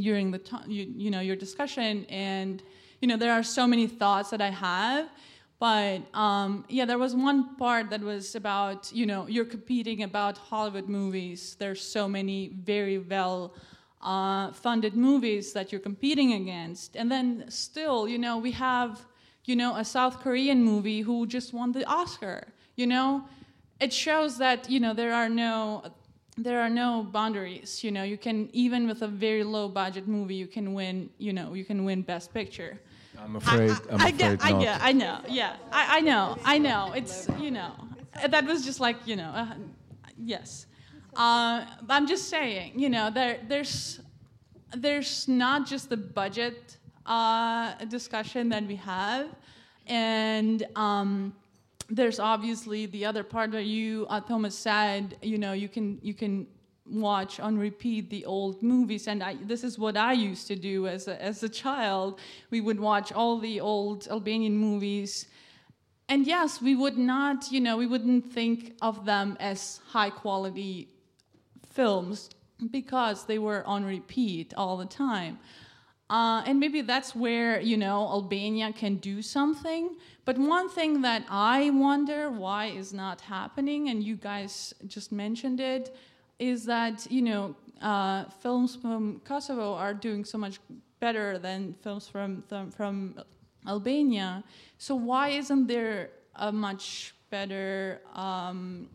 during 0.00 0.30
the 0.30 0.38
t- 0.38 0.68
you, 0.68 0.92
you 0.96 1.10
know 1.10 1.20
your 1.20 1.36
discussion, 1.36 2.06
and 2.08 2.62
you 3.00 3.08
know 3.08 3.16
there 3.16 3.32
are 3.32 3.42
so 3.42 3.66
many 3.66 3.88
thoughts 3.88 4.30
that 4.30 4.40
I 4.40 4.50
have. 4.50 5.08
But 5.58 6.02
um, 6.14 6.64
yeah, 6.68 6.84
there 6.84 6.98
was 6.98 7.14
one 7.16 7.56
part 7.56 7.90
that 7.90 8.00
was 8.00 8.36
about 8.36 8.92
you 8.92 9.06
know 9.06 9.26
you're 9.26 9.44
competing 9.56 10.04
about 10.04 10.38
Hollywood 10.38 10.88
movies. 10.88 11.56
There's 11.58 11.82
so 11.82 12.08
many 12.08 12.52
very 12.64 12.98
well 12.98 13.54
uh, 14.04 14.52
funded 14.52 14.94
movies 14.94 15.52
that 15.54 15.72
you're 15.72 15.80
competing 15.80 16.34
against. 16.34 16.96
And 16.96 17.10
then 17.10 17.46
still, 17.48 18.06
you 18.06 18.18
know, 18.18 18.38
we 18.38 18.52
have, 18.52 19.04
you 19.44 19.56
know, 19.56 19.76
a 19.76 19.84
South 19.84 20.20
Korean 20.20 20.62
movie 20.62 21.00
who 21.00 21.26
just 21.26 21.52
won 21.54 21.72
the 21.72 21.84
Oscar. 21.86 22.48
You 22.76 22.86
know, 22.86 23.24
it 23.80 23.92
shows 23.92 24.38
that 24.38 24.68
you 24.70 24.80
know 24.80 24.94
there 24.94 25.14
are 25.14 25.28
no 25.28 25.84
there 26.36 26.60
are 26.60 26.68
no 26.68 27.06
boundaries. 27.10 27.82
You 27.84 27.92
know, 27.92 28.02
you 28.02 28.18
can 28.18 28.50
even 28.52 28.86
with 28.86 29.02
a 29.02 29.08
very 29.08 29.44
low 29.44 29.68
budget 29.68 30.06
movie, 30.06 30.34
you 30.34 30.46
can 30.46 30.74
win. 30.74 31.10
You 31.18 31.32
know, 31.32 31.54
you 31.54 31.64
can 31.64 31.84
win 31.84 32.02
Best 32.02 32.34
Picture. 32.34 32.80
I'm 33.18 33.36
afraid. 33.36 33.70
I, 33.70 33.94
am 33.94 34.14
afraid 34.14 34.38
I, 34.40 34.50
not. 34.50 34.62
yeah, 34.62 34.78
I 34.80 34.92
know. 34.92 35.20
Yeah, 35.28 35.56
I, 35.72 35.98
I 35.98 36.00
know. 36.00 36.36
I 36.44 36.58
know. 36.58 36.92
It's 36.94 37.28
you 37.40 37.50
know, 37.50 37.72
that 38.28 38.44
was 38.44 38.64
just 38.64 38.80
like 38.80 38.96
you 39.06 39.16
know, 39.16 39.30
uh, 39.34 39.54
yes. 40.18 40.66
Uh, 41.16 41.64
I'm 41.88 42.06
just 42.06 42.28
saying, 42.28 42.72
you 42.78 42.88
know, 42.88 43.10
there, 43.10 43.38
there's 43.46 44.00
there's 44.76 45.28
not 45.28 45.66
just 45.66 45.88
the 45.88 45.96
budget 45.96 46.76
uh, 47.06 47.74
discussion 47.84 48.48
that 48.48 48.66
we 48.66 48.74
have, 48.76 49.28
and 49.86 50.66
um, 50.74 51.32
there's 51.88 52.18
obviously 52.18 52.86
the 52.86 53.04
other 53.04 53.22
part 53.22 53.52
where 53.52 53.60
you, 53.60 54.06
uh, 54.10 54.20
Thomas 54.20 54.58
said, 54.58 55.16
you 55.22 55.38
know, 55.38 55.52
you 55.52 55.68
can 55.68 56.00
you 56.02 56.14
can 56.14 56.46
watch 56.86 57.40
on 57.40 57.56
repeat 57.56 58.10
the 58.10 58.24
old 58.24 58.62
movies. 58.62 59.06
And 59.06 59.22
I, 59.22 59.36
this 59.42 59.64
is 59.64 59.78
what 59.78 59.96
i 59.96 60.12
used 60.12 60.46
to 60.48 60.56
do 60.56 60.86
as 60.86 61.08
a, 61.08 61.20
as 61.22 61.42
a 61.42 61.48
child. 61.48 62.20
We 62.50 62.60
would 62.60 62.78
watch 62.78 63.10
all 63.12 63.38
the 63.38 63.60
old 63.60 64.06
albanian 64.08 64.56
movies. 64.56 65.26
And 66.10 66.26
yes 66.26 66.60
we 66.60 66.76
would 66.76 66.98
not 66.98 67.50
you 67.50 67.60
know 67.60 67.78
we 67.78 67.86
wouldn't 67.86 68.30
think 68.30 68.74
of 68.82 69.06
them 69.06 69.38
as 69.40 69.80
high 69.86 70.10
quality 70.10 70.93
films 71.74 72.30
because 72.70 73.24
they 73.26 73.38
were 73.38 73.62
on 73.66 73.84
repeat 73.84 74.54
all 74.56 74.76
the 74.76 74.86
time. 74.86 75.38
Uh, 76.10 76.42
and 76.46 76.60
maybe 76.60 76.82
that's 76.82 77.14
where 77.14 77.60
you 77.60 77.76
know 77.76 78.06
Albania 78.06 78.72
can 78.72 78.96
do 78.96 79.22
something. 79.22 79.96
But 80.24 80.38
one 80.38 80.68
thing 80.68 81.02
that 81.02 81.24
I 81.28 81.70
wonder 81.70 82.30
why 82.30 82.66
is 82.66 82.92
not 82.92 83.20
happening, 83.22 83.88
and 83.88 84.02
you 84.02 84.16
guys 84.16 84.74
just 84.86 85.12
mentioned 85.12 85.60
it, 85.60 85.96
is 86.38 86.66
that 86.66 87.06
you 87.10 87.22
know 87.22 87.56
uh, 87.80 88.24
films 88.42 88.76
from 88.76 89.20
Kosovo 89.24 89.74
are 89.74 89.94
doing 89.94 90.24
so 90.24 90.38
much 90.38 90.60
better 91.00 91.38
than 91.38 91.74
films 91.82 92.06
from 92.06 92.44
from 92.76 93.18
Albania. 93.66 94.44
So 94.78 94.94
why 94.94 95.30
isn't 95.30 95.66
there 95.66 96.10
a 96.36 96.52
much 96.52 97.14
better 97.30 98.02
um, 98.14 98.88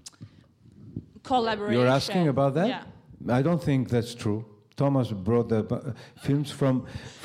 collaboration? 1.34 1.80
You're 1.80 1.94
asking 2.02 2.28
about 2.28 2.52
that? 2.56 2.68
Yeah. 2.68 3.38
I 3.40 3.42
don't 3.48 3.64
think 3.70 3.90
that's 3.90 4.14
true. 4.24 4.40
Thomas 4.76 5.12
brought 5.12 5.50
the 5.50 5.62
uh, 5.66 5.94
films 6.26 6.50
from 6.60 6.76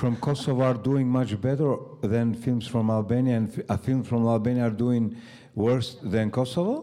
from 0.01 0.13
Kosovo 0.27 0.63
are 0.71 0.79
doing 0.91 1.07
much 1.19 1.33
better 1.49 1.71
than 2.13 2.35
films 2.45 2.67
from 2.73 2.85
Albania, 2.91 3.35
and 3.41 3.47
a 3.77 3.79
film 3.87 4.03
from 4.11 4.21
Albania 4.27 4.65
are 4.69 4.77
doing 4.87 5.05
worse 5.55 5.89
than 6.15 6.31
Kosovo. 6.31 6.75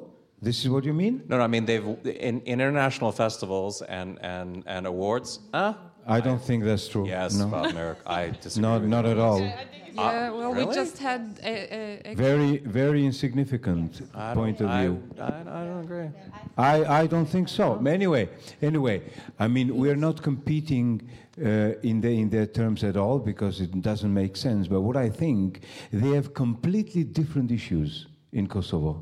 This 0.41 0.57
is 0.63 0.67
what 0.73 0.83
you 0.89 0.95
mean? 1.03 1.15
No, 1.27 1.37
no. 1.37 1.43
I 1.43 1.47
mean 1.47 1.65
they've 1.65 1.85
in, 2.27 2.35
in 2.51 2.59
international 2.59 3.11
festivals 3.11 3.75
and 3.99 4.17
and 4.35 4.63
and 4.65 4.87
awards. 4.87 5.29
Uh, 5.53 5.73
I 6.07 6.19
don't 6.19 6.41
think 6.41 6.63
that's 6.63 6.87
true. 6.87 7.07
Yes, 7.07 7.35
no. 7.35 7.47
Vladimir, 7.47 7.97
I 8.05 8.29
disagree. 8.41 8.61
Not, 8.61 8.83
not 8.85 9.05
you. 9.05 9.11
at 9.11 9.17
all. 9.17 9.39
Yeah, 9.93 10.29
well, 10.29 10.53
really? 10.53 10.65
we 10.67 10.73
just 10.73 10.97
had 10.97 11.37
a, 11.43 11.45
a, 12.07 12.11
a 12.11 12.15
Very, 12.15 12.57
very 12.59 13.05
insignificant 13.05 14.01
I 14.15 14.33
point 14.33 14.59
don't, 14.59 14.69
of 14.69 14.79
view. 14.79 15.03
I, 15.19 15.23
I, 15.23 15.61
I 15.61 15.65
don't 15.65 15.83
agree. 15.83 16.09
I, 16.57 17.01
I 17.01 17.07
don't 17.07 17.25
think 17.25 17.49
so. 17.49 17.77
Anyway, 17.85 18.29
anyway, 18.61 19.01
I 19.37 19.47
mean, 19.49 19.75
we 19.75 19.89
are 19.89 19.95
not 19.97 20.21
competing 20.21 21.01
uh, 21.39 21.73
in 21.83 21.99
the 22.01 22.09
in 22.09 22.29
their 22.29 22.45
terms 22.45 22.83
at 22.83 22.95
all 22.95 23.19
because 23.19 23.59
it 23.61 23.81
doesn't 23.81 24.13
make 24.13 24.37
sense. 24.37 24.67
But 24.67 24.81
what 24.81 24.95
I 24.95 25.09
think, 25.09 25.61
they 25.91 26.11
have 26.11 26.33
completely 26.33 27.03
different 27.03 27.51
issues 27.51 28.07
in 28.31 28.47
Kosovo. 28.47 29.01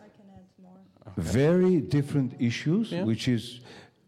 I 0.00 0.08
can 0.16 0.26
ask 0.38 0.48
more. 0.62 0.78
Very 1.16 1.80
different 1.80 2.34
issues, 2.38 2.92
Yeah. 2.92 3.04
which 3.04 3.28
is 3.28 3.60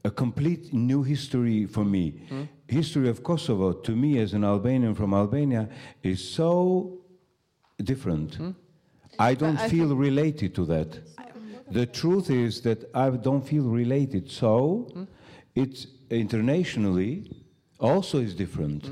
a 0.05 0.11
complete 0.11 0.73
new 0.73 1.03
history 1.03 1.67
for 1.67 1.85
me. 1.85 2.23
History 2.69 3.09
of 3.09 3.23
Kosovo, 3.23 3.73
to 3.73 3.95
me 3.95 4.19
as 4.19 4.33
an 4.33 4.45
Albanian 4.45 4.95
from 4.95 5.15
Albania, 5.15 5.69
is 6.03 6.27
so 6.27 6.99
different. 7.83 8.39
I 9.19 9.35
don't 9.35 9.59
I 9.59 9.69
feel 9.69 9.95
related 9.95 10.55
to 10.55 10.65
that. 10.67 10.99
The 11.71 11.87
truth 11.87 12.31
is 12.31 12.61
that 12.63 12.91
I 12.95 13.11
don't 13.11 13.43
feel 13.43 13.65
related. 13.65 14.31
So 14.31 15.07
it's 15.55 15.87
internationally 16.11 17.31
also 17.79 18.19
is 18.19 18.35
different. 18.35 18.91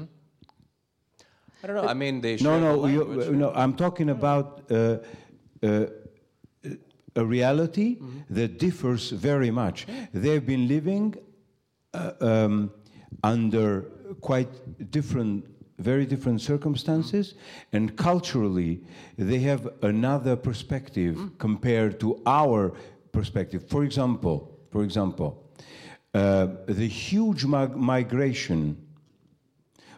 I 1.62 1.66
don't 1.66 1.76
know. 1.76 1.86
I 1.86 1.94
mean, 1.94 2.20
they 2.20 2.36
share 2.38 2.58
No, 2.58 2.80
the 2.82 2.88
no, 2.88 3.22
you, 3.22 3.32
no. 3.32 3.52
I'm 3.54 3.74
talking 3.74 4.08
about 4.10 4.62
uh, 4.70 4.98
uh, 5.62 5.86
a 7.16 7.24
reality 7.24 7.96
Mm-hmm. 7.96 8.34
that 8.34 8.58
differs 8.58 9.10
very 9.10 9.50
much. 9.50 9.86
They've 10.12 10.44
been 10.46 10.68
living 10.68 11.14
uh, 11.94 12.12
um, 12.20 12.70
under 13.24 13.82
quite 14.20 14.48
different, 14.90 15.44
very 15.78 16.06
different 16.06 16.40
circumstances, 16.40 17.34
and 17.72 17.96
culturally, 17.96 18.80
they 19.18 19.38
have 19.40 19.68
another 19.82 20.36
perspective 20.36 21.16
Mm. 21.16 21.38
compared 21.38 21.98
to 22.00 22.20
our 22.26 22.72
perspective. 23.12 23.64
For 23.68 23.82
example, 23.84 24.36
for 24.70 24.84
example, 24.84 25.28
uh, 26.14 26.46
the 26.66 26.86
huge 26.88 27.44
mig- 27.44 27.76
migration 27.76 28.76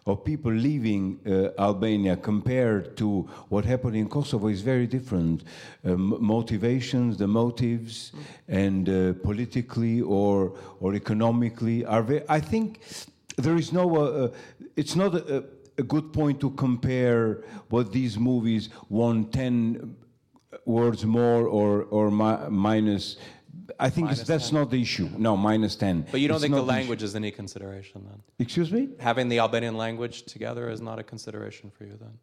of 0.07 0.25
people 0.25 0.51
leaving 0.53 1.21
uh, 1.27 1.61
Albania 1.61 2.17
compared 2.17 2.97
to 2.97 3.21
what 3.49 3.65
happened 3.65 3.97
in 3.97 4.09
Kosovo 4.09 4.49
is 4.49 4.61
very 4.61 4.87
different. 4.87 5.45
Um, 5.85 6.17
motivations, 6.21 7.17
the 7.17 7.27
motives, 7.27 8.13
and 8.49 8.89
uh, 8.89 9.13
politically 9.23 10.01
or 10.01 10.55
or 10.81 10.95
economically 10.95 11.85
are. 11.85 12.03
Very, 12.03 12.23
I 12.29 12.41
think 12.41 12.81
there 13.37 13.57
is 13.57 13.73
no. 13.73 13.97
Uh, 13.97 14.01
uh, 14.01 14.29
it's 14.77 14.97
not 14.97 15.15
a, 15.15 15.45
a 15.79 15.83
good 15.83 16.13
point 16.13 16.41
to 16.41 16.51
compare 16.51 17.45
what 17.69 17.93
these 17.93 18.19
movies 18.19 18.71
won 18.89 19.27
ten 19.31 19.97
words 20.65 21.05
more 21.05 21.47
or 21.47 21.85
or 21.85 22.11
mi- 22.11 22.49
minus. 22.51 23.17
I 23.79 23.91
think 23.91 24.11
it's, 24.11 24.23
that's 24.23 24.51
10. 24.51 24.61
not 24.61 24.71
the 24.71 24.81
issue. 24.81 25.09
No, 25.19 25.37
minus 25.37 25.77
ten. 25.77 26.07
But 26.11 26.21
you 26.21 26.29
don't 26.29 26.37
It's 26.37 26.43
think 26.43 26.55
the 26.55 26.61
not 26.61 26.69
issue. 26.69 26.79
language 26.79 27.03
is 27.03 27.15
any 27.15 27.31
consideration 27.31 28.05
then? 28.09 28.21
Excuse 28.39 28.73
me. 28.73 28.89
Having 28.99 29.29
the 29.29 29.39
Albanian 29.39 29.77
language 29.77 30.23
together 30.25 30.71
is 30.71 30.81
not 30.81 30.99
a 30.99 31.03
consideration 31.03 31.71
for 31.71 31.85
you 31.85 31.99
then? 32.01 32.19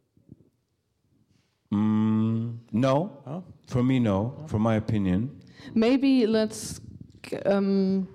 Mm, 1.73 2.57
no. 2.72 3.11
Oh. 3.27 3.43
For 3.68 3.84
me, 3.84 3.99
no. 3.99 4.43
For 4.47 4.60
my 4.60 4.76
opinion. 4.76 5.39
Maybe 5.73 6.26
let's 6.26 6.80
um, 7.45 8.07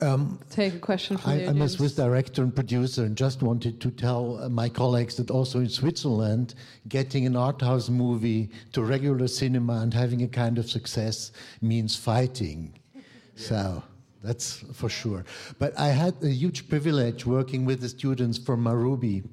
Um, 0.00 0.38
take 0.50 0.74
a 0.74 0.78
question 0.78 1.16
from 1.16 1.32
I, 1.32 1.36
the 1.38 1.48
I'm 1.48 1.62
a. 1.62 1.68
Swiss 1.68 1.94
director 1.94 2.42
and 2.42 2.54
producer, 2.54 3.04
and 3.04 3.16
just 3.16 3.42
wanted 3.42 3.80
to 3.80 3.90
tell 3.90 4.38
uh, 4.42 4.48
my 4.48 4.68
colleagues 4.68 5.16
that 5.16 5.30
also 5.30 5.58
in 5.58 5.68
Switzerland, 5.68 6.54
getting 6.88 7.26
an 7.26 7.34
art 7.34 7.60
house 7.60 7.88
movie 7.88 8.50
to 8.72 8.82
regular 8.82 9.26
cinema 9.26 9.80
and 9.80 9.92
having 9.92 10.22
a 10.22 10.28
kind 10.28 10.58
of 10.58 10.70
success 10.70 11.32
means 11.60 11.96
fighting. 11.96 12.74
So 13.38 13.84
that's 14.24 14.64
for 14.72 14.88
sure. 14.88 15.24
But 15.60 15.78
I 15.78 15.88
had 15.88 16.14
a 16.24 16.28
huge 16.28 16.68
privilege 16.68 17.24
working 17.24 17.64
with 17.64 17.80
the 17.80 17.88
students 17.88 18.36
from 18.36 18.64
Marubi. 18.64 19.24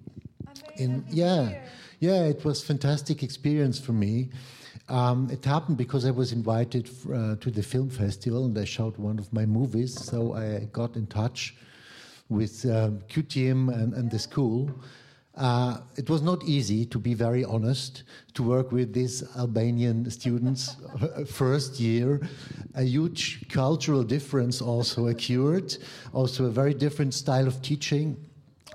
In 0.78 1.04
yeah, 1.10 1.60
yeah, 2.00 2.26
it 2.26 2.46
was 2.46 2.64
fantastic 2.64 3.24
experience 3.24 3.80
for 3.80 3.94
me. 3.94 4.30
Um, 4.88 5.30
it 5.32 5.44
happened 5.44 5.78
because 5.78 6.06
I 6.06 6.12
was 6.12 6.32
invited 6.32 6.90
uh, 7.12 7.36
to 7.38 7.52
the 7.52 7.64
film 7.64 7.90
festival 7.90 8.46
and 8.46 8.58
I 8.58 8.66
showed 8.66 8.98
one 8.98 9.18
of 9.18 9.32
my 9.34 9.46
movies. 9.46 10.00
So 10.00 10.34
I 10.34 10.66
got 10.72 10.96
in 10.96 11.08
touch 11.08 11.56
with 12.30 12.66
um, 12.66 13.02
QTM 13.10 13.74
and, 13.74 13.94
and 13.94 14.12
the 14.12 14.20
school. 14.20 14.70
Uh, 15.36 15.80
it 15.98 16.10
was 16.10 16.22
not 16.22 16.44
easy, 16.46 16.86
to 16.86 16.98
be 16.98 17.14
very 17.14 17.44
honest, 17.44 18.04
to 18.34 18.44
work 18.44 18.72
with 18.72 18.94
these 18.94 19.24
Albanian 19.36 20.10
students 20.10 20.78
first 21.28 21.80
year. 21.80 22.22
A 22.76 22.84
huge 22.84 23.50
cultural 23.50 24.04
difference 24.04 24.62
also 24.62 25.08
occurred, 25.08 25.76
also 26.14 26.46
a 26.46 26.50
very 26.50 26.74
different 26.74 27.14
style 27.14 27.48
of 27.48 27.62
teaching. 27.62 28.16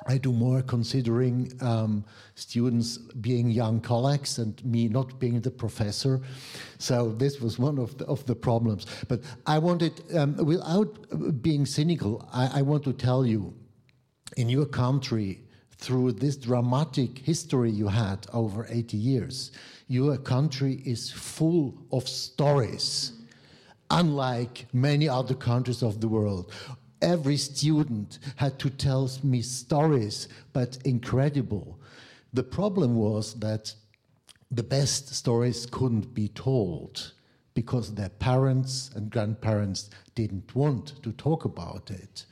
I 0.06 0.18
do 0.18 0.32
more 0.32 0.62
considering 0.62 1.52
um, 1.60 2.04
students 2.34 2.98
being 2.98 3.50
young 3.50 3.80
colleagues 3.80 4.38
and 4.38 4.62
me 4.64 4.88
not 4.88 5.18
being 5.18 5.40
the 5.40 5.50
professor. 5.50 6.20
So 6.78 7.12
this 7.12 7.40
was 7.40 7.58
one 7.58 7.78
of 7.78 7.96
the, 7.98 8.06
of 8.06 8.24
the 8.26 8.34
problems. 8.34 8.86
But 9.08 9.22
I 9.46 9.58
wanted, 9.58 10.02
um, 10.16 10.36
without 10.36 11.42
being 11.42 11.66
cynical, 11.66 12.28
I, 12.32 12.60
I 12.60 12.62
want 12.62 12.84
to 12.84 12.92
tell 12.92 13.26
you, 13.26 13.54
in 14.36 14.48
your 14.48 14.66
country, 14.66 15.42
through 15.72 16.12
this 16.12 16.36
dramatic 16.36 17.18
history 17.18 17.70
you 17.70 17.88
had 17.88 18.26
over 18.32 18.66
80 18.68 18.96
years, 18.96 19.52
your 19.88 20.16
country 20.18 20.82
is 20.84 21.10
full 21.10 21.74
of 21.90 22.08
stories 22.08 23.12
unlike 23.90 24.66
many 24.72 25.08
other 25.08 25.34
countries 25.34 25.82
of 25.82 26.00
the 26.00 26.08
world. 26.08 26.52
Every 27.02 27.36
student 27.36 28.18
had 28.36 28.58
to 28.58 28.70
tell 28.70 29.10
me 29.22 29.42
stories, 29.42 30.28
but 30.52 30.78
incredible. 30.84 31.78
The 32.32 32.42
problem 32.42 32.94
was 32.96 33.34
that 33.40 33.74
the 34.50 34.62
best 34.62 35.14
stories 35.14 35.66
couldn't 35.66 36.12
be 36.14 36.28
told 36.28 37.12
because 37.54 37.94
their 37.94 38.08
parents 38.08 38.90
and 38.94 39.10
grandparents 39.10 39.90
didn't 40.14 40.54
want 40.54 41.02
to 41.02 41.12
talk 41.12 41.44
about 41.44 41.90
it. 41.90 42.26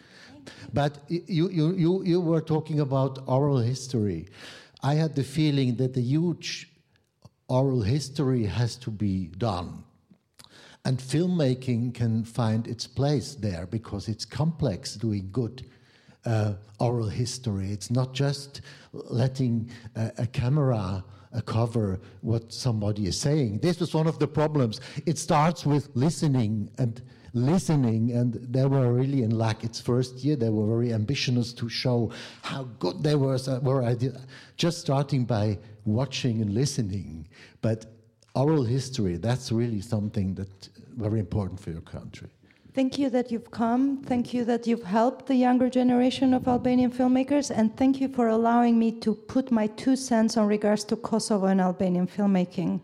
But 0.73 0.99
you, 1.09 1.49
you, 1.49 1.75
you, 1.75 2.05
you 2.05 2.21
were 2.21 2.41
talking 2.41 2.81
about 2.81 3.19
oral 3.27 3.59
history. 3.59 4.29
I 4.83 4.95
had 4.95 5.15
the 5.15 5.25
feeling 5.25 5.77
that 5.77 5.95
the 5.95 6.01
huge 6.01 6.71
oral 7.49 7.83
history 7.83 8.45
has 8.45 8.77
to 8.77 8.91
be 8.91 9.27
done. 9.27 9.85
And 10.89 10.99
filmmaking 10.99 11.93
can 11.93 12.25
find 12.25 12.67
its 12.67 12.87
place 12.87 13.35
there 13.35 13.67
because 13.67 14.09
it's 14.09 14.25
complex 14.25 14.95
doing 14.95 15.29
good 15.31 15.67
uh, 16.25 16.55
oral 16.81 17.11
history. 17.11 17.71
It's 17.73 17.91
not 17.91 18.15
just 18.15 18.63
letting 18.95 19.71
a, 19.97 20.13
a 20.17 20.27
camera 20.27 21.05
uh, 21.35 21.41
cover 21.43 22.01
what 22.23 22.55
somebody 22.55 23.07
is 23.07 23.21
saying. 23.21 23.59
This 23.59 23.81
was 23.81 23.93
one 23.93 24.07
of 24.07 24.19
the 24.19 24.27
problems. 24.27 24.81
It 25.05 25.19
starts 25.19 25.67
with 25.67 25.91
listening 25.93 26.71
and 26.79 27.03
listening, 27.35 28.13
and 28.13 28.33
they 28.51 28.65
were 28.65 28.91
really 28.91 29.25
in 29.25 29.37
lack. 29.37 29.65
Its 29.65 29.79
first 29.79 30.25
year, 30.25 30.37
they 30.37 30.49
were 30.49 30.67
very 30.67 30.95
ambitious 30.95 31.53
to 31.53 31.69
show 31.69 32.11
how 32.41 32.63
good 32.79 33.03
they 33.03 33.15
were. 33.15 33.39
Were 33.61 33.95
just 34.57 34.81
starting 34.81 35.27
by 35.27 35.59
watching 35.85 36.41
and 36.41 36.55
listening, 36.55 37.29
but 37.61 37.98
oral 38.35 38.65
history 38.65 39.17
that's 39.17 39.51
really 39.51 39.81
something 39.81 40.35
that 40.35 40.69
very 40.97 41.21
important 41.21 41.61
for 41.61 41.71
your 41.71 41.81
country. 41.83 42.29
Thank 42.75 42.99
you 42.99 43.11
that 43.11 43.33
you've 43.33 43.51
come. 43.51 44.03
Thank 44.05 44.33
you 44.33 44.45
that 44.45 44.67
you've 44.67 44.85
helped 44.85 45.27
the 45.27 45.35
younger 45.35 45.69
generation 45.69 46.33
of 46.33 46.47
Albanian 46.47 46.93
filmmakers. 46.93 47.51
And 47.51 47.77
thank 47.77 48.01
you 48.01 48.09
for 48.09 48.29
allowing 48.29 48.79
me 48.79 48.93
to 49.01 49.15
put 49.15 49.51
my 49.51 49.67
two 49.67 49.97
cents 49.97 50.37
on 50.37 50.47
regards 50.47 50.85
to 50.85 50.97
Kosovo 50.97 51.47
and 51.47 51.61
Albanian 51.61 52.07
filmmaking. 52.07 52.81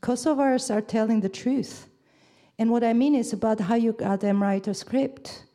Kosovars 0.00 0.72
are 0.72 0.80
telling 0.80 1.20
the 1.20 1.28
truth. 1.28 1.88
And 2.58 2.70
what 2.70 2.84
I 2.84 2.92
mean 2.92 3.14
is 3.16 3.32
about 3.32 3.58
how 3.58 3.74
you 3.74 3.92
got 3.92 4.20
them 4.20 4.42
write 4.42 4.68
a 4.68 4.74
script. 4.74 5.46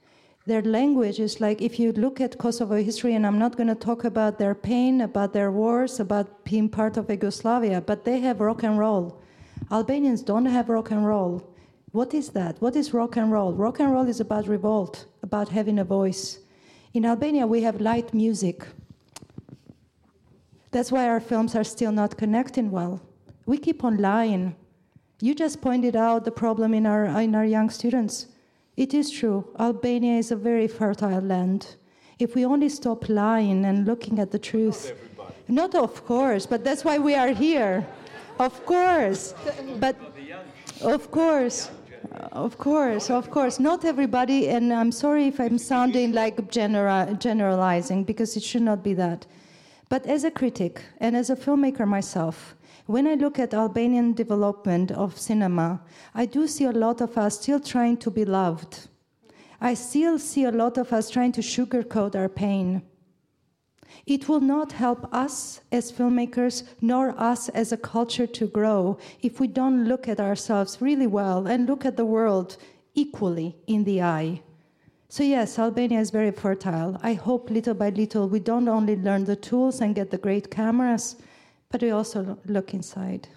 Their 0.45 0.61
language 0.63 1.19
is 1.19 1.39
like 1.39 1.61
if 1.61 1.79
you 1.79 1.91
look 1.93 2.19
at 2.19 2.37
Kosovo 2.37 2.75
history, 2.75 3.13
and 3.13 3.25
I'm 3.25 3.39
not 3.39 3.55
going 3.55 3.67
to 3.67 3.75
talk 3.75 4.03
about 4.03 4.37
their 4.39 4.55
pain, 4.55 5.01
about 5.01 5.31
their 5.33 5.51
wars, 5.51 5.99
about 5.99 6.43
being 6.43 6.67
part 6.67 6.97
of 6.97 7.09
Yugoslavia, 7.09 7.79
but 7.79 8.03
they 8.03 8.19
have 8.19 8.41
rock 8.41 8.63
and 8.63 8.79
roll. 8.79 9.21
Albanians 9.69 10.21
don't 10.21 10.45
have 10.45 10.69
rock 10.69 10.91
and 10.91 11.05
roll. 11.05 11.43
What 11.91 12.13
is 12.13 12.29
that? 12.29 12.61
What 12.61 12.75
is 12.75 12.93
rock 12.93 13.17
and 13.17 13.31
roll? 13.31 13.53
Rock 13.53 13.79
and 13.79 13.91
roll 13.91 14.07
is 14.07 14.21
about 14.21 14.47
revolt, 14.47 15.05
about 15.23 15.49
having 15.49 15.79
a 15.79 15.83
voice. 15.83 16.39
In 16.93 17.05
Albania, 17.05 17.45
we 17.45 17.61
have 17.63 17.81
light 17.81 18.13
music. 18.13 18.65
That's 20.71 20.91
why 20.91 21.07
our 21.07 21.19
films 21.19 21.55
are 21.55 21.63
still 21.63 21.91
not 21.91 22.17
connecting 22.17 22.71
well. 22.71 23.01
We 23.45 23.57
keep 23.57 23.83
on 23.83 23.97
lying. 23.97 24.55
You 25.19 25.35
just 25.35 25.61
pointed 25.61 25.95
out 25.95 26.23
the 26.23 26.31
problem 26.31 26.73
in 26.73 26.85
our, 26.85 27.05
in 27.19 27.35
our 27.35 27.45
young 27.45 27.69
students. 27.69 28.27
It 28.77 28.93
is 28.93 29.09
true, 29.09 29.47
Albania 29.59 30.17
is 30.17 30.31
a 30.31 30.35
very 30.35 30.67
fertile 30.67 31.21
land. 31.21 31.75
If 32.19 32.35
we 32.35 32.45
only 32.45 32.69
stop 32.69 33.09
lying 33.09 33.65
and 33.65 33.85
looking 33.85 34.19
at 34.19 34.31
the 34.31 34.39
truth. 34.39 34.93
Not, 35.17 35.73
Not 35.73 35.75
of 35.75 36.05
course, 36.05 36.45
but 36.45 36.63
that's 36.63 36.85
why 36.85 36.99
we 36.99 37.15
are 37.15 37.29
here. 37.29 37.85
Of 38.39 38.65
course. 38.65 39.33
But 39.79 39.95
of 40.81 41.11
course. 41.11 41.71
Of 42.31 42.57
course, 42.57 43.09
of 43.09 43.29
course. 43.31 43.59
Not 43.59 43.83
everybody, 43.83 44.47
and 44.49 44.71
I'm 44.71 44.91
sorry 44.91 45.27
if 45.27 45.39
I'm 45.39 45.57
sounding 45.57 46.13
like 46.13 46.49
genera- 46.49 47.15
generalizing 47.19 48.03
because 48.03 48.37
it 48.37 48.43
should 48.43 48.61
not 48.61 48.83
be 48.83 48.93
that. 48.93 49.25
But 49.89 50.05
as 50.05 50.23
a 50.23 50.31
critic 50.31 50.81
and 50.99 51.15
as 51.15 51.29
a 51.29 51.35
filmmaker 51.35 51.87
myself, 51.87 52.55
when 52.85 53.07
I 53.07 53.15
look 53.15 53.39
at 53.39 53.53
Albanian 53.53 54.13
development 54.13 54.91
of 54.91 55.17
cinema, 55.17 55.81
I 56.15 56.25
do 56.25 56.47
see 56.47 56.65
a 56.65 56.71
lot 56.71 57.01
of 57.01 57.17
us 57.17 57.39
still 57.39 57.59
trying 57.59 57.97
to 57.97 58.11
be 58.11 58.25
loved. 58.25 58.87
I 59.59 59.73
still 59.73 60.19
see 60.19 60.45
a 60.45 60.51
lot 60.51 60.77
of 60.77 60.93
us 60.93 61.09
trying 61.09 61.31
to 61.33 61.41
sugarcoat 61.41 62.15
our 62.15 62.29
pain. 62.29 62.83
It 64.07 64.29
will 64.29 64.39
not 64.39 64.71
help 64.71 65.13
us 65.13 65.59
as 65.69 65.91
filmmakers 65.91 66.63
nor 66.79 67.13
us 67.19 67.49
as 67.49 67.73
a 67.73 67.77
culture 67.77 68.25
to 68.25 68.47
grow 68.47 68.97
if 69.21 69.41
we 69.41 69.47
don't 69.47 69.83
look 69.83 70.07
at 70.07 70.21
ourselves 70.21 70.81
really 70.81 71.07
well 71.07 71.45
and 71.45 71.67
look 71.67 71.83
at 71.83 71.97
the 71.97 72.05
world 72.05 72.55
equally 72.95 73.57
in 73.67 73.83
the 73.83 74.01
eye. 74.01 74.41
So, 75.09 75.23
yes, 75.23 75.59
Albania 75.59 75.99
is 75.99 76.09
very 76.09 76.31
fertile. 76.31 76.97
I 77.03 77.13
hope 77.13 77.49
little 77.49 77.73
by 77.73 77.89
little 77.89 78.29
we 78.29 78.39
don't 78.39 78.69
only 78.69 78.95
learn 78.95 79.25
the 79.25 79.35
tools 79.35 79.81
and 79.81 79.93
get 79.93 80.09
the 80.09 80.17
great 80.17 80.49
cameras, 80.49 81.17
but 81.69 81.81
we 81.81 81.91
also 81.91 82.37
look 82.45 82.73
inside. 82.73 83.27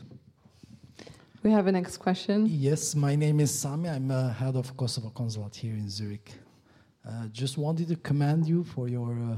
We 1.43 1.51
have 1.51 1.67
a 1.67 1.73
next 1.73 1.97
question. 1.97 2.47
Yes, 2.49 2.95
my 2.95 3.17
name 3.17 3.41
is 3.41 3.51
Sami. 3.53 3.89
I'm 3.89 4.11
uh, 4.11 4.33
head 4.33 4.55
of 4.55 4.77
Kosovo 4.77 5.11
Consulate 5.11 5.57
here 5.57 5.75
in 5.75 5.91
Zurich. 5.91 6.33
Uh, 7.05 7.27
just 7.33 7.59
wanted 7.59 7.89
to 7.89 7.97
commend 7.97 8.47
you 8.47 8.63
for 8.63 8.89
your 8.89 9.19
uh, 9.19 9.37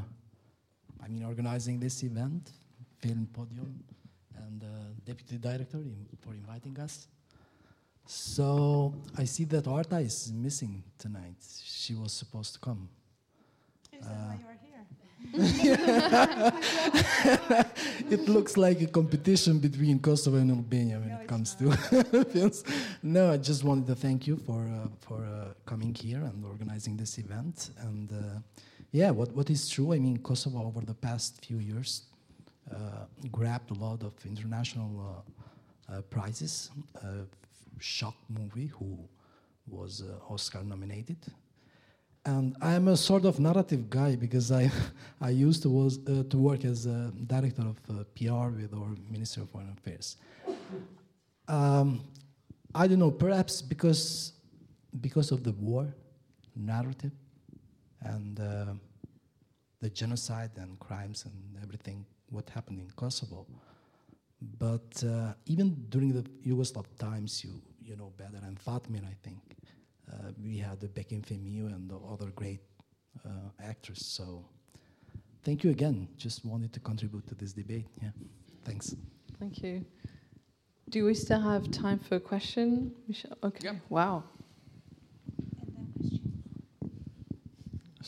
I 1.05 1.09
mean, 1.09 1.25
organizing 1.25 1.81
this 1.81 2.03
event, 2.03 2.51
Film 2.99 3.29
Podium, 3.33 3.83
and 4.37 4.63
uh, 4.63 4.67
Deputy 5.05 5.37
Director 5.39 5.79
for 6.21 6.35
inviting 6.35 6.79
us. 6.79 7.09
So 8.07 8.95
I 9.17 9.25
see 9.25 9.45
that 9.45 9.67
Arta 9.67 9.99
is 9.99 10.33
missing 10.33 10.83
tonight. 10.99 11.37
She 11.65 11.95
was 11.95 12.13
supposed 12.13 12.55
to 12.55 12.61
come. 12.61 12.89
Uh, 14.03 14.35
it 18.11 18.29
looks 18.29 18.57
like 18.57 18.83
a 18.83 18.87
competition 18.87 19.59
between 19.61 20.01
Kosovo 20.01 20.37
and 20.39 20.51
Albania 20.51 20.99
when 20.99 21.11
no, 21.11 21.21
it 21.21 21.29
comes 21.29 21.55
to 21.55 21.71
films. 22.33 22.65
No, 23.03 23.31
I 23.31 23.37
just 23.37 23.63
wanted 23.63 23.87
to 23.87 23.95
thank 23.95 24.27
you 24.27 24.37
for 24.37 24.61
uh, 24.69 24.89
for 25.01 25.25
uh, 25.25 25.55
coming 25.65 25.95
here 25.95 26.23
and 26.25 26.45
organizing 26.45 26.97
this 26.97 27.19
event. 27.19 27.71
And 27.79 28.13
uh, 28.13 28.41
yeah, 28.93 29.11
what, 29.11 29.35
what 29.35 29.49
is 29.51 29.69
true, 29.69 29.93
I 29.95 29.99
mean, 29.99 30.19
Kosovo 30.19 30.65
over 30.65 30.83
the 30.83 30.95
past 30.95 31.45
few 31.45 31.59
years 31.59 32.03
uh, 32.71 33.07
grabbed 33.31 33.71
a 33.71 33.75
lot 33.75 34.03
of 34.03 34.13
international 34.25 35.25
uh, 35.89 35.93
uh, 35.93 36.03
prizes. 36.03 36.71
Shok 37.81 38.15
movie, 38.29 38.67
who 38.67 38.97
was 39.67 40.05
Oscar 40.29 40.63
nominated. 40.63 41.17
And 42.25 42.55
I'm 42.63 42.87
a 42.87 42.97
sort 42.97 43.25
of 43.25 43.41
narrative 43.41 43.91
guy 43.91 44.15
because 44.15 44.53
I, 44.53 44.71
I 45.21 45.31
used 45.31 45.63
to, 45.63 45.71
was, 45.71 45.99
uh, 46.07 46.23
to 46.31 46.39
work 46.39 46.65
as 46.65 46.87
a 46.87 47.11
director 47.27 47.63
of 47.63 47.79
uh, 47.91 48.05
PR 48.15 48.55
with 48.55 48.73
our 48.75 48.95
Ministry 49.11 49.43
of 49.43 49.51
Foreign 49.51 49.75
Affairs. 49.77 50.17
Um, 51.49 52.05
I 52.75 52.87
don't 52.87 53.01
know, 53.01 53.11
perhaps 53.11 53.61
because, 53.61 54.35
because 55.01 55.33
of 55.33 55.43
the 55.43 55.53
war 55.53 55.93
narrative, 56.55 57.13
and 58.05 58.41
uh, 58.41 58.75
the 59.81 59.91
genocide 59.91 60.53
and 60.57 60.79
crimes 60.79 61.25
and 61.25 61.63
everything 61.63 62.05
what 62.31 62.49
happened 62.51 62.81
in 62.81 62.91
Kosovo. 62.97 63.47
But 64.59 65.05
uh, 65.05 65.35
even 65.47 65.87
during 65.89 66.13
the 66.13 66.23
Yugoslav 66.47 66.87
times, 66.99 67.45
you 67.45 67.61
you 67.81 67.97
know 67.97 68.13
better. 68.17 68.41
And 68.45 68.59
Fatmir, 68.59 69.05
I 69.05 69.15
think 69.23 69.39
uh, 70.11 70.31
we 70.43 70.59
had 70.59 70.81
the 70.81 70.89
Bekim 70.89 71.23
Fehmiu 71.23 71.67
and 71.67 71.89
the 71.89 71.99
other 72.13 72.31
great 72.31 72.61
uh, 73.25 73.29
actors. 73.63 74.05
So 74.05 74.45
thank 75.45 75.65
you 75.65 75.71
again. 75.71 76.09
Just 76.17 76.45
wanted 76.45 76.73
to 76.73 76.81
contribute 76.81 77.27
to 77.29 77.35
this 77.35 77.53
debate. 77.53 77.87
Yeah, 78.03 78.11
thanks. 78.65 78.97
Thank 79.39 79.63
you. 79.63 79.85
Do 80.89 81.05
we 81.05 81.15
still 81.15 81.41
have 81.41 81.71
time 81.71 81.99
for 81.99 82.17
a 82.17 82.21
question, 82.21 82.93
Michelle? 83.09 83.39
Okay. 83.43 83.61
Yeah. 83.65 83.75
Wow. 83.89 84.25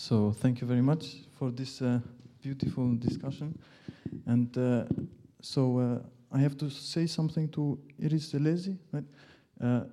So 0.05 0.33
thank 0.33 0.61
you 0.61 0.67
very 0.67 0.83
much 0.83 1.17
for 1.39 1.51
this 1.51 1.81
uh, 1.81 1.99
beautiful 2.43 2.95
discussion. 2.95 3.59
And 4.27 4.55
uh, 4.59 4.85
so 5.41 5.79
uh, 5.79 5.99
I 6.31 6.41
have 6.41 6.59
to 6.59 6.69
say 6.69 7.07
something 7.07 7.49
to 7.53 7.79
Iris 7.99 8.35
Elezi. 8.35 8.77
Right? 8.93 9.05
Uh, 9.59 9.85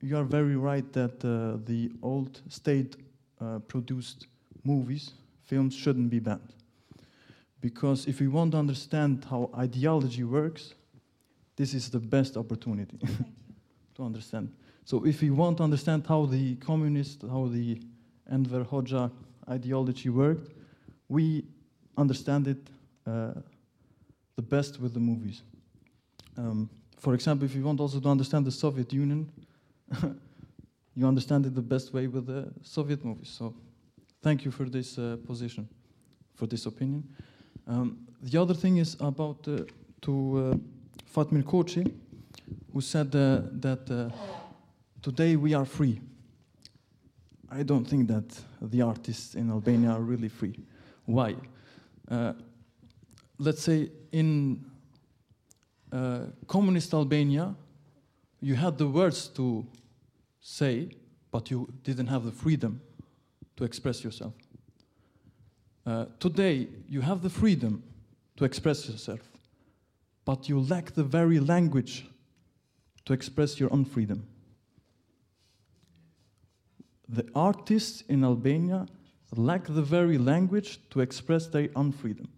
you 0.00 0.16
are 0.16 0.22
very 0.22 0.54
right 0.54 0.84
that 0.92 1.24
uh, 1.24 1.58
the 1.66 1.90
old 2.00 2.42
state-produced 2.48 4.28
movies, 4.62 5.10
films, 5.42 5.74
shouldn't 5.74 6.10
be 6.10 6.20
banned. 6.20 6.54
Because 7.60 8.06
if 8.06 8.20
we 8.20 8.28
want 8.28 8.52
to 8.52 8.58
understand 8.58 9.26
how 9.28 9.50
ideology 9.58 10.22
works, 10.22 10.74
this 11.56 11.74
is 11.74 11.90
the 11.90 11.98
best 11.98 12.36
opportunity 12.36 13.00
to 13.96 14.04
understand. 14.04 14.52
So 14.84 15.04
if 15.04 15.22
we 15.22 15.30
want 15.30 15.56
to 15.56 15.64
understand 15.64 16.06
how 16.06 16.24
the 16.26 16.54
communist, 16.54 17.22
how 17.22 17.48
the 17.48 17.80
Enver 18.30 18.64
Hoxha 18.64 19.10
ideology 19.48 20.08
worked, 20.08 20.52
we 21.08 21.44
understand 21.96 22.48
it 22.48 22.70
uh, 23.06 23.32
the 24.36 24.42
best 24.42 24.80
with 24.80 24.94
the 24.94 25.00
movies. 25.00 25.42
Um, 26.36 26.68
for 26.98 27.14
example, 27.14 27.44
if 27.44 27.54
you 27.54 27.62
want 27.62 27.80
also 27.80 28.00
to 28.00 28.08
understand 28.08 28.46
the 28.46 28.50
Soviet 28.50 28.92
Union, 28.92 29.30
you 30.94 31.06
understand 31.06 31.46
it 31.46 31.54
the 31.54 31.62
best 31.62 31.92
way 31.92 32.06
with 32.06 32.26
the 32.26 32.50
Soviet 32.62 33.04
movies. 33.04 33.28
So 33.28 33.54
thank 34.22 34.44
you 34.44 34.50
for 34.50 34.64
this 34.64 34.98
uh, 34.98 35.16
position, 35.26 35.68
for 36.34 36.46
this 36.46 36.66
opinion. 36.66 37.04
Um, 37.66 37.98
the 38.22 38.40
other 38.40 38.54
thing 38.54 38.78
is 38.78 38.96
about 39.00 39.46
uh, 39.46 39.64
to 40.02 40.54
uh, 40.54 40.56
Fatmir 41.14 41.42
Koçi, 41.42 41.92
who 42.72 42.80
said 42.80 43.14
uh, 43.14 43.42
that 43.52 43.90
uh, 43.90 44.10
today 45.02 45.36
we 45.36 45.54
are 45.54 45.64
free. 45.64 46.00
I 47.56 47.62
don't 47.62 47.84
think 47.84 48.08
that 48.08 48.24
the 48.60 48.82
artists 48.82 49.36
in 49.36 49.48
Albania 49.48 49.90
are 49.90 50.00
really 50.00 50.28
free. 50.28 50.58
Why? 51.04 51.36
Uh, 52.10 52.32
let's 53.38 53.62
say 53.62 53.90
in 54.10 54.64
uh, 55.92 56.22
communist 56.48 56.92
Albania, 56.92 57.54
you 58.40 58.56
had 58.56 58.76
the 58.76 58.88
words 58.88 59.28
to 59.28 59.64
say, 60.40 60.88
but 61.30 61.48
you 61.48 61.72
didn't 61.84 62.08
have 62.08 62.24
the 62.24 62.32
freedom 62.32 62.80
to 63.56 63.62
express 63.62 64.02
yourself. 64.02 64.34
Uh, 65.86 66.06
today, 66.18 66.66
you 66.88 67.02
have 67.02 67.22
the 67.22 67.30
freedom 67.30 67.84
to 68.36 68.44
express 68.44 68.88
yourself, 68.88 69.20
but 70.24 70.48
you 70.48 70.58
lack 70.58 70.90
the 70.94 71.04
very 71.04 71.38
language 71.38 72.04
to 73.04 73.12
express 73.12 73.60
your 73.60 73.68
unfreedom 73.70 74.22
the 77.08 77.26
artists 77.34 78.02
in 78.08 78.24
Albania 78.24 78.86
lack 79.36 79.66
the 79.66 79.82
very 79.82 80.18
language 80.18 80.80
to 80.90 81.00
express 81.00 81.46
their 81.46 81.68
unfreedom. 81.68 82.28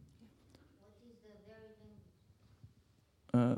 Uh, 3.34 3.54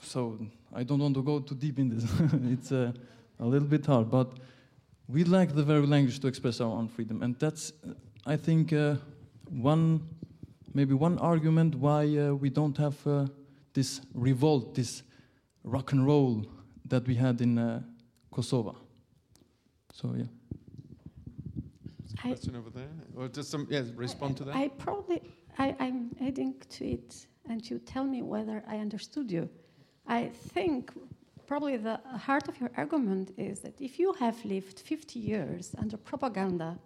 so 0.00 0.38
I 0.74 0.82
don't 0.82 1.00
want 1.00 1.14
to 1.14 1.22
go 1.22 1.40
too 1.40 1.54
deep 1.54 1.78
in 1.78 1.90
this. 1.90 2.04
it's 2.52 2.72
uh, 2.72 2.92
a 3.38 3.44
little 3.44 3.68
bit 3.68 3.84
hard, 3.84 4.10
but 4.10 4.32
we 5.08 5.24
lack 5.24 5.54
the 5.54 5.62
very 5.62 5.86
language 5.86 6.18
to 6.20 6.28
express 6.28 6.60
our 6.60 6.82
unfreedom, 6.82 7.22
and 7.22 7.38
that's, 7.38 7.72
I 8.24 8.36
think, 8.36 8.72
uh, 8.72 8.96
one 9.50 10.02
maybe 10.76 10.92
one 10.92 11.18
argument 11.18 11.74
why 11.74 12.04
uh, 12.18 12.34
we 12.34 12.50
don't 12.50 12.76
have 12.76 13.06
uh, 13.06 13.26
this 13.72 14.02
revolt, 14.12 14.74
this 14.74 15.02
rock 15.64 15.92
and 15.92 16.06
roll 16.06 16.44
that 16.84 17.06
we 17.06 17.14
had 17.14 17.40
in 17.40 17.58
uh, 17.58 17.82
Kosovo. 18.30 18.76
So 19.96 20.14
yeah. 20.14 20.24
I, 22.22 22.28
question 22.28 22.54
over 22.54 22.68
there, 22.68 22.90
or 23.16 23.28
just 23.28 23.50
some 23.50 23.66
yeah 23.70 23.82
respond 23.94 24.32
I, 24.34 24.38
to 24.38 24.44
that. 24.44 24.56
I 24.56 24.68
probably 24.68 25.22
I, 25.58 25.74
I'm 25.80 26.14
adding 26.20 26.54
to 26.68 26.84
it, 26.84 27.26
and 27.48 27.68
you 27.68 27.78
tell 27.78 28.04
me 28.04 28.20
whether 28.20 28.62
I 28.68 28.76
understood 28.76 29.32
you. 29.32 29.48
I 30.06 30.28
think 30.52 30.92
probably 31.46 31.78
the 31.78 31.98
heart 32.26 32.46
of 32.48 32.60
your 32.60 32.70
argument 32.76 33.32
is 33.38 33.60
that 33.60 33.80
if 33.80 33.98
you 33.98 34.12
have 34.14 34.44
lived 34.44 34.80
50 34.80 35.18
years 35.18 35.74
under 35.78 35.96
propaganda, 35.96 36.78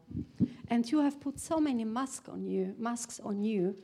and 0.69 0.89
you 0.89 1.01
have 1.01 1.21
put 1.21 1.41
so 1.41 1.59
many 1.59 1.85
masks 1.85 2.29
on 2.29 2.47
you, 2.47 2.77
masks 2.79 3.19
on 3.25 3.43
you, 3.43 3.75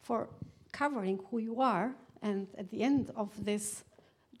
for 0.00 0.30
covering 0.72 1.20
who 1.30 1.38
you 1.38 1.60
are, 1.60 1.94
and 2.22 2.46
at 2.56 2.70
the 2.70 2.82
end 2.82 3.10
of 3.16 3.28
this 3.44 3.84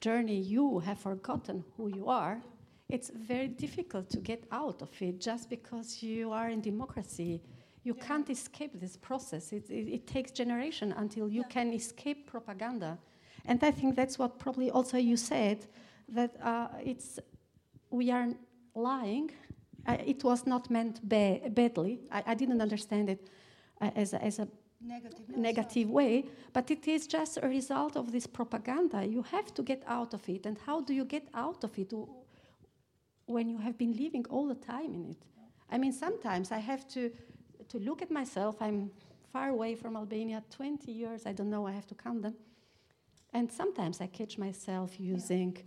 journey, 0.00 0.38
you 0.40 0.78
have 0.78 0.98
forgotten 0.98 1.64
who 1.76 1.88
you 1.88 2.08
are 2.08 2.40
it's 2.88 3.10
very 3.10 3.48
difficult 3.48 4.08
to 4.10 4.18
get 4.18 4.44
out 4.52 4.80
of 4.82 4.90
it 5.00 5.20
just 5.20 5.50
because 5.50 6.02
you 6.02 6.32
are 6.32 6.48
in 6.48 6.60
democracy. 6.60 7.42
You 7.82 7.94
can't 7.94 8.28
escape 8.30 8.80
this 8.80 8.96
process. 8.96 9.52
It, 9.52 9.68
it, 9.70 9.88
it 9.88 10.06
takes 10.06 10.30
generation 10.30 10.92
until 10.96 11.28
you 11.28 11.44
can 11.44 11.72
escape 11.72 12.30
propaganda. 12.30 12.98
And 13.44 13.62
I 13.62 13.70
think 13.70 13.96
that's 13.96 14.18
what 14.18 14.38
probably 14.38 14.70
also 14.70 14.98
you 14.98 15.16
said 15.16 15.66
that 16.08 16.36
uh, 16.42 16.68
it's 16.84 17.18
we 17.90 18.10
are 18.10 18.28
lying. 18.74 19.30
Uh, 19.86 19.96
it 20.04 20.24
was 20.24 20.46
not 20.46 20.68
meant 20.70 21.00
ba- 21.08 21.40
badly. 21.50 22.00
I, 22.10 22.22
I, 22.26 22.34
didn't 22.34 22.60
understand 22.60 23.08
it 23.08 23.28
uh, 23.80 23.90
as 23.94 24.12
a, 24.12 24.22
as 24.22 24.40
a 24.40 24.48
negative, 24.80 25.36
negative 25.36 25.90
way, 25.90 26.24
but 26.52 26.70
it 26.72 26.88
is 26.88 27.06
just 27.06 27.38
a 27.40 27.48
result 27.48 27.96
of 27.96 28.10
this 28.10 28.26
propaganda. 28.26 29.06
You 29.06 29.22
have 29.22 29.54
to 29.54 29.62
get 29.62 29.84
out 29.86 30.12
of 30.12 30.28
it. 30.28 30.44
And 30.44 30.58
how 30.66 30.80
do 30.80 30.92
you 30.92 31.04
get 31.04 31.28
out 31.34 31.62
of 31.62 31.78
it 31.78 31.92
when 33.26 33.48
you 33.48 33.58
have 33.58 33.76
been 33.76 33.92
living 33.92 34.24
all 34.30 34.46
the 34.46 34.54
time 34.54 34.94
in 34.94 35.10
it? 35.10 35.22
I 35.70 35.78
mean, 35.78 35.92
sometimes 35.92 36.52
I 36.52 36.58
have 36.58 36.88
to, 36.88 37.10
to 37.68 37.78
look 37.78 38.02
at 38.02 38.10
myself. 38.10 38.56
I'm 38.60 38.90
far 39.32 39.48
away 39.50 39.74
from 39.74 39.96
Albania, 39.96 40.42
20 40.50 40.90
years, 40.90 41.26
I 41.26 41.32
don't 41.32 41.50
know, 41.50 41.66
I 41.66 41.72
have 41.72 41.86
to 41.88 41.94
count 41.94 42.22
them. 42.22 42.34
And 43.32 43.50
sometimes 43.50 44.00
I 44.00 44.06
catch 44.06 44.38
myself 44.38 44.98
using 44.98 45.58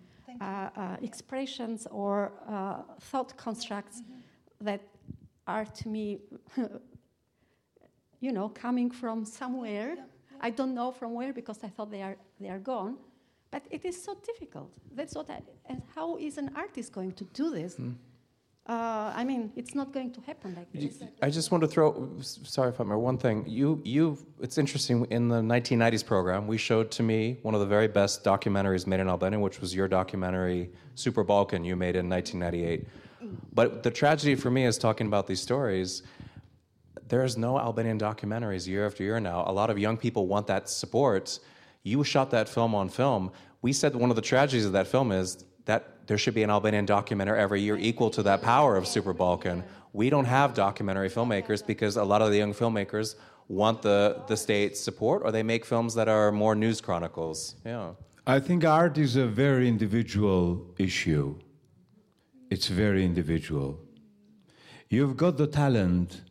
uh, 0.41 0.69
uh, 0.76 0.98
expressions 1.02 1.88
or 1.91 2.31
uh, 2.48 2.81
thought 2.99 3.36
constructs 3.38 4.02
mm-hmm. 4.02 4.65
that 4.65 4.81
are 5.45 5.65
to 5.65 5.88
me, 5.90 6.19
you 8.19 8.31
know, 8.31 8.49
coming 8.49 8.90
from 8.90 9.26
somewhere. 9.26 9.90
Yeah, 9.90 9.95
yeah. 9.95 10.38
I 10.41 10.49
don't 10.49 10.73
know 10.73 10.91
from 10.91 11.14
where 11.14 11.34
because 11.34 11.60
I 11.64 11.68
thought 11.68 11.91
they 11.91 12.02
are, 12.02 12.15
they 12.40 12.49
are 12.49 12.60
gone. 12.60 12.98
But 13.51 13.63
it 13.71 13.84
is 13.85 14.01
so 14.01 14.15
difficult. 14.26 14.71
That's 14.95 15.15
what 15.15 15.30
I, 15.30 15.41
and 15.65 15.81
how 15.95 16.17
is 16.17 16.38
an 16.38 16.51
artist 16.55 16.91
going 16.93 17.13
to 17.13 17.23
do 17.34 17.49
this? 17.49 17.76
Mm. 17.76 17.95
Uh, 18.67 19.11
I 19.15 19.23
mean, 19.23 19.51
it's 19.55 19.73
not 19.73 19.91
going 19.91 20.11
to 20.11 20.21
happen 20.21 20.53
like 20.53 20.71
this. 20.71 21.01
I 21.23 21.31
just 21.31 21.49
want 21.51 21.63
to 21.63 21.67
throw, 21.67 22.11
sorry 22.21 22.69
if 22.69 22.80
I'm 22.80 22.89
one 22.89 23.17
thing. 23.17 23.43
You, 23.47 23.81
you, 23.84 24.19
it's 24.39 24.59
interesting. 24.59 25.05
In 25.09 25.27
the 25.27 25.41
1990s 25.41 26.05
program, 26.05 26.45
we 26.45 26.59
showed 26.59 26.91
to 26.91 27.01
me 27.01 27.39
one 27.41 27.55
of 27.55 27.61
the 27.61 27.65
very 27.65 27.88
best 27.88 28.23
documentaries 28.23 28.85
made 28.85 28.99
in 28.99 29.09
Albania, 29.09 29.39
which 29.39 29.59
was 29.59 29.73
your 29.73 29.88
documentary 29.88 30.69
Super 30.93 31.23
Balkan 31.23 31.63
you 31.63 31.76
made 31.76 31.95
in 31.95 32.07
1998. 32.07 32.88
But 33.53 33.81
the 33.81 33.89
tragedy 33.91 34.35
for 34.35 34.51
me 34.51 34.65
is 34.65 34.77
talking 34.77 35.07
about 35.07 35.26
these 35.26 35.41
stories. 35.41 36.03
There's 37.07 37.38
no 37.38 37.57
Albanian 37.57 37.99
documentaries 37.99 38.67
year 38.67 38.85
after 38.85 39.03
year 39.03 39.19
now. 39.19 39.43
A 39.47 39.51
lot 39.51 39.71
of 39.71 39.80
young 39.80 39.97
people 39.97 40.27
want 40.27 40.45
that 40.47 40.69
support. 40.69 41.39
You 41.84 42.03
shot 42.03 42.31
that 42.31 42.49
film 42.49 42.76
on 42.76 42.89
film. 42.89 43.31
We 43.61 43.73
said 43.73 43.95
one 43.95 44.10
of 44.10 44.15
the 44.15 44.22
tragedies 44.22 44.65
of 44.65 44.73
that 44.73 44.88
film 44.88 45.11
is 45.11 45.45
that 45.65 46.07
there 46.07 46.18
should 46.18 46.34
be 46.34 46.43
an 46.43 46.49
Albanian 46.49 46.85
documentary 46.85 47.39
every 47.39 47.61
year 47.61 47.77
equal 47.77 48.10
to 48.11 48.23
that 48.23 48.41
power 48.41 48.76
of 48.76 48.88
Super 48.88 49.14
Balkan. 49.14 49.64
We 49.93 50.10
don't 50.10 50.26
have 50.26 50.53
documentary 50.53 51.10
filmmakers 51.10 51.65
because 51.65 51.97
a 51.97 52.03
lot 52.03 52.22
of 52.22 52.31
the 52.31 52.38
young 52.38 52.53
filmmakers 52.53 53.15
want 53.47 53.81
the, 53.81 54.22
the 54.27 54.38
state 54.38 54.77
support 54.77 55.22
or 55.23 55.31
they 55.31 55.43
make 55.43 55.65
films 55.65 55.93
that 55.95 56.07
are 56.07 56.31
more 56.31 56.56
news 56.56 56.81
chronicles. 56.81 57.56
Yeah. 57.65 57.91
I 58.26 58.39
think 58.39 58.64
art 58.64 58.97
is 58.97 59.15
a 59.15 59.26
very 59.26 59.68
individual 59.68 60.73
issue. 60.77 61.35
It's 62.49 62.68
very 62.68 63.03
individual. 63.03 63.80
You've 64.89 65.18
got 65.18 65.38
the 65.38 65.47
talent 65.47 66.22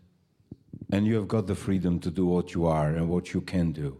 and 0.93 1.07
you 1.07 1.15
have 1.17 1.29
got 1.29 1.47
the 1.47 1.55
freedom 1.55 1.99
to 2.01 2.11
do 2.11 2.27
what 2.27 2.55
you 2.55 2.67
are 2.67 2.89
and 2.89 3.09
what 3.09 3.35
you 3.35 3.41
can 3.41 3.73
do. 3.73 3.99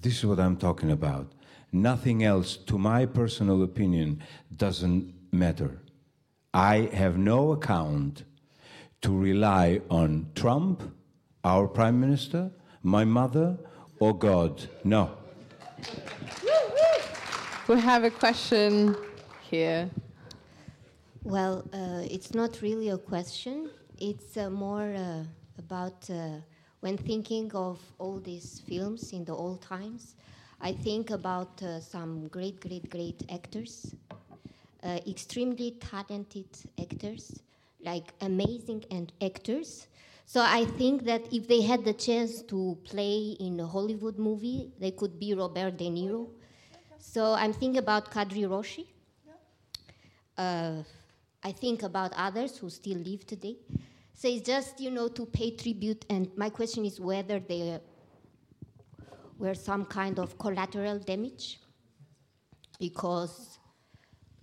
This 0.00 0.18
is 0.18 0.26
what 0.26 0.38
I'm 0.38 0.56
talking 0.56 0.92
about. 0.92 1.32
Nothing 1.72 2.22
else, 2.22 2.56
to 2.56 2.78
my 2.78 3.04
personal 3.04 3.62
opinion, 3.62 4.22
doesn't 4.56 5.12
matter. 5.32 5.82
I 6.54 6.88
have 6.92 7.18
no 7.18 7.52
account 7.52 8.24
to 9.02 9.16
rely 9.16 9.80
on 9.90 10.30
Trump, 10.34 10.82
our 11.44 11.66
prime 11.66 12.00
minister, 12.00 12.50
my 12.82 13.04
mother, 13.04 13.58
or 13.98 14.16
God. 14.16 14.68
No. 14.84 15.10
We 17.66 17.80
have 17.80 18.04
a 18.04 18.10
question 18.10 18.96
here. 19.50 19.90
Well, 21.24 21.64
uh, 21.72 22.02
it's 22.08 22.34
not 22.34 22.62
really 22.62 22.90
a 22.90 22.98
question. 22.98 23.70
It's 23.98 24.36
uh, 24.36 24.48
more 24.48 24.94
uh, 24.94 25.24
about 25.58 26.08
uh, 26.08 26.40
when 26.80 26.96
thinking 26.96 27.50
of 27.54 27.80
all 27.98 28.18
these 28.20 28.60
films 28.68 29.12
in 29.12 29.24
the 29.24 29.34
old 29.34 29.62
times, 29.62 30.14
I 30.60 30.72
think 30.72 31.10
about 31.10 31.62
uh, 31.62 31.80
some 31.80 32.28
great, 32.28 32.60
great, 32.60 32.88
great 32.90 33.22
actors 33.30 33.94
uh, 34.82 34.98
extremely 35.06 35.72
talented 35.80 36.46
actors, 36.80 37.40
like 37.80 38.12
amazing 38.20 38.84
and 38.90 39.12
actors. 39.22 39.88
So 40.26 40.40
I 40.42 40.64
think 40.64 41.04
that 41.04 41.22
if 41.32 41.48
they 41.48 41.62
had 41.62 41.84
the 41.84 41.94
chance 41.94 42.42
to 42.42 42.76
play 42.84 43.36
in 43.40 43.58
a 43.60 43.66
Hollywood 43.66 44.18
movie, 44.18 44.70
they 44.78 44.90
could 44.90 45.18
be 45.18 45.34
Robert 45.34 45.76
De 45.76 45.88
Niro. 45.90 46.28
So 46.98 47.34
I'm 47.34 47.52
thinking 47.52 47.78
about 47.78 48.10
Kadri 48.10 48.44
Roshi. 48.46 48.86
Uh, 50.36 50.82
I 51.42 51.52
think 51.52 51.82
about 51.82 52.12
others 52.16 52.58
who 52.58 52.68
still 52.70 52.98
live 52.98 53.26
today. 53.26 53.56
So 54.18 54.26
it's 54.26 54.44
just, 54.44 54.80
you 54.80 54.90
know, 54.90 55.06
to 55.06 55.26
pay 55.26 55.52
tribute. 55.52 56.04
And 56.10 56.28
my 56.36 56.50
question 56.50 56.84
is 56.84 56.98
whether 56.98 57.38
there 57.38 57.80
were 59.38 59.54
some 59.54 59.84
kind 59.84 60.18
of 60.18 60.36
collateral 60.36 60.98
damage 60.98 61.60
because 62.80 63.60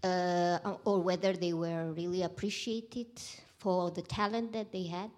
uh, 0.02 0.60
or 0.86 1.02
whether 1.02 1.34
they 1.34 1.52
were 1.52 1.92
really 1.92 2.24
appreciated 2.24 3.20
for 3.58 3.92
the 3.92 4.02
talent 4.02 4.54
that 4.54 4.72
they 4.72 4.84
had. 4.84 5.12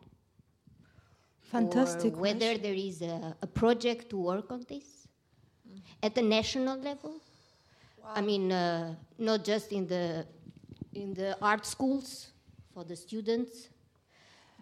Fantastic. 1.51 2.15
Or 2.15 2.21
whether 2.21 2.39
question. 2.39 2.61
there 2.63 2.73
is 2.73 3.03
a, 3.03 3.35
a, 3.43 3.47
project 3.47 4.09
to 4.09 4.17
work 4.17 4.51
on 4.51 4.65
this 4.67 5.07
mm. 5.69 5.79
at 6.01 6.15
the 6.15 6.23
national 6.23 6.79
level. 6.79 7.21
Wow. 8.01 8.13
I 8.15 8.21
mean, 8.21 8.51
uh, 8.51 8.95
not 9.19 9.43
just 9.43 9.71
in 9.71 9.85
the 9.85 10.25
in 10.95 11.13
the 11.13 11.37
art 11.43 11.63
schools 11.63 12.31
for 12.73 12.83
the 12.83 12.95
students, 12.95 13.69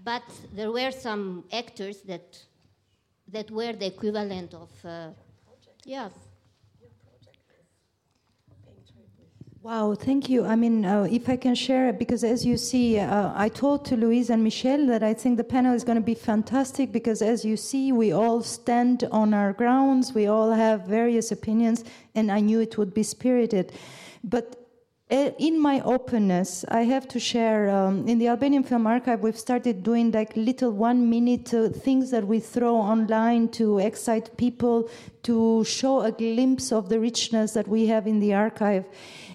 but 0.06 0.24
there 0.54 0.72
were 0.72 0.92
some 0.92 1.44
actors 1.52 2.02
that 2.04 2.28
that 3.28 3.50
were 3.50 3.74
the 3.74 3.88
equivalent 3.88 4.54
of, 4.54 4.70
uh, 4.86 5.10
yeah, 5.84 6.10
Wow, 9.66 9.96
thank 9.96 10.30
you. 10.30 10.46
I 10.46 10.56
mean, 10.56 10.86
uh, 10.86 11.08
if 11.10 11.28
I 11.28 11.38
can 11.38 11.56
share, 11.56 11.90
it, 11.90 11.98
because 11.98 12.24
as 12.24 12.46
you 12.46 12.56
see, 12.56 13.00
uh, 13.00 13.32
I 13.36 13.50
told 13.50 13.84
to 13.86 13.98
Louise 13.98 14.30
and 14.30 14.44
Michelle 14.44 14.86
that 14.86 15.02
I 15.02 15.16
think 15.16 15.38
the 15.38 15.44
panel 15.44 15.74
is 15.74 15.84
going 15.84 15.98
to 15.98 16.04
be 16.04 16.14
fantastic 16.14 16.92
because 16.92 17.24
as 17.24 17.44
you 17.44 17.58
see, 17.58 17.92
we 17.92 18.12
all 18.12 18.44
stand 18.44 19.06
on 19.12 19.34
our 19.34 19.54
grounds, 19.54 20.14
we 20.14 20.28
all 20.28 20.52
have 20.52 20.86
various 20.86 21.32
opinions, 21.32 21.84
and 22.14 22.32
I 22.32 22.42
knew 22.42 22.60
it 22.60 22.78
would 22.78 22.94
be 22.94 23.02
spirited. 23.02 23.72
But 24.24 24.65
in 25.10 25.62
my 25.62 25.82
openness, 25.82 26.66
I 26.68 26.82
have 26.82 27.08
to 27.10 27.20
share. 27.20 27.70
Um, 27.70 28.08
in 28.08 28.18
the 28.18 28.28
Albanian 28.28 28.64
Film 28.64 28.88
Archive, 28.88 29.20
we've 29.20 29.38
started 29.38 29.84
doing 29.84 30.12
like 30.12 30.36
little 30.36 30.72
one 30.72 31.08
minute 31.10 31.54
uh, 31.54 31.70
things 31.70 32.10
that 32.10 32.26
we 32.26 32.40
throw 32.40 32.76
online 32.76 33.50
to 33.50 33.78
excite 33.78 34.36
people, 34.36 34.90
to 35.24 35.64
show 35.64 36.02
a 36.02 36.12
glimpse 36.12 36.72
of 36.72 36.90
the 36.90 37.00
richness 37.00 37.54
that 37.54 37.68
we 37.68 37.86
have 37.86 38.08
in 38.08 38.20
the 38.20 38.34
archive. 38.34 38.86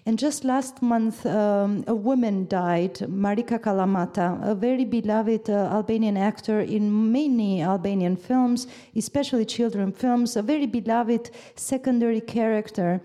And 0.06 0.18
just 0.18 0.44
last 0.44 0.82
month, 0.82 1.24
um, 1.24 1.84
a 1.86 1.94
woman 1.94 2.48
died, 2.48 2.94
Marika 2.94 3.60
Kalamata, 3.60 4.44
a 4.44 4.56
very 4.56 4.84
beloved 4.84 5.48
uh, 5.48 5.68
Albanian 5.72 6.16
actor 6.16 6.60
in 6.60 7.12
many 7.12 7.62
Albanian 7.62 8.16
films, 8.16 8.66
especially 8.96 9.44
children 9.44 9.92
films, 9.92 10.34
a 10.34 10.42
very 10.42 10.66
beloved 10.66 11.30
secondary 11.54 12.20
character. 12.20 13.00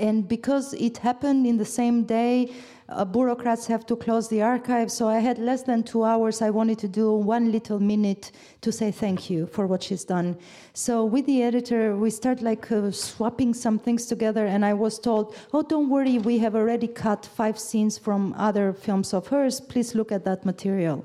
And 0.00 0.26
because 0.26 0.72
it 0.74 0.98
happened 0.98 1.46
in 1.46 1.58
the 1.58 1.64
same 1.64 2.04
day, 2.04 2.52
uh, 2.88 3.04
bureaucrats 3.04 3.66
have 3.66 3.86
to 3.86 3.94
close 3.94 4.28
the 4.28 4.42
archive. 4.42 4.90
So 4.90 5.08
I 5.08 5.18
had 5.18 5.38
less 5.38 5.62
than 5.62 5.82
two 5.82 6.04
hours. 6.04 6.42
I 6.42 6.50
wanted 6.50 6.78
to 6.80 6.88
do 6.88 7.12
one 7.12 7.52
little 7.52 7.78
minute 7.78 8.32
to 8.62 8.72
say 8.72 8.90
thank 8.90 9.30
you 9.30 9.46
for 9.46 9.66
what 9.66 9.82
she's 9.82 10.04
done. 10.04 10.36
So 10.72 11.04
with 11.04 11.26
the 11.26 11.42
editor, 11.42 11.96
we 11.96 12.10
start 12.10 12.42
like 12.42 12.72
uh, 12.72 12.90
swapping 12.90 13.54
some 13.54 13.78
things 13.78 14.06
together. 14.06 14.46
And 14.46 14.64
I 14.64 14.72
was 14.72 14.98
told, 14.98 15.36
oh, 15.52 15.62
don't 15.62 15.88
worry, 15.88 16.18
we 16.18 16.38
have 16.38 16.56
already 16.56 16.88
cut 16.88 17.26
five 17.26 17.58
scenes 17.58 17.98
from 17.98 18.34
other 18.38 18.72
films 18.72 19.14
of 19.14 19.28
hers. 19.28 19.60
Please 19.60 19.94
look 19.94 20.10
at 20.10 20.24
that 20.24 20.44
material. 20.44 21.04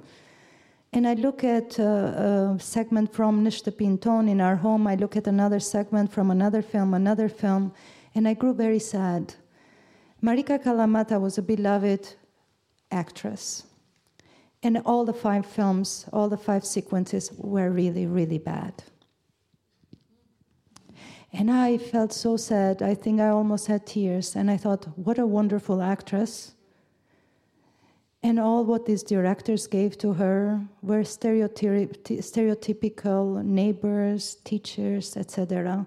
And 0.93 1.05
I 1.05 1.15
look 1.15 1.43
at 1.43 1.77
uh, 1.77 1.83
a 1.83 2.57
segment 2.59 3.13
from 3.13 3.43
Nishta 3.43 3.77
Pinton 3.77 4.29
in 4.29 4.39
our 4.39 4.55
home. 4.55 4.87
I 4.87 4.95
look 4.95 5.17
at 5.17 5.27
another 5.27 5.59
segment 5.59 6.13
from 6.13 6.31
another 6.31 6.61
film, 6.61 6.93
another 6.93 7.27
film, 7.27 7.73
and 8.15 8.27
I 8.27 8.33
grew 8.33 8.53
very 8.53 8.79
sad 8.79 9.35
Marika 10.25 10.57
Kalamata 10.57 11.21
was 11.21 11.37
a 11.37 11.41
beloved 11.43 12.15
actress. 12.89 13.63
And 14.63 14.81
all 14.83 15.05
the 15.05 15.13
five 15.13 15.45
films, 15.45 16.07
all 16.11 16.29
the 16.29 16.37
five 16.37 16.65
sequences 16.65 17.31
were 17.37 17.69
really, 17.69 18.07
really 18.07 18.39
bad. 18.39 18.83
And 21.31 21.51
I 21.51 21.77
felt 21.77 22.11
so 22.11 22.37
sad. 22.37 22.81
I 22.81 22.95
think 22.95 23.21
I 23.21 23.27
almost 23.27 23.67
had 23.67 23.85
tears. 23.85 24.35
And 24.35 24.49
I 24.49 24.57
thought, 24.57 24.87
what 24.97 25.19
a 25.19 25.27
wonderful 25.27 25.81
actress. 25.81 26.53
And 28.23 28.39
all 28.39 28.65
what 28.65 28.87
these 28.87 29.03
directors 29.03 29.67
gave 29.67 29.95
to 29.99 30.13
her 30.13 30.65
were 30.81 31.03
stereotyp- 31.03 32.01
stereotypical 32.03 33.43
neighbors, 33.43 34.37
teachers, 34.43 35.15
etc. 35.15 35.85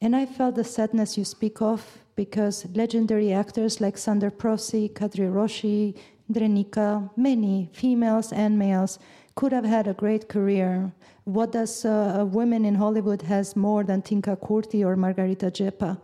And 0.00 0.14
I 0.14 0.26
felt 0.26 0.54
the 0.54 0.64
sadness 0.64 1.18
you 1.18 1.24
speak 1.24 1.60
of 1.60 1.98
because 2.14 2.66
legendary 2.74 3.32
actors 3.32 3.80
like 3.80 3.98
Sander 3.98 4.30
Prosi, 4.30 4.92
Kadri 4.92 5.32
Roshi, 5.32 5.96
Drenica, 6.32 7.10
many 7.16 7.68
females 7.72 8.32
and 8.32 8.58
males 8.58 8.98
could 9.34 9.52
have 9.52 9.64
had 9.64 9.88
a 9.88 9.94
great 9.94 10.28
career. 10.28 10.92
What 11.24 11.52
does 11.52 11.84
uh, 11.84 12.16
a 12.18 12.24
woman 12.24 12.64
in 12.64 12.74
Hollywood 12.74 13.22
has 13.22 13.56
more 13.56 13.82
than 13.82 14.02
Tinka 14.02 14.36
Kurti 14.36 14.84
or 14.84 14.94
Margarita 14.94 15.46
Xhepa? 15.46 15.98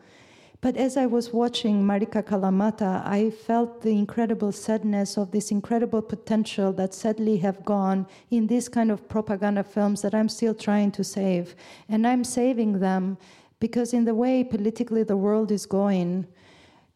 But 0.60 0.78
as 0.78 0.96
I 0.96 1.04
was 1.04 1.30
watching 1.30 1.84
Marika 1.84 2.22
Kalamata, 2.22 3.06
I 3.06 3.28
felt 3.28 3.82
the 3.82 3.90
incredible 3.90 4.50
sadness 4.50 5.18
of 5.18 5.30
this 5.30 5.50
incredible 5.50 6.00
potential 6.00 6.72
that 6.72 6.94
sadly 6.94 7.36
have 7.38 7.64
gone 7.66 8.06
in 8.30 8.46
these 8.46 8.70
kind 8.70 8.90
of 8.90 9.06
propaganda 9.06 9.62
films 9.62 10.00
that 10.00 10.14
I'm 10.14 10.30
still 10.30 10.54
trying 10.54 10.90
to 10.92 11.04
save. 11.04 11.54
And 11.90 12.06
I'm 12.06 12.24
saving 12.24 12.80
them 12.80 13.18
because 13.64 13.94
in 13.94 14.04
the 14.04 14.14
way 14.14 14.44
politically 14.44 15.02
the 15.04 15.16
world 15.16 15.50
is 15.50 15.64
going, 15.64 16.26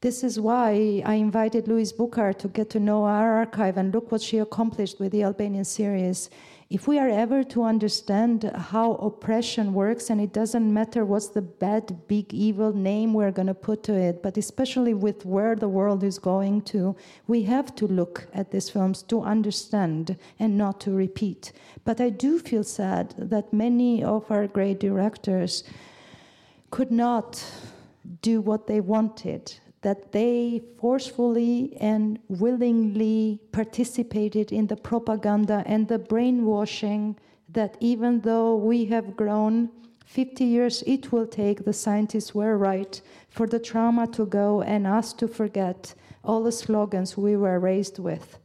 this 0.02 0.22
is 0.22 0.38
why 0.38 1.02
I 1.06 1.14
invited 1.14 1.66
Louise 1.66 1.94
Burkhardt 1.94 2.38
to 2.40 2.48
get 2.48 2.68
to 2.68 2.78
know 2.78 3.04
our 3.04 3.38
archive 3.38 3.78
and 3.78 3.90
look 3.94 4.12
what 4.12 4.20
she 4.20 4.36
accomplished 4.36 5.00
with 5.00 5.12
the 5.12 5.22
Albanian 5.22 5.64
series. 5.64 6.28
If 6.68 6.86
we 6.86 6.98
are 6.98 7.08
ever 7.08 7.42
to 7.44 7.62
understand 7.62 8.52
how 8.54 8.96
oppression 8.96 9.72
works, 9.72 10.10
and 10.10 10.20
it 10.20 10.34
doesn't 10.34 10.70
matter 10.70 11.06
what's 11.06 11.28
the 11.28 11.40
bad, 11.40 12.06
big, 12.06 12.34
evil 12.34 12.74
name 12.74 13.14
we're 13.14 13.38
going 13.38 13.48
to 13.48 13.54
put 13.54 13.82
to 13.84 13.94
it, 13.94 14.22
but 14.22 14.36
especially 14.36 14.92
with 14.92 15.24
where 15.24 15.56
the 15.56 15.70
world 15.70 16.04
is 16.04 16.18
going 16.18 16.60
to, 16.72 16.94
we 17.26 17.44
have 17.44 17.74
to 17.76 17.86
look 17.86 18.28
at 18.34 18.50
these 18.50 18.68
films 18.68 19.02
to 19.04 19.22
understand 19.22 20.18
and 20.38 20.58
not 20.58 20.82
to 20.82 20.90
repeat. 20.90 21.50
But 21.86 21.98
I 21.98 22.10
do 22.10 22.38
feel 22.38 22.62
sad 22.62 23.14
that 23.16 23.54
many 23.54 24.04
of 24.04 24.30
our 24.30 24.46
great 24.46 24.80
directors 24.80 25.64
could 26.70 26.90
not 26.90 27.44
do 28.22 28.40
what 28.40 28.66
they 28.66 28.80
wanted 28.80 29.52
that 29.82 30.10
they 30.12 30.60
forcefully 30.80 31.76
and 31.80 32.18
willingly 32.28 33.40
participated 33.52 34.50
in 34.52 34.66
the 34.66 34.76
propaganda 34.76 35.62
and 35.66 35.86
the 35.86 35.98
brainwashing 35.98 37.16
that 37.48 37.76
even 37.80 38.20
though 38.20 38.56
we 38.56 38.84
have 38.86 39.16
grown 39.16 39.70
50 40.04 40.44
years 40.44 40.82
it 40.86 41.12
will 41.12 41.26
take 41.26 41.64
the 41.64 41.72
scientists 41.72 42.34
were 42.34 42.58
right 42.58 43.00
for 43.28 43.46
the 43.46 43.58
trauma 43.58 44.06
to 44.06 44.26
go 44.26 44.62
and 44.62 44.86
us 44.86 45.12
to 45.12 45.28
forget 45.28 45.94
all 46.24 46.42
the 46.42 46.52
slogans 46.52 47.16
we 47.16 47.36
were 47.36 47.60
raised 47.60 47.98
with. 47.98 48.38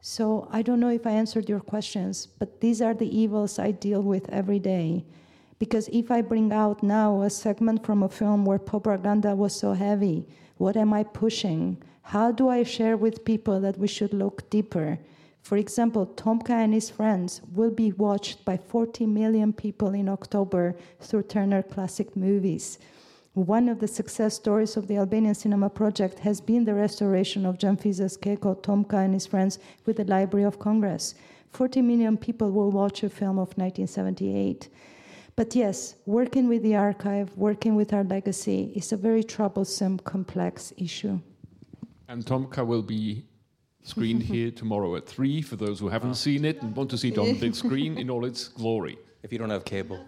So 0.00 0.48
i 0.52 0.62
don't 0.62 0.80
know 0.80 0.90
if 0.90 1.06
i 1.06 1.10
answered 1.10 1.48
your 1.48 1.60
questions 1.60 2.26
but 2.26 2.60
these 2.60 2.82
are 2.82 2.94
the 2.94 3.18
evils 3.18 3.58
i 3.58 3.70
deal 3.70 4.02
with 4.02 4.28
every 4.28 4.58
day 4.58 5.04
because 5.58 5.88
if 5.88 6.10
i 6.10 6.20
bring 6.20 6.52
out 6.52 6.82
now 6.82 7.22
a 7.22 7.30
segment 7.30 7.84
from 7.84 8.02
a 8.02 8.08
film 8.08 8.44
where 8.44 8.58
propaganda 8.58 9.34
was 9.34 9.54
so 9.54 9.72
heavy 9.72 10.26
what 10.58 10.76
am 10.76 10.94
I 10.94 11.02
pushing? 11.04 11.82
How 12.00 12.32
do 12.32 12.48
I 12.48 12.62
share 12.62 12.96
with 12.96 13.26
people 13.26 13.60
that 13.60 13.78
we 13.78 13.86
should 13.86 14.14
look 14.14 14.48
deeper? 14.48 14.98
For 15.42 15.58
example, 15.58 16.06
Tomka 16.06 16.50
and 16.50 16.72
his 16.72 16.88
friends 16.88 17.42
will 17.52 17.70
be 17.70 17.92
watched 17.92 18.44
by 18.44 18.56
40 18.56 19.06
million 19.06 19.52
people 19.52 19.92
in 19.92 20.08
October 20.08 20.74
through 20.98 21.24
Turner 21.24 21.62
Classic 21.62 22.16
Movies. 22.16 22.78
One 23.34 23.68
of 23.68 23.80
the 23.80 23.86
success 23.86 24.34
stories 24.34 24.78
of 24.78 24.88
the 24.88 24.96
Albanian 24.96 25.34
Cinema 25.34 25.68
Project 25.68 26.20
has 26.20 26.40
been 26.40 26.64
the 26.64 26.74
restoration 26.74 27.44
of 27.44 27.58
Xhanfise 27.58 28.18
Keko, 28.18 28.56
Tomka 28.62 29.04
and 29.04 29.12
his 29.12 29.26
friends 29.26 29.58
with 29.84 29.98
the 29.98 30.04
Library 30.04 30.46
of 30.46 30.58
Congress. 30.58 31.14
40 31.50 31.82
million 31.82 32.16
people 32.16 32.50
will 32.50 32.70
watch 32.70 33.02
a 33.02 33.10
film 33.10 33.38
of 33.38 33.56
1978. 33.58 34.70
But 35.36 35.54
yes, 35.54 35.96
working 36.06 36.48
with 36.48 36.62
the 36.62 36.76
archive, 36.76 37.36
working 37.36 37.76
with 37.76 37.92
our 37.92 38.04
legacy 38.04 38.72
is 38.74 38.92
a 38.92 38.96
very 38.96 39.22
troublesome, 39.22 39.98
complex 39.98 40.72
issue. 40.78 41.20
And 42.08 42.24
Tomka 42.24 42.66
will 42.66 42.82
be 42.82 43.26
screened 43.82 44.22
here 44.32 44.50
tomorrow 44.50 44.96
at 44.96 45.06
3 45.06 45.42
for 45.42 45.56
those 45.56 45.78
who 45.78 45.88
haven't 45.88 46.10
ah. 46.10 46.24
seen 46.24 46.46
it 46.46 46.62
and 46.62 46.74
want 46.74 46.88
to 46.90 46.96
see 46.96 47.08
it 47.08 47.18
on 47.18 47.26
the 47.26 47.34
big 47.34 47.54
screen 47.54 47.98
in 47.98 48.08
all 48.08 48.24
its 48.24 48.48
glory. 48.48 48.98
If 49.22 49.30
you 49.30 49.38
don't 49.38 49.50
have 49.50 49.66
cable. 49.66 50.02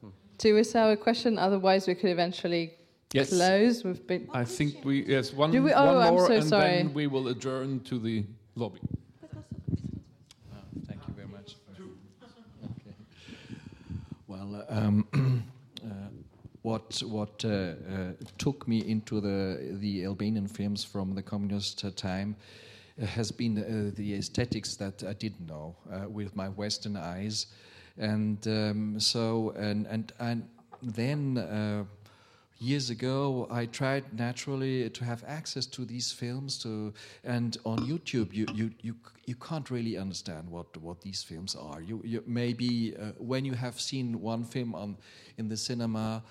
Hmm. 0.00 0.08
Do 0.38 0.54
we 0.54 0.64
have 0.74 0.90
a 0.90 0.96
question? 0.96 1.38
Otherwise, 1.38 1.86
we 1.86 1.94
could 1.94 2.10
eventually 2.10 2.72
yes. 3.12 3.28
close. 3.28 3.84
We've 3.84 4.04
been. 4.04 4.28
I 4.32 4.44
think 4.44 4.84
we 4.84 5.04
yes 5.04 5.32
one, 5.32 5.50
we? 5.52 5.72
oh, 5.72 5.98
one 5.98 6.14
more, 6.14 6.26
so 6.26 6.32
and 6.32 6.48
sorry. 6.48 6.76
then 6.76 6.94
we 6.94 7.06
will 7.06 7.28
adjourn 7.28 7.80
to 7.80 7.98
the 7.98 8.24
lobby. 8.56 8.80
thank 10.86 11.06
you 11.06 11.14
very 11.14 11.28
much. 11.28 11.56
Um, 14.68 15.06
uh, 15.84 15.88
what 16.62 17.02
what 17.06 17.44
uh, 17.44 17.48
uh, 17.48 17.74
took 18.38 18.68
me 18.68 18.78
into 18.78 19.20
the 19.20 19.76
the 19.80 20.04
Albanian 20.04 20.46
films 20.46 20.84
from 20.84 21.14
the 21.14 21.22
communist 21.22 21.84
time 21.96 22.36
has 22.98 23.32
been 23.32 23.54
the 23.96 24.14
aesthetics 24.14 24.76
that 24.76 25.02
I 25.02 25.14
didn't 25.14 25.46
know 25.46 25.74
with 26.08 26.36
my 26.36 26.48
Western 26.48 26.96
eyes, 26.96 27.46
and 27.96 28.46
um, 28.46 29.00
so 29.00 29.50
and 29.56 29.86
and 29.86 30.12
and 30.18 30.48
then 30.82 31.86
years 32.62 32.90
ago 32.90 33.46
i 33.50 33.66
tried 33.66 34.04
naturally 34.12 34.88
to 34.90 35.04
have 35.04 35.24
access 35.26 35.66
to 35.66 35.84
these 35.84 36.12
films 36.12 36.58
to 36.58 36.92
and 37.24 37.58
on 37.64 37.78
youtube 37.80 38.32
you 38.32 38.46
you 38.54 38.70
you, 38.80 38.94
you 39.26 39.34
can't 39.34 39.70
really 39.70 39.98
understand 39.98 40.48
what 40.48 40.76
what 40.76 41.00
these 41.00 41.22
films 41.22 41.56
are 41.56 41.80
you, 41.80 42.00
you 42.04 42.22
maybe 42.26 42.94
uh, 42.96 43.12
when 43.18 43.44
you 43.44 43.52
have 43.52 43.80
seen 43.80 44.20
one 44.20 44.44
film 44.44 44.74
on 44.74 44.96
in 45.38 45.48
the 45.48 45.56
cinema 45.56 46.22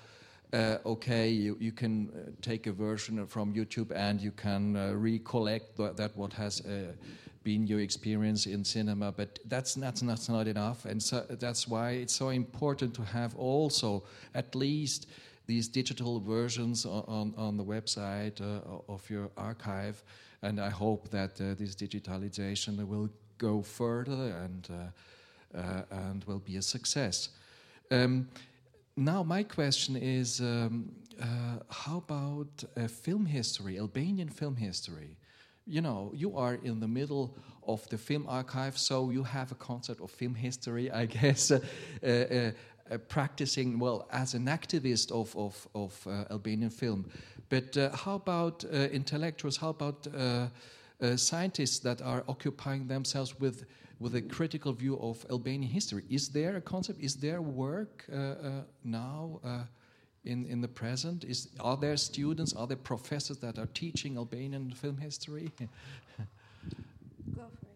uh, 0.52 0.76
okay, 0.84 1.30
you, 1.30 1.56
you 1.58 1.72
can 1.72 2.10
uh, 2.10 2.30
take 2.42 2.66
a 2.66 2.72
version 2.72 3.26
from 3.26 3.54
YouTube 3.54 3.90
and 3.94 4.20
you 4.20 4.30
can 4.32 4.76
uh, 4.76 4.92
recollect 4.92 5.78
th- 5.78 5.96
that 5.96 6.14
what 6.14 6.30
has 6.34 6.60
uh, 6.66 6.92
been 7.42 7.66
your 7.66 7.80
experience 7.80 8.46
in 8.46 8.64
cinema, 8.64 9.10
but 9.12 9.38
that's 9.46 9.76
not, 9.76 9.94
that's 9.96 10.28
not 10.28 10.46
enough. 10.46 10.84
And 10.84 11.02
so 11.02 11.24
that's 11.28 11.66
why 11.66 11.92
it's 11.92 12.14
so 12.14 12.28
important 12.28 12.94
to 12.94 13.02
have 13.02 13.34
also 13.36 14.04
at 14.34 14.54
least 14.54 15.08
these 15.46 15.68
digital 15.68 16.20
versions 16.20 16.86
on, 16.86 17.34
on, 17.36 17.56
the 17.56 17.64
website 17.64 18.40
uh, 18.40 18.92
of 18.92 19.08
your 19.10 19.30
archive. 19.36 20.02
And 20.42 20.60
I 20.60 20.70
hope 20.70 21.08
that 21.10 21.40
uh, 21.40 21.54
this 21.54 21.74
digitalization 21.74 22.86
will 22.86 23.10
go 23.38 23.62
further 23.62 24.36
and, 24.44 24.68
uh, 25.54 25.82
and 25.90 26.24
will 26.24 26.38
be 26.38 26.56
a 26.56 26.62
success. 26.62 27.30
Um, 27.90 28.28
now, 28.96 29.22
my 29.22 29.42
question 29.42 29.96
is 29.96 30.40
um, 30.40 30.92
how 31.70 31.98
about 31.98 32.64
film 32.88 33.26
history, 33.26 33.78
Albanian 33.78 34.28
film 34.28 34.56
history? 34.56 35.16
You 35.66 35.80
know, 35.80 36.12
you 36.14 36.36
are 36.36 36.54
in 36.54 36.80
the 36.80 36.88
middle 36.88 37.36
of 37.66 37.88
the 37.88 37.98
film 37.98 38.26
archive, 38.28 38.76
so 38.76 39.10
you 39.10 39.22
have 39.22 39.52
a 39.52 39.54
concept 39.54 40.00
of 40.00 40.10
film 40.10 40.34
history, 40.34 40.90
I 40.90 41.06
guess. 41.06 41.52
Uh, 42.04 42.08
uh, 42.08 42.50
Uh, 42.90 42.98
practicing 42.98 43.78
well 43.78 44.08
as 44.10 44.34
an 44.34 44.46
activist 44.46 45.12
of 45.12 45.34
of, 45.36 45.68
of 45.74 46.06
uh, 46.06 46.24
Albanian 46.30 46.68
film. 46.68 47.06
But 47.48 47.76
uh, 47.76 47.90
how 47.94 48.16
about 48.16 48.64
uh, 48.64 48.88
intellectuals? 48.90 49.56
How 49.56 49.70
about 49.70 50.06
uh, 50.08 50.48
scientists 51.16 51.78
that 51.80 52.02
are 52.02 52.24
occupying 52.28 52.88
themselves 52.88 53.38
with 53.38 53.64
with 54.00 54.16
a 54.16 54.20
critical 54.22 54.72
view 54.72 54.98
of 54.98 55.24
Albanian 55.30 55.70
history? 55.70 56.02
Is 56.10 56.28
there 56.30 56.56
a 56.56 56.60
concept? 56.60 57.00
Is 57.00 57.14
there 57.14 57.40
work 57.40 58.04
now? 58.84 59.40
in, 60.24 60.46
in 60.46 60.60
the 60.60 60.68
present? 60.68 61.24
Is, 61.24 61.48
are 61.60 61.76
there 61.76 61.96
students, 61.96 62.52
are 62.52 62.66
there 62.66 62.76
professors 62.76 63.38
that 63.38 63.58
are 63.58 63.66
teaching 63.74 64.16
Albanian 64.16 64.70
film 64.72 64.96
history? 64.96 65.50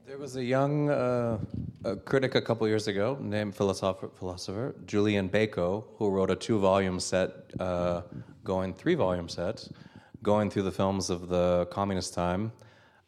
There 0.07 0.19
was 0.19 0.37
a 0.37 0.45
young 0.45 0.89
uh, 0.89 1.37
a 1.83 1.97
critic 1.97 2.37
a 2.37 2.41
couple 2.41 2.69
years 2.69 2.87
ago 2.87 3.19
named 3.20 3.57
philosopher, 3.57 4.09
philosopher 4.15 4.77
Julian 4.87 5.28
Bako 5.28 5.83
who 5.97 6.11
wrote 6.11 6.31
a 6.31 6.37
two 6.37 6.61
volume 6.61 7.01
set, 7.01 7.31
uh, 7.59 8.03
going 8.45 8.73
three 8.73 8.95
volume 8.95 9.28
set, 9.28 9.66
going 10.23 10.49
through 10.49 10.62
the 10.62 10.70
films 10.70 11.11
of 11.11 11.27
the 11.27 11.66
communist 11.73 12.15
time. 12.15 12.53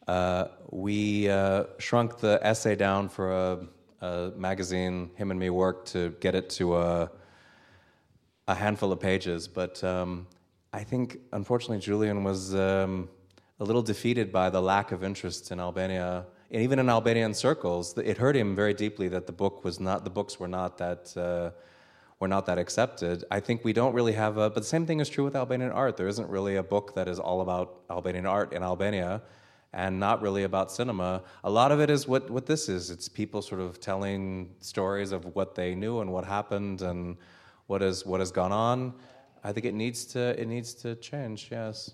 Uh, 0.09 0.49
we 0.71 1.29
uh, 1.29 1.63
shrunk 1.77 2.17
the 2.17 2.37
essay 2.43 2.75
down 2.75 3.07
for 3.07 3.31
a, 3.31 3.59
a, 4.01 4.31
magazine. 4.35 5.09
Him 5.15 5.31
and 5.31 5.39
me 5.39 5.49
worked 5.49 5.93
to 5.93 6.09
get 6.19 6.35
it 6.35 6.49
to 6.49 6.75
a, 6.75 7.09
a 8.49 8.55
handful 8.55 8.91
of 8.91 8.99
pages, 8.99 9.47
but 9.47 9.81
um, 9.85 10.27
I 10.73 10.83
think 10.83 11.19
unfortunately 11.31 11.79
Julian 11.79 12.25
was 12.25 12.53
um, 12.55 13.07
a 13.61 13.63
little 13.63 13.83
defeated 13.83 14.33
by 14.33 14.49
the 14.49 14.61
lack 14.61 14.91
of 14.91 15.01
interest 15.01 15.49
in 15.53 15.61
Albania 15.61 16.25
and 16.51 16.61
even 16.63 16.79
in 16.79 16.89
Albanian 16.89 17.33
circles, 17.33 17.97
it 17.97 18.17
hurt 18.17 18.35
him 18.35 18.55
very 18.55 18.73
deeply 18.73 19.07
that 19.09 19.27
the 19.27 19.31
book 19.31 19.63
was 19.63 19.79
not 19.79 20.03
the 20.03 20.09
books 20.09 20.39
were 20.39 20.47
not 20.47 20.77
that 20.79 21.15
uh, 21.15 21.51
were 22.19 22.27
not 22.27 22.45
that 22.47 22.57
accepted. 22.57 23.23
I 23.29 23.39
think 23.39 23.63
we 23.63 23.71
don't 23.71 23.93
really 23.93 24.13
have 24.13 24.37
a. 24.37 24.49
But 24.49 24.61
the 24.61 24.69
same 24.69 24.85
thing 24.85 24.99
is 24.99 25.09
true 25.09 25.23
with 25.23 25.35
Albanian 25.35 25.71
art. 25.71 25.95
There 25.95 26.07
isn't 26.07 26.27
really 26.27 26.55
a 26.55 26.63
book 26.63 26.95
that 26.95 27.07
is 27.07 27.19
all 27.19 27.41
about 27.41 27.81
Albanian 27.89 28.25
art 28.25 28.51
in 28.51 28.63
Albania, 28.63 29.21
and 29.73 29.99
not 29.99 30.21
really 30.21 30.43
about 30.43 30.71
cinema. 30.71 31.21
A 31.43 31.49
lot 31.49 31.71
of 31.71 31.79
it 31.79 31.89
is 31.89 32.07
what, 32.07 32.29
what 32.29 32.45
this 32.45 32.67
is. 32.67 32.89
It's 32.89 33.07
people 33.07 33.41
sort 33.41 33.61
of 33.61 33.79
telling 33.79 34.49
stories 34.59 35.11
of 35.11 35.35
what 35.35 35.53
they 35.53 35.75
knew 35.75 36.01
and 36.01 36.11
what 36.11 36.25
happened 36.25 36.81
and 36.81 37.15
what 37.67 37.81
has 37.81 38.05
what 38.05 38.19
has 38.19 38.31
gone 38.31 38.51
on. 38.51 38.93
I 39.43 39.53
think 39.53 39.65
it 39.67 39.73
needs 39.73 40.03
to 40.07 40.39
it 40.41 40.47
needs 40.47 40.73
to 40.75 40.95
change. 40.95 41.49
Yes. 41.51 41.91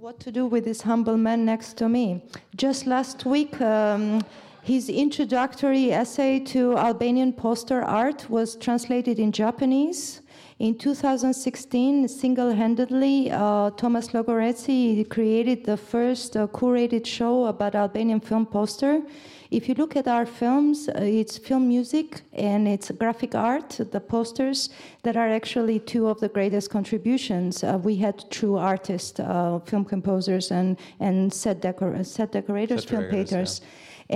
What 0.00 0.18
to 0.20 0.32
do 0.32 0.46
with 0.46 0.64
this 0.64 0.80
humble 0.80 1.18
man 1.18 1.44
next 1.44 1.76
to 1.76 1.86
me? 1.86 2.24
Just 2.56 2.86
last 2.86 3.26
week. 3.26 3.60
Um, 3.60 4.24
his 4.62 4.88
introductory 4.88 5.92
essay 5.92 6.40
to 6.54 6.74
Albanian 6.78 7.34
poster 7.34 7.82
art 7.82 8.24
was 8.30 8.56
translated 8.56 9.18
in 9.18 9.30
Japanese. 9.30 10.22
In 10.58 10.78
2016, 10.78 12.08
single 12.08 12.50
handedly, 12.50 13.30
uh, 13.30 13.72
Thomas 13.72 14.14
Logoreci 14.14 15.06
created 15.10 15.66
the 15.66 15.76
first 15.76 16.34
uh, 16.34 16.46
curated 16.46 17.04
show 17.04 17.44
about 17.44 17.74
Albanian 17.74 18.20
film 18.20 18.46
poster. 18.46 19.02
If 19.50 19.68
you 19.68 19.74
look 19.74 19.96
at 19.96 20.06
our 20.06 20.26
films, 20.26 20.88
uh, 20.88 20.92
it's 21.02 21.36
film 21.36 21.66
music 21.66 22.22
and 22.32 22.68
it's 22.68 22.90
graphic 22.92 23.34
art, 23.34 23.80
the 23.90 23.98
posters 24.00 24.70
that 25.02 25.16
are 25.16 25.28
actually 25.28 25.80
two 25.80 26.06
of 26.08 26.20
the 26.20 26.28
greatest 26.28 26.70
contributions. 26.70 27.64
Uh, 27.64 27.78
we 27.82 27.96
had 27.96 28.30
true 28.30 28.56
artists, 28.56 29.18
uh, 29.18 29.58
film 29.66 29.84
composers, 29.84 30.52
and, 30.52 30.78
and 31.00 31.32
set, 31.34 31.60
decor- 31.60 32.04
set 32.04 32.30
decorators, 32.30 32.82
Set 32.82 32.90
film 32.90 33.02
decorators, 33.02 33.30
painters. 33.30 33.60
yeah. 33.60 33.66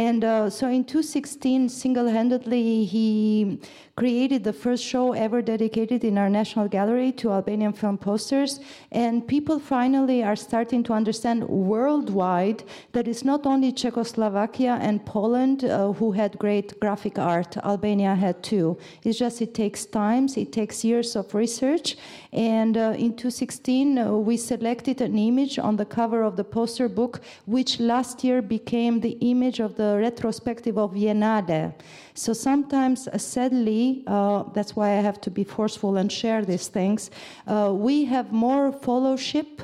And 0.06 0.24
uh, 0.24 0.51
so 0.51 0.69
in 0.69 0.85
2016, 0.85 1.69
single 1.69 2.09
handedly, 2.09 2.85
he 2.85 3.61
created 3.97 4.43
the 4.43 4.53
first 4.53 4.83
show 4.83 5.12
ever 5.12 5.41
dedicated 5.41 6.03
in 6.03 6.19
our 6.19 6.29
National 6.29 6.66
Gallery 6.66 7.12
to 7.12 7.31
Albanian 7.31 7.73
film 7.73 7.97
posters. 7.97 8.59
And 8.91 9.27
people 9.27 9.59
finally 9.59 10.25
are 10.25 10.35
starting 10.35 10.83
to 10.85 10.93
understand 10.93 11.45
worldwide 11.49 12.65
that 12.93 13.07
it's 13.07 13.25
not 13.25 13.47
only 13.47 13.71
Czechoslovakia 13.73 14.79
and 14.81 15.05
Poland 15.07 15.65
uh, 15.65 15.93
who 15.93 16.12
had 16.12 16.39
great 16.39 16.79
graphic 16.81 17.19
art, 17.19 17.57
Albania 17.59 18.15
had 18.15 18.43
too. 18.43 18.77
It's 19.05 19.19
just 19.19 19.41
it 19.41 19.55
takes 19.55 19.87
time, 19.87 20.29
it 20.37 20.53
takes 20.53 20.85
years 20.85 21.15
of 21.15 21.33
research. 21.35 21.97
And 22.33 22.77
uh, 22.77 22.95
in 22.97 23.15
2016, 23.15 23.99
uh, 23.99 24.12
we 24.12 24.37
selected 24.37 25.01
an 25.01 25.16
image 25.16 25.59
on 25.59 25.77
the 25.77 25.85
cover 25.85 26.23
of 26.23 26.37
the 26.37 26.45
poster 26.45 26.89
book, 26.89 27.21
which 27.47 27.79
last 27.79 28.25
year 28.25 28.43
became 28.43 29.01
the 29.01 29.16
image 29.21 29.61
of 29.61 29.77
the 29.77 29.99
retrospective 30.01 30.79
of 30.79 30.93
Biennale. 30.95 31.75
So 32.16 32.32
sometimes, 32.32 33.09
uh, 33.09 33.19
sadly, 33.19 34.05
uh, 34.07 34.45
that's 34.55 34.77
why 34.77 34.91
I 34.91 35.01
have 35.01 35.20
to 35.23 35.32
be 35.32 35.43
forceful 35.43 35.97
and 35.97 36.12
share 36.12 36.45
these 36.45 36.69
things. 36.69 37.11
Uh, 37.45 37.73
we 37.74 38.05
have 38.05 38.31
more 38.31 38.70
fellowship 38.70 39.61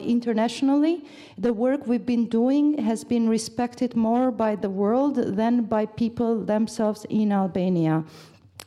internationally. 0.00 1.04
The 1.38 1.52
work 1.52 1.88
we've 1.88 2.06
been 2.06 2.28
doing 2.28 2.78
has 2.78 3.02
been 3.02 3.28
respected 3.28 3.96
more 3.96 4.30
by 4.30 4.54
the 4.54 4.70
world 4.70 5.16
than 5.16 5.64
by 5.64 5.86
people 5.86 6.44
themselves 6.44 7.04
in 7.10 7.32
Albania. 7.32 8.04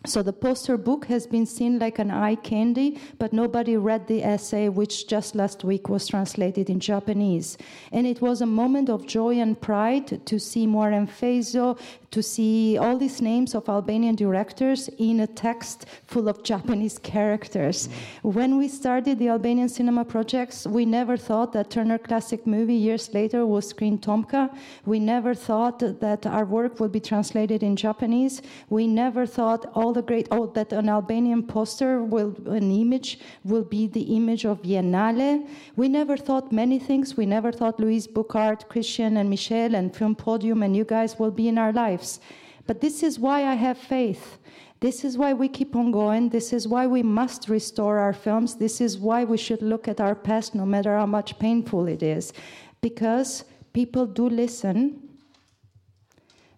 So 0.04 0.24
the 0.24 0.34
poster 0.34 0.78
book 0.78 1.06
has 1.06 1.28
been 1.28 1.46
seen 1.46 1.78
like 1.78 2.00
an 2.00 2.10
eye 2.10 2.34
candy, 2.34 3.00
but 3.20 3.34
nobody 3.34 3.78
read 3.78 4.08
the 4.08 4.24
essay, 4.24 4.68
which 4.68 5.08
just 5.08 5.36
last 5.36 5.64
week 5.64 5.90
was 5.90 6.08
translated 6.08 6.72
in 6.72 6.80
Japanese. 6.80 7.56
And 7.92 8.08
it 8.08 8.20
was 8.20 8.42
a 8.42 8.48
moment 8.48 8.90
of 8.90 9.06
joy 9.06 9.38
and 9.40 9.62
pride 9.62 10.26
to 10.26 10.40
see 10.40 10.66
Muharrem 10.66 11.08
Fejzo, 11.08 11.78
to 12.12 12.22
see 12.22 12.78
all 12.78 12.98
these 12.98 13.22
names 13.22 13.56
of 13.56 13.68
Albanian 13.70 14.16
directors 14.16 14.90
in 14.98 15.22
a 15.22 15.28
text 15.28 15.86
full 16.06 16.28
of 16.28 16.44
Japanese 16.44 17.00
characters. 17.00 17.90
When 18.22 18.58
we 18.58 18.68
started 18.68 19.18
the 19.18 19.30
Albanian 19.30 19.70
cinema 19.70 20.04
projects, 20.04 20.68
we 20.68 20.86
never 20.86 21.16
thought 21.18 21.54
that 21.54 21.70
Turner 21.70 21.98
Classic 21.98 22.46
Movie 22.46 22.76
years 22.76 23.14
later 23.14 23.46
will 23.46 23.62
screen 23.62 23.98
Tomka. 23.98 24.54
We 24.86 25.00
never 25.00 25.34
thought 25.34 25.80
that 25.80 26.26
our 26.26 26.46
work 26.46 26.80
would 26.80 26.92
be 26.92 27.00
translated 27.00 27.64
in 27.64 27.76
Japanese. 27.76 28.42
We 28.70 28.88
never 28.88 29.26
thought 29.26 29.66
all 29.74 29.94
the 29.94 30.02
great, 30.02 30.28
oh, 30.32 30.48
that 30.48 30.74
an 30.74 30.90
Albanian 30.90 31.44
poster 31.44 32.04
will, 32.04 32.36
an 32.46 32.72
image 32.72 33.20
will 33.44 33.64
be 33.64 33.88
the 33.88 34.16
image 34.16 34.46
of 34.46 34.62
Biennale. 34.62 35.48
We 35.76 35.88
never 35.88 36.18
thought 36.18 36.52
many 36.52 36.78
things. 36.78 37.16
We 37.16 37.26
never 37.26 37.52
thought 37.52 37.80
Louise 37.80 38.08
Burkhardt, 38.08 38.68
Christian 38.68 39.18
and 39.18 39.30
Michel 39.30 39.76
and 39.76 39.96
Film 39.96 40.16
Podium 40.16 40.62
and 40.62 40.76
you 40.76 40.84
guys 40.84 41.18
will 41.18 41.32
be 41.32 41.48
in 41.48 41.58
our 41.58 41.72
lives. 42.02 42.20
But 42.68 42.82
this 42.82 43.04
is 43.04 43.20
why 43.20 43.46
I 43.46 43.56
have 43.56 43.78
faith. 43.78 44.38
This 44.80 45.04
is 45.04 45.18
why 45.18 45.34
we 45.34 45.48
keep 45.48 45.76
on 45.76 45.92
going. 45.92 46.30
This 46.30 46.54
is 46.54 46.68
why 46.68 46.88
we 46.88 47.04
must 47.04 47.50
restore 47.50 48.00
our 48.00 48.14
films. 48.14 48.56
This 48.56 48.82
is 48.82 48.98
why 48.98 49.24
we 49.24 49.38
should 49.38 49.62
look 49.62 49.88
at 49.88 50.02
our 50.02 50.16
past, 50.16 50.56
no 50.56 50.66
matter 50.66 50.98
how 50.98 51.06
much 51.06 51.38
painful 51.38 51.88
it 51.88 52.02
is. 52.02 52.34
Because 52.82 53.46
people 53.74 54.06
do 54.08 54.28
listen 54.30 55.00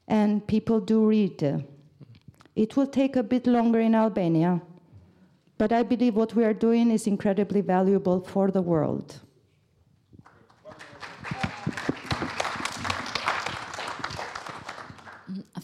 and 0.07 0.45
people 0.47 0.79
do 0.79 1.05
read. 1.05 1.65
It 2.55 2.77
will 2.77 2.87
take 2.87 3.15
a 3.15 3.23
bit 3.23 3.47
longer 3.47 3.79
in 3.79 3.95
Albania, 3.95 4.61
but 5.57 5.73
I 5.73 5.83
believe 5.83 6.15
what 6.15 6.35
we 6.35 6.43
are 6.43 6.53
doing 6.53 6.91
is 6.91 7.07
incredibly 7.07 7.61
valuable 7.61 8.21
for 8.21 8.51
the 8.51 8.61
world. 8.61 9.19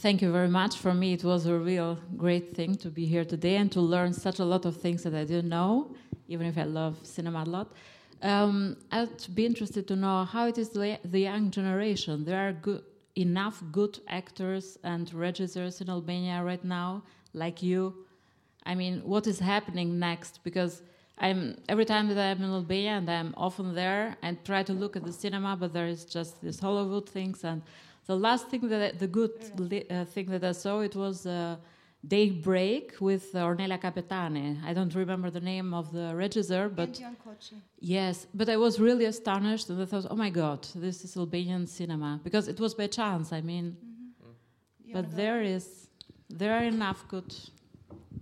Thank 0.02 0.22
you 0.22 0.32
very 0.32 0.48
much. 0.48 0.78
For 0.78 0.94
me, 0.94 1.12
it 1.12 1.26
was 1.26 1.46
a 1.46 1.58
real 1.58 2.00
great 2.16 2.56
thing 2.56 2.76
to 2.76 2.90
be 2.90 3.06
here 3.06 3.26
today 3.26 3.58
and 3.58 3.70
to 3.74 3.82
learn 3.82 4.14
such 4.14 4.40
a 4.40 4.46
lot 4.46 4.66
of 4.66 4.78
things 4.78 5.04
that 5.04 5.14
I 5.14 5.26
didn't 5.26 5.50
know, 5.50 5.94
even 6.30 6.48
if 6.48 6.58
I 6.58 6.64
love 6.64 6.96
cinema 7.04 7.44
a 7.44 7.50
lot. 7.50 7.74
Um, 8.22 8.78
I'd 8.94 9.36
be 9.36 9.46
interested 9.46 9.90
to 9.90 9.98
know 9.98 10.24
how 10.24 10.48
it 10.48 10.58
is 10.58 10.70
the, 10.70 10.98
young 11.04 11.52
generation. 11.52 12.24
There 12.24 12.48
are 12.48 12.54
good, 12.54 12.82
enough 13.18 13.62
good 13.74 14.00
actors 14.08 14.78
and 14.86 15.12
regisseurs 15.12 15.82
in 15.82 15.90
Albania 15.90 16.44
right 16.46 16.64
now, 16.64 17.04
like 17.34 17.62
you. 17.62 17.94
I 18.66 18.76
mean, 18.76 19.02
what 19.04 19.28
is 19.28 19.40
happening 19.40 20.00
next? 20.00 20.40
Because 20.46 20.82
I'm 21.18 21.58
every 21.68 21.84
time 21.84 22.08
that 22.08 22.18
I'm 22.18 22.42
in 22.42 22.52
Albania 22.52 22.92
and 22.92 23.10
I'm 23.10 23.34
often 23.36 23.76
there 23.76 24.16
and 24.22 24.38
try 24.46 24.64
to 24.64 24.72
look 24.72 24.96
at 24.96 25.04
the 25.04 25.12
cinema, 25.12 25.58
but 25.58 25.74
there 25.74 25.88
is 25.88 26.06
just 26.06 26.42
these 26.42 26.62
Hollywood 26.62 27.10
things. 27.10 27.44
And 27.44 27.62
the 28.12 28.16
last 28.28 28.44
thing 28.50 28.64
that 28.74 28.98
the 29.04 29.10
good 29.20 29.36
li- 29.72 29.88
uh, 29.90 30.04
thing 30.14 30.28
that 30.34 30.44
I 30.52 30.54
saw 30.64 30.76
it 30.90 30.96
was 31.06 31.18
uh, 31.26 31.58
Daybreak 32.16 32.86
with 33.10 33.26
Ornela 33.34 33.78
Kapetani. 33.86 34.48
I 34.70 34.72
don't 34.78 34.94
remember 35.04 35.30
the 35.30 35.44
name 35.54 35.70
of 35.82 35.86
the 35.98 36.06
regisseur, 36.24 36.66
but 36.80 36.90
yes, 37.98 38.16
but 38.40 38.48
I 38.56 38.58
was 38.66 38.74
really 38.88 39.06
astonished 39.14 39.70
and 39.70 39.78
I 39.84 39.86
thought, 39.92 40.08
oh 40.14 40.16
my 40.26 40.32
God, 40.42 40.62
this 40.86 40.98
is 41.06 41.12
Albanian 41.18 41.68
cinema 41.68 42.12
because 42.24 42.46
it 42.54 42.60
was 42.60 42.74
by 42.82 42.88
chance. 43.00 43.28
I 43.40 43.42
mean, 43.52 43.66
but 44.96 45.06
there 45.22 45.42
is 45.56 45.66
there 46.40 46.54
are 46.58 46.64
enough 46.76 47.02
good. 47.14 47.30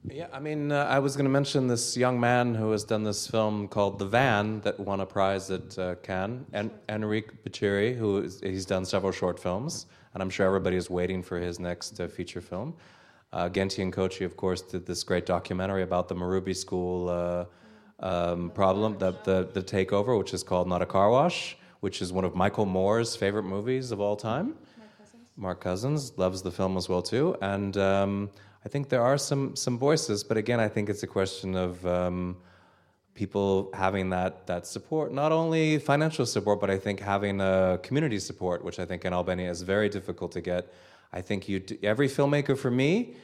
Yeah, 0.10 0.28
I 0.32 0.40
mean, 0.40 0.72
uh, 0.72 0.86
I 0.86 1.00
was 1.00 1.18
going 1.18 1.26
to 1.26 1.30
mention 1.30 1.68
this 1.68 1.98
young 1.98 2.18
man 2.20 2.56
who 2.56 2.72
has 2.72 2.86
done 2.86 3.04
this 3.04 3.28
film 3.28 3.68
called 3.68 4.00
The 4.00 4.06
Van 4.06 4.62
that 4.62 4.80
won 4.80 5.02
a 5.02 5.06
prize 5.06 5.52
at 5.52 5.78
uh, 5.78 5.96
Cannes, 5.96 6.46
and 6.54 6.72
Erenik 6.88 7.32
Beqiri, 7.46 7.96
who 7.96 8.20
is, 8.20 8.40
he's 8.40 8.66
done 8.66 8.86
several 8.86 9.12
short 9.12 9.38
films, 9.38 9.86
and 10.14 10.24
I'm 10.24 10.30
sure 10.30 10.46
everybody 10.46 10.78
is 10.78 10.90
waiting 10.90 11.22
for 11.22 11.40
his 11.40 11.60
next 11.60 12.00
uh, 12.00 12.08
feature 12.08 12.40
film. 12.40 12.74
Uh, 13.34 13.50
Genti 13.50 13.82
and 13.82 13.92
Koçi, 13.92 14.26
of 14.26 14.38
course, 14.38 14.62
did 14.62 14.86
this 14.86 15.04
great 15.04 15.26
documentary 15.26 15.84
about 15.84 16.08
the 16.08 16.16
Marubi 16.16 16.56
School 16.56 17.10
uh, 17.10 17.46
um, 18.00 18.50
problem, 18.52 18.98
the, 18.98 19.12
the, 19.26 19.50
the 19.54 19.62
takeover, 19.62 20.18
which 20.18 20.34
is 20.34 20.42
called 20.42 20.70
Not 20.70 20.82
a 20.82 20.86
Car 20.86 21.10
Wash, 21.10 21.58
which 21.82 22.02
is 22.02 22.14
one 22.14 22.24
of 22.24 22.34
Michael 22.34 22.66
Moore's 22.66 23.16
favorite 23.16 23.44
movies 23.44 23.92
of 23.92 24.00
all 24.00 24.16
time. 24.16 24.56
Mark 25.36 25.62
Cousins 25.62 26.14
loves 26.18 26.42
the 26.42 26.52
film 26.52 26.78
as 26.78 26.88
well 26.90 27.02
too, 27.02 27.36
and 27.42 27.78
um, 27.78 28.30
I 28.68 28.70
think 28.70 28.90
there 28.90 29.02
are 29.02 29.18
some 29.18 29.56
some 29.56 29.80
voices, 29.80 30.26
but 30.26 30.36
again, 30.36 30.60
I 30.60 30.68
think 30.68 30.90
it's 30.90 31.02
a 31.02 31.08
question 31.08 31.56
of 31.56 31.86
um, 31.86 32.36
people 33.14 33.70
having 33.74 34.10
that 34.10 34.46
that 34.48 34.68
support, 34.68 35.14
not 35.14 35.32
only 35.32 35.80
financial 35.80 36.26
support, 36.26 36.60
but 36.60 36.70
I 36.70 36.78
think 36.78 37.00
having 37.00 37.40
a 37.40 37.80
community 37.82 38.20
support, 38.20 38.66
which 38.66 38.78
I 38.78 38.84
think 38.84 39.06
in 39.06 39.14
Albania 39.14 39.50
is 39.50 39.62
very 39.62 39.88
difficult 39.88 40.34
to 40.34 40.42
get. 40.42 40.74
I 41.14 41.22
think 41.22 41.48
you 41.48 41.64
every 41.82 42.10
filmmaker 42.10 42.58
for 42.58 42.70
me 42.70 43.16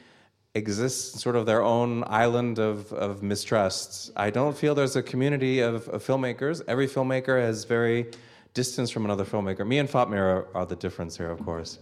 exists 0.54 1.20
sort 1.20 1.36
of 1.36 1.44
their 1.44 1.62
own 1.62 2.04
island 2.06 2.58
of, 2.58 2.90
of 2.94 3.22
mistrust. 3.22 4.12
I 4.16 4.30
don't 4.30 4.56
feel 4.56 4.74
there's 4.74 4.96
a 4.96 5.02
community 5.02 5.60
of, 5.60 5.86
of 5.88 6.02
filmmakers. 6.02 6.62
Every 6.66 6.88
filmmaker 6.88 7.36
is 7.50 7.64
very 7.64 8.06
distanced 8.54 8.94
from 8.94 9.04
another 9.04 9.26
filmmaker. 9.26 9.66
Me 9.66 9.78
and 9.78 9.90
Fatmir 9.90 10.24
are, 10.36 10.46
are 10.54 10.64
the 10.64 10.76
difference 10.76 11.18
here, 11.18 11.30
of 11.30 11.44
course 11.44 11.80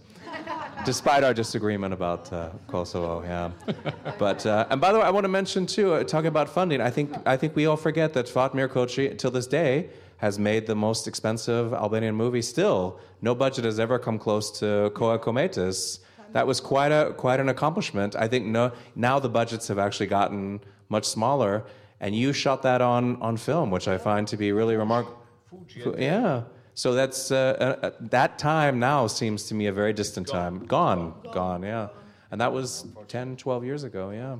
despite 0.85 1.23
our 1.23 1.33
disagreement 1.33 1.93
about 1.93 2.31
uh, 2.31 2.49
Kosovo. 2.67 3.23
Yeah, 3.23 3.51
but 4.17 4.45
uh, 4.45 4.67
and 4.69 4.79
by 4.81 4.91
the 4.91 4.99
way, 4.99 5.05
I 5.05 5.09
want 5.09 5.23
to 5.23 5.29
mention 5.29 5.65
too, 5.65 5.93
uh, 5.93 6.03
talking 6.03 6.27
about 6.27 6.49
funding. 6.49 6.81
I 6.81 6.89
think 6.89 7.13
I 7.25 7.37
think 7.37 7.55
we 7.55 7.65
all 7.65 7.77
forget 7.77 8.13
that 8.13 8.27
Fatmir 8.27 8.67
Koçi, 8.67 9.17
till 9.17 9.31
this 9.31 9.47
day, 9.47 9.89
has 10.17 10.39
made 10.39 10.67
the 10.67 10.75
most 10.75 11.07
expensive 11.07 11.73
Albanian 11.73 12.15
movie. 12.15 12.41
Still, 12.41 12.99
no 13.21 13.35
budget 13.35 13.65
has 13.65 13.79
ever 13.79 13.99
come 13.99 14.19
close 14.19 14.51
to 14.59 14.91
Koa 14.95 15.19
Kometis. 15.19 15.99
That 16.31 16.47
was 16.47 16.59
quite 16.59 16.91
a 16.91 17.13
quite 17.13 17.39
an 17.39 17.49
accomplishment. 17.49 18.15
I 18.15 18.27
think 18.27 18.45
no, 18.45 18.71
now 18.95 19.19
the 19.19 19.29
budgets 19.29 19.67
have 19.67 19.79
actually 19.79 20.07
gotten 20.07 20.61
much 20.89 21.05
smaller, 21.05 21.63
and 21.99 22.15
you 22.15 22.33
shot 22.33 22.61
that 22.63 22.81
on 22.81 23.21
on 23.21 23.37
film, 23.37 23.71
which 23.71 23.87
I 23.87 23.97
find 23.97 24.27
to 24.27 24.37
be 24.37 24.51
really 24.51 24.75
remarkable. 24.75 25.19
Yeah. 25.97 26.43
So 26.75 26.93
that's 26.93 27.31
uh, 27.31 27.35
uh, 27.81 27.85
uh, 27.85 27.91
that 27.99 28.39
time 28.39 28.79
now 28.79 29.07
seems 29.07 29.43
to 29.45 29.55
me 29.55 29.67
a 29.67 29.71
very 29.71 29.93
distant 29.93 30.27
time. 30.27 30.65
Gone, 30.65 31.13
gone, 31.31 31.61
yeah. 31.63 31.89
And 32.31 32.41
that 32.41 32.51
was 32.51 32.87
10, 33.07 33.37
12 33.37 33.63
years 33.63 33.83
ago, 33.83 34.09
yeah. 34.09 34.37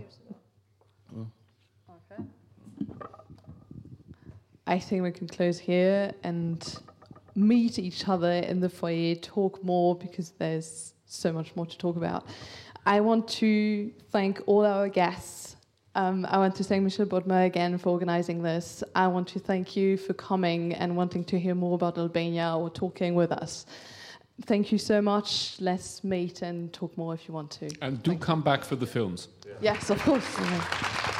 I 4.65 4.79
think 4.79 5.03
we 5.03 5.11
can 5.11 5.27
close 5.27 5.59
here 5.59 6.13
and 6.23 6.79
meet 7.35 7.77
each 7.77 8.07
other 8.07 8.31
in 8.31 8.61
the 8.61 8.69
foyer, 8.69 9.15
talk 9.15 9.63
more 9.63 9.95
because 9.95 10.31
there's 10.31 10.93
so 11.05 11.31
much 11.31 11.55
more 11.55 11.65
to 11.65 11.77
talk 11.77 11.97
about. 11.97 12.25
I 12.85 13.01
want 13.01 13.27
to 13.29 13.91
thank 14.11 14.41
all 14.45 14.65
our 14.65 14.89
guests. 14.89 15.52
Um, 15.95 16.25
I 16.27 16.37
want 16.39 16.55
to 16.55 16.63
thank 16.63 16.83
Michel 16.83 17.05
Bodmer 17.05 17.45
again 17.45 17.77
for 17.77 17.89
organizing 17.89 18.41
this. 18.41 18.83
I 18.95 19.07
want 19.07 19.27
to 19.29 19.39
thank 19.39 19.75
you 19.75 19.95
for 19.97 20.13
coming 20.13 20.73
and 20.73 20.97
wanting 20.97 21.23
to 21.25 21.39
hear 21.39 21.53
more 21.53 21.75
about 21.75 21.97
Albania 21.97 22.55
or 22.57 22.69
talking 22.69 23.13
with 23.13 23.31
us. 23.31 23.67
Thank 24.45 24.71
you 24.71 24.79
so 24.79 25.01
much. 25.01 25.57
Let's 25.59 26.03
meet 26.03 26.41
and 26.41 26.73
talk 26.73 26.97
more 26.97 27.13
if 27.13 27.27
you 27.27 27.33
want 27.35 27.51
to. 27.51 27.69
And 27.81 28.01
do 28.01 28.17
come 28.17 28.41
back 28.41 28.63
for 28.63 28.75
the 28.75 28.87
films. 28.87 29.27
Yes, 29.61 29.91
of 29.91 29.99
course. 29.99 31.12